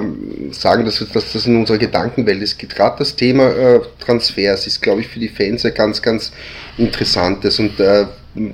sagen, 0.52 0.86
dass, 0.86 1.06
dass 1.14 1.34
das 1.34 1.46
in 1.46 1.58
unserer 1.58 1.78
Gedankenwelt 1.78 2.42
ist. 2.42 2.58
Gerade 2.58 2.98
das 3.00 3.16
Thema 3.16 3.50
äh, 3.50 3.80
Transfers 4.00 4.68
ist, 4.68 4.82
glaube 4.82 5.02
ich, 5.02 5.08
für 5.08 5.20
die 5.20 5.30
Fans 5.30 5.66
ein 5.66 5.74
ganz, 5.74 6.02
ganz 6.02 6.32
interessantes. 6.78 7.60
Und 7.60 7.80
äh, 7.80 8.06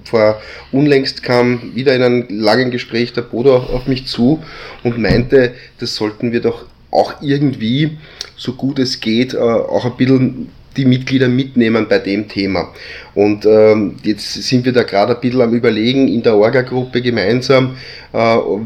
vor 0.06 0.42
unlängst 0.72 1.24
kam 1.24 1.76
wieder 1.76 1.96
in 1.96 2.02
einem 2.02 2.26
langen 2.30 2.72
Gespräch 2.72 3.14
der 3.14 3.22
Bodo 3.22 3.58
auf 3.58 3.88
mich 3.88 4.08
zu 4.08 4.44
und 4.84 4.98
meinte, 4.98 5.54
das 5.80 5.96
sollten 5.96 6.32
wir 6.32 6.42
doch 6.42 6.66
auch 6.90 7.22
irgendwie, 7.22 7.98
so 8.38 8.54
gut 8.54 8.80
es 8.80 9.00
geht, 9.00 9.36
auch 9.36 9.84
ein 9.84 9.98
bisschen 9.98 10.50
die 10.78 10.86
Mitglieder 10.86 11.28
mitnehmen 11.28 11.88
bei 11.88 12.00
dem 12.00 12.28
Thema. 12.28 12.74
Und 13.14 13.46
ähm, 13.46 13.96
jetzt 14.04 14.34
sind 14.34 14.66
wir 14.66 14.74
da 14.74 14.84
gerade 14.84 15.16
ein 15.16 15.22
bisschen 15.22 15.42
am 15.42 15.54
Überlegen 15.54 16.08
in 16.08 16.24
der 16.24 16.36
Orga-Gruppe 16.36 17.02
gemeinsam, 17.02 17.78
äh, 18.12 18.18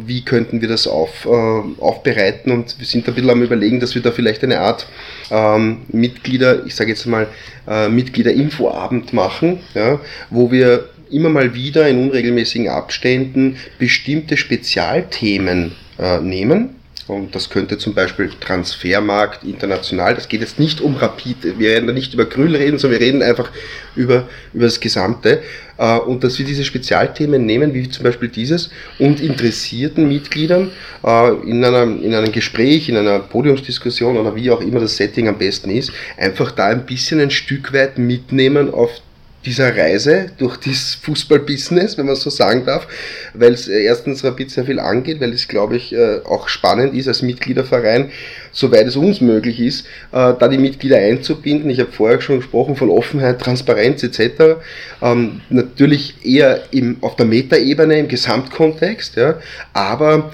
wie 0.06 0.24
könnten 0.24 0.62
wir 0.62 0.68
das 0.68 0.88
auf, 0.88 1.26
äh, 1.26 1.82
aufbereiten 1.82 2.52
und 2.52 2.80
wir 2.80 2.86
sind 2.86 3.08
ein 3.08 3.14
bisschen 3.14 3.30
am 3.30 3.42
Überlegen, 3.42 3.80
dass 3.80 3.96
wir 3.96 4.02
da 4.02 4.12
vielleicht 4.12 4.44
eine 4.44 4.60
Art 4.60 4.88
ähm, 5.32 5.80
Mitglieder, 5.90 6.66
ich 6.66 6.76
sage 6.76 6.92
jetzt 6.92 7.06
mal, 7.06 7.28
äh, 7.68 7.90
Mitglieder-Infoabend 7.90 9.14
machen, 9.14 9.60
ja, 9.74 10.00
wo 10.30 10.52
wir 10.52 10.90
immer 11.12 11.30
mal 11.30 11.54
wieder 11.54 11.88
in 11.88 12.00
unregelmäßigen 12.00 12.70
Abständen 12.70 13.58
bestimmte 13.80 14.38
Spezialthemen 14.38 15.74
äh, 16.00 16.20
nehmen 16.20 16.77
und 17.08 17.34
das 17.36 17.50
könnte 17.50 17.78
zum 17.78 17.94
Beispiel 17.94 18.30
Transfermarkt 18.40 19.44
international. 19.44 20.16
Das 20.16 20.28
geht 20.28 20.42
jetzt 20.42 20.60
nicht 20.60 20.82
um 20.82 20.96
Rapid. 20.96 21.58
Wir 21.58 21.70
werden 21.70 21.88
da 21.88 21.94
nicht 21.94 22.14
über 22.14 22.26
Grüll 22.26 22.56
reden, 22.56 22.78
sondern 22.78 23.00
wir 23.00 23.08
reden 23.08 23.22
einfach 23.22 23.50
über, 23.96 24.28
über 24.54 24.66
das 24.66 24.80
Gesamte. 24.80 25.42
Äh, 25.78 25.98
und 26.00 26.24
dass 26.24 26.38
wir 26.38 26.46
diese 26.46 26.66
Spezialthemen 26.66 27.46
nehmen, 27.46 27.74
wie 27.74 27.90
zum 27.90 28.04
Beispiel 28.04 28.30
dieses, 28.30 28.70
und 29.00 29.22
interessierten 29.22 30.08
Mitgliedern 30.08 30.72
äh, 31.04 31.34
in, 31.50 31.64
einer, 31.64 31.84
in 31.84 32.14
einem 32.14 32.32
Gespräch, 32.32 32.90
in 32.90 32.98
einer 32.98 33.20
Podiumsdiskussion 33.20 34.18
oder 34.18 34.36
wie 34.36 34.52
auch 34.52 34.62
immer 34.62 34.80
das 34.80 34.98
Setting 34.98 35.28
am 35.28 35.38
besten 35.38 35.70
ist, 35.70 35.92
einfach 36.18 36.52
da 36.52 36.68
ein 36.68 36.86
bisschen 36.86 37.20
ein 37.20 37.32
Stück 37.32 37.74
weit 37.74 37.98
mitnehmen 37.98 38.74
auf 38.74 39.02
dieser 39.48 39.76
Reise 39.76 40.30
durch 40.38 40.58
das 40.58 40.96
Fußballbusiness, 41.02 41.98
wenn 41.98 42.06
man 42.06 42.18
so 42.18 42.30
sagen 42.30 42.66
darf, 42.66 42.86
weil 43.34 43.54
es 43.54 43.70
äh, 43.70 43.82
erstens 43.82 44.24
Rapid 44.24 44.52
sehr 44.52 44.66
viel 44.66 44.80
angeht, 44.80 45.22
weil 45.22 45.32
es, 45.34 45.48
glaube 45.48 45.78
ich, 45.78 45.94
äh, 45.94 46.20
auch 46.26 46.50
spannend 46.50 46.94
ist 46.94 47.08
als 47.08 47.22
Mitgliederverein, 47.22 48.12
soweit 48.52 48.88
es 48.88 48.96
uns 48.96 49.22
möglich 49.22 49.60
ist, 49.60 49.86
äh, 50.12 50.34
da 50.40 50.48
die 50.48 50.58
Mitglieder 50.58 50.98
einzubinden. 50.98 51.70
Ich 51.70 51.80
habe 51.80 51.92
vorher 51.92 52.22
schon 52.22 52.38
gesprochen 52.38 52.76
von 52.76 52.90
Offenheit, 52.90 53.40
Transparenz 53.40 54.04
etc. 54.04 54.58
Ähm, 55.02 55.42
natürlich 55.50 56.16
eher 56.24 56.64
im, 56.72 56.98
auf 57.02 57.16
der 57.16 57.26
Metaebene 57.26 58.00
im 58.00 58.08
Gesamtkontext, 58.08 59.16
ja, 59.16 59.36
aber 59.74 60.32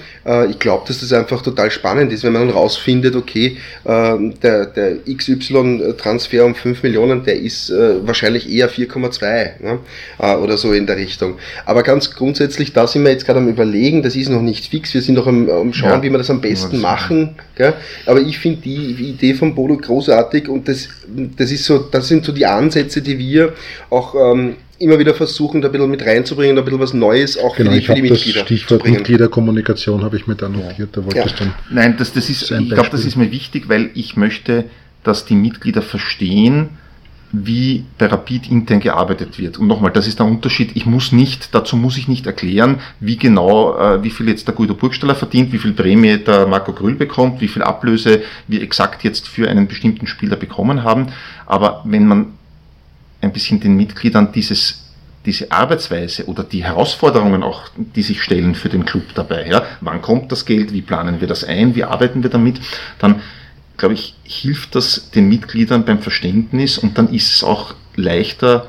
ich 0.48 0.58
glaube, 0.58 0.84
dass 0.88 1.00
das 1.00 1.12
einfach 1.12 1.42
total 1.42 1.70
spannend 1.70 2.10
ist, 2.10 2.24
wenn 2.24 2.32
man 2.32 2.46
dann 2.46 2.56
rausfindet, 2.56 3.14
okay, 3.14 3.58
ähm, 3.84 4.32
der, 4.42 4.64
der 4.64 4.96
XY-Transfer 5.04 6.46
um 6.46 6.54
5 6.54 6.82
Millionen, 6.82 7.24
der 7.24 7.38
ist 7.38 7.70
wahrscheinlich 7.70 8.50
eher 8.50 8.70
4, 8.70 8.84
4,2 8.88 9.62
ne? 9.62 9.78
Äh, 10.18 10.34
oder 10.36 10.56
so 10.56 10.72
in 10.72 10.86
der 10.86 10.96
Richtung. 10.96 11.36
Aber 11.64 11.82
ganz 11.82 12.14
grundsätzlich, 12.14 12.72
da 12.72 12.86
sind 12.86 13.04
wir 13.04 13.10
jetzt 13.10 13.26
gerade 13.26 13.38
am 13.38 13.48
Überlegen, 13.48 14.02
das 14.02 14.16
ist 14.16 14.28
noch 14.28 14.42
nicht 14.42 14.66
fix, 14.66 14.94
wir 14.94 15.02
sind 15.02 15.14
noch 15.14 15.26
am, 15.26 15.48
am 15.48 15.72
Schauen, 15.72 15.90
ja. 15.90 16.02
wie 16.02 16.10
wir 16.10 16.18
das 16.18 16.30
am 16.30 16.40
besten 16.40 16.80
machen. 16.80 17.36
Gell? 17.56 17.74
Aber 18.14 18.22
ich 18.22 18.38
finde 18.38 18.60
die 18.60 19.10
Idee 19.10 19.34
von 19.34 19.56
Bodo 19.56 19.76
großartig 19.76 20.48
und 20.48 20.68
das, 20.68 20.88
das, 21.36 21.50
ist 21.50 21.64
so, 21.64 21.78
das 21.78 22.06
sind 22.06 22.24
so 22.24 22.30
die 22.30 22.46
Ansätze, 22.46 23.02
die 23.02 23.18
wir 23.18 23.54
auch 23.90 24.14
ähm, 24.14 24.54
immer 24.78 25.00
wieder 25.00 25.14
versuchen, 25.14 25.60
da 25.60 25.66
ein 25.66 25.72
bisschen 25.72 25.90
mit 25.90 26.06
reinzubringen, 26.06 26.56
ein 26.56 26.64
bisschen 26.64 26.78
was 26.78 26.94
Neues 26.94 27.36
auch 27.36 27.56
genau, 27.56 27.72
für 27.72 27.76
die, 27.76 27.84
für 27.84 27.94
die 27.94 28.02
Mitglieder. 28.02 28.40
Das 28.40 28.46
Stichwort 28.46 28.88
Mitgliederkommunikation 28.88 30.04
habe 30.04 30.16
ich 30.16 30.28
mir 30.28 30.36
da 30.36 30.48
notiert, 30.48 30.90
da 30.92 31.04
wollte 31.04 31.18
ja. 31.18 31.26
dann. 31.36 31.54
Nein, 31.72 31.96
das, 31.98 32.12
das 32.12 32.30
ist, 32.30 32.52
ich 32.52 32.70
glaube, 32.70 32.90
das 32.90 33.04
ist 33.04 33.16
mir 33.16 33.32
wichtig, 33.32 33.68
weil 33.68 33.90
ich 33.94 34.16
möchte, 34.16 34.66
dass 35.02 35.24
die 35.24 35.34
Mitglieder 35.34 35.82
verstehen, 35.82 36.68
wie 37.36 37.84
bei 37.98 38.06
Rapid 38.06 38.50
intern 38.50 38.78
gearbeitet 38.78 39.38
wird. 39.38 39.58
Und 39.58 39.66
nochmal, 39.66 39.90
das 39.90 40.06
ist 40.06 40.20
der 40.20 40.26
Unterschied. 40.26 40.70
Ich 40.74 40.86
muss 40.86 41.10
nicht, 41.10 41.54
dazu 41.54 41.76
muss 41.76 41.98
ich 41.98 42.06
nicht 42.06 42.26
erklären, 42.26 42.80
wie 43.00 43.16
genau, 43.16 43.76
äh, 43.76 44.02
wie 44.04 44.10
viel 44.10 44.28
jetzt 44.28 44.46
der 44.46 44.54
Guido 44.54 44.74
Burgstaller 44.74 45.16
verdient, 45.16 45.52
wie 45.52 45.58
viel 45.58 45.72
Prämie 45.72 46.18
der 46.18 46.46
Marco 46.46 46.72
Grüll 46.72 46.94
bekommt, 46.94 47.40
wie 47.40 47.48
viel 47.48 47.62
Ablöse 47.62 48.22
wir 48.46 48.62
exakt 48.62 49.02
jetzt 49.02 49.26
für 49.26 49.50
einen 49.50 49.66
bestimmten 49.66 50.06
Spieler 50.06 50.36
bekommen 50.36 50.84
haben. 50.84 51.08
Aber 51.46 51.82
wenn 51.84 52.06
man 52.06 52.26
ein 53.20 53.32
bisschen 53.32 53.58
den 53.58 53.76
Mitgliedern 53.76 54.30
dieses 54.32 54.80
diese 55.26 55.50
Arbeitsweise 55.50 56.26
oder 56.26 56.44
die 56.44 56.64
Herausforderungen 56.64 57.42
auch, 57.42 57.70
die 57.76 58.02
sich 58.02 58.22
stellen 58.22 58.54
für 58.54 58.68
den 58.68 58.84
Club 58.84 59.04
dabei, 59.14 59.48
ja, 59.48 59.62
wann 59.80 60.02
kommt 60.02 60.30
das 60.30 60.44
Geld, 60.44 60.74
wie 60.74 60.82
planen 60.82 61.22
wir 61.22 61.28
das 61.28 61.44
ein, 61.44 61.74
wie 61.74 61.84
arbeiten 61.84 62.22
wir 62.22 62.28
damit, 62.28 62.60
dann 62.98 63.22
glaube 63.76 63.94
ich, 63.94 64.14
hilft 64.24 64.74
das 64.74 65.10
den 65.10 65.28
Mitgliedern 65.28 65.84
beim 65.84 66.00
Verständnis 66.00 66.78
und 66.78 66.98
dann 66.98 67.12
ist 67.12 67.32
es 67.34 67.44
auch 67.44 67.74
leichter 67.96 68.66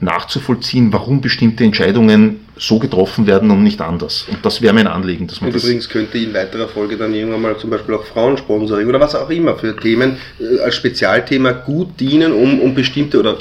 nachzuvollziehen, 0.00 0.92
warum 0.92 1.20
bestimmte 1.20 1.62
Entscheidungen 1.62 2.40
so 2.56 2.78
getroffen 2.78 3.26
werden 3.26 3.50
und 3.50 3.62
nicht 3.62 3.80
anders. 3.80 4.26
Und 4.30 4.44
das 4.44 4.62
wäre 4.62 4.72
mein 4.72 4.86
Anliegen. 4.86 5.26
Dass 5.26 5.40
man 5.40 5.50
und 5.50 5.56
übrigens 5.56 5.88
könnte 5.88 6.18
in 6.18 6.32
weiterer 6.34 6.68
Folge 6.68 6.96
dann 6.96 7.14
irgendwann 7.14 7.42
mal 7.42 7.56
zum 7.58 7.70
Beispiel 7.70 7.94
auch 7.94 8.04
Frauensponsoring 8.04 8.86
oder 8.88 9.00
was 9.00 9.14
auch 9.14 9.30
immer 9.30 9.56
für 9.56 9.76
Themen 9.76 10.16
äh, 10.38 10.60
als 10.60 10.76
Spezialthema 10.76 11.52
gut 11.52 12.00
dienen, 12.00 12.32
um, 12.32 12.60
um 12.60 12.74
bestimmte 12.74 13.18
oder 13.18 13.38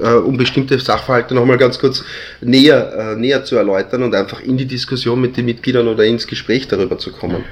äh, 0.00 0.14
um 0.14 0.36
bestimmte 0.36 0.78
Sachverhalte 0.78 1.34
nochmal 1.34 1.58
ganz 1.58 1.78
kurz 1.78 2.04
näher, 2.40 3.14
äh, 3.14 3.16
näher 3.16 3.44
zu 3.44 3.56
erläutern 3.56 4.02
und 4.02 4.14
einfach 4.14 4.40
in 4.40 4.56
die 4.56 4.66
Diskussion 4.66 5.20
mit 5.20 5.36
den 5.36 5.46
Mitgliedern 5.46 5.88
oder 5.88 6.04
ins 6.04 6.26
Gespräch 6.26 6.68
darüber 6.68 6.98
zu 6.98 7.12
kommen. 7.12 7.44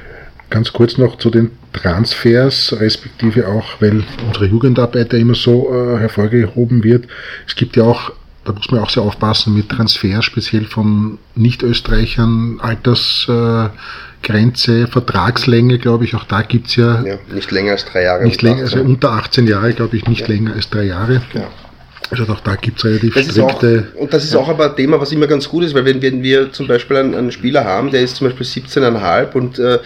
Ganz 0.53 0.73
kurz 0.73 0.99
noch 0.99 1.17
zu 1.17 1.31
den 1.31 1.51
Transfers, 1.73 2.77
respektive 2.79 3.49
auch, 3.49 3.81
weil 3.81 4.05
unsere 4.27 4.45
Jugendarbeit 4.47 5.15
ja 5.15 5.19
immer 5.19 5.35
so 5.35 5.73
äh, 5.73 5.97
hervorgehoben 5.99 6.85
wird. 6.85 7.07
Es 7.47 7.57
gibt 7.57 7.75
ja 7.77 7.85
auch, 7.85 8.13
da 8.45 8.53
muss 8.53 8.71
man 8.71 8.81
auch 8.81 8.91
sehr 8.91 9.03
aufpassen 9.03 9.55
mit 9.55 9.71
Transfers, 9.71 10.27
speziell 10.27 10.67
von 10.67 11.17
Nicht-Österreichern, 11.37 12.61
Altersgrenze, 12.61 14.83
äh, 14.83 14.87
Vertragslänge, 14.89 15.79
glaube 15.79 16.05
ich, 16.05 16.15
auch 16.15 16.25
da 16.25 16.43
gibt's 16.43 16.77
ja, 16.77 17.03
ja. 17.03 17.17
Nicht 17.33 17.51
länger 17.51 17.73
als 17.73 17.87
drei 17.87 18.03
Jahre. 18.03 18.25
Nicht 18.25 18.43
länger, 18.43 18.65
also 18.65 18.83
unter 18.83 19.13
18 19.13 19.47
Jahre, 19.47 19.73
glaube 19.73 19.97
ich, 19.97 20.07
nicht 20.07 20.21
ja. 20.21 20.35
länger 20.35 20.53
als 20.53 20.69
drei 20.69 20.85
Jahre. 20.85 21.23
Ja. 21.33 21.49
Also 22.13 22.31
auch 22.31 22.41
da 22.41 22.57
gibt 22.57 22.79
es 22.79 22.85
relativ 22.85 23.15
das 23.15 23.25
strikte... 23.25 23.89
Auch, 23.95 24.01
und 24.03 24.13
das 24.13 24.25
ist 24.25 24.35
ja. 24.35 24.41
auch 24.41 24.49
aber 24.49 24.71
ein 24.71 24.77
Thema, 24.77 25.01
was 25.01 25.13
immer 25.13 25.27
ganz 25.27 25.49
gut 25.49 25.65
ist, 25.65 25.75
weil 25.75 25.87
wenn, 25.87 26.03
wenn 26.03 26.23
wir 26.23 26.53
zum 26.53 26.69
Beispiel 26.69 26.99
einen, 26.99 27.15
einen 27.15 27.33
Spieler 27.33 27.65
haben, 27.65 27.91
der 27.91 28.03
ist 28.03 28.17
zum 28.17 28.29
Beispiel 28.29 28.47
17,5 28.47 29.33
und 29.33 29.59
äh, 29.59 29.79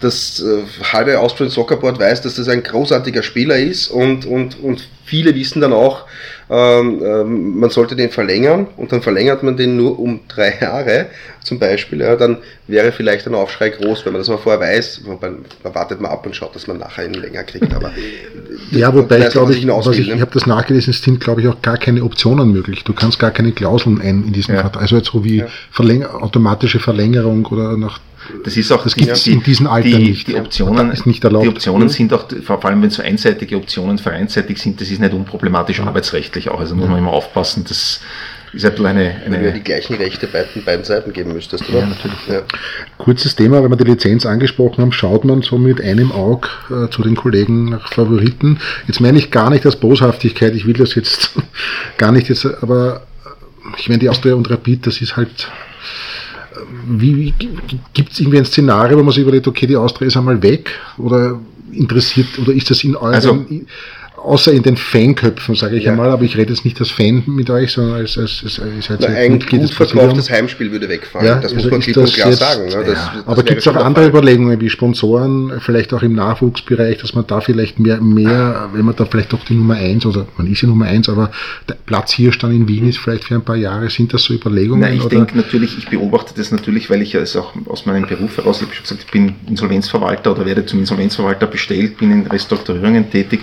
das 0.00 0.42
äh, 0.42 0.62
halbe 0.92 1.18
Austrian 1.18 1.50
Soccer 1.50 1.76
Board 1.76 1.98
weiß, 1.98 2.20
dass 2.20 2.34
das 2.34 2.48
ein 2.48 2.62
großartiger 2.62 3.22
Spieler 3.22 3.56
ist 3.56 3.88
und, 3.88 4.26
und, 4.26 4.62
und 4.62 4.88
viele 5.04 5.34
wissen 5.34 5.62
dann 5.62 5.72
auch, 5.72 6.04
ähm, 6.50 7.00
ähm, 7.04 7.60
man 7.60 7.70
sollte 7.70 7.94
den 7.94 8.10
verlängern 8.10 8.66
und 8.76 8.90
dann 8.90 9.02
verlängert 9.02 9.44
man 9.44 9.56
den 9.56 9.76
nur 9.76 10.00
um 10.00 10.20
drei 10.26 10.58
Jahre 10.60 11.06
zum 11.42 11.58
Beispiel, 11.58 12.00
ja, 12.00 12.16
dann 12.16 12.38
wäre 12.66 12.92
vielleicht 12.92 13.26
ein 13.26 13.34
Aufschrei 13.34 13.70
groß, 13.70 14.04
wenn 14.04 14.12
man 14.12 14.20
das 14.20 14.28
mal 14.28 14.36
vorher 14.36 14.60
weiß, 14.60 15.02
man, 15.06 15.18
man 15.62 15.74
wartet 15.74 16.00
mal 16.00 16.08
ab 16.08 16.26
und 16.26 16.34
schaut, 16.34 16.54
dass 16.54 16.66
man 16.66 16.78
nachher 16.78 17.06
ihn 17.06 17.14
länger 17.14 17.44
kriegt. 17.44 17.72
Aber 17.72 17.92
ja, 18.72 18.92
wobei 18.92 19.20
ich 19.20 19.30
glaube, 19.30 19.52
ich, 19.52 19.64
ich, 19.64 20.10
ich 20.10 20.20
habe 20.20 20.32
das 20.34 20.46
nachgelesen, 20.46 20.90
es 20.90 21.02
sind 21.02 21.20
glaube 21.20 21.40
ich 21.40 21.48
auch 21.48 21.62
gar 21.62 21.78
keine 21.78 22.02
Optionen 22.02 22.52
möglich. 22.52 22.84
Du 22.84 22.92
kannst 22.92 23.18
gar 23.18 23.30
keine 23.30 23.52
Klauseln 23.52 24.00
ein 24.00 24.24
in 24.26 24.32
diesem 24.32 24.56
ja. 24.56 24.62
Vertrag. 24.62 24.82
Also 24.82 24.96
jetzt 24.96 25.10
so 25.12 25.24
wie 25.24 25.38
ja. 25.38 25.46
Verlänger 25.70 26.22
automatische 26.22 26.80
Verlängerung 26.80 27.46
oder 27.46 27.76
nach 27.76 28.00
das 28.44 28.56
ist 28.56 28.70
auch, 28.72 28.82
das 28.82 28.94
gibt 28.94 29.10
es 29.10 29.26
in 29.26 29.42
diesem 29.42 29.66
Alter 29.66 29.88
die, 29.88 30.10
nicht. 30.10 30.28
Die 30.28 30.36
Optionen, 30.36 30.90
ist 30.90 31.06
nicht 31.06 31.22
erlaubt. 31.24 31.44
Die 31.44 31.48
Optionen 31.50 31.88
sind 31.88 32.12
auch, 32.12 32.26
vor 32.44 32.64
allem 32.64 32.82
wenn 32.82 32.90
so 32.90 33.02
einseitige 33.02 33.56
Optionen 33.56 33.98
vereinseitig 33.98 34.58
sind, 34.58 34.80
das 34.80 34.90
ist 34.90 35.00
nicht 35.00 35.12
unproblematisch 35.12 35.80
arbeitsrechtlich 35.80 36.48
auch. 36.48 36.60
Also 36.60 36.74
muss 36.74 36.88
man 36.88 36.98
immer 36.98 37.12
aufpassen, 37.12 37.64
das 37.68 38.00
ist 38.52 38.64
ein 38.64 38.86
eine, 38.86 39.22
eine 39.24 39.36
wenn 39.36 39.42
du 39.44 39.52
die 39.52 39.62
gleichen 39.62 39.94
Rechte 39.94 40.26
bei 40.26 40.44
den 40.54 40.64
beiden 40.64 40.84
Seiten 40.84 41.12
geben 41.12 41.32
müsstest, 41.32 41.68
oder? 41.68 41.80
Ja, 41.80 41.86
natürlich. 41.86 42.18
Ja. 42.28 42.42
Kurzes 42.98 43.36
Thema, 43.36 43.62
wenn 43.62 43.70
wir 43.70 43.76
die 43.76 43.84
Lizenz 43.84 44.26
angesprochen 44.26 44.82
haben, 44.82 44.92
schaut 44.92 45.24
man 45.24 45.42
so 45.42 45.56
mit 45.56 45.80
einem 45.80 46.10
Auge 46.10 46.48
äh, 46.70 46.90
zu 46.90 47.02
den 47.02 47.14
Kollegen 47.14 47.66
nach 47.70 47.92
Favoriten. 47.92 48.58
Jetzt 48.88 49.00
meine 49.00 49.18
ich 49.18 49.30
gar 49.30 49.50
nicht 49.50 49.64
als 49.66 49.76
Boshaftigkeit, 49.76 50.54
ich 50.54 50.66
will 50.66 50.74
das 50.74 50.94
jetzt 50.94 51.32
gar 51.96 52.10
nicht 52.10 52.28
jetzt, 52.28 52.44
aber 52.44 53.02
ich 53.78 53.88
meine, 53.88 54.00
die 54.00 54.08
Austria 54.08 54.34
und 54.34 54.50
Rapid, 54.50 54.86
das 54.86 55.00
ist 55.00 55.16
halt 55.16 55.48
wie, 56.86 57.34
gibt 57.92 58.12
es 58.12 58.20
irgendwie 58.20 58.38
ein 58.38 58.44
Szenario, 58.44 58.98
wo 58.98 59.02
man 59.02 59.12
sich 59.12 59.22
überlegt, 59.22 59.48
okay, 59.48 59.66
die 59.66 59.76
Austria 59.76 60.08
ist 60.08 60.16
einmal 60.16 60.42
weg 60.42 60.70
oder 60.98 61.38
interessiert 61.72 62.38
oder 62.38 62.52
ist 62.52 62.70
das 62.70 62.82
in 62.84 62.96
eurem, 62.96 63.14
also, 63.14 63.46
außer 64.22 64.52
in 64.52 64.62
den 64.62 64.76
Fanköpfen, 64.76 65.54
sage 65.54 65.76
ich 65.76 65.84
ja. 65.84 65.92
einmal, 65.92 66.10
aber 66.10 66.24
ich 66.24 66.36
rede 66.36 66.52
jetzt 66.52 66.64
nicht 66.64 66.78
als 66.80 66.90
Fan 66.90 67.22
mit 67.26 67.48
euch, 67.50 67.72
sondern 67.72 67.96
als, 67.96 68.18
als, 68.18 68.42
als, 68.44 68.60
als, 68.60 68.90
als 68.90 69.04
ein 69.04 69.32
Mitglied 69.32 69.62
gut 69.62 69.70
verkauftes 69.70 70.30
Heimspiel 70.30 70.70
würde 70.70 70.88
wegfallen. 70.88 71.26
Ja, 71.26 71.34
das 71.36 71.54
muss 71.54 71.64
also 71.64 71.70
man 71.70 71.80
klipp 71.80 71.96
und 71.96 72.12
klar 72.12 72.28
jetzt, 72.28 72.38
sagen. 72.38 72.64
Ne? 72.64 72.84
Das, 72.84 72.94
ja. 72.94 73.12
das 73.16 73.26
aber 73.26 73.42
gibt 73.42 73.60
es 73.60 73.68
auch 73.68 73.76
andere 73.76 74.08
Überlegungen 74.08 74.60
wie 74.60 74.70
Sponsoren, 74.70 75.60
vielleicht 75.60 75.92
auch 75.94 76.02
im 76.02 76.14
Nachwuchsbereich, 76.14 76.98
dass 76.98 77.14
man 77.14 77.26
da 77.26 77.40
vielleicht 77.40 77.78
mehr, 77.78 78.00
mehr, 78.00 78.68
wenn 78.72 78.84
man 78.84 78.96
da 78.96 79.04
vielleicht 79.06 79.32
auch 79.34 79.44
die 79.44 79.54
Nummer 79.54 79.74
eins 79.74 80.04
oder 80.04 80.26
man 80.36 80.46
ist 80.46 80.60
ja 80.62 80.68
Nummer 80.68 80.86
eins, 80.86 81.08
aber 81.08 81.30
der 81.68 81.74
Platz 81.86 82.12
hier 82.12 82.32
stand 82.32 82.54
in 82.54 82.68
Wien 82.68 82.88
ist 82.88 82.98
vielleicht 82.98 83.24
für 83.24 83.34
ein 83.34 83.44
paar 83.44 83.56
Jahre, 83.56 83.88
sind 83.90 84.12
das 84.12 84.22
so 84.22 84.34
Überlegungen? 84.34 84.80
Nein, 84.80 84.98
ich 84.98 85.06
denke 85.06 85.36
natürlich, 85.36 85.78
ich 85.78 85.88
beobachte 85.88 86.34
das 86.36 86.50
natürlich, 86.50 86.90
weil 86.90 87.02
ich 87.02 87.12
ja 87.12 87.20
es 87.20 87.36
auch 87.36 87.54
aus 87.66 87.86
meinem 87.86 88.06
Beruf 88.06 88.36
heraus, 88.36 88.58
ich 88.58 88.66
habe 88.66 88.74
schon 88.74 88.82
gesagt, 88.82 89.02
ich 89.04 89.10
bin 89.10 89.34
Insolvenzverwalter 89.48 90.32
oder 90.32 90.44
werde 90.44 90.66
zum 90.66 90.80
Insolvenzverwalter 90.80 91.46
bestellt, 91.46 91.98
bin 91.98 92.10
in 92.10 92.26
Restrukturierungen 92.26 93.10
tätig. 93.10 93.40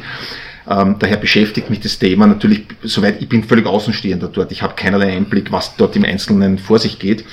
Ähm, 0.70 0.96
daher 1.00 1.18
beschäftigt 1.18 1.70
mich 1.70 1.80
das 1.80 1.98
Thema 1.98 2.28
natürlich, 2.28 2.64
soweit 2.84 3.22
ich 3.22 3.30
bin 3.30 3.44
völlig 3.44 3.66
Außenstehender 3.66 4.28
dort. 4.28 4.52
Ich 4.52 4.62
habe 4.62 4.76
keinerlei 4.76 5.16
Einblick, 5.16 5.52
was 5.52 5.76
dort 5.78 5.96
im 5.96 6.04
Einzelnen 6.04 6.58
vor 6.58 6.80
sich 6.80 7.00
geht. 7.00 7.24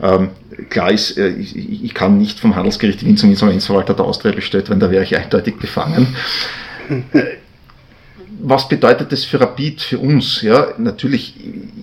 Ähm, 0.00 0.30
klar 0.70 0.92
ist, 0.92 1.18
äh, 1.18 1.28
ich, 1.30 1.56
ich, 1.56 1.94
kann 1.94 2.18
nicht 2.18 2.38
vom 2.38 2.54
Handelsgericht 2.54 3.04
Wien 3.04 3.16
zum 3.16 3.30
Insolvenzverwalter 3.30 3.94
der 3.94 4.04
Austria 4.04 4.32
bestellt 4.32 4.68
werden, 4.68 4.78
da 4.78 4.90
wäre 4.92 5.02
ich 5.02 5.16
eindeutig 5.16 5.56
befangen. 5.56 6.14
Äh, 7.12 7.22
was 8.40 8.68
bedeutet 8.68 9.10
das 9.10 9.24
für 9.24 9.40
Rapid, 9.40 9.82
für 9.82 9.98
uns? 9.98 10.42
Ja, 10.42 10.68
natürlich, 10.78 11.34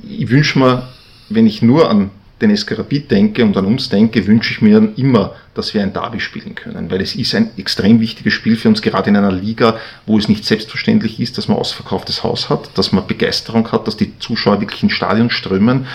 ich 0.10 0.30
wünsche 0.30 0.58
mir, 0.58 0.88
wenn 1.30 1.46
ich 1.46 1.62
nur 1.62 1.89
an 1.89 2.10
den 2.42 2.56
SK 2.56 2.78
Rapid 2.78 3.10
denke 3.12 3.44
und 3.44 3.56
an 3.56 3.66
uns 3.66 3.90
denke, 3.90 4.28
wünsche 4.28 4.52
ich 4.52 4.62
mir 4.62 4.92
immer, 4.98 5.36
dass 5.54 5.74
wir 5.74 5.82
ein 5.82 5.94
Derby 5.94 6.20
spielen 6.20 6.54
können, 6.54 6.92
weil 6.92 7.02
es 7.02 7.16
ist 7.16 7.34
ein 7.34 7.52
extrem 7.58 8.02
wichtiges 8.02 8.34
Spiel 8.34 8.58
für 8.58 8.68
uns, 8.68 8.82
gerade 8.82 9.10
in 9.10 9.16
einer 9.16 9.32
Liga, 9.32 9.78
wo 10.06 10.18
es 10.18 10.28
nicht 10.28 10.44
selbstverständlich 10.44 11.20
ist, 11.22 11.38
dass 11.38 11.48
man 11.48 11.58
ausverkauftes 11.58 12.24
Haus 12.24 12.50
hat, 12.50 12.78
dass 12.78 12.92
man 12.92 13.08
Begeisterung 13.08 13.72
hat, 13.72 13.88
dass 13.88 13.96
die 13.96 14.20
Zuschauer 14.20 14.60
wirklich 14.60 14.84
ins 14.84 14.92
Stadion 14.92 15.30
strömen. 15.30 15.88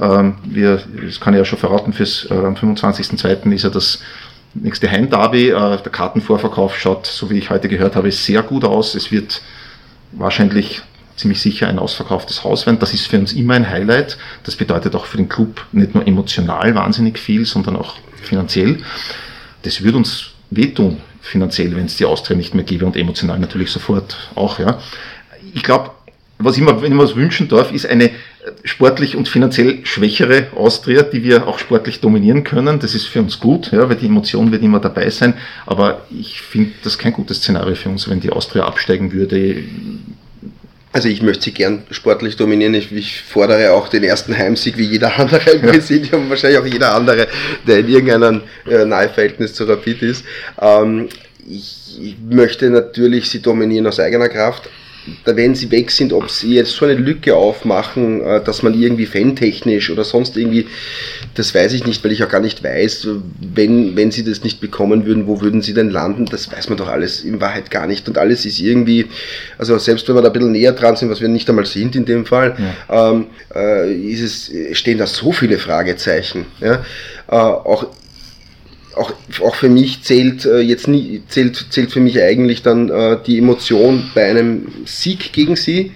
Ähm, 0.00 0.36
wir, 0.44 0.82
das 1.04 1.18
kann 1.18 1.34
ich 1.34 1.38
ja 1.38 1.44
schon 1.44 1.58
verraten, 1.58 1.92
fürs, 1.92 2.28
äh, 2.30 2.34
am 2.34 2.54
25.02. 2.54 3.52
ist 3.52 3.64
ja 3.64 3.70
das 3.70 4.00
nächste 4.54 4.88
Heim-Derby. 4.88 5.48
Äh, 5.48 5.82
der 5.82 5.92
Kartenvorverkauf 5.92 6.78
schaut, 6.78 7.06
so 7.06 7.28
wie 7.28 7.38
ich 7.38 7.50
heute 7.50 7.68
gehört 7.68 7.96
habe, 7.96 8.12
sehr 8.12 8.42
gut 8.42 8.64
aus. 8.64 8.94
Es 8.94 9.10
wird 9.10 9.42
wahrscheinlich 10.12 10.82
ziemlich 11.18 11.40
sicher 11.40 11.68
ein 11.68 11.78
ausverkauftes 11.78 12.44
Haus 12.44 12.64
werden. 12.64 12.78
Das 12.78 12.94
ist 12.94 13.06
für 13.06 13.18
uns 13.18 13.32
immer 13.32 13.54
ein 13.54 13.68
Highlight. 13.68 14.16
Das 14.44 14.56
bedeutet 14.56 14.94
auch 14.94 15.04
für 15.04 15.16
den 15.16 15.28
Club 15.28 15.66
nicht 15.72 15.94
nur 15.94 16.06
emotional 16.06 16.74
wahnsinnig 16.74 17.18
viel, 17.18 17.44
sondern 17.44 17.76
auch 17.76 17.96
finanziell. 18.22 18.78
Das 19.62 19.82
würde 19.82 19.98
uns 19.98 20.30
wehtun, 20.50 20.98
finanziell, 21.20 21.76
wenn 21.76 21.86
es 21.86 21.96
die 21.96 22.04
Austria 22.04 22.36
nicht 22.36 22.54
mehr 22.54 22.64
gäbe 22.64 22.86
und 22.86 22.96
emotional 22.96 23.38
natürlich 23.38 23.70
sofort 23.70 24.16
auch. 24.34 24.58
Ja. 24.58 24.78
Ich 25.54 25.62
glaube, 25.62 25.90
was 26.38 26.56
ich 26.56 26.64
wenn 26.64 26.84
ich 26.84 26.90
mir 26.90 27.02
was 27.02 27.16
wünschen 27.16 27.48
darf, 27.48 27.72
ist 27.72 27.86
eine 27.86 28.10
sportlich 28.64 29.16
und 29.16 29.28
finanziell 29.28 29.84
schwächere 29.84 30.48
Austria, 30.54 31.02
die 31.02 31.22
wir 31.22 31.48
auch 31.48 31.58
sportlich 31.58 32.00
dominieren 32.00 32.44
können. 32.44 32.78
Das 32.78 32.94
ist 32.94 33.06
für 33.06 33.20
uns 33.20 33.40
gut, 33.40 33.72
ja, 33.72 33.88
weil 33.88 33.96
die 33.96 34.06
Emotion 34.06 34.52
wird 34.52 34.62
immer 34.62 34.80
dabei 34.80 35.10
sein. 35.10 35.34
Aber 35.66 36.06
ich 36.10 36.40
finde 36.40 36.72
das 36.84 36.96
kein 36.96 37.12
gutes 37.12 37.38
Szenario 37.38 37.74
für 37.74 37.88
uns, 37.88 38.08
wenn 38.08 38.20
die 38.20 38.30
Austria 38.30 38.64
absteigen 38.64 39.12
würde 39.12 39.64
also 40.92 41.08
ich 41.08 41.22
möchte 41.22 41.44
sie 41.44 41.52
gern 41.52 41.82
sportlich 41.90 42.36
dominieren. 42.36 42.74
Ich, 42.74 42.90
ich, 42.92 43.22
fordere 43.22 43.72
auch 43.72 43.88
den 43.88 44.04
ersten 44.04 44.36
Heimsieg 44.36 44.78
wie 44.78 44.84
jeder 44.84 45.16
andere 45.18 45.50
im 45.50 45.62
Präsidium, 45.62 46.24
ja. 46.24 46.30
wahrscheinlich 46.30 46.58
auch 46.58 46.66
jeder 46.66 46.94
andere, 46.94 47.28
der 47.66 47.80
in 47.80 47.88
irgendeinem 47.88 48.42
äh, 48.68 48.84
Naheverhältnis 48.84 49.54
zu 49.54 49.64
Rapid 49.64 50.02
ist. 50.02 50.24
Ähm, 50.60 51.08
ich, 51.48 51.98
ich 52.00 52.16
möchte 52.28 52.70
natürlich 52.70 53.28
sie 53.28 53.40
dominieren 53.40 53.86
aus 53.86 54.00
eigener 54.00 54.28
Kraft, 54.28 54.68
wenn 55.24 55.54
sie 55.54 55.70
weg 55.70 55.90
sind, 55.90 56.12
ob 56.12 56.30
sie 56.30 56.54
jetzt 56.54 56.72
so 56.72 56.84
eine 56.84 56.94
Lücke 56.94 57.34
aufmachen, 57.36 58.20
äh, 58.20 58.42
dass 58.42 58.62
man 58.62 58.74
irgendwie 58.74 59.06
fantechnisch 59.06 59.90
oder 59.90 60.04
sonst 60.04 60.36
irgendwie, 60.36 60.66
das 61.34 61.54
weiß 61.54 61.72
ich 61.72 61.86
nicht, 61.86 62.02
weil 62.04 62.12
ich 62.12 62.22
auch 62.24 62.28
gar 62.28 62.40
nicht 62.40 62.62
weiß, 62.62 63.08
wenn, 63.54 63.96
wenn 63.96 64.10
sie 64.10 64.24
das 64.24 64.44
nicht 64.44 64.60
bekommen 64.60 65.06
würden, 65.06 65.26
wo 65.26 65.40
würden 65.40 65.62
sie 65.62 65.74
denn 65.74 65.90
landen, 65.90 66.26
das 66.26 66.50
weiß 66.50 66.68
man 66.68 66.78
doch 66.78 66.88
alles 66.88 67.24
in 67.24 67.40
Wahrheit 67.40 67.70
gar 67.70 67.86
nicht 67.86 68.08
und 68.08 68.18
alles 68.18 68.44
ist 68.46 68.60
irgendwie, 68.60 69.06
also 69.58 69.78
selbst 69.78 70.08
wenn 70.08 70.16
wir 70.16 70.22
da 70.22 70.28
ein 70.28 70.32
bisschen 70.32 70.52
näher 70.52 70.72
dran 70.72 70.96
sind, 70.96 71.10
was 71.10 71.20
wir 71.20 71.28
nicht 71.28 71.48
einmal 71.48 71.66
sind 71.66 71.96
in 71.96 72.04
dem 72.04 72.26
Fall, 72.26 72.56
ja. 72.88 73.10
ähm, 73.10 73.26
äh, 73.54 73.92
ist 73.92 74.22
es, 74.22 74.78
stehen 74.78 74.98
da 74.98 75.06
so 75.06 75.32
viele 75.32 75.58
Fragezeichen. 75.58 76.46
Ja? 76.60 76.82
Äh, 77.28 77.34
auch 77.36 77.86
auch, 78.98 79.12
auch 79.40 79.54
für 79.54 79.68
mich 79.68 80.02
zählt 80.02 80.44
äh, 80.44 80.60
jetzt 80.60 80.88
nie, 80.88 81.22
zählt, 81.28 81.66
zählt 81.70 81.92
für 81.92 82.00
mich 82.00 82.20
eigentlich 82.20 82.62
dann 82.62 82.90
äh, 82.90 83.18
die 83.26 83.38
Emotion 83.38 84.10
bei 84.14 84.24
einem 84.24 84.66
Sieg 84.84 85.32
gegen 85.32 85.56
sie. 85.56 85.92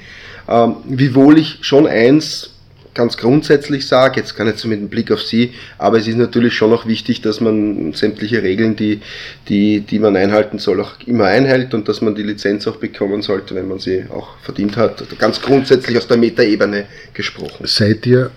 Ähm, 0.48 0.76
wiewohl 0.84 1.38
ich 1.38 1.58
schon 1.62 1.86
eins 1.86 2.52
ganz 2.94 3.16
grundsätzlich 3.16 3.86
sage, 3.86 4.20
jetzt 4.20 4.36
kann 4.36 4.48
ich 4.48 4.56
so 4.56 4.68
mit 4.68 4.80
dem 4.80 4.88
Blick 4.88 5.10
auf 5.10 5.22
Sie, 5.22 5.52
aber 5.78 5.98
es 5.98 6.06
ist 6.06 6.16
natürlich 6.16 6.54
schon 6.54 6.72
auch 6.72 6.86
wichtig, 6.86 7.22
dass 7.22 7.40
man 7.40 7.92
sämtliche 7.94 8.42
Regeln, 8.42 8.76
die, 8.76 9.00
die, 9.48 9.80
die 9.80 9.98
man 9.98 10.16
einhalten 10.16 10.58
soll, 10.58 10.80
auch 10.80 10.92
immer 11.06 11.24
einhält 11.24 11.74
und 11.74 11.88
dass 11.88 12.00
man 12.00 12.14
die 12.14 12.22
Lizenz 12.22 12.66
auch 12.66 12.76
bekommen 12.76 13.22
sollte, 13.22 13.54
wenn 13.54 13.68
man 13.68 13.78
sie 13.78 14.04
auch 14.10 14.36
verdient 14.42 14.76
hat. 14.76 15.02
Ganz 15.18 15.40
grundsätzlich 15.40 15.96
aus 15.96 16.06
der 16.06 16.18
Metaebene 16.18 16.84
gesprochen. 17.14 17.66
Seid 17.66 18.06
ihr 18.06 18.30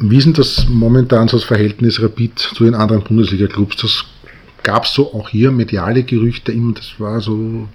wie 0.00 0.16
ist 0.16 0.24
denn 0.24 0.32
das 0.32 0.66
momentan 0.68 1.28
so 1.28 1.36
das 1.36 1.46
Verhältnis 1.46 2.02
Rapid 2.02 2.38
zu 2.38 2.64
den 2.64 2.74
anderen 2.74 3.02
Bundesliga-Clubs? 3.02 3.76
Das 3.76 4.04
gab 4.62 4.84
es 4.84 4.92
so 4.92 5.12
auch 5.14 5.28
hier 5.28 5.50
mediale 5.50 6.02
Gerüchte, 6.04 6.54
das 6.74 6.98
war 6.98 7.20
so 7.20 7.68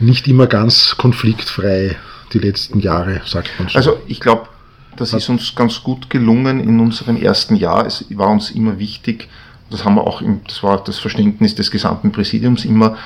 nicht 0.00 0.26
immer 0.28 0.46
ganz 0.46 0.96
konfliktfrei 0.96 1.96
die 2.32 2.38
letzten 2.38 2.80
Jahre, 2.80 3.20
sagt 3.26 3.50
man 3.58 3.68
so. 3.68 3.76
Also 3.76 4.00
ich 4.06 4.20
glaube, 4.20 4.48
das 4.96 5.12
ist 5.12 5.28
uns 5.28 5.54
ganz 5.54 5.82
gut 5.82 6.10
gelungen 6.10 6.60
in 6.60 6.80
unserem 6.80 7.16
ersten 7.16 7.56
Jahr. 7.56 7.86
Es 7.86 8.04
war 8.10 8.28
uns 8.28 8.50
immer 8.50 8.78
wichtig, 8.78 9.28
das 9.70 9.84
haben 9.84 9.94
wir 9.94 10.06
auch, 10.06 10.22
im, 10.22 10.40
das 10.46 10.62
war 10.62 10.82
das 10.82 10.98
Verständnis 10.98 11.54
des 11.54 11.70
gesamten 11.70 12.12
Präsidiums 12.12 12.64
immer, 12.64 12.96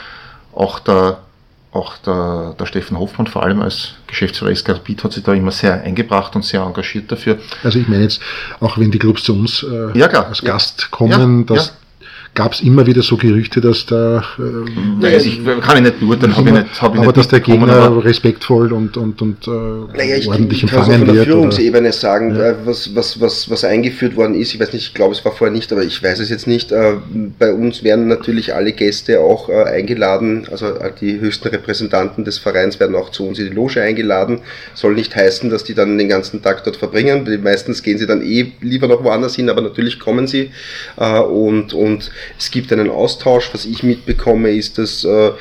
auch 0.55 0.79
der 0.79 1.19
auch 1.73 1.97
der, 1.99 2.55
der 2.59 2.67
Steffen 2.67 2.99
Hoffmann, 2.99 3.27
vor 3.27 3.43
allem 3.43 3.63
als 3.63 3.95
Geschäftsführer 4.07 4.55
SKRPIT, 4.55 5.05
hat 5.05 5.13
sich 5.13 5.23
da 5.23 5.33
immer 5.33 5.51
sehr 5.51 5.83
eingebracht 5.83 6.37
und 6.37 6.45
sehr 6.45 6.61
engagiert 6.61 7.11
dafür. 7.11 7.39
Also 7.65 7.79
ich 7.79 7.89
meine 7.89 8.03
jetzt, 8.03 8.21
auch 8.61 8.79
wenn 8.79 8.91
die 8.91 8.99
Clubs 8.99 9.25
zu 9.25 9.35
uns 9.35 9.63
äh, 9.63 9.99
ja, 9.99 10.07
als 10.09 10.43
Gast 10.43 10.91
kommen, 10.91 11.47
ja, 11.49 11.55
dass 11.55 11.75
gab 12.35 12.55
es 12.55 12.63
immer 12.63 12.87
wieder 12.87 13.03
so 13.03 13.17
Gerüchte, 13.17 13.61
dass 13.61 13.85
da. 13.85 14.25
Äh, 14.39 15.03
Weiß 15.03 15.27
ich, 15.27 15.45
kann 15.45 15.77
ich 15.77 15.83
nicht 15.83 16.01
beurteilen, 16.01 16.37
habe 16.37 16.49
ich 16.49 16.55
nicht. 16.55 16.83
Hab 16.83 16.95
ich 16.95 16.99
aber 16.99 17.07
nicht 17.07 17.17
dass 17.19 17.29
der 17.29 17.41
Gegner 17.41 17.75
aber 17.75 18.05
respektvoll 18.05 18.73
und, 18.73 18.97
und, 18.97 19.21
und 19.21 19.47
äh, 19.47 19.51
naja, 19.51 20.17
ich, 20.17 20.29
ordentlich 20.29 20.65
ich 20.65 20.71
kann 20.71 20.81
empfangen 20.81 21.07
von 21.07 21.15
der 21.15 21.25
Führungsebene 21.25 21.89
oder? 21.89 21.93
sagen, 21.93 22.35
ja. 22.35 22.51
Äh, 22.51 22.55
was, 22.65 22.95
was, 22.95 23.21
was, 23.21 23.51
was 23.51 23.65
eingeführt 23.65 24.17
worden 24.17 24.35
ist. 24.35 24.55
Ich 24.55 24.61
weiß 24.61 24.73
nicht, 24.73 24.87
ich 24.87 24.95
glaube, 24.95 25.15
es 25.15 25.25
war 25.25 25.33
vorher 25.33 25.55
nicht, 25.55 25.71
aber 25.73 25.83
ich 25.83 26.03
weiß 26.03 26.21
es 26.21 26.31
jetzt 26.31 26.47
nicht. 26.47 26.73
Äh, 26.73 26.95
bei 27.39 27.53
uns 27.53 27.85
werden 27.85 28.09
natürlich 28.09 28.55
alle 28.55 28.73
Gäste 28.73 29.21
auch 29.21 29.51
äh, 29.51 29.65
eingeladen, 29.65 30.47
also 30.51 30.67
die 31.01 31.21
höchsten 31.21 31.49
Repräsentanten 31.49 32.25
des 32.25 32.39
Vereins 32.39 32.81
werden 32.81 32.97
auch 32.97 33.11
zu 33.11 33.27
uns 33.27 33.39
in 33.39 33.51
die 33.51 33.55
Loge 33.55 33.83
eingeladen. 33.83 34.41
Soll 34.75 34.95
nicht 34.95 35.15
heißen, 35.15 35.51
dass 35.51 35.65
die 35.65 35.75
dann 35.75 35.99
den 35.99 36.09
ganzen 36.09 36.43
Tag 36.43 36.65
dort 36.65 36.77
verbringen. 36.77 37.29
Meistens 37.43 37.83
gehen 37.83 37.99
sie 37.99 38.07
dann 38.07 38.23
eh 38.23 38.53
lieber 38.61 38.89
noch 38.89 39.05
woanders 39.05 39.37
hin, 39.37 39.51
aber 39.51 39.61
natürlich 39.61 39.99
kommen 39.99 40.27
sie. 40.27 40.51
Und, 40.97 41.75
und 41.75 42.11
es 42.39 42.51
gibt 42.51 42.73
einen 42.73 42.91
Austausch. 42.91 43.51
Was 43.53 43.65
ich 43.65 43.83
mitbekomme, 43.83 44.51
ist, 44.51 44.79
dass 44.79 45.05
äh, 45.05 45.29
äh, 45.29 45.33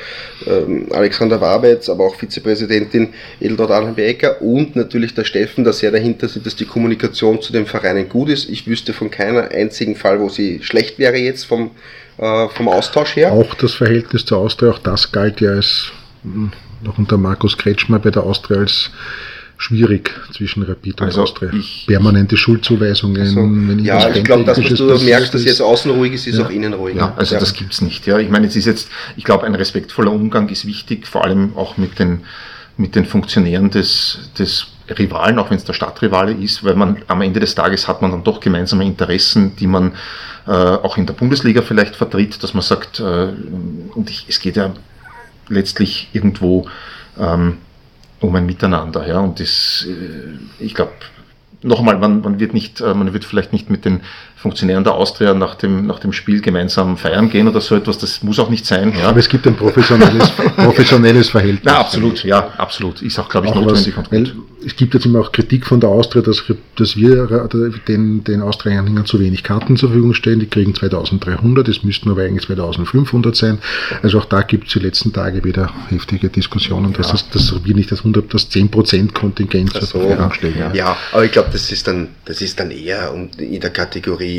Alexander 0.90 1.40
Wabetz, 1.40 1.88
aber 1.88 2.04
auch 2.04 2.16
Vizepräsidentin 2.16 3.14
Edeltraud 3.40 3.70
Allenbecker 3.70 4.42
und 4.42 4.76
natürlich 4.76 5.14
der 5.14 5.24
Steffen 5.24 5.64
da 5.64 5.72
sehr 5.72 5.90
dahinter 5.90 6.28
sind, 6.28 6.46
dass 6.46 6.56
die 6.56 6.66
Kommunikation 6.66 7.40
zu 7.40 7.52
den 7.52 7.66
Vereinen 7.66 8.08
gut 8.08 8.28
ist. 8.28 8.48
Ich 8.48 8.66
wüsste 8.66 8.92
von 8.92 9.10
keiner 9.10 9.50
einzigen 9.50 9.96
Fall, 9.96 10.20
wo 10.20 10.28
sie 10.28 10.62
schlecht 10.62 10.98
wäre 10.98 11.16
jetzt 11.16 11.44
vom, 11.44 11.70
äh, 12.18 12.48
vom 12.48 12.68
Austausch 12.68 13.16
her. 13.16 13.32
Auch 13.32 13.54
das 13.54 13.74
Verhältnis 13.74 14.24
zur 14.24 14.38
Austria, 14.38 14.70
auch 14.70 14.78
das 14.78 15.12
galt 15.12 15.40
ja 15.40 15.50
als 15.50 15.92
hm, 16.22 16.52
noch 16.82 16.98
unter 16.98 17.16
Markus 17.16 17.56
Kretschmer 17.56 17.98
bei 17.98 18.10
der 18.10 18.24
Austria 18.24 18.58
als 18.58 18.90
schwierig 19.62 20.10
zwischen 20.32 20.64
Rapid 20.64 21.00
und 21.00 21.06
also 21.06 21.22
Austria. 21.22 21.50
Permanente 21.86 22.36
Schuldzuweisungen. 22.36 23.22
Also, 23.22 23.40
wenn 23.40 23.78
ich 23.78 23.86
ja, 23.86 24.10
ich 24.10 24.24
glaube, 24.24 24.44
dass 24.44 24.58
du 24.58 24.86
das 24.86 25.02
merkst, 25.02 25.32
dass 25.32 25.44
jetzt 25.44 25.62
außen 25.62 25.90
ruhig 25.92 26.14
ist, 26.14 26.26
ist 26.26 26.38
ja. 26.38 26.46
auch 26.46 26.50
innen 26.50 26.74
ruhig. 26.74 26.96
Ja, 26.96 27.14
also 27.16 27.34
ja. 27.34 27.40
das 27.40 27.54
gibt's 27.54 27.80
nicht. 27.80 28.06
Ja, 28.06 28.18
ich 28.18 28.28
meine, 28.28 28.46
es 28.46 28.56
ist 28.56 28.66
jetzt, 28.66 28.88
ich 29.16 29.24
glaube, 29.24 29.46
ein 29.46 29.54
respektvoller 29.54 30.12
Umgang 30.12 30.48
ist 30.48 30.66
wichtig, 30.66 31.06
vor 31.06 31.24
allem 31.24 31.56
auch 31.56 31.76
mit 31.76 31.98
den 31.98 32.20
mit 32.78 32.94
den 32.96 33.04
Funktionären 33.04 33.70
des, 33.70 34.30
des 34.38 34.68
Rivalen, 34.98 35.38
auch 35.38 35.50
wenn 35.50 35.58
es 35.58 35.64
der 35.64 35.74
Stadtrivale 35.74 36.32
ist, 36.32 36.64
weil 36.64 36.74
man 36.74 37.02
am 37.06 37.20
Ende 37.20 37.38
des 37.38 37.54
Tages 37.54 37.86
hat 37.86 38.00
man 38.00 38.10
dann 38.10 38.24
doch 38.24 38.40
gemeinsame 38.40 38.84
Interessen, 38.84 39.54
die 39.56 39.66
man 39.66 39.92
äh, 40.46 40.50
auch 40.50 40.96
in 40.96 41.04
der 41.04 41.12
Bundesliga 41.12 41.60
vielleicht 41.60 41.94
vertritt, 41.94 42.42
dass 42.42 42.54
man 42.54 42.62
sagt, 42.62 42.98
äh, 42.98 43.28
und 43.94 44.08
ich, 44.08 44.24
es 44.26 44.40
geht 44.40 44.56
ja 44.56 44.72
letztlich 45.48 46.08
irgendwo 46.14 46.66
ähm, 47.20 47.58
um 48.22 48.34
ein 48.36 48.46
Miteinander. 48.46 49.06
Ja? 49.06 49.20
Und 49.20 49.40
das, 49.40 49.86
äh, 49.88 50.62
ich 50.62 50.74
glaube, 50.74 50.92
nochmal, 51.62 51.98
man, 51.98 52.20
man 52.20 52.40
wird 52.40 52.54
nicht, 52.54 52.80
äh, 52.80 52.94
man 52.94 53.12
wird 53.12 53.24
vielleicht 53.24 53.52
nicht 53.52 53.70
mit 53.70 53.84
den 53.84 54.00
Funktionären 54.42 54.82
der 54.82 54.94
Austria 54.94 55.34
nach 55.34 55.54
dem, 55.54 55.86
nach 55.86 56.00
dem 56.00 56.12
Spiel 56.12 56.40
gemeinsam 56.40 56.96
feiern 56.96 57.30
gehen 57.30 57.46
oder 57.46 57.60
so 57.60 57.76
etwas. 57.76 57.98
Das 57.98 58.24
muss 58.24 58.40
auch 58.40 58.50
nicht 58.50 58.66
sein. 58.66 58.92
Ja. 58.98 59.08
Aber 59.08 59.20
es 59.20 59.28
gibt 59.28 59.46
ein 59.46 59.54
professionelles, 59.54 60.30
professionelles 60.56 61.30
Verhältnis. 61.30 61.62
Na, 61.64 61.78
absolut, 61.78 62.24
ja, 62.24 62.52
absolut. 62.58 63.02
Ist 63.02 63.20
auch, 63.20 63.28
glaube 63.28 63.46
ich, 63.46 63.52
auch 63.52 63.60
notwendig 63.60 63.96
was, 63.96 64.08
und 64.08 64.34
gut. 64.34 64.36
Es 64.64 64.76
gibt 64.76 64.94
jetzt 64.94 65.06
immer 65.06 65.20
auch 65.20 65.32
Kritik 65.32 65.66
von 65.66 65.80
der 65.80 65.90
Austria, 65.90 66.22
dass, 66.22 66.42
dass 66.76 66.96
wir 66.96 67.48
den, 67.88 68.24
den 68.24 68.42
Austria-Anhängern 68.42 69.06
zu 69.06 69.18
wenig 69.18 69.42
Karten 69.42 69.76
zur 69.76 69.88
Verfügung 69.88 70.14
stellen. 70.14 70.40
Die 70.40 70.46
kriegen 70.46 70.74
2300, 70.74 71.66
es 71.68 71.82
müssten 71.82 72.10
aber 72.10 72.22
eigentlich 72.22 72.46
2500 72.46 73.34
sein. 73.34 73.58
Also 74.02 74.18
auch 74.18 74.24
da 74.24 74.42
gibt 74.42 74.68
es 74.68 74.72
die 74.74 74.80
letzten 74.80 75.12
Tage 75.12 75.44
wieder 75.44 75.72
heftige 75.88 76.28
Diskussionen, 76.28 76.92
dass, 76.92 77.08
ja. 77.08 77.12
das, 77.12 77.30
dass 77.30 77.64
wir 77.64 77.74
nicht 77.74 77.90
das 77.90 78.00
100, 78.00 78.32
das 78.32 78.50
10% 78.50 79.12
Kontingent 79.12 79.72
zur 79.72 79.86
Verfügung 79.86 80.32
stellen. 80.32 80.58
Ja. 80.58 80.72
ja, 80.74 80.96
aber 81.12 81.24
ich 81.24 81.32
glaube, 81.32 81.50
das 81.52 81.70
ist 81.70 81.86
dann, 81.86 82.08
das 82.24 82.40
ist 82.40 82.58
dann 82.58 82.70
eher 82.70 83.12
in 83.38 83.60
der 83.60 83.70
Kategorie 83.70 84.31
í 84.32 84.38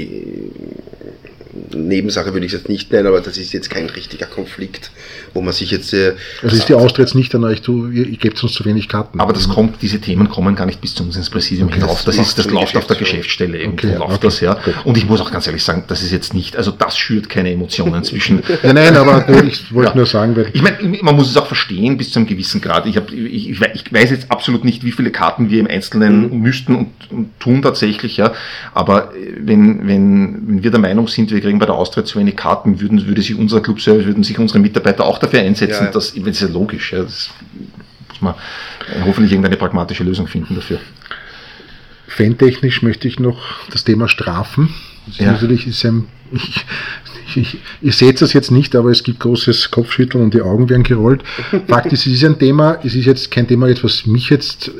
Nebensache 1.75 2.33
würde 2.33 2.45
ich 2.45 2.53
es 2.53 2.59
jetzt 2.59 2.69
nicht 2.69 2.91
nennen, 2.91 3.07
aber 3.07 3.21
das 3.21 3.37
ist 3.37 3.53
jetzt 3.53 3.69
kein 3.69 3.85
richtiger 3.85 4.25
Konflikt, 4.25 4.91
wo 5.33 5.41
man 5.41 5.53
sich 5.53 5.69
jetzt. 5.69 5.93
Äh, 5.93 6.13
also 6.41 6.55
ist 6.55 6.67
die 6.67 6.73
Austritt 6.73 7.07
jetzt 7.07 7.15
nicht 7.15 7.33
an 7.35 7.43
euch, 7.43 7.61
du, 7.61 7.89
ihr, 7.89 8.07
ihr 8.07 8.17
gebt 8.17 8.41
uns 8.43 8.53
zu 8.53 8.65
wenig 8.65 8.89
Karten. 8.89 9.19
Aber 9.19 9.33
das 9.33 9.47
kommt, 9.47 9.81
diese 9.81 9.99
Themen 9.99 10.29
kommen 10.29 10.55
gar 10.55 10.65
nicht 10.65 10.81
bis 10.81 10.95
zu 10.95 11.03
uns 11.03 11.15
ins 11.15 11.29
Präsidium 11.29 11.67
okay, 11.67 11.79
hinauf. 11.79 12.03
Das, 12.03 12.17
ist, 12.17 12.39
das 12.39 12.49
läuft 12.49 12.75
auf 12.75 12.87
der 12.87 12.95
Geschäftsstelle 12.95 13.59
irgendwo 13.59 13.87
okay, 13.87 13.97
läuft 13.97 14.13
okay, 14.13 14.19
das, 14.21 14.39
ja. 14.39 14.57
Und 14.83 14.97
ich 14.97 15.05
muss 15.07 15.21
auch 15.21 15.31
ganz 15.31 15.45
ehrlich 15.45 15.63
sagen, 15.63 15.83
das 15.87 16.01
ist 16.01 16.11
jetzt 16.11 16.33
nicht, 16.33 16.57
also 16.57 16.71
das 16.71 16.97
schürt 16.97 17.29
keine 17.29 17.51
Emotionen 17.51 18.03
zwischen. 18.03 18.41
nein, 18.63 18.73
nein, 18.75 18.97
aber 18.97 19.43
ich 19.47 19.71
wollte 19.73 19.91
ja. 19.91 19.95
nur 19.95 20.05
sagen, 20.07 20.35
weil. 20.35 20.47
Ich 20.53 20.61
meine, 20.63 20.77
man 21.01 21.15
muss 21.15 21.29
es 21.29 21.37
auch 21.37 21.47
verstehen 21.47 21.97
bis 21.97 22.11
zu 22.11 22.19
einem 22.19 22.27
gewissen 22.27 22.61
Grad. 22.61 22.87
Ich, 22.87 22.97
hab, 22.97 23.11
ich, 23.11 23.49
ich, 23.49 23.93
weiß 23.93 24.09
jetzt 24.09 24.31
absolut 24.31 24.65
nicht, 24.65 24.83
wie 24.83 24.91
viele 24.91 25.11
Karten 25.11 25.51
wir 25.51 25.59
im 25.59 25.67
Einzelnen 25.67 26.31
mhm. 26.31 26.39
müssten 26.39 26.75
und, 26.75 26.87
und, 27.11 27.39
tun 27.39 27.61
tatsächlich, 27.61 28.17
ja. 28.17 28.33
Aber 28.73 29.13
äh, 29.15 29.33
wenn, 29.37 29.87
wenn, 29.87 30.47
wenn 30.47 30.63
wir 30.63 30.71
der 30.71 30.79
Meinung 30.79 31.07
sind, 31.07 31.31
wir 31.31 31.42
kriegen 31.43 31.59
bei 31.59 31.65
der 31.65 31.75
Austria 31.75 32.05
zu 32.05 32.19
wenig 32.19 32.35
Karten, 32.35 32.79
würden, 32.79 33.05
würde 33.05 33.21
sich 33.21 33.37
unser 33.37 33.61
Clubservice, 33.61 34.05
würden 34.05 34.23
sich 34.23 34.39
unsere 34.39 34.59
Mitarbeiter 34.59 35.05
auch 35.05 35.19
dafür 35.19 35.41
einsetzen, 35.41 35.81
ja, 35.81 35.85
ja. 35.85 35.91
dass, 35.91 36.13
das 36.13 36.25
ist 36.25 36.41
ja 36.41 36.47
logisch, 36.47 36.93
ja, 36.93 37.03
das 37.03 37.29
muss 38.09 38.21
man 38.21 38.35
hoffentlich 39.05 39.31
irgendeine 39.31 39.57
pragmatische 39.57 40.03
Lösung 40.03 40.27
finden 40.27 40.55
dafür. 40.55 40.79
Fantechnisch 42.07 42.81
möchte 42.81 43.07
ich 43.07 43.19
noch 43.19 43.39
das 43.71 43.83
Thema 43.83 44.07
Strafen. 44.07 44.73
Das 45.07 45.17
ja. 45.17 45.31
natürlich 45.31 45.67
ist 45.67 45.83
ein, 45.83 46.07
ich, 46.31 46.65
ich, 47.35 47.57
ich 47.81 47.95
sehe 47.95 48.13
das 48.13 48.33
jetzt 48.33 48.51
nicht, 48.51 48.75
aber 48.75 48.91
es 48.91 49.03
gibt 49.03 49.19
großes 49.19 49.71
Kopfschütteln 49.71 50.23
und 50.23 50.33
die 50.33 50.41
Augen 50.41 50.69
werden 50.69 50.83
gerollt. 50.83 51.23
Fakt 51.67 51.91
ist, 51.91 52.05
es 52.05 52.13
ist 52.13 52.23
ein 52.23 52.37
Thema, 52.37 52.77
es 52.83 52.95
ist 52.95 53.05
jetzt 53.05 53.31
kein 53.31 53.47
Thema, 53.47 53.67
was 53.83 54.05
mich 54.05 54.29
jetzt 54.29 54.71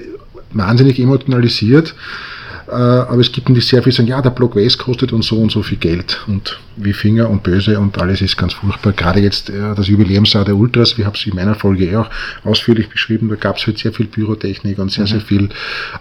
wahnsinnig 0.52 1.00
emotionalisiert. 1.00 1.96
Äh, 2.68 2.72
aber 2.72 3.20
es 3.20 3.32
gibt 3.32 3.50
nicht 3.50 3.68
sehr 3.68 3.84
viel, 3.84 3.92
sagen, 3.92 4.08
ja, 4.08 4.22
der 4.22 4.30
Block 4.30 4.56
West 4.56 4.80
kostet 4.80 5.12
uns 5.12 5.28
so 5.28 5.38
und 5.38 5.52
so 5.52 5.64
viel 5.64 5.78
Geld 5.78 6.22
und 6.28 6.60
wie 6.76 6.94
Finger 6.94 7.30
und 7.30 7.44
Böse 7.44 7.80
und 7.80 8.00
alles 8.00 8.22
ist 8.22 8.38
ganz 8.38 8.54
furchtbar. 8.54 8.94
Gerade 8.94 9.20
jetzt 9.20 9.50
äh, 9.50 9.76
das 9.76 9.88
Jubiläumsjahr 9.88 10.46
der 10.46 10.56
Ultras, 10.56 10.98
wir 10.98 11.06
haben 11.06 11.16
es 11.16 11.26
in 11.26 11.36
meiner 11.36 11.56
Folge 11.56 11.86
eh 11.86 11.96
auch 11.98 12.10
ausführlich 12.44 12.90
beschrieben, 12.90 13.30
da 13.30 13.36
gab 13.36 13.58
es 13.58 13.68
halt 13.68 13.78
sehr 13.78 13.92
viel 13.92 14.08
Pyrotechnik 14.08 14.80
und 14.80 14.92
sehr, 14.92 15.04
mhm. 15.04 15.08
sehr 15.08 15.22
viel 15.22 15.50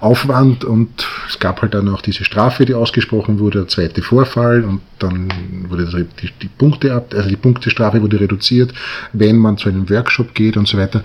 Aufwand 0.01 0.65
und 0.65 0.91
es 1.29 1.39
gab 1.39 1.63
halt 1.63 1.75
dann 1.75 1.89
auch 1.89 2.01
diese 2.01 2.25
Strafe, 2.25 2.65
die 2.65 2.75
ausgesprochen 2.75 3.39
wurde, 3.39 3.61
der 3.61 3.69
zweite 3.69 4.03
Vorfall 4.03 4.65
und 4.65 4.81
dann 4.99 5.29
wurde 5.69 6.07
die, 6.21 6.31
die 6.41 6.49
Punkte 6.49 6.95
ab, 6.95 7.13
also 7.15 7.29
die 7.29 7.37
Punktestrafe 7.37 8.01
wurde 8.01 8.21
reduziert, 8.21 8.73
wenn 9.13 9.37
man 9.37 9.59
zu 9.59 9.69
einem 9.69 9.91
Workshop 9.91 10.35
geht 10.35 10.57
und 10.57 10.69
so 10.69 10.79
weiter. 10.79 11.03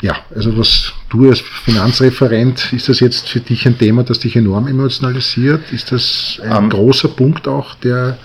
Ja, 0.00 0.16
also 0.34 0.56
was 0.56 0.92
du 1.08 1.28
als 1.28 1.40
Finanzreferent, 1.40 2.72
ist 2.72 2.88
das 2.88 3.00
jetzt 3.00 3.28
für 3.28 3.40
dich 3.40 3.66
ein 3.66 3.78
Thema, 3.78 4.04
das 4.04 4.20
dich 4.20 4.36
enorm 4.36 4.68
emotionalisiert? 4.68 5.72
Ist 5.72 5.90
das 5.90 6.40
ein 6.42 6.50
um, 6.50 6.64
ähm. 6.64 6.70
großer 6.70 7.08
Punkt 7.08 7.48
auch, 7.48 7.74
der 7.76 8.18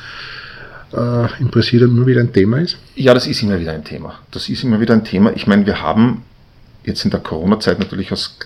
äh, 0.93 1.41
im 1.41 1.49
Präsidium 1.49 1.97
immer 1.97 2.05
wieder 2.05 2.21
ein 2.21 2.31
Thema 2.31 2.59
ist? 2.59 2.77
Ja, 2.95 3.13
das 3.13 3.25
ist 3.25 3.41
immer 3.41 3.59
wieder 3.59 3.71
ein 3.71 3.83
Thema. 3.83 4.19
Das 4.31 4.49
ist 4.49 4.63
immer 4.63 4.79
wieder 4.79 4.93
ein 4.93 5.03
Thema. 5.03 5.31
Ich 5.35 5.47
meine, 5.47 5.65
wir 5.65 5.81
haben 5.81 6.23
jetzt 6.85 7.03
in 7.05 7.11
der 7.11 7.21
Corona-Zeit 7.21 7.79
natürlich 7.79 8.11
aus 8.11 8.37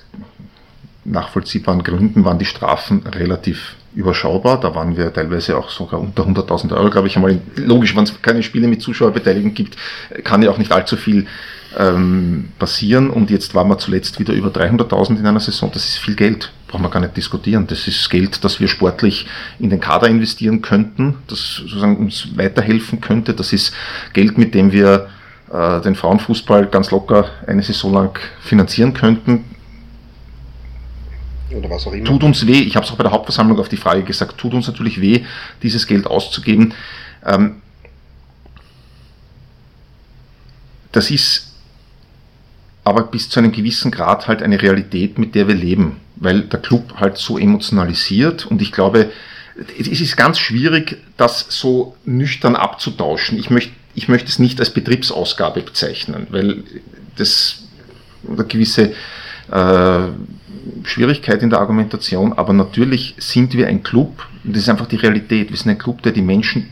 nachvollziehbaren 1.04 1.84
Gründen 1.84 2.26
waren 2.26 2.38
die 2.38 2.46
Strafen 2.46 3.04
relativ 3.08 3.76
überschaubar. 3.96 4.60
Da 4.60 4.76
waren 4.76 4.98
wir 4.98 5.12
teilweise 5.12 5.58
auch 5.58 5.70
sogar 5.70 6.00
unter 6.00 6.24
100.000 6.24 6.76
Euro, 6.76 6.90
glaube 6.90 7.08
ich 7.08 7.16
einmal. 7.16 7.40
Logisch, 7.56 7.96
wenn 7.96 8.04
es 8.04 8.22
keine 8.22 8.44
Spiele 8.44 8.68
mit 8.68 8.82
Zuschauerbeteiligung 8.82 9.54
gibt, 9.54 9.78
kann 10.24 10.44
ja 10.44 10.52
auch 10.52 10.58
nicht 10.58 10.72
allzu 10.72 10.98
viel 10.98 11.26
ähm, 11.78 12.50
passieren. 12.60 13.10
Und 13.10 13.30
jetzt 13.30 13.56
waren 13.56 13.68
wir 13.68 13.78
zuletzt 13.78 14.20
wieder 14.20 14.34
über 14.34 14.50
300.000 14.50 15.20
in 15.20 15.26
einer 15.26 15.40
Saison. 15.40 15.72
Das 15.74 15.88
ist 15.88 15.98
viel 15.98 16.16
Geld, 16.16 16.52
brauchen 16.68 16.84
wir 16.84 16.90
gar 16.90 17.00
nicht 17.00 17.18
diskutieren. 17.18 17.68
Das 17.68 17.88
ist 17.88 18.10
Geld, 18.10 18.44
das 18.44 18.60
wir 18.60 18.68
sportlich 18.68 19.28
in 19.60 19.70
den 19.70 19.80
Kader 19.80 20.08
investieren 20.08 20.62
könnten, 20.62 21.16
das 21.28 21.56
sozusagen 21.56 21.98
uns 21.98 22.38
weiterhelfen 22.38 23.02
könnte. 23.02 23.34
Das 23.34 23.54
ist 23.54 23.74
Geld, 24.14 24.38
mit 24.38 24.54
dem 24.54 24.72
wir 24.72 25.10
äh, 25.52 25.82
den 25.82 25.96
Frauenfußball 25.96 26.68
ganz 26.68 26.92
locker 26.92 27.30
eine 27.46 27.64
Saison 27.64 27.94
lang 27.94 28.20
finanzieren 28.42 28.94
könnten. 28.94 29.46
Oder 31.52 31.70
was 31.70 31.88
auch 31.88 31.94
immer. 31.94 32.04
Tut 32.04 32.24
uns 32.24 32.46
weh, 32.46 32.60
ich 32.60 32.76
habe 32.76 32.86
es 32.86 32.92
auch 32.92 32.98
bei 32.98 33.04
der 33.04 33.12
Hauptversammlung 33.12 33.58
auf 33.60 33.70
die 33.70 33.78
Frage 33.78 34.04
gesagt, 34.04 34.38
tut 34.38 34.54
uns 34.54 34.68
natürlich 34.68 35.00
weh, 35.00 35.24
dieses 35.64 35.88
Geld 35.88 36.06
auszugeben. 36.06 36.74
Ähm, 37.26 37.62
das 40.92 41.12
ist 41.12 41.47
aber 42.88 43.04
bis 43.04 43.30
zu 43.30 43.42
einem 43.42 43.52
gewissen 43.52 43.92
Grad 43.92 44.30
halt 44.30 44.42
eine 44.42 44.62
Realität, 44.62 45.20
mit 45.20 45.36
der 45.36 45.50
wir 45.50 45.56
leben, 45.56 45.98
weil 46.16 46.44
der 46.44 46.62
Club 46.62 46.94
halt 46.96 47.18
so 47.18 47.38
emotionalisiert 47.38 48.46
und 48.46 48.62
ich 48.62 48.72
glaube, 48.72 49.12
es 49.78 49.88
ist 49.88 50.16
ganz 50.16 50.40
schwierig, 50.40 50.96
das 51.18 51.48
so 51.50 51.98
nüchtern 52.06 52.56
abzutauschen. 52.56 53.38
Ich 53.38 53.50
möchte, 53.50 53.74
ich 53.94 54.08
möchte 54.08 54.30
es 54.30 54.40
nicht 54.40 54.62
als 54.62 54.70
Betriebsausgabe 54.70 55.64
bezeichnen, 55.64 56.28
weil 56.30 56.64
das 57.18 57.64
eine 58.26 58.46
gewisse 58.46 58.94
äh, 59.52 60.08
Schwierigkeit 60.84 61.44
in 61.44 61.50
der 61.50 61.60
Argumentation, 61.60 62.32
aber 62.32 62.54
natürlich 62.54 63.16
sind 63.18 63.54
wir 63.54 63.68
ein 63.68 63.84
Club, 63.84 64.26
und 64.46 64.56
das 64.56 64.64
ist 64.64 64.70
einfach 64.70 64.88
die 64.88 64.96
Realität, 64.96 65.50
wir 65.50 65.58
sind 65.58 65.72
ein 65.72 65.78
Club, 65.78 66.04
der 66.04 66.14
die 66.14 66.22
Menschen 66.22 66.70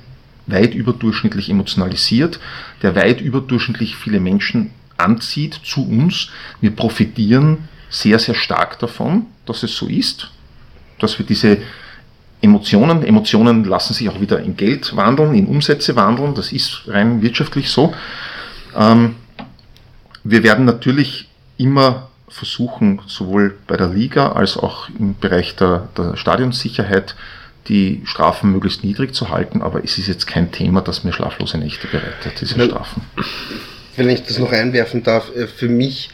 weit 0.47 0.75
überdurchschnittlich 0.75 1.49
emotionalisiert, 1.49 2.39
der 2.83 2.95
weit 2.95 3.19
überdurchschnittlich 3.19 3.97
viele 3.97 4.21
Menschen 4.21 4.71
anzieht 4.97 5.59
zu 5.63 5.87
uns. 5.87 6.29
Wir 6.61 6.75
profitieren 6.75 7.69
sehr, 7.89 8.19
sehr 8.19 8.35
stark 8.35 8.79
davon, 8.79 9.27
dass 9.45 9.63
es 9.63 9.75
so 9.75 9.87
ist, 9.87 10.31
dass 10.99 11.17
wir 11.19 11.25
diese 11.25 11.57
Emotionen. 12.41 13.03
Emotionen 13.03 13.63
lassen 13.63 13.93
sich 13.93 14.09
auch 14.09 14.21
wieder 14.21 14.39
in 14.39 14.55
Geld 14.55 14.95
wandeln, 14.95 15.33
in 15.33 15.47
Umsätze 15.47 15.95
wandeln. 15.95 16.35
Das 16.35 16.51
ist 16.51 16.83
rein 16.87 17.21
wirtschaftlich 17.21 17.69
so. 17.69 17.93
Ähm, 18.75 19.15
wir 20.23 20.43
werden 20.43 20.65
natürlich 20.65 21.29
immer 21.57 22.09
versuchen, 22.27 23.01
sowohl 23.07 23.57
bei 23.67 23.77
der 23.77 23.87
Liga 23.87 24.33
als 24.33 24.57
auch 24.57 24.89
im 24.89 25.15
Bereich 25.17 25.55
der, 25.55 25.87
der 25.97 26.17
Stadionsicherheit 26.17 27.15
die 27.67 28.01
Strafen 28.05 28.51
möglichst 28.51 28.83
niedrig 28.83 29.15
zu 29.15 29.29
halten, 29.29 29.61
aber 29.61 29.83
es 29.83 29.97
ist 29.97 30.07
jetzt 30.07 30.27
kein 30.27 30.51
Thema, 30.51 30.81
das 30.81 31.03
mir 31.03 31.13
schlaflose 31.13 31.57
Nächte 31.57 31.87
bereitet, 31.87 32.41
diese 32.41 32.59
Strafen. 32.59 33.01
Wenn 33.95 34.09
ich 34.09 34.23
das 34.23 34.39
noch 34.39 34.51
einwerfen 34.51 35.03
darf, 35.03 35.35
äh, 35.35 35.47
für 35.47 35.69
mich 35.69 36.09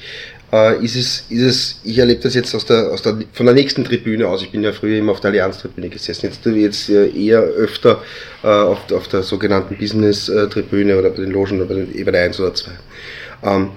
äh, 0.51 0.83
ist, 0.83 0.95
es, 0.95 1.25
ist 1.29 1.41
es, 1.41 1.81
ich 1.83 1.97
erlebe 1.97 2.21
das 2.21 2.35
jetzt 2.35 2.53
aus 2.53 2.65
der, 2.65 2.91
aus 2.91 3.01
der, 3.01 3.17
von 3.33 3.45
der 3.45 3.55
nächsten 3.55 3.83
Tribüne 3.83 4.27
aus. 4.27 4.41
Ich 4.41 4.51
bin 4.51 4.63
ja 4.63 4.71
früher 4.71 4.97
immer 4.97 5.13
auf 5.13 5.21
der 5.21 5.31
Allianz-Tribüne 5.31 5.89
gesessen. 5.89 6.27
Jetzt, 6.27 6.45
jetzt 6.45 6.89
äh, 6.89 7.07
eher 7.09 7.39
öfter 7.41 8.03
äh, 8.43 8.47
auf, 8.47 8.91
auf 8.91 9.07
der 9.07 9.23
sogenannten 9.23 9.77
Business-Tribüne 9.77 10.97
oder 10.97 11.09
bei 11.09 11.21
den 11.21 11.31
Logen 11.31 11.61
oder 11.61 11.65
bei, 11.65 11.75
den, 11.75 12.05
bei 12.05 12.11
der 12.11 12.25
1 12.25 12.39
oder 12.39 12.53
2. 12.53 12.71
Ähm, 13.43 13.69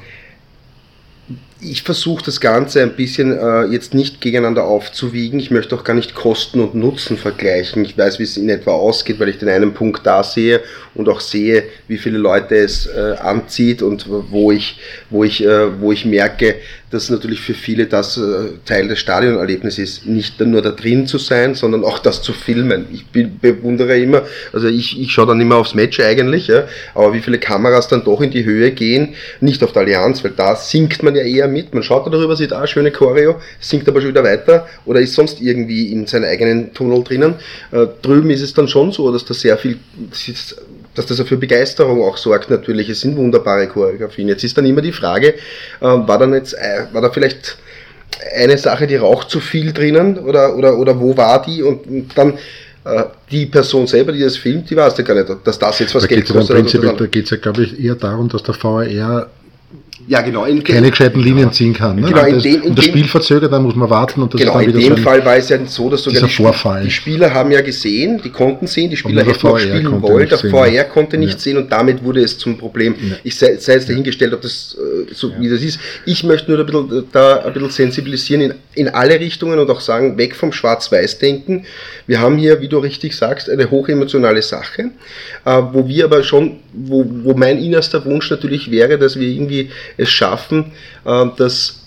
ich 1.61 1.83
versuche 1.83 2.25
das 2.25 2.41
Ganze 2.41 2.83
ein 2.83 2.95
bisschen 2.95 3.37
äh, 3.37 3.65
jetzt 3.67 3.95
nicht 3.95 4.21
gegeneinander 4.21 4.65
aufzuwiegen. 4.65 5.39
Ich 5.39 5.51
möchte 5.51 5.75
auch 5.75 5.85
gar 5.85 5.95
nicht 5.95 6.15
Kosten 6.15 6.61
und 6.61 6.75
Nutzen 6.75 7.17
vergleichen. 7.17 7.85
Ich 7.85 7.97
weiß, 7.97 8.19
wie 8.19 8.25
es 8.25 8.37
in 8.37 8.49
etwa 8.49 8.73
ausgeht, 8.73 9.21
weil 9.21 9.29
ich 9.29 9.39
den 9.39 9.49
einen 9.49 9.73
Punkt 9.73 10.07
da 10.07 10.23
sehe 10.23 10.61
und 10.95 11.09
auch 11.09 11.21
sehe, 11.21 11.65
wie 11.89 11.99
viele 11.99 12.19
Leute 12.19 12.57
es 12.57 12.87
äh, 12.87 13.17
anzieht 13.19 13.83
und 13.83 14.07
wo 14.09 14.53
ich, 14.53 14.79
wo 15.11 15.25
ich, 15.25 15.45
äh, 15.45 15.81
wo 15.81 15.93
ich 15.93 16.05
merke, 16.05 16.57
dass 16.95 17.11
natürlich 17.11 17.41
für 17.41 17.55
viele 17.55 17.87
das 17.87 18.17
äh, 18.17 18.51
Teil 18.65 18.89
des 18.89 19.01
Stadionerlebnisses 19.01 19.79
ist, 19.79 20.07
nicht 20.07 20.41
nur 20.41 20.63
da 20.63 20.71
drin 20.71 21.07
zu 21.07 21.19
sein, 21.19 21.55
sondern 21.55 21.85
auch 21.85 21.99
das 21.99 22.23
zu 22.23 22.33
filmen. 22.33 22.87
Ich 22.93 23.05
bewundere 23.07 23.99
immer, 23.99 24.23
also 24.53 24.69
ich, 24.69 25.01
ich 25.01 25.11
schaue 25.13 25.27
dann 25.27 25.41
immer 25.41 25.57
aufs 25.57 25.75
Match 25.75 25.99
eigentlich, 26.01 26.47
ja, 26.47 26.65
aber 26.95 27.13
wie 27.13 27.21
viele 27.21 27.39
Kameras 27.39 27.89
dann 27.89 28.05
doch 28.05 28.21
in 28.21 28.31
die 28.31 28.45
Höhe 28.45 28.71
gehen, 28.71 29.15
nicht 29.41 29.63
auf 29.63 29.73
der 29.73 29.83
Allianz, 29.83 30.23
weil 30.23 30.33
da 30.33 30.57
sinkt 30.57 31.03
man 31.03 31.15
ja 31.15 31.23
eher 31.23 31.49
mit, 31.49 31.75
man 31.75 31.83
schaut 31.83 32.07
da 32.07 32.11
darüber, 32.11 32.37
sieht, 32.37 32.53
ah, 32.53 32.67
schöne 32.67 32.93
Choreo, 32.93 33.41
sinkt 33.61 33.89
aber 33.89 34.01
schon 34.01 34.11
wieder 34.11 34.25
weiter 34.25 34.67
oder 34.85 35.01
ist 35.01 35.15
sonst 35.15 35.41
irgendwie 35.41 35.93
in 35.93 36.07
seinem 36.07 36.25
eigenen 36.25 36.73
Tunnel 36.73 37.03
drinnen. 37.03 37.35
Äh, 37.73 37.87
drüben 38.03 38.31
ist 38.31 38.43
es 38.43 38.55
dann 38.55 38.69
schon 38.69 38.93
so, 38.93 39.11
dass 39.13 39.25
da 39.25 39.35
sehr 39.35 39.59
viel, 39.59 39.79
dass 40.95 41.07
das 41.07 41.21
für 41.23 41.37
Begeisterung 41.37 42.03
auch 42.03 42.17
sorgt 42.17 42.51
natürlich. 42.51 42.89
Es 42.89 43.01
sind 43.01 43.17
wunderbare 43.17 43.69
Choreografien. 43.69 44.29
Jetzt 44.29 44.45
ist 44.45 44.57
dann 44.57 44.67
immer 44.67 44.81
die 44.81 44.93
Frage, 44.93 45.35
äh, 45.35 45.35
war 45.81 46.19
dann 46.19 46.33
jetzt, 46.35 46.55
äh, 46.55 46.87
war 46.93 47.03
da 47.03 47.11
vielleicht 47.11 47.59
eine 48.37 48.57
Sache, 48.59 48.87
die 48.87 48.97
raucht 48.97 49.31
zu 49.31 49.41
viel 49.41 49.73
drinnen 49.73 50.19
oder, 50.19 50.57
oder, 50.57 50.79
oder 50.79 51.01
wo 51.01 51.17
war 51.17 51.43
die 51.43 51.63
und, 51.63 51.87
und 51.87 52.17
dann 52.17 52.35
äh, 52.85 53.05
die 53.31 53.47
Person 53.47 53.87
selber, 53.87 54.13
die 54.13 54.21
das 54.21 54.37
filmt, 54.37 54.71
die 54.71 54.77
weiß 54.77 54.97
ja 54.99 55.05
gar 55.05 55.15
nicht, 55.15 55.29
dass 55.45 55.59
das 55.59 55.79
jetzt 55.79 55.95
was 55.95 56.03
da 56.03 56.09
Geld 56.09 56.29
kostet. 56.29 56.57
Da 56.57 57.07
geht 57.07 57.25
es 57.25 57.31
ja, 57.31 57.37
glaube 57.39 57.65
ich, 57.65 57.83
eher 57.83 57.95
darum, 57.95 58.29
dass 58.29 58.43
der 58.43 58.55
VAR 58.55 59.29
ja, 60.07 60.21
genau. 60.21 60.45
In 60.45 60.63
keine 60.63 60.91
gescheiten 60.91 61.23
Linien 61.23 61.53
ziehen 61.53 61.73
kann. 61.73 61.97
Ne? 61.97 62.09
Genau, 62.09 62.25
in 62.25 62.39
dem, 62.39 62.63
in 62.63 62.75
das 62.75 62.85
Spiel 62.85 63.07
verzögert, 63.07 63.53
dann 63.53 63.63
muss 63.63 63.75
man 63.75 63.89
warten 63.89 64.23
und 64.23 64.35
das 64.35 64.41
genau, 64.41 64.59
ist 64.59 64.67
dann 64.67 64.75
wieder 64.75 64.79
in 64.79 64.95
dem 64.95 64.97
so 64.97 65.03
Fall 65.03 65.25
war 65.25 65.37
es 65.37 65.49
ja 65.49 65.59
so, 65.65 65.89
dass 65.89 66.03
sogar 66.03 66.23
die, 66.23 66.29
Vorfall. 66.29 66.85
die 66.85 66.91
Spieler 66.91 67.33
haben 67.33 67.51
ja 67.51 67.63
gesehen, 67.63 68.21
die 68.23 68.31
konnten 68.31 68.67
sehen, 68.67 68.91
die 68.91 68.97
Spieler 68.97 69.25
hätten 69.25 69.47
auch 69.47 69.59
spielen 69.59 70.03
wollen, 70.03 70.29
der 70.29 70.39
VR 70.39 70.85
konnte 70.85 71.17
nicht 71.17 71.35
ja. 71.35 71.39
sehen 71.39 71.57
und 71.57 71.73
damit 71.73 72.05
wurde 72.05 72.23
es 72.23 72.37
zum 72.37 72.59
Problem. 72.59 72.95
Ja. 73.01 73.17
Ich 73.25 73.37
sei, 73.37 73.57
sei 73.57 73.75
jetzt 73.75 73.89
dahingestellt, 73.89 74.35
ob 74.35 74.43
das 74.43 74.77
äh, 74.79 75.15
so 75.15 75.33
wie 75.39 75.49
das 75.49 75.63
ist. 75.63 75.79
Ich 76.05 76.23
möchte 76.23 76.51
nur 76.51 76.61
ein 76.61 76.67
bisschen, 76.67 77.05
da 77.13 77.39
ein 77.39 77.53
bisschen 77.53 77.71
sensibilisieren 77.71 78.43
in, 78.43 78.55
in 78.75 78.89
alle 78.89 79.19
Richtungen 79.19 79.59
und 79.59 79.71
auch 79.71 79.81
sagen, 79.81 80.19
weg 80.19 80.37
vom 80.37 80.53
Schwarz-Weiß-Denken. 80.53 81.65
Wir 82.07 82.21
haben 82.21 82.37
hier, 82.37 82.61
wie 82.61 82.69
du 82.69 82.79
richtig 82.79 83.17
sagst, 83.17 83.49
eine 83.49 83.71
hochemotionale 83.71 84.43
Sache, 84.43 84.91
äh, 85.45 85.63
wo 85.73 85.89
wir 85.89 86.05
aber 86.05 86.23
schon, 86.23 86.59
wo, 86.75 87.07
wo 87.23 87.35
mein 87.35 87.59
innerster 87.59 88.05
Wunsch 88.05 88.31
natürlich 88.31 88.71
wäre, 88.71 88.99
dass 88.99 89.19
wir 89.19 89.29
irgendwie 89.29 89.71
es 89.97 90.11
schaffen, 90.11 90.73
äh, 91.05 91.27
dass 91.37 91.85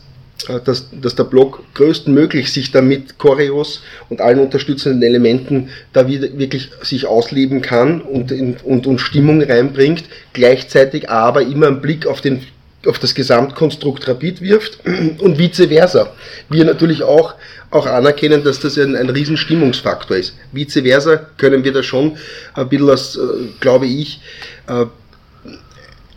äh, 0.48 0.60
dass, 0.64 0.88
dass 0.92 1.16
der 1.16 1.24
Blog 1.24 1.64
größtmöglich 1.74 2.52
sich 2.54 2.72
damit 2.72 3.18
Choreos 3.18 3.82
und 4.10 4.22
allen 4.22 4.40
unterstützenden 4.40 5.02
Elementen 5.02 5.70
da 5.94 6.08
wirklich 6.08 6.70
sich 6.84 7.08
ausleben 7.08 7.62
kann 7.62 8.02
und, 8.02 8.32
und, 8.64 8.88
und 8.88 9.00
Stimmung 9.00 9.42
reinbringt, 9.42 10.04
gleichzeitig 10.34 11.10
aber 11.10 11.42
immer 11.42 11.68
einen 11.68 11.82
Blick 11.82 12.06
auf, 12.06 12.22
den, 12.22 12.44
auf 12.86 13.00
das 13.00 13.16
Gesamtkonstrukt 13.16 14.08
Rapid 14.08 14.42
wirft 14.42 14.80
und 15.20 15.40
vice 15.40 15.68
versa. 15.68 16.14
Wir 16.50 16.66
natürlich 16.66 17.02
auch, 17.02 17.34
auch 17.72 17.88
anerkennen, 17.88 18.44
dass 18.44 18.60
das 18.60 18.78
ein, 18.78 18.96
ein 18.96 19.10
riesen 19.10 19.38
Stimmungsfaktor 19.38 20.18
ist. 20.18 20.36
Vice 20.52 20.82
versa 20.84 21.16
können 21.38 21.64
wir 21.64 21.74
da 21.74 21.82
schon 21.82 22.16
ein 22.54 22.70
bisschen, 22.70 22.90
als, 22.90 23.16
äh, 23.16 23.20
glaube 23.60 23.88
ich, 23.88 24.22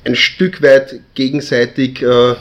ein 0.04 0.14
Stück 0.14 0.62
weit 0.62 1.00
gegenseitig 1.14 2.02
äh, 2.02 2.34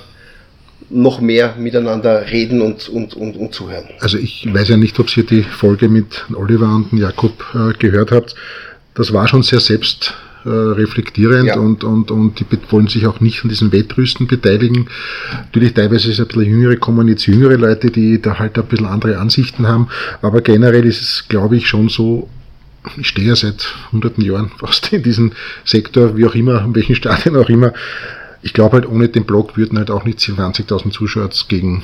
noch 0.89 1.21
mehr 1.21 1.55
miteinander 1.57 2.29
reden 2.31 2.61
und, 2.61 2.89
und, 2.89 3.13
und, 3.13 3.35
und 3.37 3.53
zuhören. 3.53 3.85
Also 3.99 4.17
ich 4.17 4.47
weiß 4.51 4.69
ja 4.69 4.77
nicht, 4.77 4.99
ob 4.99 5.15
ihr 5.15 5.25
die 5.25 5.43
Folge 5.43 5.87
mit 5.87 6.25
Oliver 6.33 6.75
und 6.75 6.97
Jakob 6.97 7.43
äh, 7.53 7.73
gehört 7.77 8.11
habt. 8.11 8.35
Das 8.95 9.13
war 9.13 9.27
schon 9.27 9.43
sehr 9.43 9.59
selbst 9.59 10.13
äh, 10.45 10.49
reflektierend 10.49 11.47
ja. 11.47 11.59
und, 11.59 11.83
und, 11.83 12.11
und 12.11 12.39
die 12.39 12.45
wollen 12.69 12.87
sich 12.87 13.05
auch 13.05 13.19
nicht 13.19 13.43
an 13.43 13.49
diesen 13.49 13.71
Wettrüsten 13.71 14.25
beteiligen. 14.25 14.87
Natürlich 15.31 15.73
teilweise 15.73 16.09
ist 16.09 16.19
es 16.19 16.21
ein 16.21 16.27
bisschen 16.27 16.45
jüngere, 16.45 16.77
kommen 16.77 17.07
jetzt 17.07 17.25
jüngere 17.27 17.57
Leute, 17.57 17.91
die 17.91 18.21
da 18.21 18.39
halt 18.39 18.57
ein 18.57 18.65
bisschen 18.65 18.87
andere 18.87 19.19
Ansichten 19.19 19.67
haben, 19.67 19.89
aber 20.21 20.41
generell 20.41 20.85
ist 20.85 21.01
es, 21.01 21.25
glaube 21.27 21.57
ich, 21.57 21.67
schon 21.67 21.89
so, 21.89 22.29
ich 22.97 23.07
stehe 23.07 23.27
ja 23.27 23.35
seit 23.35 23.67
hunderten 23.91 24.23
Jahren 24.23 24.51
fast 24.57 24.91
in 24.93 25.03
diesem 25.03 25.33
Sektor, 25.65 26.17
wie 26.17 26.25
auch 26.25 26.35
immer, 26.35 26.63
in 26.63 26.75
welchen 26.75 26.95
Stadien 26.95 27.35
auch 27.35 27.49
immer. 27.49 27.73
Ich 28.41 28.53
glaube 28.53 28.73
halt, 28.73 28.87
ohne 28.87 29.09
den 29.09 29.25
Blog 29.25 29.57
würden 29.57 29.77
halt 29.77 29.91
auch 29.91 30.05
nicht 30.05 30.19
20.000 30.19 30.91
Zuschauer 30.91 31.29
gegen 31.49 31.83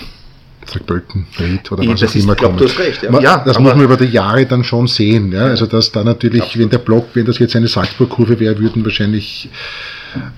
St. 0.67 0.85
Pölten, 0.85 1.27
Ried 1.39 1.71
oder 1.71 1.85
was 1.87 2.03
auch 2.03 2.15
immer 2.15 2.35
kommen. 2.35 2.57
Recht, 2.57 3.03
ja. 3.03 3.19
ja. 3.19 3.43
das 3.45 3.59
muss 3.59 3.75
man 3.75 3.83
über 3.83 3.97
die 3.97 4.05
Jahre 4.05 4.45
dann 4.45 4.63
schon 4.63 4.87
sehen. 4.87 5.31
Ja? 5.31 5.45
Also 5.47 5.65
dass 5.65 5.91
da 5.91 6.03
natürlich, 6.03 6.41
Absolut. 6.41 6.63
wenn 6.63 6.69
der 6.71 6.77
Blog, 6.79 7.07
wenn 7.13 7.25
das 7.25 7.39
jetzt 7.39 7.55
eine 7.55 7.67
Salzburg-Kurve 7.67 8.39
wäre, 8.39 8.57
würden 8.57 8.83
wahrscheinlich 8.83 9.49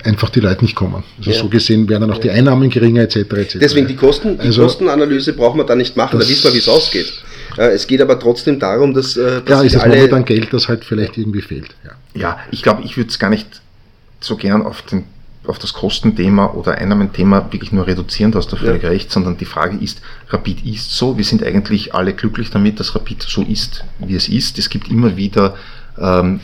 einfach 0.04 0.28
die 0.30 0.40
Leute 0.40 0.64
nicht 0.64 0.74
kommen. 0.74 1.02
Also 1.18 1.30
ja. 1.30 1.38
so 1.38 1.48
gesehen 1.48 1.88
wären 1.88 2.02
dann 2.02 2.10
auch 2.10 2.18
die 2.18 2.30
Einnahmen 2.30 2.68
geringer 2.68 3.02
etc. 3.02 3.16
etc. 3.16 3.58
Deswegen 3.60 3.86
die, 3.86 3.96
Kosten, 3.96 4.36
die 4.38 4.46
also, 4.46 4.62
Kostenanalyse 4.62 5.32
braucht 5.32 5.56
man 5.56 5.66
da 5.66 5.74
nicht 5.74 5.96
machen, 5.96 6.18
da 6.18 6.28
wissen 6.28 6.44
wir, 6.44 6.54
wie 6.54 6.58
es 6.58 6.68
ausgeht. 6.68 7.12
Es 7.66 7.86
geht 7.86 8.00
aber 8.00 8.18
trotzdem 8.18 8.58
darum, 8.58 8.94
dass, 8.94 9.16
äh, 9.16 9.42
dass 9.42 9.60
ja, 9.60 9.62
ist 9.62 9.74
es 9.74 9.80
alle 9.80 10.08
dann 10.08 10.24
Geld, 10.24 10.52
das 10.52 10.68
halt 10.68 10.84
vielleicht 10.84 11.18
irgendwie 11.18 11.42
fehlt. 11.42 11.74
Ja, 11.84 11.90
ja 12.14 12.38
ich 12.50 12.62
glaube, 12.62 12.82
ich 12.84 12.96
würde 12.96 13.10
es 13.10 13.18
gar 13.18 13.30
nicht 13.30 13.60
so 14.20 14.36
gern 14.36 14.62
auf, 14.62 14.82
den, 14.82 15.04
auf 15.46 15.58
das 15.58 15.72
Kostenthema 15.72 16.46
oder 16.52 16.76
Einnahmenthema 16.76 17.48
wirklich 17.50 17.72
nur 17.72 17.86
reduzieren, 17.86 18.32
da 18.32 18.38
hast 18.38 18.52
du 18.52 18.56
völlig 18.56 18.82
ja. 18.82 18.88
recht, 18.90 19.10
sondern 19.10 19.36
die 19.36 19.44
Frage 19.44 19.76
ist, 19.76 20.00
Rapid 20.28 20.64
ist 20.64 20.92
so, 20.92 21.16
wir 21.16 21.24
sind 21.24 21.42
eigentlich 21.42 21.94
alle 21.94 22.14
glücklich 22.14 22.50
damit, 22.50 22.80
dass 22.80 22.94
Rapid 22.94 23.22
so 23.22 23.42
ist, 23.42 23.84
wie 23.98 24.14
es 24.14 24.28
ist. 24.28 24.58
Es 24.58 24.68
gibt 24.68 24.88
immer 24.90 25.16
wieder 25.16 25.56
ähm, 25.98 26.40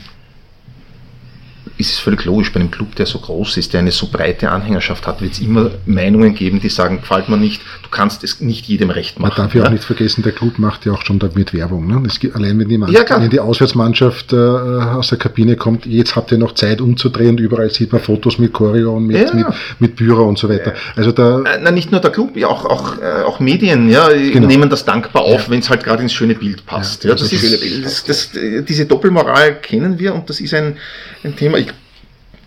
ist 1.76 1.92
es 1.92 1.98
völlig 1.98 2.24
logisch, 2.24 2.52
bei 2.52 2.60
einem 2.60 2.70
Club, 2.70 2.94
der 2.94 3.06
so 3.06 3.18
groß 3.18 3.56
ist, 3.56 3.72
der 3.72 3.80
eine 3.80 3.90
so 3.90 4.08
breite 4.08 4.50
Anhängerschaft 4.50 5.06
hat, 5.06 5.20
wird 5.20 5.32
es 5.32 5.40
immer 5.40 5.70
Meinungen 5.86 6.34
geben, 6.34 6.60
die 6.60 6.68
sagen, 6.68 7.00
gefällt 7.00 7.28
mir 7.28 7.36
nicht, 7.36 7.62
du 7.82 7.88
kannst 7.90 8.22
es 8.24 8.40
nicht 8.40 8.66
jedem 8.66 8.90
recht 8.90 9.18
machen. 9.18 9.30
Man 9.30 9.36
darf 9.36 9.54
ja, 9.54 9.62
ja 9.62 9.66
auch 9.68 9.72
nicht 9.72 9.84
vergessen, 9.84 10.22
der 10.22 10.32
Club 10.32 10.58
macht 10.58 10.86
ja 10.86 10.92
auch 10.92 11.02
schon 11.02 11.18
damit 11.18 11.52
Werbung. 11.52 11.86
Ne? 11.86 12.02
Gibt, 12.20 12.36
allein 12.36 12.58
wenn 12.58 12.68
die, 12.68 12.78
Mannschaft, 12.78 13.10
ja, 13.10 13.20
wenn 13.20 13.30
die 13.30 13.40
Auswärtsmannschaft 13.40 14.32
äh, 14.32 14.36
aus 14.36 15.08
der 15.08 15.18
Kabine 15.18 15.56
kommt, 15.56 15.86
jetzt 15.86 16.14
habt 16.14 16.30
ihr 16.30 16.38
noch 16.38 16.54
Zeit 16.54 16.80
umzudrehen 16.80 17.38
überall 17.38 17.70
sieht 17.70 17.92
man 17.92 18.00
Fotos 18.00 18.38
mit 18.38 18.52
Choreo 18.52 18.96
und 18.96 19.06
mit, 19.06 19.16
ja. 19.16 19.34
mit, 19.34 19.46
mit 19.78 19.96
Büro 19.96 20.24
und 20.24 20.38
so 20.38 20.48
weiter. 20.48 20.74
Also 20.96 21.12
da 21.12 21.40
äh, 21.40 21.58
na, 21.62 21.70
nicht 21.70 21.90
nur 21.90 22.00
der 22.00 22.10
Club, 22.10 22.36
ja, 22.36 22.46
auch, 22.46 22.64
auch, 22.64 22.98
äh, 22.98 23.22
auch 23.22 23.40
Medien 23.40 23.90
ja, 23.90 24.08
genau. 24.08 24.46
nehmen 24.46 24.70
das 24.70 24.84
dankbar 24.84 25.22
auf, 25.22 25.50
wenn 25.50 25.60
es 25.60 25.70
halt 25.70 25.84
gerade 25.84 26.02
ins 26.02 26.12
schöne 26.12 26.34
Bild 26.34 26.64
passt. 26.66 27.04
Ja, 27.04 27.10
das, 27.10 27.30
das, 27.30 27.32
ist, 27.32 27.84
das, 27.84 28.04
das, 28.04 28.30
diese 28.68 28.86
Doppelmoral 28.86 29.56
kennen 29.60 29.98
wir 29.98 30.14
und 30.14 30.30
das 30.30 30.40
ist 30.40 30.54
ein, 30.54 30.76
ein 31.22 31.36
Thema. 31.36 31.58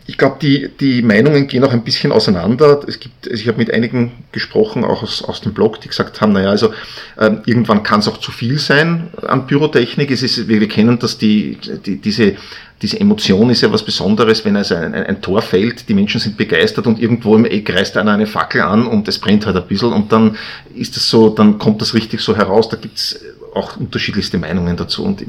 Ich 0.09 0.17
glaube, 0.17 0.37
die, 0.41 0.69
die 0.79 1.01
Meinungen 1.01 1.47
gehen 1.47 1.65
auch 1.65 1.73
ein 1.73 1.83
bisschen 1.83 2.13
auseinander. 2.13 2.79
Es 2.87 2.97
gibt, 2.99 3.29
also 3.29 3.41
ich 3.41 3.47
habe 3.49 3.57
mit 3.57 3.73
einigen 3.73 4.13
gesprochen, 4.31 4.85
auch 4.85 5.03
aus, 5.03 5.21
aus 5.21 5.41
dem 5.41 5.53
Blog, 5.53 5.81
die 5.81 5.89
gesagt 5.89 6.21
haben, 6.21 6.31
naja, 6.31 6.49
also 6.49 6.73
ähm, 7.19 7.41
irgendwann 7.45 7.83
kann 7.83 7.99
es 7.99 8.07
auch 8.07 8.17
zu 8.17 8.31
viel 8.31 8.57
sein 8.57 9.09
an 9.27 9.47
Pyrotechnik. 9.47 10.09
Es 10.09 10.23
ist, 10.23 10.47
wir, 10.47 10.61
wir 10.61 10.69
kennen, 10.69 10.97
dass 10.97 11.17
die, 11.17 11.57
die, 11.85 11.97
diese, 11.97 12.35
diese 12.81 12.99
Emotion 13.01 13.49
ist 13.49 13.61
ja 13.61 13.71
was 13.73 13.83
Besonderes, 13.83 14.45
wenn 14.45 14.55
also 14.55 14.75
ein, 14.75 14.93
ein, 14.93 15.05
ein, 15.07 15.21
Tor 15.21 15.41
fällt, 15.41 15.89
die 15.89 15.93
Menschen 15.93 16.21
sind 16.21 16.37
begeistert 16.37 16.87
und 16.87 17.01
irgendwo 17.01 17.35
im 17.35 17.43
Eck 17.43 17.69
reißt 17.69 17.97
einer 17.97 18.13
eine 18.13 18.27
Fackel 18.27 18.61
an 18.61 18.87
und 18.87 19.09
es 19.09 19.19
brennt 19.19 19.45
halt 19.45 19.57
ein 19.57 19.67
bisschen 19.67 19.91
und 19.91 20.11
dann 20.13 20.37
ist 20.73 20.95
das 20.95 21.09
so, 21.09 21.29
dann 21.29 21.57
kommt 21.57 21.81
das 21.81 21.93
richtig 21.93 22.21
so 22.21 22.37
heraus. 22.37 22.69
Da 22.69 22.77
gibt's 22.77 23.19
auch 23.53 23.75
unterschiedlichste 23.75 24.37
Meinungen 24.37 24.77
dazu 24.77 25.03
und 25.03 25.21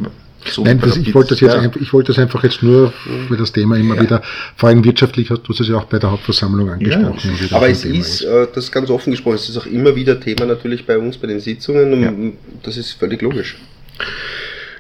so 0.45 0.63
Nein, 0.63 0.81
das, 0.81 0.97
ich, 0.97 1.15
wollte 1.15 1.31
das 1.31 1.41
jetzt 1.41 1.55
ja. 1.55 1.61
einfach, 1.61 1.81
ich 1.81 1.93
wollte 1.93 2.13
das 2.13 2.19
einfach 2.19 2.43
jetzt 2.45 2.63
nur 2.63 2.93
für 3.27 3.37
das 3.37 3.53
Thema 3.53 3.77
immer 3.77 3.97
ja. 3.97 4.03
wieder, 4.03 4.23
vor 4.57 4.69
allem 4.69 4.85
wirtschaftlich, 4.85 5.31
hast 5.31 5.43
du 5.43 5.53
es 5.53 5.69
ja 5.69 5.77
auch 5.77 5.85
bei 5.85 5.99
der 5.99 6.11
Hauptversammlung 6.11 6.71
angesprochen. 6.71 7.33
Ja. 7.49 7.57
Aber 7.57 7.69
es 7.69 7.85
ist, 7.85 8.21
ist, 8.21 8.23
äh, 8.23 8.47
das 8.55 8.65
ist 8.65 8.73
ganz 8.73 8.91
offen 8.91 9.11
gesprochen, 9.11 9.35
es 9.35 9.49
ist 9.49 9.57
auch 9.57 9.67
immer 9.67 9.95
wieder 9.97 10.19
Thema 10.21 10.47
natürlich 10.47 10.87
bei 10.87 10.99
uns, 10.99 11.19
bei 11.19 11.27
den 11.27 11.41
Sitzungen, 11.41 12.35
das 12.63 12.77
ist 12.77 12.93
völlig 12.93 13.21
logisch. 13.23 13.57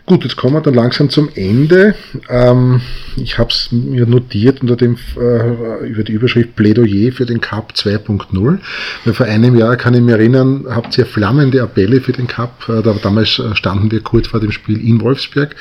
Gut, 0.09 0.25
jetzt 0.25 0.37
kommen 0.37 0.55
wir 0.55 0.63
dann 0.63 0.73
langsam 0.73 1.11
zum 1.11 1.29
Ende. 1.35 1.95
Ähm, 2.31 2.81
ich 3.17 3.39
habe 3.39 3.51
es 3.51 3.69
mir 3.71 4.07
notiert 4.07 4.63
unter 4.63 4.75
dem, 4.75 4.97
äh, 5.21 5.87
über 5.87 6.03
die 6.03 6.13
Überschrift 6.13 6.57
Plädoyer 6.57 7.13
für 7.13 7.27
den 7.27 7.43
Cup 7.43 7.75
2.0. 7.75 8.59
Weil 9.05 9.15
vor 9.15 9.27
einem 9.27 9.55
Jahr 9.55 9.77
kann 9.77 9.93
ich 9.93 10.01
mich 10.01 10.15
erinnern, 10.15 10.65
habt 10.71 10.97
ihr 10.97 11.05
flammende 11.05 11.63
Appelle 11.63 12.01
für 12.01 12.13
den 12.13 12.27
Cup. 12.27 12.71
Äh, 12.71 12.81
da, 12.81 12.95
damals 12.95 13.39
äh, 13.39 13.55
standen 13.55 13.91
wir 13.91 14.01
kurz 14.01 14.29
vor 14.29 14.41
dem 14.41 14.51
Spiel 14.51 14.81
in 14.81 14.99
Wolfsberg. 15.03 15.55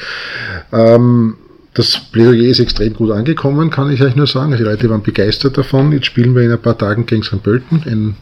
Ähm, 0.71 1.35
das 1.73 1.99
Plädoyer 2.13 2.49
ist 2.49 2.61
extrem 2.61 2.93
gut 2.93 3.11
angekommen, 3.11 3.69
kann 3.69 3.91
ich 3.91 4.01
euch 4.01 4.15
nur 4.15 4.27
sagen. 4.27 4.55
Die 4.55 4.63
Leute 4.63 4.89
waren 4.89 5.03
begeistert 5.03 5.57
davon. 5.57 5.91
Jetzt 5.91 6.05
spielen 6.05 6.33
wir 6.35 6.43
in 6.43 6.53
ein 6.53 6.61
paar 6.61 6.77
Tagen 6.77 7.05
gegen 7.05 7.23
St. 7.23 7.43
Pölten, 7.43 7.83
ein 7.85 8.15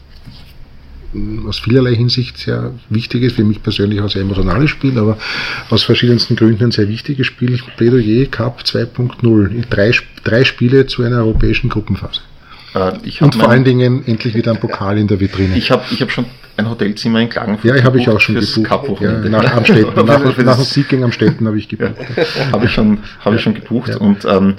aus 1.46 1.58
vielerlei 1.58 1.94
Hinsicht 1.94 2.38
sehr 2.38 2.72
wichtiges, 2.90 3.34
für 3.34 3.44
mich 3.44 3.62
persönlich 3.62 4.00
auch 4.00 4.10
sehr 4.10 4.22
emotionales 4.22 4.70
Spiel, 4.70 4.98
aber 4.98 5.18
aus 5.70 5.82
verschiedensten 5.82 6.36
Gründen 6.36 6.64
ein 6.64 6.70
sehr 6.72 6.88
wichtiges 6.88 7.26
Spiel. 7.26 7.58
Plädoyer 7.76 8.26
Cup 8.26 8.62
2.0. 8.64 9.64
Drei, 9.68 9.92
drei 10.24 10.44
Spiele 10.44 10.86
zu 10.86 11.02
einer 11.02 11.18
europäischen 11.18 11.68
Gruppenphase. 11.68 12.20
Äh, 12.74 12.92
Und 13.20 13.34
vor 13.34 13.48
allen 13.48 13.64
Dingen 13.64 14.06
endlich 14.06 14.34
wieder 14.34 14.52
ein 14.52 14.60
Pokal 14.60 14.98
in 14.98 15.08
der 15.08 15.18
Vitrine. 15.18 15.56
Ich 15.56 15.70
habe 15.70 15.84
ich 15.90 16.02
hab 16.02 16.10
schon 16.10 16.26
ein 16.56 16.68
Hotelzimmer 16.68 17.20
in 17.20 17.28
Klagenfurt. 17.28 17.76
Ja, 17.76 17.84
habe 17.84 17.98
ich 17.98 18.08
auch 18.08 18.20
schon 18.20 18.34
gebucht. 18.34 19.00
Ja, 19.00 19.12
nach 19.12 19.56
Amstetten. 19.56 19.94
nach, 20.06 20.36
nach 20.36 20.56
dem 20.56 20.64
Sieg 20.64 20.88
gegen 20.88 21.04
Amstetten 21.04 21.46
habe 21.46 21.58
ich 21.58 21.68
gebucht. 21.68 21.94
habe 22.52 22.66
ich 22.66 22.72
schon, 22.72 22.98
hab 23.24 23.34
ich 23.34 23.40
schon 23.40 23.54
gebucht. 23.54 23.90
Ja. 23.90 23.98
Und 23.98 24.24
ähm, 24.24 24.54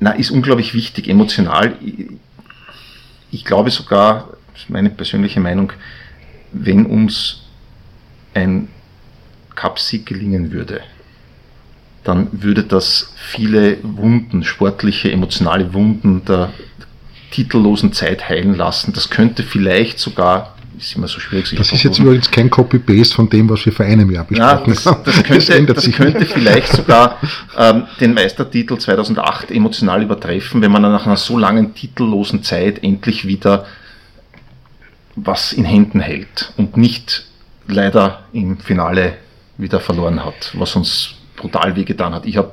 na, 0.00 0.10
ist 0.12 0.30
unglaublich 0.30 0.74
wichtig, 0.74 1.08
emotional. 1.08 1.76
Ich 3.30 3.44
glaube 3.44 3.70
sogar, 3.70 4.33
das 4.54 4.62
ist 4.62 4.70
meine 4.70 4.90
persönliche 4.90 5.40
Meinung, 5.40 5.72
wenn 6.52 6.86
uns 6.86 7.42
ein 8.34 8.68
Cupsieg 9.54 10.06
gelingen 10.06 10.52
würde, 10.52 10.80
dann 12.04 12.28
würde 12.32 12.62
das 12.62 13.12
viele 13.16 13.78
Wunden, 13.82 14.44
sportliche, 14.44 15.10
emotionale 15.10 15.72
Wunden 15.74 16.24
der 16.24 16.52
titellosen 17.30 17.92
Zeit 17.92 18.28
heilen 18.28 18.54
lassen. 18.54 18.92
Das 18.92 19.10
könnte 19.10 19.42
vielleicht 19.42 19.98
sogar, 19.98 20.54
ist 20.78 20.94
immer 20.94 21.08
so 21.08 21.18
schwierig, 21.18 21.46
sich 21.46 21.58
Das 21.58 21.72
ist 21.72 21.82
jetzt 21.82 21.98
übrigens 21.98 22.30
kein 22.30 22.50
Copy-Paste 22.50 23.14
von 23.14 23.28
dem, 23.28 23.48
was 23.48 23.64
wir 23.64 23.72
vor 23.72 23.86
einem 23.86 24.10
Jahr 24.10 24.24
besprochen 24.24 24.68
ja, 24.68 24.74
das, 24.74 24.86
haben. 24.86 25.02
Das 25.04 25.22
könnte, 25.24 25.74
das 25.74 25.90
könnte 25.90 26.26
vielleicht 26.26 26.72
sogar 26.72 27.18
ähm, 27.56 27.84
den 28.00 28.14
Meistertitel 28.14 28.76
2008 28.76 29.50
emotional 29.50 30.02
übertreffen, 30.02 30.62
wenn 30.62 30.70
man 30.70 30.82
nach 30.82 31.06
einer 31.06 31.16
so 31.16 31.38
langen 31.38 31.74
titellosen 31.74 32.42
Zeit 32.42 32.84
endlich 32.84 33.26
wieder 33.26 33.66
was 35.16 35.52
in 35.52 35.64
Händen 35.64 36.00
hält 36.00 36.52
und 36.56 36.76
nicht 36.76 37.26
leider 37.66 38.24
im 38.32 38.58
Finale 38.58 39.14
wieder 39.56 39.80
verloren 39.80 40.24
hat, 40.24 40.52
was 40.54 40.74
uns 40.76 41.14
brutal 41.36 41.76
wehgetan 41.76 42.14
hat. 42.14 42.26
Ich 42.26 42.36
habe 42.36 42.52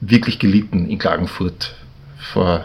wirklich 0.00 0.38
gelitten 0.38 0.88
in 0.88 0.98
Klagenfurt 0.98 1.74
vor 2.18 2.64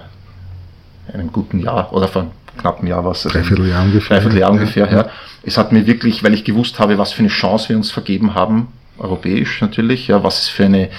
einem 1.14 1.32
guten 1.32 1.60
Jahr 1.60 1.94
oder 1.94 2.08
vor 2.08 2.24
einem 2.24 2.32
knappen 2.58 2.88
Jahr 2.88 3.06
was. 3.06 3.26
Also 3.26 3.38
dreiviertel 3.38 3.70
Jahr 3.70 3.84
ungefähr. 3.84 4.18
Dreiviertel 4.18 4.40
Jahr 4.40 4.52
ungefähr, 4.52 4.92
ja. 4.92 4.98
ja. 4.98 5.10
Es 5.44 5.58
hat 5.58 5.72
mir 5.72 5.86
wirklich, 5.86 6.24
weil 6.24 6.34
ich 6.34 6.44
gewusst 6.44 6.80
habe, 6.80 6.98
was 6.98 7.14
für 7.14 7.20
eine 7.20 7.30
Chance 7.30 7.70
wir 7.70 7.78
uns 7.78 7.92
vergeben 7.92 8.34
haben, 8.34 8.70
europäisch 8.98 9.62
natürlich, 9.62 10.08
ja, 10.08 10.24
was 10.24 10.44
es 10.44 10.50
für 10.50 10.66
eine 10.66 10.90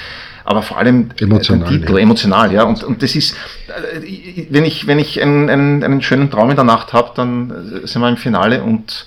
aber 0.47 0.63
vor 0.63 0.79
allem 0.79 1.11
emotional, 1.21 1.69
Titel, 1.69 1.93
ja. 1.95 1.99
emotional, 1.99 2.53
ja. 2.53 2.63
Und, 2.63 2.85
und 2.85 3.03
das 3.03 3.17
ist, 3.17 3.35
äh, 3.67 4.47
wenn 4.49 4.65
ich, 4.65 4.87
wenn 4.87 4.99
ich 5.01 5.21
einen, 5.21 5.51
einen, 5.51 5.83
einen 5.83 6.03
schönen 6.03 6.31
Traum 6.31 6.51
in 6.51 6.57
der 6.57 6.65
Nacht 6.65 6.93
habe, 6.93 7.11
dann 7.17 7.83
äh, 7.83 7.87
sind 7.87 8.01
wir 8.01 8.09
im 8.09 8.17
Finale 8.17 8.63
und 8.63 9.07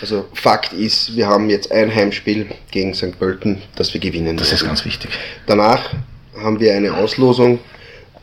also 0.00 0.26
Fakt 0.32 0.72
ist, 0.72 1.16
wir 1.16 1.26
haben 1.26 1.50
jetzt 1.50 1.72
ein 1.72 1.92
Heimspiel 1.92 2.46
gegen 2.70 2.94
St. 2.94 3.18
Pölten, 3.18 3.58
das 3.74 3.92
wir 3.92 4.00
gewinnen. 4.00 4.36
Das 4.36 4.52
ist 4.52 4.64
ganz 4.64 4.84
wichtig. 4.84 5.10
Danach 5.46 5.90
haben 6.40 6.60
wir 6.60 6.72
eine 6.74 6.94
Auslosung, 6.94 7.58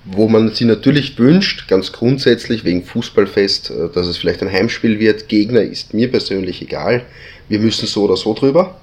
wo 0.06 0.30
man 0.30 0.54
sich 0.54 0.66
natürlich 0.66 1.20
wünscht, 1.20 1.68
ganz 1.68 1.92
grundsätzlich 1.92 2.64
wegen 2.64 2.84
Fußballfest, 2.84 3.70
äh, 3.70 3.90
dass 3.94 4.08
es 4.08 4.18
vielleicht 4.18 4.42
ein 4.42 4.52
Heimspiel 4.52 5.00
wird. 5.00 5.28
Gegner 5.28 5.62
ist 5.62 5.94
mir 5.94 6.10
persönlich 6.10 6.62
egal. 6.62 7.04
Wir 7.50 7.60
müssen 7.60 7.86
so 7.86 8.06
oder 8.06 8.18
so 8.18 8.34
drüber. 8.34 8.80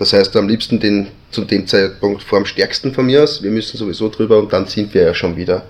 Das 0.00 0.14
heißt, 0.14 0.34
am 0.36 0.48
liebsten 0.48 0.80
den, 0.80 1.08
zu 1.30 1.44
dem 1.44 1.66
Zeitpunkt 1.66 2.22
vor 2.22 2.40
dem 2.40 2.46
stärksten 2.46 2.94
von 2.94 3.04
mir 3.04 3.22
aus. 3.22 3.42
Wir 3.42 3.50
müssen 3.50 3.76
sowieso 3.76 4.08
drüber 4.08 4.38
und 4.38 4.50
dann 4.50 4.66
sind 4.66 4.94
wir 4.94 5.02
ja 5.02 5.14
schon 5.14 5.36
wieder 5.36 5.66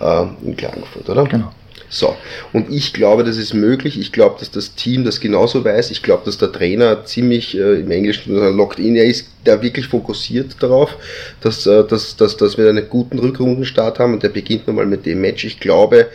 äh, 0.00 0.22
in 0.44 0.56
Klagenfurt, 0.56 1.10
oder? 1.10 1.24
Genau. 1.24 1.52
So, 1.88 2.16
und 2.52 2.72
ich 2.72 2.92
glaube, 2.92 3.24
das 3.24 3.36
ist 3.36 3.54
möglich. 3.54 3.98
Ich 3.98 4.12
glaube, 4.12 4.36
dass 4.38 4.52
das 4.52 4.76
Team 4.76 5.04
das 5.04 5.18
genauso 5.18 5.64
weiß. 5.64 5.90
Ich 5.90 6.04
glaube, 6.04 6.22
dass 6.24 6.38
der 6.38 6.52
Trainer 6.52 7.04
ziemlich 7.04 7.56
äh, 7.58 7.80
im 7.80 7.90
Englischen 7.90 8.36
äh, 8.36 8.50
locked 8.50 8.78
in, 8.78 8.94
er 8.94 9.04
ist 9.04 9.30
da 9.42 9.60
wirklich 9.60 9.88
fokussiert 9.88 10.54
darauf, 10.60 10.96
dass, 11.40 11.66
äh, 11.66 11.82
dass, 11.84 12.14
dass, 12.14 12.36
dass 12.36 12.56
wir 12.56 12.68
einen 12.68 12.88
guten 12.88 13.18
Rückrundenstart 13.18 13.98
haben 13.98 14.14
und 14.14 14.22
der 14.22 14.28
beginnt 14.28 14.68
nochmal 14.68 14.86
mit 14.86 15.06
dem 15.06 15.20
Match. 15.20 15.44
Ich 15.44 15.58
glaube, 15.58 16.06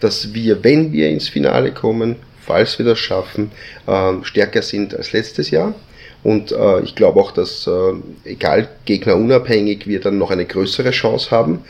dass 0.00 0.32
wir, 0.32 0.64
wenn 0.64 0.90
wir 0.94 1.10
ins 1.10 1.28
Finale 1.28 1.72
kommen, 1.72 2.16
falls 2.46 2.78
wir 2.78 2.86
das 2.86 2.98
schaffen, 2.98 3.50
äh, 3.86 4.12
stärker 4.22 4.62
sind 4.62 4.94
als 4.94 5.12
letztes 5.12 5.50
Jahr. 5.50 5.74
Und 6.22 6.52
äh, 6.52 6.80
ich 6.80 6.94
glaube 6.94 7.20
auch, 7.20 7.32
dass 7.32 7.66
äh, 7.66 7.92
egal 8.24 8.68
Gegner 8.84 9.16
unabhängig 9.16 9.86
wir 9.86 10.00
dann 10.00 10.18
noch 10.18 10.30
eine 10.30 10.46
größere 10.46 10.90
Chance 10.90 11.30
haben. 11.30 11.60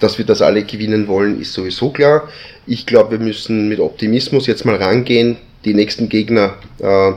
Dass 0.00 0.16
wir 0.16 0.24
das 0.24 0.42
alle 0.42 0.62
gewinnen 0.62 1.08
wollen, 1.08 1.40
ist 1.40 1.52
sowieso 1.52 1.90
klar. 1.90 2.28
Ich 2.66 2.86
glaube, 2.86 3.18
wir 3.18 3.18
müssen 3.18 3.68
mit 3.68 3.80
Optimismus 3.80 4.46
jetzt 4.46 4.64
mal 4.64 4.76
rangehen, 4.76 5.36
die 5.64 5.74
nächsten 5.74 6.08
Gegner 6.08 6.54
äh, 6.78 7.12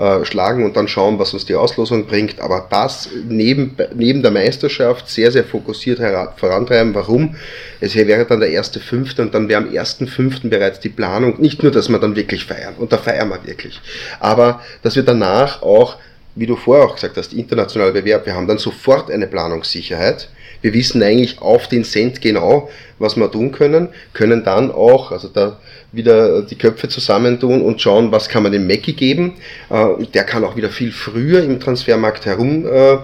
äh, 0.00 0.24
schlagen 0.24 0.64
und 0.64 0.78
dann 0.78 0.88
schauen, 0.88 1.18
was 1.18 1.34
uns 1.34 1.44
die 1.44 1.54
Auslosung 1.54 2.06
bringt. 2.06 2.40
Aber 2.40 2.66
das 2.70 3.10
neben, 3.28 3.76
neben 3.94 4.22
der 4.22 4.30
Meisterschaft 4.30 5.10
sehr, 5.10 5.30
sehr 5.30 5.44
fokussiert 5.44 6.00
vorantreiben. 6.36 6.94
Warum? 6.94 7.36
Es 7.80 7.94
wäre 7.94 8.24
dann 8.24 8.40
der 8.40 8.48
erste 8.48 8.80
Fünfte 8.80 9.20
und 9.20 9.34
dann 9.34 9.50
wäre 9.50 9.62
am 9.62 9.70
ersten 9.70 10.06
Fünften 10.06 10.48
bereits 10.48 10.80
die 10.80 10.88
Planung. 10.88 11.38
Nicht 11.38 11.62
nur, 11.62 11.70
dass 11.70 11.90
wir 11.90 11.98
dann 11.98 12.16
wirklich 12.16 12.46
feiern, 12.46 12.76
und 12.78 12.92
da 12.92 12.96
feiern 12.96 13.28
wir 13.28 13.44
wirklich, 13.44 13.78
aber 14.20 14.62
dass 14.82 14.96
wir 14.96 15.02
danach 15.02 15.60
auch, 15.60 15.96
wie 16.34 16.46
du 16.46 16.56
vorher 16.56 16.86
auch 16.86 16.94
gesagt 16.94 17.18
hast, 17.18 17.34
internationaler 17.34 17.92
Bewerb, 17.92 18.24
wir 18.24 18.34
haben 18.34 18.48
dann 18.48 18.56
sofort 18.56 19.10
eine 19.10 19.26
Planungssicherheit 19.26 20.30
wir 20.62 20.74
wissen 20.74 21.02
eigentlich 21.02 21.40
auf 21.40 21.68
den 21.68 21.84
Cent 21.84 22.20
genau, 22.20 22.68
was 22.98 23.16
wir 23.16 23.30
tun 23.30 23.52
können, 23.52 23.88
können 24.12 24.44
dann 24.44 24.70
auch, 24.70 25.10
also 25.10 25.28
da 25.28 25.58
wieder 25.92 26.42
die 26.42 26.56
Köpfe 26.56 26.88
zusammentun 26.88 27.62
und 27.62 27.80
schauen, 27.80 28.12
was 28.12 28.28
kann 28.28 28.44
man 28.44 28.52
dem 28.52 28.66
Mackie 28.66 28.92
geben. 28.92 29.34
Äh, 29.68 30.04
der 30.14 30.24
kann 30.24 30.44
auch 30.44 30.56
wieder 30.56 30.68
viel 30.68 30.92
früher 30.92 31.42
im 31.42 31.58
Transfermarkt 31.58 32.26
herum, 32.26 32.64
äh, 32.64 32.94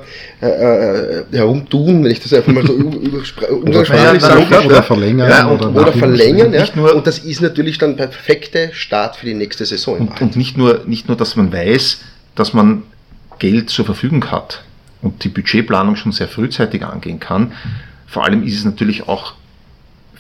äh, 0.41 1.25
herumtun, 1.33 2.05
wenn 2.05 2.11
ich 2.11 2.21
das 2.21 2.33
einfach 2.33 2.53
mal 2.53 2.65
so 2.65 2.73
umgangssprachlich 3.51 4.23
sage. 4.23 4.47
Oder, 4.47 4.67
oder 4.67 4.83
verlängern. 4.83 5.29
Ja, 5.29 5.47
und, 5.47 5.65
oder, 5.65 5.83
oder 5.83 5.93
verlängern. 5.93 6.53
Ja. 6.53 6.65
Und 6.93 7.07
das 7.07 7.19
ist 7.19 7.41
natürlich 7.41 7.79
dann 7.79 7.97
der 7.97 8.07
perfekte 8.07 8.71
Start 8.73 9.17
für 9.17 9.27
die 9.27 9.35
nächste 9.35 9.67
Saison. 9.67 9.99
Und, 9.99 10.21
und 10.21 10.37
nicht, 10.37 10.57
nur, 10.57 10.83
nicht 10.87 11.09
nur, 11.09 11.17
dass 11.17 11.35
man 11.35 11.53
weiß, 11.53 12.01
dass 12.37 12.53
man 12.53 12.85
Geld 13.39 13.71
zur 13.71 13.85
Verfügung 13.85 14.31
hat 14.31 14.63
und 15.03 15.25
die 15.25 15.29
Budgetplanung 15.29 15.97
schon 15.97 16.13
sehr 16.13 16.29
frühzeitig 16.29 16.85
angehen 16.85 17.21
kann. 17.21 17.53
Vor 18.07 18.25
allem 18.25 18.45
ist 18.45 18.57
es 18.57 18.65
natürlich 18.65 19.09
auch 19.09 19.35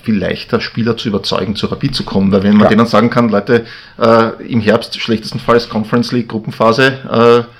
viel 0.06 0.18
leichter, 0.18 0.60
Spieler 0.60 0.96
zu 0.96 1.08
überzeugen, 1.08 1.56
zu 1.56 1.66
Rapid 1.66 1.94
zu 1.94 2.04
kommen, 2.04 2.30
weil 2.30 2.44
wenn 2.44 2.52
man 2.52 2.60
Klar. 2.60 2.70
denen 2.70 2.86
sagen 2.86 3.10
kann, 3.10 3.28
Leute, 3.28 3.66
äh, 3.98 4.42
im 4.44 4.60
Herbst 4.60 4.98
schlechtestenfalls 5.00 5.68
Conference 5.68 6.12
League 6.12 6.28
Gruppenphase, 6.28 7.46
äh, 7.48 7.55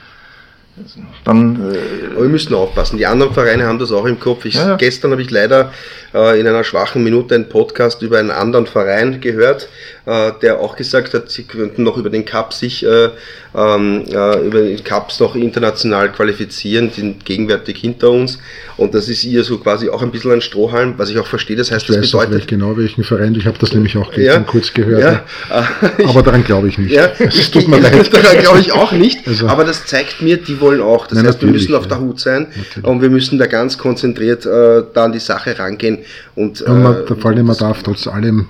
dann. 1.25 1.57
Äh, 1.57 2.07
Aber 2.13 2.23
wir 2.23 2.29
müssen 2.29 2.55
aufpassen. 2.55 2.99
Die 2.99 3.07
anderen 3.07 3.33
Vereine 3.33 3.65
haben 3.65 3.79
das 3.79 3.93
auch 3.93 4.05
im 4.05 4.21
Kopf. 4.21 4.45
Ich, 4.45 4.55
ja, 4.55 4.69
ja. 4.69 4.77
Gestern 4.77 5.11
habe 5.13 5.23
ich 5.23 5.31
leider 5.31 5.73
äh, 6.15 6.39
in 6.39 6.47
einer 6.47 6.65
schwachen 6.65 7.03
Minute 7.03 7.35
einen 7.35 7.49
Podcast 7.49 8.03
über 8.03 8.19
einen 8.19 8.31
anderen 8.31 8.67
Verein 8.67 9.21
gehört, 9.21 9.69
äh, 10.07 10.33
der 10.43 10.61
auch 10.61 10.77
gesagt 10.77 11.15
hat, 11.15 11.31
sie 11.31 11.45
könnten 11.45 11.83
noch 11.83 11.97
über 11.97 12.11
den 12.11 12.25
Cup 12.25 12.53
sich 12.53 12.85
äh, 12.85 13.11
ähm, 13.57 14.05
äh, 14.09 14.47
über 14.47 14.61
den 14.61 14.85
Cups 14.85 15.19
noch 15.19 15.35
international 15.35 16.13
qualifizieren, 16.13 16.91
die 16.95 17.01
sind 17.01 17.25
gegenwärtig 17.25 17.79
hinter 17.79 18.11
uns. 18.11 18.39
Und 18.77 18.95
das 18.95 19.09
ist 19.09 19.25
ihr 19.25 19.45
so 19.45 19.59
quasi 19.59 19.89
auch 19.89 20.03
ein 20.03 20.11
bisschen 20.11 20.33
ein 20.33 20.43
Strohhalm, 20.43 20.95
was 20.99 21.09
ich 21.09 21.19
auch 21.19 21.27
verstehe. 21.27 21.57
Das 21.57 21.71
heißt, 21.71 21.89
ich 21.89 21.97
das 21.97 22.11
bedeutet. 22.11 22.43
Auch 22.43 22.47
genau 22.47 22.77
welchen 22.77 23.03
Verein, 23.03 23.35
ich 23.35 23.47
habe 23.47 23.57
das 23.59 23.73
nämlich 23.73 23.97
auch 23.97 24.13
ja, 24.15 24.39
kurz 24.41 24.75
gehört. 24.75 25.23
Aber 26.07 26.23
daran 26.23 26.45
glaube 26.45 26.69
ich 26.69 26.77
nicht. 26.77 26.95
Es 26.95 27.51
tut 27.51 27.67
mir 27.69 27.79
leid. 27.81 28.13
Daran 28.13 28.39
glaube 28.39 28.61
ich 28.61 28.73
auch 28.73 28.93
nicht. 28.93 29.27
Also, 29.27 29.47
aber 29.49 29.65
das 29.65 29.87
zeigt 29.87 30.21
mir, 30.21 30.37
die 30.37 30.61
wollen 30.61 30.66
auch. 30.81 31.07
Das 31.07 31.17
nein, 31.17 31.27
heißt, 31.27 31.43
wir 31.43 31.51
müssen 31.51 31.75
auf 31.75 31.89
der 31.89 32.01
Hut 32.01 32.21
sein 32.21 32.49
natürlich. 32.57 32.85
und 32.85 33.03
wir 33.03 33.11
müssen 33.11 33.39
da 33.39 33.47
ganz 33.47 33.79
konzentriert 33.79 34.47
äh, 34.47 34.83
da 34.93 35.05
an 35.05 35.13
die 35.13 35.19
Sache 35.19 35.59
rangehen. 35.59 35.99
Und, 36.35 36.61
äh, 36.67 36.71
man, 36.71 37.07
vor 37.07 37.31
allem, 37.31 37.47
man 37.47 37.57
darf 37.57 37.83
trotz 37.83 38.07
allem 38.07 38.49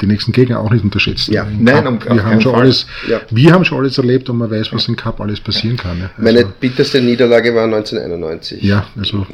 die 0.00 0.06
nächsten 0.06 0.32
Gegner 0.32 0.60
auch 0.60 0.70
nicht 0.70 0.84
unterschätzen. 0.84 1.32
Ja. 1.32 1.46
Nein, 1.58 1.86
um, 1.86 1.98
wir, 2.02 2.24
haben 2.24 2.40
schon 2.40 2.54
alles, 2.54 2.86
ja. 3.08 3.20
wir 3.30 3.52
haben 3.52 3.64
schon 3.64 3.78
alles 3.78 3.98
erlebt 3.98 4.28
und 4.30 4.38
man 4.38 4.50
weiß, 4.50 4.72
was 4.72 4.88
im 4.88 4.96
Cup 4.96 5.20
alles 5.20 5.40
passieren 5.40 5.76
kann. 5.76 5.98
Ja. 5.98 6.10
Also, 6.16 6.22
Meine 6.22 6.44
bitterste 6.44 7.00
Niederlage 7.00 7.54
war 7.54 7.64
1991. 7.64 8.62
Ja, 8.62 8.86
also 8.96 9.26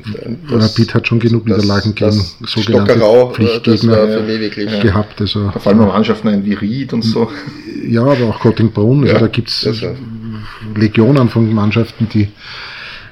Rapid 0.49 0.95
hat 0.95 1.07
schon 1.07 1.21
genug 1.21 1.47
das, 1.47 1.59
Niederlagen 1.59 1.95
gegen 1.95 2.23
sogenannte 2.47 2.93
Stockerau, 2.93 3.31
Pflichtgegner 3.31 4.09
für 4.09 4.23
mich 4.23 4.41
wirklich 4.41 4.81
gehabt. 4.81 5.21
Also, 5.21 5.51
Vor 5.51 5.73
allem 5.73 5.87
Mannschaften 5.87 6.45
wie 6.45 6.55
Ried 6.55 6.93
und 6.93 7.03
so. 7.03 7.31
Ja, 7.89 8.03
aber 8.03 8.25
auch 8.25 8.41
Kottingbrunn, 8.41 9.05
also 9.05 9.19
da 9.21 9.29
gibt 9.29 9.49
es 9.49 9.61
Legionen 10.75 11.29
von 11.29 11.53
Mannschaften, 11.53 12.09
die 12.09 12.29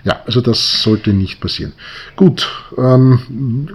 ja, 0.04 0.20
also 0.26 0.42
das 0.42 0.82
sollte 0.82 1.14
nicht 1.14 1.40
passieren. 1.40 1.72
Gut, 2.14 2.46
ähm, 2.76 3.20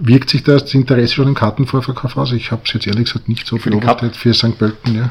wirkt 0.00 0.30
sich 0.30 0.44
das 0.44 0.72
Interesse 0.74 1.14
schon 1.14 1.26
im 1.26 1.34
Kartenvorverkauf 1.34 2.16
aus? 2.16 2.30
Ich 2.32 2.52
habe 2.52 2.62
es 2.64 2.72
jetzt 2.72 2.86
ehrlich 2.86 3.06
gesagt 3.06 3.28
nicht 3.28 3.48
so 3.48 3.56
beobachtet 3.56 4.14
für 4.14 4.32
St. 4.32 4.56
Pölten, 4.56 4.94
ja. 4.96 5.10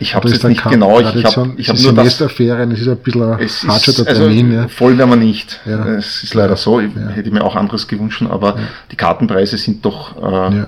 Ich 0.00 0.14
habe 0.14 0.26
es 0.28 0.34
jetzt 0.34 0.44
nicht 0.44 0.62
genau. 0.64 1.00
Ich 1.00 1.06
habe 1.06 1.54
ich 1.56 1.68
hab 1.68 1.78
nur 1.78 1.92
das. 1.92 2.20
Affäre, 2.20 2.62
es 2.64 2.80
ist 2.80 2.88
ein 2.88 2.98
bisschen 2.98 3.22
ein 3.22 3.38
harscher 3.38 3.66
also 3.70 4.04
Termin. 4.04 4.52
Ja. 4.52 4.68
Voll 4.68 4.98
werden 4.98 5.10
wir 5.10 5.16
nicht. 5.16 5.60
Ja. 5.64 5.86
Es 5.86 6.24
ist 6.24 6.34
leider 6.34 6.56
so. 6.56 6.80
Ich 6.80 6.94
ja. 6.94 7.08
hätte 7.08 7.30
mir 7.30 7.42
auch 7.44 7.56
anderes 7.56 7.88
gewünscht, 7.88 8.22
aber 8.28 8.56
ja. 8.56 8.62
die 8.90 8.96
Kartenpreise 8.96 9.56
sind 9.56 9.84
doch 9.84 10.16
äh, 10.16 10.66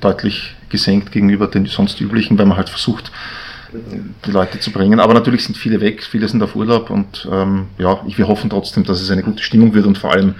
deutlich 0.00 0.56
gesenkt 0.70 1.12
gegenüber 1.12 1.46
den 1.46 1.66
sonst 1.66 2.00
üblichen, 2.00 2.38
weil 2.38 2.46
man 2.46 2.56
halt 2.56 2.68
versucht, 2.68 3.10
die 4.24 4.30
Leute 4.30 4.60
zu 4.60 4.70
bringen. 4.70 5.00
Aber 5.00 5.14
natürlich 5.14 5.44
sind 5.44 5.56
viele 5.56 5.80
weg, 5.80 6.02
viele 6.02 6.28
sind 6.28 6.42
auf 6.42 6.56
Urlaub 6.56 6.90
und 6.90 7.28
ähm, 7.30 7.66
ja, 7.78 8.00
ich, 8.06 8.18
wir 8.18 8.28
hoffen 8.28 8.50
trotzdem, 8.50 8.84
dass 8.84 9.00
es 9.00 9.10
eine 9.10 9.22
gute 9.22 9.42
Stimmung 9.42 9.74
wird 9.74 9.86
und 9.86 9.98
vor 9.98 10.12
allem 10.12 10.34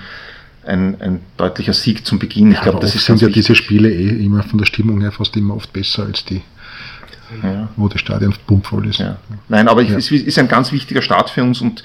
ein, 0.66 1.00
ein 1.00 1.20
deutlicher 1.36 1.72
Sieg 1.72 2.06
zum 2.06 2.18
Beginn. 2.18 2.52
Ich 2.52 2.60
glaube, 2.60 2.78
das 2.80 2.94
ist 2.94 3.06
sind 3.06 3.20
ja 3.20 3.28
wichtig. 3.28 3.46
diese 3.46 3.54
Spiele 3.54 3.90
eh 3.90 4.24
immer 4.24 4.42
von 4.42 4.58
der 4.58 4.66
Stimmung 4.66 5.00
her 5.00 5.12
fast 5.12 5.36
immer 5.36 5.56
oft 5.56 5.72
besser 5.72 6.04
als 6.04 6.24
die, 6.24 6.42
ja. 7.42 7.68
wo 7.76 7.88
das 7.88 8.00
Stadion 8.00 8.34
pumpvoll 8.46 8.86
ist. 8.88 8.98
Ja. 8.98 9.16
Nein, 9.48 9.68
aber 9.68 9.82
ja. 9.82 9.96
es 9.96 10.10
ist 10.10 10.38
ein 10.38 10.48
ganz 10.48 10.72
wichtiger 10.72 11.02
Start 11.02 11.30
für 11.30 11.42
uns 11.42 11.60
und, 11.60 11.82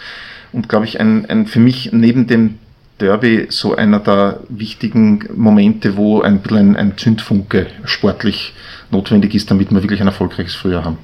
und 0.52 0.70
glaube 0.70 0.86
ich, 0.86 1.00
ein, 1.00 1.26
ein 1.28 1.48
für 1.48 1.60
mich 1.60 1.92
neben 1.94 2.28
dem 2.28 2.60
Derby 3.00 3.48
so 3.50 3.76
einer 3.76 4.00
der 4.00 4.42
wichtigen 4.50 5.28
Momente, 5.36 5.98
wo 5.98 6.22
ein 6.22 6.42
bisschen 6.42 6.58
ein, 6.58 6.76
ein 6.76 6.98
Zündfunke 6.98 7.68
sportlich 7.86 8.54
notwendig 8.92 9.34
ist, 9.34 9.50
damit 9.50 9.72
wir 9.72 9.82
wirklich 9.82 10.02
ein 10.02 10.08
erfolgreiches 10.08 10.56
Frühjahr 10.56 10.86
haben. 10.86 10.98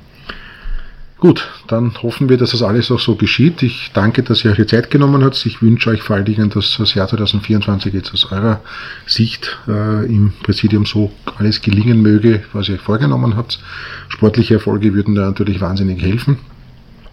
Gut, 1.19 1.49
dann 1.67 1.93
hoffen 2.01 2.29
wir, 2.29 2.37
dass 2.37 2.51
das 2.51 2.63
alles 2.63 2.89
auch 2.91 2.99
so 2.99 3.15
geschieht. 3.15 3.61
Ich 3.61 3.91
danke, 3.93 4.23
dass 4.23 4.45
ihr 4.45 4.51
euch 4.51 4.57
die 4.57 4.65
Zeit 4.65 4.89
genommen 4.89 5.23
habt. 5.23 5.45
Ich 5.45 5.61
wünsche 5.61 5.89
euch 5.89 6.01
vor 6.01 6.15
allen 6.15 6.23
Dingen, 6.23 6.49
dass 6.49 6.77
das 6.77 6.93
Jahr 6.93 7.09
2024 7.09 7.93
jetzt 7.93 8.13
aus 8.13 8.31
eurer 8.31 8.61
Sicht 9.05 9.59
äh, 9.67 10.05
im 10.05 10.31
Präsidium 10.43 10.85
so 10.85 11.11
alles 11.37 11.61
gelingen 11.61 12.01
möge, 12.01 12.43
was 12.53 12.69
ihr 12.69 12.75
euch 12.75 12.81
vorgenommen 12.81 13.35
habt. 13.35 13.59
Sportliche 14.07 14.55
Erfolge 14.55 14.93
würden 14.93 15.13
da 15.15 15.25
natürlich 15.25 15.59
wahnsinnig 15.59 16.01
helfen. 16.01 16.37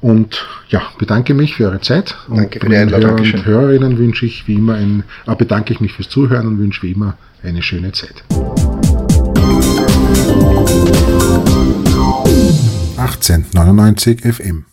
Und 0.00 0.46
ja, 0.68 0.82
bedanke 0.98 1.34
mich 1.34 1.56
für 1.56 1.64
eure 1.64 1.80
Zeit. 1.80 2.16
Danke 2.28 2.60
für 2.60 2.68
die 2.68 2.76
Einladung. 2.76 3.18
Hörer 3.18 3.34
und 3.34 3.46
Hörerinnen 3.46 3.98
wünsche 3.98 4.24
ich 4.24 4.46
wie 4.46 4.54
immer 4.54 4.74
ein, 4.74 5.02
äh, 5.26 5.34
bedanke 5.34 5.72
ich 5.72 5.80
mich 5.80 5.92
fürs 5.92 6.08
Zuhören 6.08 6.46
und 6.46 6.58
wünsche 6.58 6.82
wie 6.82 6.92
immer 6.92 7.16
eine 7.42 7.62
schöne 7.62 7.90
Zeit. 7.90 8.22
1899 13.06 14.20
FM. 14.32 14.66